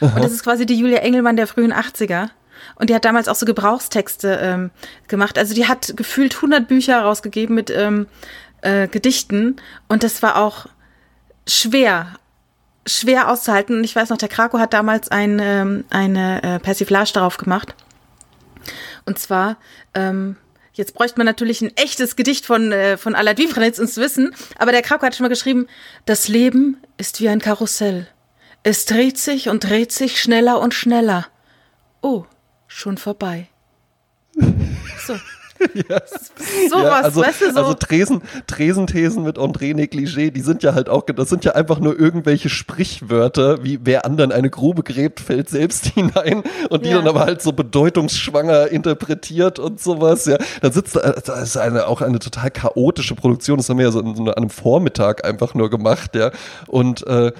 Allard-Wibranitz. 0.00 0.16
Und 0.16 0.24
das 0.24 0.32
ist 0.32 0.42
quasi 0.42 0.66
die 0.66 0.76
Julia 0.76 0.98
Engelmann 0.98 1.36
der 1.36 1.46
frühen 1.46 1.72
80er. 1.72 2.30
Und 2.74 2.90
die 2.90 2.94
hat 2.94 3.04
damals 3.04 3.28
auch 3.28 3.34
so 3.34 3.46
Gebrauchstexte 3.46 4.38
ähm, 4.42 4.70
gemacht. 5.08 5.38
Also 5.38 5.54
die 5.54 5.66
hat 5.66 5.94
gefühlt 5.96 6.36
100 6.36 6.68
Bücher 6.68 7.00
rausgegeben 7.00 7.54
mit 7.54 7.70
ähm, 7.70 8.06
äh, 8.62 8.88
Gedichten. 8.88 9.56
Und 9.88 10.02
das 10.02 10.22
war 10.22 10.36
auch 10.36 10.66
schwer, 11.48 12.14
schwer 12.86 13.30
auszuhalten. 13.30 13.78
Und 13.78 13.84
ich 13.84 13.96
weiß 13.96 14.10
noch, 14.10 14.18
der 14.18 14.28
Krakow 14.28 14.60
hat 14.60 14.72
damals 14.72 15.10
ein, 15.10 15.38
ähm, 15.40 15.84
eine 15.90 16.42
äh, 16.42 16.58
Persiflage 16.58 17.12
darauf 17.14 17.36
gemacht. 17.36 17.74
Und 19.06 19.18
zwar, 19.18 19.56
ähm, 19.94 20.36
jetzt 20.74 20.94
bräuchte 20.94 21.18
man 21.18 21.26
natürlich 21.26 21.62
ein 21.62 21.76
echtes 21.76 22.16
Gedicht 22.16 22.46
von, 22.46 22.72
äh, 22.72 22.96
von 22.96 23.14
Alad 23.14 23.38
Wifrenitz 23.38 23.78
uns 23.78 23.96
wissen, 23.96 24.34
aber 24.58 24.72
der 24.72 24.82
Krakow 24.82 25.06
hat 25.06 25.16
schon 25.16 25.24
mal 25.24 25.30
geschrieben, 25.30 25.66
das 26.04 26.28
Leben 26.28 26.76
ist 26.96 27.20
wie 27.20 27.28
ein 27.28 27.40
Karussell. 27.40 28.06
Es 28.62 28.84
dreht 28.84 29.16
sich 29.16 29.48
und 29.48 29.64
dreht 29.64 29.90
sich 29.90 30.20
schneller 30.20 30.60
und 30.60 30.74
schneller. 30.74 31.26
Oh, 32.02 32.24
schon 32.66 32.98
vorbei. 32.98 33.48
So. 35.06 35.14
ja. 35.88 36.00
Sowas, 36.68 36.82
ja, 36.84 37.00
also, 37.00 37.20
weißt 37.22 37.40
du, 37.40 37.52
so. 37.52 37.60
Also 37.60 37.74
Tresen, 37.74 38.22
Tresenthesen 38.46 39.22
mit 39.22 39.38
André 39.38 39.74
Negligé, 39.74 40.30
die 40.30 40.40
sind 40.40 40.62
ja 40.62 40.74
halt 40.74 40.88
auch, 40.88 41.04
das 41.04 41.28
sind 41.28 41.44
ja 41.44 41.52
einfach 41.52 41.80
nur 41.80 41.98
irgendwelche 41.98 42.48
Sprichwörter, 42.48 43.64
wie 43.64 43.78
wer 43.82 44.04
anderen 44.04 44.30
eine 44.30 44.50
Grube 44.50 44.82
gräbt, 44.82 45.20
fällt 45.20 45.48
selbst 45.48 45.86
hinein 45.94 46.42
und 46.68 46.84
die 46.84 46.90
ja. 46.90 46.98
dann 46.98 47.08
aber 47.08 47.20
halt 47.20 47.40
so 47.40 47.52
bedeutungsschwanger 47.52 48.68
interpretiert 48.68 49.58
und 49.58 49.80
sowas, 49.80 50.26
ja. 50.26 50.36
Da 50.60 50.70
sitzt, 50.70 50.96
das 50.96 51.28
ist 51.28 51.56
eine, 51.56 51.86
auch 51.86 52.02
eine 52.02 52.18
total 52.18 52.50
chaotische 52.50 53.14
Produktion, 53.14 53.56
das 53.56 53.68
haben 53.68 53.78
wir 53.78 53.86
ja 53.86 53.92
so 53.92 54.00
an 54.00 54.28
einem 54.28 54.50
Vormittag 54.50 55.24
einfach 55.24 55.54
nur 55.54 55.70
gemacht, 55.70 56.14
ja. 56.14 56.30
Und, 56.66 57.06
äh, 57.06 57.32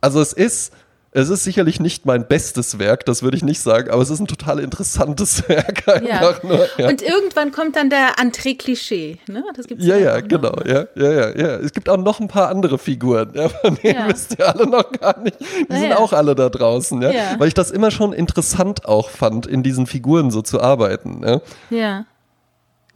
also 0.00 0.20
es 0.20 0.32
ist, 0.32 0.72
es 1.10 1.30
ist 1.30 1.44
sicherlich 1.44 1.80
nicht 1.80 2.04
mein 2.04 2.28
bestes 2.28 2.78
Werk, 2.78 3.06
das 3.06 3.22
würde 3.22 3.36
ich 3.36 3.42
nicht 3.42 3.60
sagen, 3.60 3.90
aber 3.90 4.02
es 4.02 4.10
ist 4.10 4.20
ein 4.20 4.26
total 4.26 4.60
interessantes 4.60 5.48
Werk 5.48 5.88
einfach 5.88 6.42
ja. 6.42 6.48
nur. 6.48 6.66
Ja. 6.76 6.88
Und 6.88 7.02
irgendwann 7.02 7.50
kommt 7.50 7.76
dann 7.76 7.88
der 7.88 8.16
Entrée-Klischee, 8.18 9.18
ne? 9.26 9.42
Das 9.56 9.66
gibt's 9.66 9.84
ja, 9.84 9.96
ja, 9.96 10.20
genau, 10.20 10.54
ja, 10.66 10.86
ja, 10.94 11.12
ja, 11.12 11.36
ja. 11.36 11.56
Es 11.56 11.72
gibt 11.72 11.88
auch 11.88 11.96
noch 11.96 12.20
ein 12.20 12.28
paar 12.28 12.48
andere 12.48 12.78
Figuren, 12.78 13.30
ja, 13.34 13.48
von 13.48 13.76
denen 13.76 13.94
ja. 13.94 14.08
wisst 14.08 14.38
ihr 14.38 14.46
alle 14.46 14.66
noch 14.66 14.92
gar 14.92 15.18
nicht. 15.20 15.36
Die 15.40 15.76
sind 15.76 15.94
auch 15.94 16.12
alle 16.12 16.34
da 16.34 16.48
draußen, 16.50 17.00
ja? 17.00 17.10
Weil 17.38 17.48
ich 17.48 17.54
das 17.54 17.70
immer 17.70 17.90
schon 17.90 18.12
interessant 18.12 18.84
auch 18.84 19.08
fand, 19.08 19.46
in 19.46 19.62
diesen 19.62 19.86
Figuren 19.86 20.30
so 20.30 20.42
zu 20.42 20.60
arbeiten, 20.60 21.22
ja. 21.24 21.40
Ja. 21.70 22.06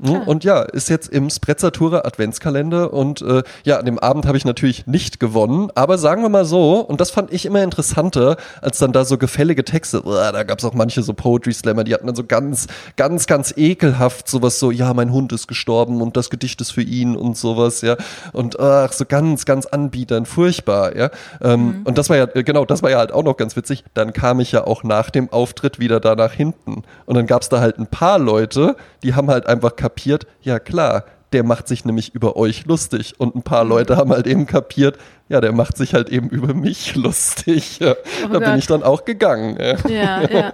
Klar. 0.03 0.27
Und 0.27 0.43
ja, 0.43 0.63
ist 0.63 0.89
jetzt 0.89 1.09
im 1.11 1.31
Sprezzatura 1.31 2.01
Adventskalender 2.05 2.93
und 2.93 3.23
äh, 3.23 3.43
ja, 3.65 3.79
an 3.79 3.85
dem 3.85 3.99
Abend 4.01 4.27
habe 4.27 4.37
ich 4.37 4.45
natürlich 4.45 4.87
nicht 4.87 5.21
gewonnen, 5.21 5.71
aber 5.77 5.97
sagen 5.97 6.23
wir 6.23 6.29
mal 6.29 6.45
so, 6.45 6.81
und 6.81 7.01
das 7.01 7.11
fand 7.11 7.33
ich 7.33 7.47
immer 7.47 7.63
interessanter, 7.63 8.37
als 8.61 8.79
dann 8.79 8.93
da 8.93 9.05
so 9.05 9.17
gefällige 9.17 9.65
Texte, 9.65 10.05
Uah, 10.05 10.33
da 10.33 10.43
gab 10.43 10.59
es 10.59 10.65
auch 10.65 10.75
manche 10.75 11.03
so 11.03 11.13
Poetry 11.13 11.53
Slammer, 11.53 11.85
die 11.85 11.95
hatten 11.95 12.07
dann 12.07 12.17
so 12.17 12.25
ganz, 12.25 12.67
ganz, 12.97 13.27
ganz 13.27 13.55
ekelhaft 13.57 14.29
sowas 14.29 14.59
so, 14.59 14.73
ja, 14.73 14.93
mein 14.93 15.13
Hund 15.13 15.33
ist 15.33 15.47
gestorben 15.47 16.03
und 16.03 16.17
das 16.17 16.31
Gedicht 16.31 16.61
ist 16.61 16.73
für 16.73 16.83
ihn 16.83 17.15
und 17.15 17.37
sowas, 17.37 17.83
ja, 17.83 17.97
und 18.33 18.59
ach, 18.59 18.93
so 18.93 19.05
ganz, 19.05 19.45
ganz 19.45 19.67
anbietern, 19.67 20.27
furchtbar, 20.27 20.97
ja. 20.97 21.11
Ähm, 21.41 21.65
mhm. 21.65 21.81
Und 21.85 21.99
das 21.99 22.11
war 22.11 22.17
ja, 22.17 22.27
genau, 22.27 22.65
das 22.65 22.83
war 22.83 22.91
ja 22.91 22.99
halt 22.99 23.13
auch 23.13 23.23
noch 23.23 23.37
ganz 23.37 23.55
witzig, 23.55 23.85
dann 23.95 24.13
kam 24.13 24.41
ich 24.41 24.51
ja 24.51 24.67
auch 24.67 24.83
nach 24.83 25.11
dem 25.11 25.31
Auftritt 25.31 25.79
wieder 25.79 26.01
da 26.01 26.17
nach 26.17 26.33
hinten 26.33 26.83
und 27.07 27.15
dann 27.15 27.27
gab 27.27 27.43
es 27.43 27.51
da 27.51 27.61
halt 27.61 27.79
ein 27.79 27.87
paar 27.87 28.19
Leute, 28.19 28.75
die 29.05 29.15
haben 29.15 29.31
halt 29.31 29.47
einfach 29.47 29.77
kapiert, 29.77 29.92
kapiert, 29.93 30.27
ja 30.41 30.59
klar, 30.59 31.05
der 31.33 31.45
macht 31.45 31.69
sich 31.69 31.85
nämlich 31.85 32.15
über 32.15 32.37
euch 32.37 32.65
lustig. 32.67 33.15
Und 33.19 33.35
ein 33.35 33.43
paar 33.43 33.65
Leute 33.65 33.97
haben 33.97 34.11
halt 34.11 34.27
eben 34.27 34.47
kapiert, 34.47 34.99
ja, 35.29 35.41
der 35.41 35.53
macht 35.53 35.77
sich 35.77 35.95
halt 35.95 36.09
eben 36.09 36.29
über 36.29 36.55
mich 36.55 36.95
lustig. 36.97 37.79
Ja, 37.79 37.93
oh 37.93 38.29
da 38.29 38.39
Gott. 38.39 38.45
bin 38.45 38.59
ich 38.59 38.67
dann 38.67 38.83
auch 38.83 39.05
gegangen. 39.05 39.59
Ja, 39.61 39.89
ja. 39.89 40.31
ja. 40.31 40.53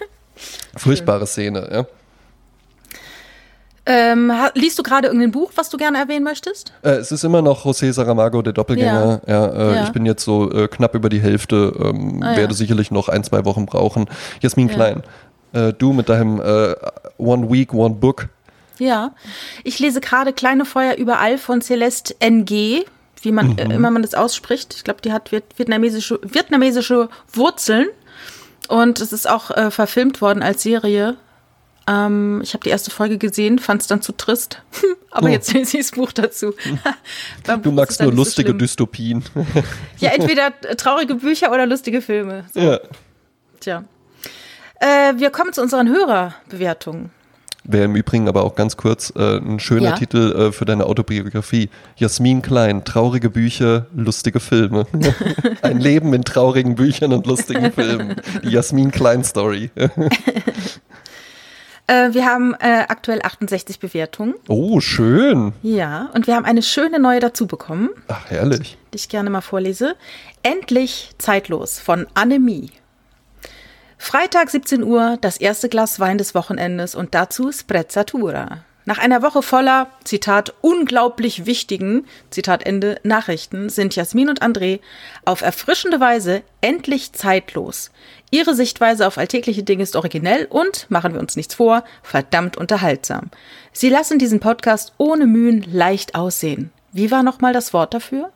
Furchtbare 0.76 1.26
Szene, 1.26 1.68
ja. 1.70 1.86
Ähm, 3.86 4.32
liest 4.54 4.78
du 4.78 4.82
gerade 4.82 5.08
irgendein 5.08 5.30
Buch, 5.30 5.52
was 5.56 5.68
du 5.68 5.76
gerne 5.76 5.98
erwähnen 5.98 6.24
möchtest? 6.24 6.72
Äh, 6.82 6.92
es 6.92 7.12
ist 7.12 7.22
immer 7.22 7.42
noch 7.42 7.66
José 7.66 7.92
Saramago, 7.92 8.40
der 8.40 8.54
Doppelgänger. 8.54 9.20
Ja. 9.26 9.46
ja, 9.46 9.52
äh, 9.52 9.74
ja. 9.74 9.84
Ich 9.84 9.90
bin 9.90 10.06
jetzt 10.06 10.24
so 10.24 10.50
äh, 10.50 10.68
knapp 10.68 10.94
über 10.94 11.10
die 11.10 11.20
Hälfte, 11.20 11.70
ähm, 11.78 12.22
ah, 12.22 12.34
werde 12.34 12.54
sicherlich 12.54 12.90
noch 12.90 13.10
ein, 13.10 13.22
zwei 13.24 13.44
Wochen 13.44 13.66
brauchen. 13.66 14.06
Jasmin 14.40 14.68
Klein, 14.68 15.02
äh, 15.52 15.74
du 15.74 15.92
mit 15.92 16.08
deinem 16.08 16.40
äh, 16.40 16.74
One 17.18 17.50
Week, 17.50 17.74
One 17.74 17.94
Book. 17.94 18.28
Ja, 18.78 19.14
ich 19.62 19.78
lese 19.78 20.00
gerade 20.00 20.32
Kleine 20.32 20.64
Feuer 20.64 20.94
überall 20.96 21.38
von 21.38 21.62
Celeste 21.62 22.16
NG, 22.20 22.84
wie 23.22 23.32
man 23.32 23.50
mhm. 23.50 23.70
immer 23.70 23.90
man 23.90 24.02
das 24.02 24.14
ausspricht. 24.14 24.74
Ich 24.74 24.84
glaube, 24.84 25.00
die 25.02 25.12
hat 25.12 25.30
vietnamesische, 25.32 26.20
vietnamesische 26.22 27.08
Wurzeln 27.32 27.88
und 28.68 29.00
es 29.00 29.12
ist 29.12 29.28
auch 29.28 29.50
äh, 29.50 29.70
verfilmt 29.70 30.20
worden 30.20 30.42
als 30.42 30.62
Serie. 30.62 31.16
Ähm, 31.86 32.40
ich 32.42 32.54
habe 32.54 32.64
die 32.64 32.70
erste 32.70 32.90
Folge 32.90 33.18
gesehen, 33.18 33.58
fand 33.58 33.82
es 33.82 33.88
dann 33.88 34.00
zu 34.00 34.12
trist, 34.12 34.62
aber 35.10 35.28
oh. 35.28 35.30
jetzt 35.30 35.52
lese 35.52 35.78
ich 35.78 35.86
das 35.86 35.96
Buch 35.96 36.12
dazu. 36.12 36.54
du 37.62 37.72
magst 37.72 38.00
nur 38.00 38.12
lustige 38.12 38.52
so 38.52 38.56
Dystopien. 38.56 39.22
ja, 39.98 40.10
entweder 40.10 40.58
traurige 40.76 41.14
Bücher 41.16 41.52
oder 41.52 41.66
lustige 41.66 42.00
Filme. 42.00 42.46
So. 42.54 42.60
Ja. 42.60 42.80
Tja. 43.60 43.84
Äh, 44.80 45.14
wir 45.16 45.30
kommen 45.30 45.52
zu 45.52 45.62
unseren 45.62 45.88
Hörerbewertungen. 45.88 47.10
Wäre 47.66 47.84
im 47.84 47.96
Übrigen 47.96 48.28
aber 48.28 48.44
auch 48.44 48.54
ganz 48.56 48.76
kurz 48.76 49.10
äh, 49.16 49.38
ein 49.38 49.58
schöner 49.58 49.90
ja. 49.90 49.96
Titel 49.96 50.32
äh, 50.32 50.52
für 50.52 50.66
deine 50.66 50.84
Autobiografie. 50.84 51.70
Jasmin 51.96 52.42
Klein, 52.42 52.84
traurige 52.84 53.30
Bücher, 53.30 53.86
lustige 53.94 54.38
Filme. 54.38 54.86
ein 55.62 55.80
Leben 55.80 56.12
in 56.12 56.24
traurigen 56.24 56.74
Büchern 56.74 57.14
und 57.14 57.26
lustigen 57.26 57.72
Filmen. 57.76 58.16
Die 58.42 58.50
Jasmin 58.50 58.90
Klein 58.90 59.24
Story. 59.24 59.70
äh, 61.86 62.12
wir 62.12 62.26
haben 62.26 62.52
äh, 62.60 62.84
aktuell 62.86 63.22
68 63.22 63.80
Bewertungen. 63.80 64.34
Oh, 64.48 64.80
schön. 64.80 65.54
Ja, 65.62 66.10
und 66.12 66.26
wir 66.26 66.36
haben 66.36 66.44
eine 66.44 66.62
schöne 66.62 66.98
neue 66.98 67.20
dazu 67.20 67.46
bekommen. 67.46 67.88
Ach, 68.08 68.28
herrlich. 68.28 68.76
Die 68.92 68.96
ich 68.96 69.08
gerne 69.08 69.30
mal 69.30 69.40
vorlese. 69.40 69.96
Endlich 70.42 71.12
zeitlos 71.16 71.78
von 71.78 72.06
Annemie. 72.12 72.72
Freitag 73.98 74.50
17 74.50 74.82
Uhr, 74.82 75.18
das 75.20 75.36
erste 75.36 75.68
Glas 75.68 76.00
Wein 76.00 76.18
des 76.18 76.34
Wochenendes 76.34 76.94
und 76.94 77.14
dazu 77.14 77.52
Sprezzatura. 77.52 78.64
Nach 78.86 78.98
einer 78.98 79.22
Woche 79.22 79.40
voller, 79.40 79.88
Zitat, 80.04 80.52
unglaublich 80.60 81.46
wichtigen, 81.46 82.04
Zitat 82.28 82.66
Ende, 82.66 83.00
Nachrichten 83.02 83.70
sind 83.70 83.96
Jasmin 83.96 84.28
und 84.28 84.42
André 84.42 84.80
auf 85.24 85.40
erfrischende 85.40 86.00
Weise 86.00 86.42
endlich 86.60 87.12
zeitlos. 87.14 87.90
Ihre 88.30 88.54
Sichtweise 88.54 89.06
auf 89.06 89.16
alltägliche 89.16 89.62
Dinge 89.62 89.84
ist 89.84 89.96
originell 89.96 90.46
und, 90.50 90.86
machen 90.90 91.14
wir 91.14 91.20
uns 91.20 91.36
nichts 91.36 91.54
vor, 91.54 91.82
verdammt 92.02 92.58
unterhaltsam. 92.58 93.30
Sie 93.72 93.88
lassen 93.88 94.18
diesen 94.18 94.40
Podcast 94.40 94.92
ohne 94.98 95.26
Mühen 95.26 95.64
leicht 95.72 96.14
aussehen. 96.14 96.70
Wie 96.92 97.10
war 97.10 97.22
nochmal 97.22 97.54
das 97.54 97.72
Wort 97.72 97.94
dafür? 97.94 98.32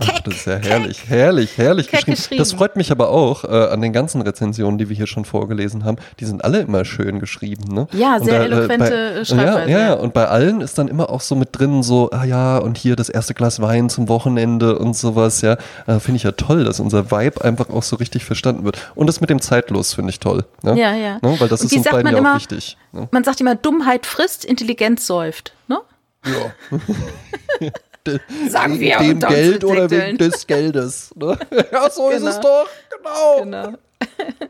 Ach, 0.00 0.20
das 0.20 0.34
ist 0.34 0.46
ja 0.46 0.56
herrlich, 0.56 1.00
keck. 1.00 1.10
herrlich, 1.10 1.58
herrlich 1.58 1.88
geschrieben. 1.88 2.16
geschrieben. 2.16 2.38
Das 2.38 2.52
freut 2.52 2.76
mich 2.76 2.92
aber 2.92 3.08
auch 3.10 3.44
äh, 3.44 3.48
an 3.48 3.80
den 3.80 3.92
ganzen 3.92 4.22
Rezensionen, 4.22 4.78
die 4.78 4.88
wir 4.88 4.96
hier 4.96 5.08
schon 5.08 5.24
vorgelesen 5.24 5.84
haben. 5.84 5.96
Die 6.20 6.24
sind 6.24 6.44
alle 6.44 6.60
immer 6.60 6.84
schön 6.84 7.18
geschrieben. 7.18 7.72
Ne? 7.72 7.88
Ja, 7.92 8.20
sehr 8.20 8.38
da, 8.38 8.44
eloquente 8.44 8.84
äh, 8.86 9.18
bei, 9.18 9.24
Schreibweise. 9.24 9.70
Ja, 9.70 9.80
ja, 9.80 9.92
und 9.94 10.14
bei 10.14 10.28
allen 10.28 10.60
ist 10.60 10.78
dann 10.78 10.86
immer 10.86 11.10
auch 11.10 11.20
so 11.20 11.34
mit 11.34 11.48
drin 11.52 11.82
so, 11.82 12.10
ah 12.10 12.24
ja, 12.24 12.58
und 12.58 12.78
hier 12.78 12.94
das 12.94 13.08
erste 13.08 13.34
Glas 13.34 13.60
Wein 13.60 13.90
zum 13.90 14.08
Wochenende 14.08 14.78
und 14.78 14.96
sowas. 14.96 15.40
Ja, 15.40 15.56
äh, 15.86 15.98
finde 15.98 16.16
ich 16.16 16.22
ja 16.22 16.32
toll, 16.32 16.64
dass 16.64 16.78
unser 16.78 17.10
Vibe 17.10 17.44
einfach 17.44 17.68
auch 17.70 17.82
so 17.82 17.96
richtig 17.96 18.24
verstanden 18.24 18.64
wird. 18.64 18.78
Und 18.94 19.08
das 19.08 19.20
mit 19.20 19.30
dem 19.30 19.40
Zeitlos 19.40 19.94
finde 19.94 20.10
ich 20.10 20.20
toll. 20.20 20.44
Ne? 20.62 20.78
Ja, 20.78 20.94
ja. 20.94 21.18
Ne? 21.22 21.40
Weil 21.40 21.48
das 21.48 21.62
und 21.62 21.72
ist 21.72 21.76
uns 21.76 21.88
beiden 21.88 22.14
ja 22.14 22.32
auch 22.32 22.36
wichtig. 22.36 22.76
Ne? 22.92 23.08
Man 23.10 23.24
sagt 23.24 23.40
immer, 23.40 23.56
Dummheit 23.56 24.06
frisst, 24.06 24.44
Intelligenz 24.44 25.06
säuft. 25.06 25.54
Ne? 25.66 25.78
Ja. 26.24 27.70
Sagen 28.48 28.80
wir 28.80 28.98
dem 28.98 29.20
Geld 29.20 29.64
oder 29.64 29.90
wegen 29.90 30.18
des 30.18 30.46
Geldes. 30.46 31.10
Ne? 31.14 31.38
Ja, 31.72 31.90
so 31.90 32.08
genau. 32.08 32.16
ist 32.16 32.22
es 32.22 32.36
genau. 32.36 32.42
doch. 32.42 32.68
Genau. 32.96 33.42
genau. 33.42 33.78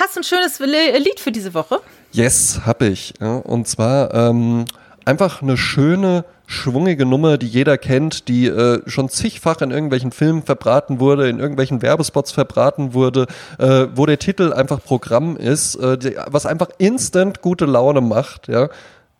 Hast 0.00 0.16
du 0.16 0.20
ein 0.20 0.24
schönes 0.24 0.58
Lied 0.58 1.20
für 1.20 1.30
diese 1.30 1.54
Woche? 1.54 1.80
Yes, 2.12 2.60
hab 2.66 2.82
ich. 2.82 3.14
Ja, 3.20 3.36
und 3.36 3.68
zwar 3.68 4.12
ähm, 4.12 4.64
einfach 5.04 5.40
eine 5.40 5.56
schöne, 5.56 6.24
schwungige 6.46 7.06
Nummer, 7.06 7.38
die 7.38 7.46
jeder 7.46 7.78
kennt, 7.78 8.28
die 8.28 8.46
äh, 8.46 8.82
schon 8.86 9.08
zigfach 9.08 9.60
in 9.60 9.70
irgendwelchen 9.70 10.10
Filmen 10.10 10.42
verbraten 10.42 11.00
wurde, 11.00 11.28
in 11.28 11.38
irgendwelchen 11.38 11.80
Werbespots 11.80 12.32
verbraten 12.32 12.92
wurde, 12.92 13.26
äh, 13.58 13.86
wo 13.94 14.04
der 14.04 14.18
Titel 14.18 14.52
einfach 14.52 14.82
Programm 14.82 15.36
ist, 15.36 15.76
äh, 15.76 15.96
die, 15.96 16.16
was 16.26 16.44
einfach 16.44 16.68
instant 16.78 17.40
gute 17.40 17.64
Laune 17.64 18.00
macht. 18.00 18.48
Ja, 18.48 18.68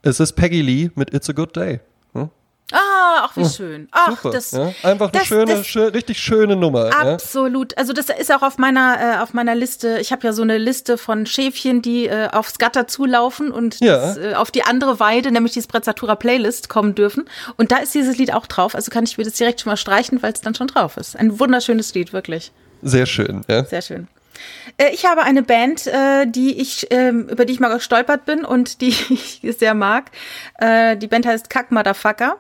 es 0.03 0.21
ist 0.21 0.33
Peggy 0.33 0.61
Lee 0.61 0.91
mit 0.97 1.15
It's 1.15 1.31
a 1.31 1.33
Good 1.33 1.57
Day. 1.57 1.81
Ah, 2.73 3.27
ach 3.27 3.37
wie 3.37 3.47
schön. 3.47 3.89
Ach, 3.93 4.17
Super, 4.17 4.31
das 4.31 4.53
ja? 4.53 4.73
einfach 4.83 5.11
eine 5.11 5.19
das, 5.19 5.27
schöne, 5.27 5.57
das, 5.57 5.67
schön, 5.67 5.89
richtig 5.91 6.19
schöne 6.19 6.57
Nummer. 6.57 6.91
Absolut. 6.99 7.73
Ja? 7.73 7.79
Also 7.79 7.93
das 7.93 8.09
ist 8.09 8.33
auch 8.33 8.41
auf 8.41 8.57
meiner 8.57 8.97
äh, 9.01 9.23
auf 9.23 9.35
meiner 9.35 9.55
Liste. 9.55 9.99
Ich 10.01 10.13
habe 10.13 10.27
ja 10.27 10.33
so 10.33 10.43
eine 10.43 10.57
Liste 10.57 10.97
von 10.97 11.27
Schäfchen, 11.27 11.83
die 11.83 12.07
äh, 12.07 12.29
aufs 12.33 12.57
Gatter 12.59 12.89
zulaufen 12.89 13.51
und 13.51 13.81
ja. 13.81 13.97
das, 13.97 14.17
äh, 14.17 14.35
auf 14.35 14.51
die 14.51 14.63
andere 14.63 14.99
Weide, 14.99 15.31
nämlich 15.31 15.53
die 15.53 15.61
Sprezzatura 15.61 16.15
Playlist 16.15 16.71
kommen 16.71 16.95
dürfen. 16.95 17.25
Und 17.59 17.71
da 17.71 17.77
ist 17.77 17.95
dieses 17.95 18.17
Lied 18.17 18.33
auch 18.33 18.47
drauf. 18.47 18.75
Also 18.75 18.91
kann 18.91 19.05
ich 19.05 19.19
mir 19.19 19.25
das 19.25 19.35
direkt 19.35 19.61
schon 19.61 19.71
mal 19.71 19.77
streichen, 19.77 20.23
weil 20.23 20.33
es 20.33 20.41
dann 20.41 20.55
schon 20.55 20.69
drauf 20.69 20.97
ist. 20.97 21.17
Ein 21.17 21.39
wunderschönes 21.39 21.93
Lied, 21.95 22.15
wirklich. 22.15 22.51
Sehr 22.81 23.05
schön. 23.05 23.43
Ja. 23.49 23.65
Sehr 23.65 23.83
schön. 23.83 24.09
Äh, 24.79 24.91
ich 24.93 25.05
habe 25.07 25.23
eine 25.23 25.43
Band, 25.43 25.87
äh, 25.87 26.27
die 26.27 26.61
ich, 26.61 26.87
ähm, 26.91 27.29
über 27.29 27.45
die 27.45 27.53
ich 27.53 27.61
mal 27.61 27.73
gestolpert 27.73 28.25
bin 28.25 28.45
und 28.45 28.81
die 28.81 28.89
ich 29.11 29.41
sehr 29.59 29.75
mag. 29.75 30.11
Äh, 30.59 30.97
die 30.97 31.07
Band 31.07 31.27
heißt 31.27 31.51
Kack 31.51 31.71
Motherfucker. 31.71 32.39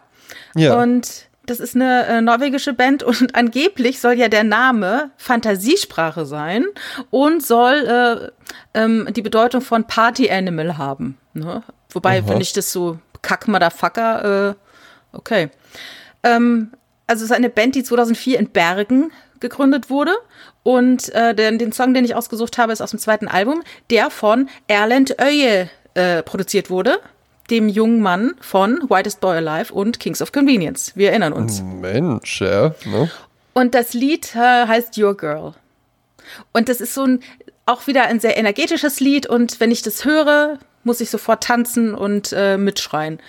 Ja. 0.55 0.81
Und 0.81 1.29
das 1.47 1.61
ist 1.61 1.75
eine 1.75 2.07
äh, 2.07 2.21
norwegische 2.21 2.73
Band 2.73 3.03
und 3.03 3.35
angeblich 3.35 4.01
soll 4.01 4.15
ja 4.15 4.29
der 4.29 4.45
Name 4.45 5.11
Fantasiesprache 5.17 6.27
sein 6.27 6.65
und 7.11 7.45
soll 7.45 8.33
äh, 8.75 8.79
ähm, 8.79 9.09
die 9.15 9.23
Bedeutung 9.23 9.61
von 9.61 9.85
Party 9.85 10.31
Animal 10.31 10.79
haben. 10.79 11.19
Ne? 11.35 11.63
Wobei, 11.91 12.27
wenn 12.27 12.41
ich 12.41 12.53
das 12.53 12.73
so 12.73 12.99
kack 13.23 13.47
Motherfucker, 13.47 14.51
äh, 14.51 14.55
okay. 15.17 15.51
Ähm, 16.23 16.73
also 17.07 17.25
es 17.25 17.31
ist 17.31 17.37
eine 17.37 17.51
Band, 17.51 17.75
die 17.75 17.85
2004 17.85 18.39
in 18.39 18.49
Bergen 18.49 19.13
gegründet 19.41 19.91
wurde 19.91 20.13
und 20.63 21.11
äh, 21.11 21.35
den, 21.35 21.59
den 21.59 21.73
Song, 21.73 21.93
den 21.93 22.05
ich 22.05 22.15
ausgesucht 22.15 22.57
habe, 22.57 22.73
ist 22.73 22.81
aus 22.81 22.91
dem 22.91 22.99
zweiten 22.99 23.29
Album, 23.29 23.63
der 23.91 24.11
von 24.11 24.49
Erland 24.67 25.17
Öye 25.21 25.69
äh, 25.95 26.23
produziert 26.23 26.71
wurde 26.71 26.99
dem 27.51 27.69
jungen 27.69 28.01
Mann 28.01 28.35
von 28.41 28.89
Whitest 28.89 29.21
Boy 29.21 29.37
Alive 29.37 29.73
und 29.73 30.01
Kings 30.01 30.23
of 30.23 30.33
Convenience. 30.33 30.93
Wir 30.95 31.11
erinnern 31.11 31.33
uns. 31.33 31.63
Mensch, 31.63 32.41
ja. 32.41 32.75
Ne? 32.85 33.11
Und 33.53 33.75
das 33.75 33.95
Lied 33.95 34.35
äh, 34.35 34.67
heißt 34.67 34.99
Your 34.99 35.17
Girl. 35.17 35.55
Und 36.53 36.69
das 36.69 36.81
ist 36.81 36.95
so 36.95 37.05
ein, 37.05 37.21
auch 37.67 37.87
wieder 37.87 38.05
ein 38.05 38.21
sehr 38.21 38.37
energetisches 38.37 39.01
Lied. 39.01 39.27
Und 39.27 39.61
wenn 39.61 39.71
ich 39.71 39.83
das 39.83 40.05
höre, 40.05 40.59
muss 40.83 41.01
ich 41.01 41.11
sofort 41.11 41.45
tanzen 41.45 41.95
und 41.95 42.33
äh, 42.37 42.57
mitschreien. 42.57 43.21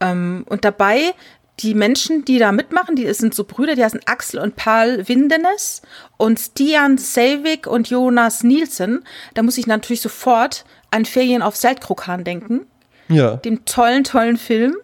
Ähm, 0.00 0.44
und 0.48 0.64
dabei 0.64 1.14
die 1.60 1.74
Menschen, 1.74 2.24
die 2.24 2.38
da 2.38 2.52
mitmachen, 2.52 2.94
die 2.94 3.12
sind 3.12 3.34
so 3.34 3.42
Brüder, 3.42 3.74
die 3.74 3.82
heißen 3.82 4.02
Axel 4.06 4.38
und 4.38 4.54
Paul 4.54 5.08
Windenes 5.08 5.82
und 6.16 6.38
Stian 6.38 6.98
Selvik 6.98 7.66
und 7.66 7.90
Jonas 7.90 8.44
Nielsen. 8.44 9.04
Da 9.34 9.42
muss 9.42 9.58
ich 9.58 9.66
natürlich 9.66 10.00
sofort 10.00 10.64
an 10.92 11.04
Ferien 11.04 11.42
auf 11.42 11.56
Seltkrokan 11.56 12.22
denken 12.22 12.66
ja. 13.08 13.36
dem 13.36 13.64
tollen, 13.64 14.04
tollen 14.04 14.36
Film, 14.36 14.76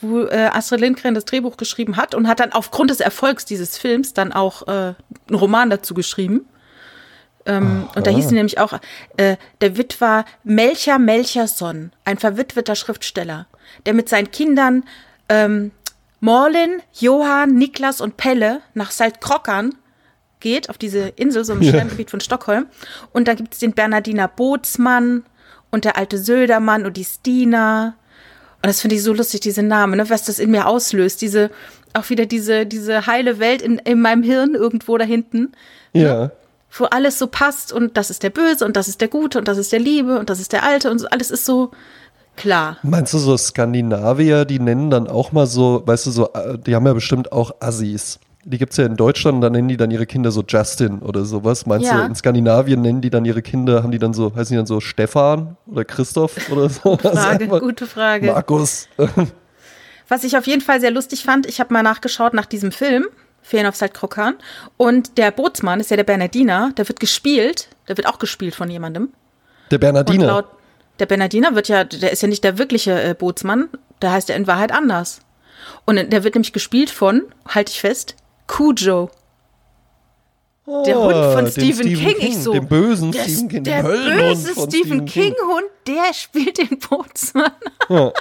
wo 0.00 0.22
äh, 0.24 0.50
Astrid 0.52 0.80
Lindgren 0.80 1.14
das 1.14 1.24
Drehbuch 1.24 1.56
geschrieben 1.56 1.96
hat 1.96 2.14
und 2.14 2.28
hat 2.28 2.40
dann 2.40 2.52
aufgrund 2.52 2.90
des 2.90 3.00
Erfolgs 3.00 3.44
dieses 3.44 3.78
Films 3.78 4.14
dann 4.14 4.32
auch 4.32 4.66
äh, 4.66 4.70
einen 4.70 4.96
Roman 5.34 5.70
dazu 5.70 5.94
geschrieben. 5.94 6.46
Ähm, 7.44 7.88
und 7.94 8.06
da 8.06 8.10
hieß 8.10 8.28
sie 8.28 8.34
nämlich 8.34 8.58
auch, 8.58 8.78
äh, 9.16 9.36
der 9.60 9.76
Witwer 9.76 10.24
Melcher 10.44 10.98
Melcherson, 10.98 11.92
ein 12.04 12.18
verwitweter 12.18 12.76
Schriftsteller, 12.76 13.46
der 13.86 13.94
mit 13.94 14.08
seinen 14.08 14.30
Kindern 14.30 14.84
ähm, 15.28 15.72
Morlin, 16.20 16.80
Johann, 16.92 17.54
Niklas 17.56 18.00
und 18.00 18.16
Pelle 18.16 18.60
nach 18.74 18.92
Saltkrockern 18.92 19.74
geht, 20.38 20.70
auf 20.70 20.78
diese 20.78 21.08
Insel, 21.08 21.44
so 21.44 21.52
im 21.54 21.62
ja. 21.62 21.70
Sterngebiet 21.70 22.10
von 22.10 22.20
Stockholm. 22.20 22.66
Und 23.12 23.26
da 23.26 23.34
gibt 23.34 23.54
es 23.54 23.60
den 23.60 23.72
Bernardiner 23.72 24.28
Bootsmann 24.28 25.24
und 25.72 25.84
der 25.84 25.96
alte 25.96 26.18
Södermann 26.18 26.86
und 26.86 26.96
die 26.96 27.04
Stina. 27.04 27.94
Und 28.62 28.68
das 28.68 28.80
finde 28.80 28.94
ich 28.94 29.02
so 29.02 29.12
lustig, 29.12 29.40
diese 29.40 29.62
Namen, 29.62 29.96
ne? 29.96 30.08
was 30.08 30.24
das 30.24 30.38
in 30.38 30.52
mir 30.52 30.68
auslöst. 30.68 31.20
Diese, 31.20 31.50
auch 31.94 32.08
wieder 32.10 32.26
diese, 32.26 32.64
diese 32.66 33.06
heile 33.06 33.40
Welt 33.40 33.60
in, 33.60 33.78
in 33.78 34.00
meinem 34.00 34.22
Hirn 34.22 34.54
irgendwo 34.54 34.96
da 34.96 35.04
hinten. 35.04 35.52
Ne? 35.92 36.02
Ja. 36.02 36.14
Ne? 36.14 36.30
Wo 36.74 36.84
alles 36.84 37.18
so 37.18 37.26
passt 37.26 37.70
und 37.70 37.98
das 37.98 38.08
ist 38.08 38.22
der 38.22 38.30
Böse 38.30 38.64
und 38.64 38.76
das 38.76 38.88
ist 38.88 39.02
der 39.02 39.08
Gute 39.08 39.38
und 39.38 39.46
das 39.46 39.58
ist 39.58 39.72
der 39.72 39.80
Liebe 39.80 40.18
und 40.18 40.30
das 40.30 40.40
ist 40.40 40.52
der 40.52 40.62
Alte 40.62 40.90
und 40.90 41.00
so, 41.00 41.06
alles 41.08 41.30
ist 41.30 41.44
so 41.44 41.70
klar. 42.34 42.78
Meinst 42.82 43.12
du 43.12 43.18
so 43.18 43.36
Skandinavier, 43.36 44.46
die 44.46 44.58
nennen 44.58 44.88
dann 44.88 45.06
auch 45.06 45.32
mal 45.32 45.46
so, 45.46 45.82
weißt 45.84 46.06
du, 46.06 46.10
so, 46.12 46.32
äh, 46.32 46.56
die 46.56 46.74
haben 46.74 46.86
ja 46.86 46.94
bestimmt 46.94 47.30
auch 47.30 47.50
Assis 47.60 48.18
die 48.44 48.58
gibt 48.58 48.72
es 48.72 48.76
ja 48.76 48.86
in 48.86 48.96
Deutschland 48.96 49.36
und 49.36 49.40
dann 49.40 49.52
nennen 49.52 49.68
die 49.68 49.76
dann 49.76 49.90
ihre 49.90 50.06
Kinder 50.06 50.30
so 50.30 50.42
Justin 50.46 50.98
oder 50.98 51.24
sowas. 51.24 51.66
Meinst 51.66 51.86
ja. 51.86 52.00
du, 52.00 52.06
in 52.06 52.14
Skandinavien 52.14 52.80
nennen 52.80 53.00
die 53.00 53.10
dann 53.10 53.24
ihre 53.24 53.42
Kinder, 53.42 53.82
haben 53.82 53.92
die 53.92 53.98
dann 53.98 54.14
so, 54.14 54.34
heißen 54.34 54.52
die 54.52 54.56
dann 54.56 54.66
so 54.66 54.80
Stefan 54.80 55.56
oder 55.66 55.84
Christoph 55.84 56.50
oder 56.50 56.68
so? 56.68 56.96
Gute 56.96 57.10
Frage, 57.12 57.46
gute 57.46 57.86
Frage. 57.86 58.26
Markus. 58.26 58.88
Was 60.08 60.24
ich 60.24 60.36
auf 60.36 60.46
jeden 60.46 60.60
Fall 60.60 60.80
sehr 60.80 60.90
lustig 60.90 61.22
fand, 61.22 61.46
ich 61.46 61.60
habe 61.60 61.72
mal 61.72 61.82
nachgeschaut 61.82 62.34
nach 62.34 62.46
diesem 62.46 62.72
Film, 62.72 63.06
Ferien 63.42 63.68
auf 63.68 63.76
Saltkrokan, 63.76 64.34
und 64.76 65.18
der 65.18 65.30
Bootsmann 65.30 65.80
ist 65.80 65.90
ja 65.90 65.96
der 65.96 66.04
Bernardiner, 66.04 66.72
der 66.76 66.88
wird 66.88 67.00
gespielt, 67.00 67.68
der 67.88 67.96
wird 67.96 68.08
auch 68.08 68.18
gespielt 68.18 68.54
von 68.54 68.68
jemandem. 68.68 69.10
Der 69.70 69.78
Bernardiner? 69.78 70.26
Laut, 70.26 70.46
der 70.98 71.06
Bernardiner 71.06 71.54
wird 71.54 71.68
ja, 71.68 71.84
der 71.84 72.12
ist 72.12 72.22
ja 72.22 72.28
nicht 72.28 72.44
der 72.44 72.58
wirkliche 72.58 73.00
äh, 73.02 73.14
Bootsmann, 73.14 73.68
der 74.02 74.12
heißt 74.12 74.28
ja 74.28 74.34
in 74.34 74.46
Wahrheit 74.46 74.72
anders. 74.72 75.20
Und 75.84 75.96
der 75.96 76.24
wird 76.24 76.34
nämlich 76.34 76.52
gespielt 76.52 76.90
von, 76.90 77.22
halte 77.48 77.70
ich 77.70 77.80
fest, 77.80 78.16
Cujo. 78.52 79.10
Oh, 80.64 80.84
der 80.84 80.96
Hund 80.96 81.14
von 81.14 81.46
Stephen, 81.50 81.74
Stephen 81.74 81.94
King. 81.94 82.18
King. 82.18 82.28
Ich 82.28 82.38
so, 82.38 82.52
dem 82.52 82.68
bösen 82.68 83.10
der, 83.10 83.22
Stephen 83.24 83.48
King. 83.48 83.64
Der 83.64 83.82
böse 83.82 84.52
Stephen 84.52 85.04
King-Hund, 85.06 85.66
der 85.86 86.14
spielt 86.14 86.58
den 86.58 86.78
Bootsmann. 86.78 87.52
Ja. 87.88 88.12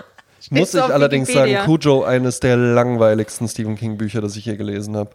Muss 0.49 0.73
ich 0.73 0.81
allerdings 0.81 1.27
Wikipedia. 1.29 1.65
sagen, 1.65 1.79
Cujo 1.79 2.03
eines 2.03 2.39
der 2.39 2.57
langweiligsten 2.57 3.47
Stephen 3.47 3.75
King-Bücher, 3.75 4.21
das 4.21 4.35
ich 4.35 4.45
je 4.45 4.55
gelesen 4.55 4.97
habe. 4.97 5.11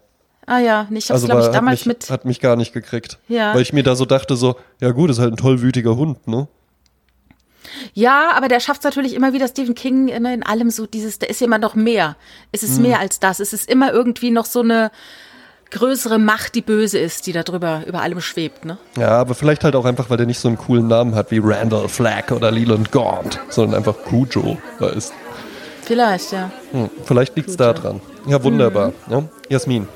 Ah 0.47 0.59
ja, 0.59 0.87
ich 0.93 1.07
habe 1.07 1.15
also 1.15 1.27
glaube 1.27 1.43
ich 1.43 1.49
damals 1.49 1.81
mich, 1.81 1.87
mit. 1.87 2.11
Hat 2.11 2.25
mich 2.25 2.41
gar 2.41 2.55
nicht 2.55 2.73
gekriegt. 2.73 3.19
Ja. 3.27 3.53
Weil 3.53 3.63
ich 3.63 3.73
mir 3.73 3.83
da 3.83 3.97
so 3.97 4.05
dachte, 4.05 4.37
so, 4.37 4.55
ja 4.81 4.93
gut, 4.93 5.11
ist 5.11 5.19
halt 5.19 5.33
ein 5.33 5.37
tollwütiger 5.37 5.97
Hund, 5.97 6.29
ne? 6.29 6.47
Ja, 7.95 8.33
aber 8.35 8.49
der 8.49 8.61
schafft 8.61 8.81
es 8.81 8.85
natürlich 8.85 9.15
immer 9.15 9.33
wieder, 9.33 9.49
Stephen 9.49 9.75
King 9.75 10.07
ne, 10.07 10.35
in 10.35 10.43
allem 10.43 10.71
so 10.71 10.87
dieses, 10.87 11.19
da 11.19 11.27
ist 11.27 11.43
immer 11.43 11.59
noch 11.59 11.75
mehr. 11.75 12.17
Es 12.53 12.63
ist 12.63 12.77
hm. 12.77 12.83
mehr 12.83 13.01
als 13.01 13.21
das. 13.21 13.41
Es 13.41 13.53
ist 13.53 13.69
immer 13.69 13.93
irgendwie 13.93 14.31
noch 14.31 14.47
so 14.47 14.61
eine 14.61 14.91
größere 15.71 16.19
Macht, 16.19 16.55
die 16.55 16.63
böse 16.63 16.99
ist, 16.99 17.27
die 17.27 17.33
da 17.33 17.43
drüber 17.43 17.83
über 17.87 18.01
allem 18.01 18.21
schwebt, 18.21 18.65
ne? 18.65 18.79
Ja, 18.97 19.11
aber 19.11 19.35
vielleicht 19.35 19.65
halt 19.65 19.75
auch 19.75 19.85
einfach, 19.85 20.11
weil 20.11 20.17
der 20.17 20.27
nicht 20.27 20.39
so 20.39 20.49
einen 20.49 20.59
coolen 20.59 20.87
Namen 20.87 21.15
hat 21.15 21.31
wie 21.31 21.41
Randall 21.43 21.89
Flagg 21.89 22.33
oder 22.33 22.51
Leland 22.51 22.93
Gaunt, 22.93 23.41
sondern 23.49 23.77
einfach 23.79 23.97
Cujo 24.05 24.59
ist. 24.95 25.13
Vielleicht, 25.83 26.33
ja. 26.33 26.51
Hm, 26.73 26.91
vielleicht 27.05 27.37
liegt 27.37 27.49
es 27.49 27.57
da 27.57 27.73
dran. 27.73 28.01
Ja, 28.27 28.43
wunderbar. 28.43 28.93
Mhm. 29.07 29.13
Ja. 29.13 29.23
Jasmin, 29.49 29.89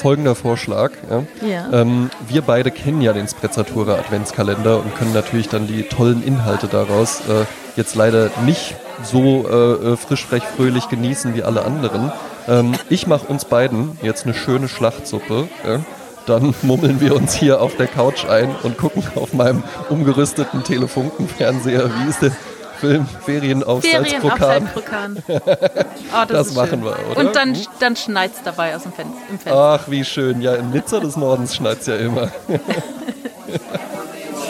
folgender 0.00 0.34
Vorschlag. 0.34 0.92
Ja. 1.08 1.46
ja. 1.46 1.80
Ähm, 1.80 2.10
wir 2.28 2.42
beide 2.42 2.70
kennen 2.70 3.02
ja 3.02 3.12
den 3.12 3.28
Sprezzatura 3.28 3.94
Adventskalender 3.94 4.78
und 4.78 4.94
können 4.96 5.12
natürlich 5.12 5.48
dann 5.48 5.66
die 5.66 5.82
tollen 5.84 6.22
Inhalte 6.22 6.66
daraus 6.66 7.20
äh, 7.20 7.44
jetzt 7.76 7.94
leider 7.94 8.30
nicht 8.44 8.76
so 9.02 9.46
äh, 9.48 9.92
äh 9.92 9.96
frisch, 9.96 10.24
frech, 10.26 10.42
fröhlich 10.42 10.88
genießen 10.88 11.34
wie 11.34 11.42
alle 11.42 11.64
anderen. 11.64 12.12
Ähm, 12.48 12.72
ich 12.88 13.06
mache 13.06 13.26
uns 13.26 13.44
beiden 13.44 13.98
jetzt 14.02 14.24
eine 14.24 14.34
schöne 14.34 14.68
Schlachtsuppe. 14.68 15.48
Ja. 15.66 15.80
Dann 16.26 16.54
mummeln 16.62 17.00
wir 17.00 17.14
uns 17.14 17.34
hier 17.34 17.60
auf 17.60 17.76
der 17.76 17.86
Couch 17.86 18.26
ein 18.26 18.54
und 18.62 18.78
gucken 18.78 19.02
auf 19.14 19.32
meinem 19.32 19.62
umgerüsteten 19.88 20.64
Telefunkenfernseher, 20.64 21.90
wie 21.90 22.08
ist 22.08 22.22
der 22.22 22.32
Film 22.80 23.06
Ferien 23.06 23.62
auf 23.62 23.82
Ferien 23.82 24.22
Salzbrukan. 24.22 25.22
Auf. 25.28 25.42
Oh, 25.42 26.24
das, 26.26 26.28
das 26.28 26.54
machen 26.54 26.70
schön. 26.70 26.84
wir, 26.84 26.96
oder? 27.10 27.20
Und 27.20 27.36
dann, 27.36 27.56
dann 27.78 27.94
schneit 27.94 28.32
es 28.34 28.42
dabei 28.42 28.74
aus 28.74 28.84
dem 28.84 28.92
Fen 28.92 29.08
im 29.28 29.38
Fenster. 29.38 29.54
Ach, 29.54 29.90
wie 29.90 30.04
schön. 30.04 30.40
Ja, 30.40 30.54
in 30.54 30.70
Nizza 30.70 30.98
des 30.98 31.16
Nordens 31.16 31.54
schneit 31.54 31.80
es 31.80 31.86
ja 31.86 31.96
immer. 31.96 32.32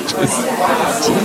Tschüss. 0.07 0.31
Tschüss. 1.03 1.21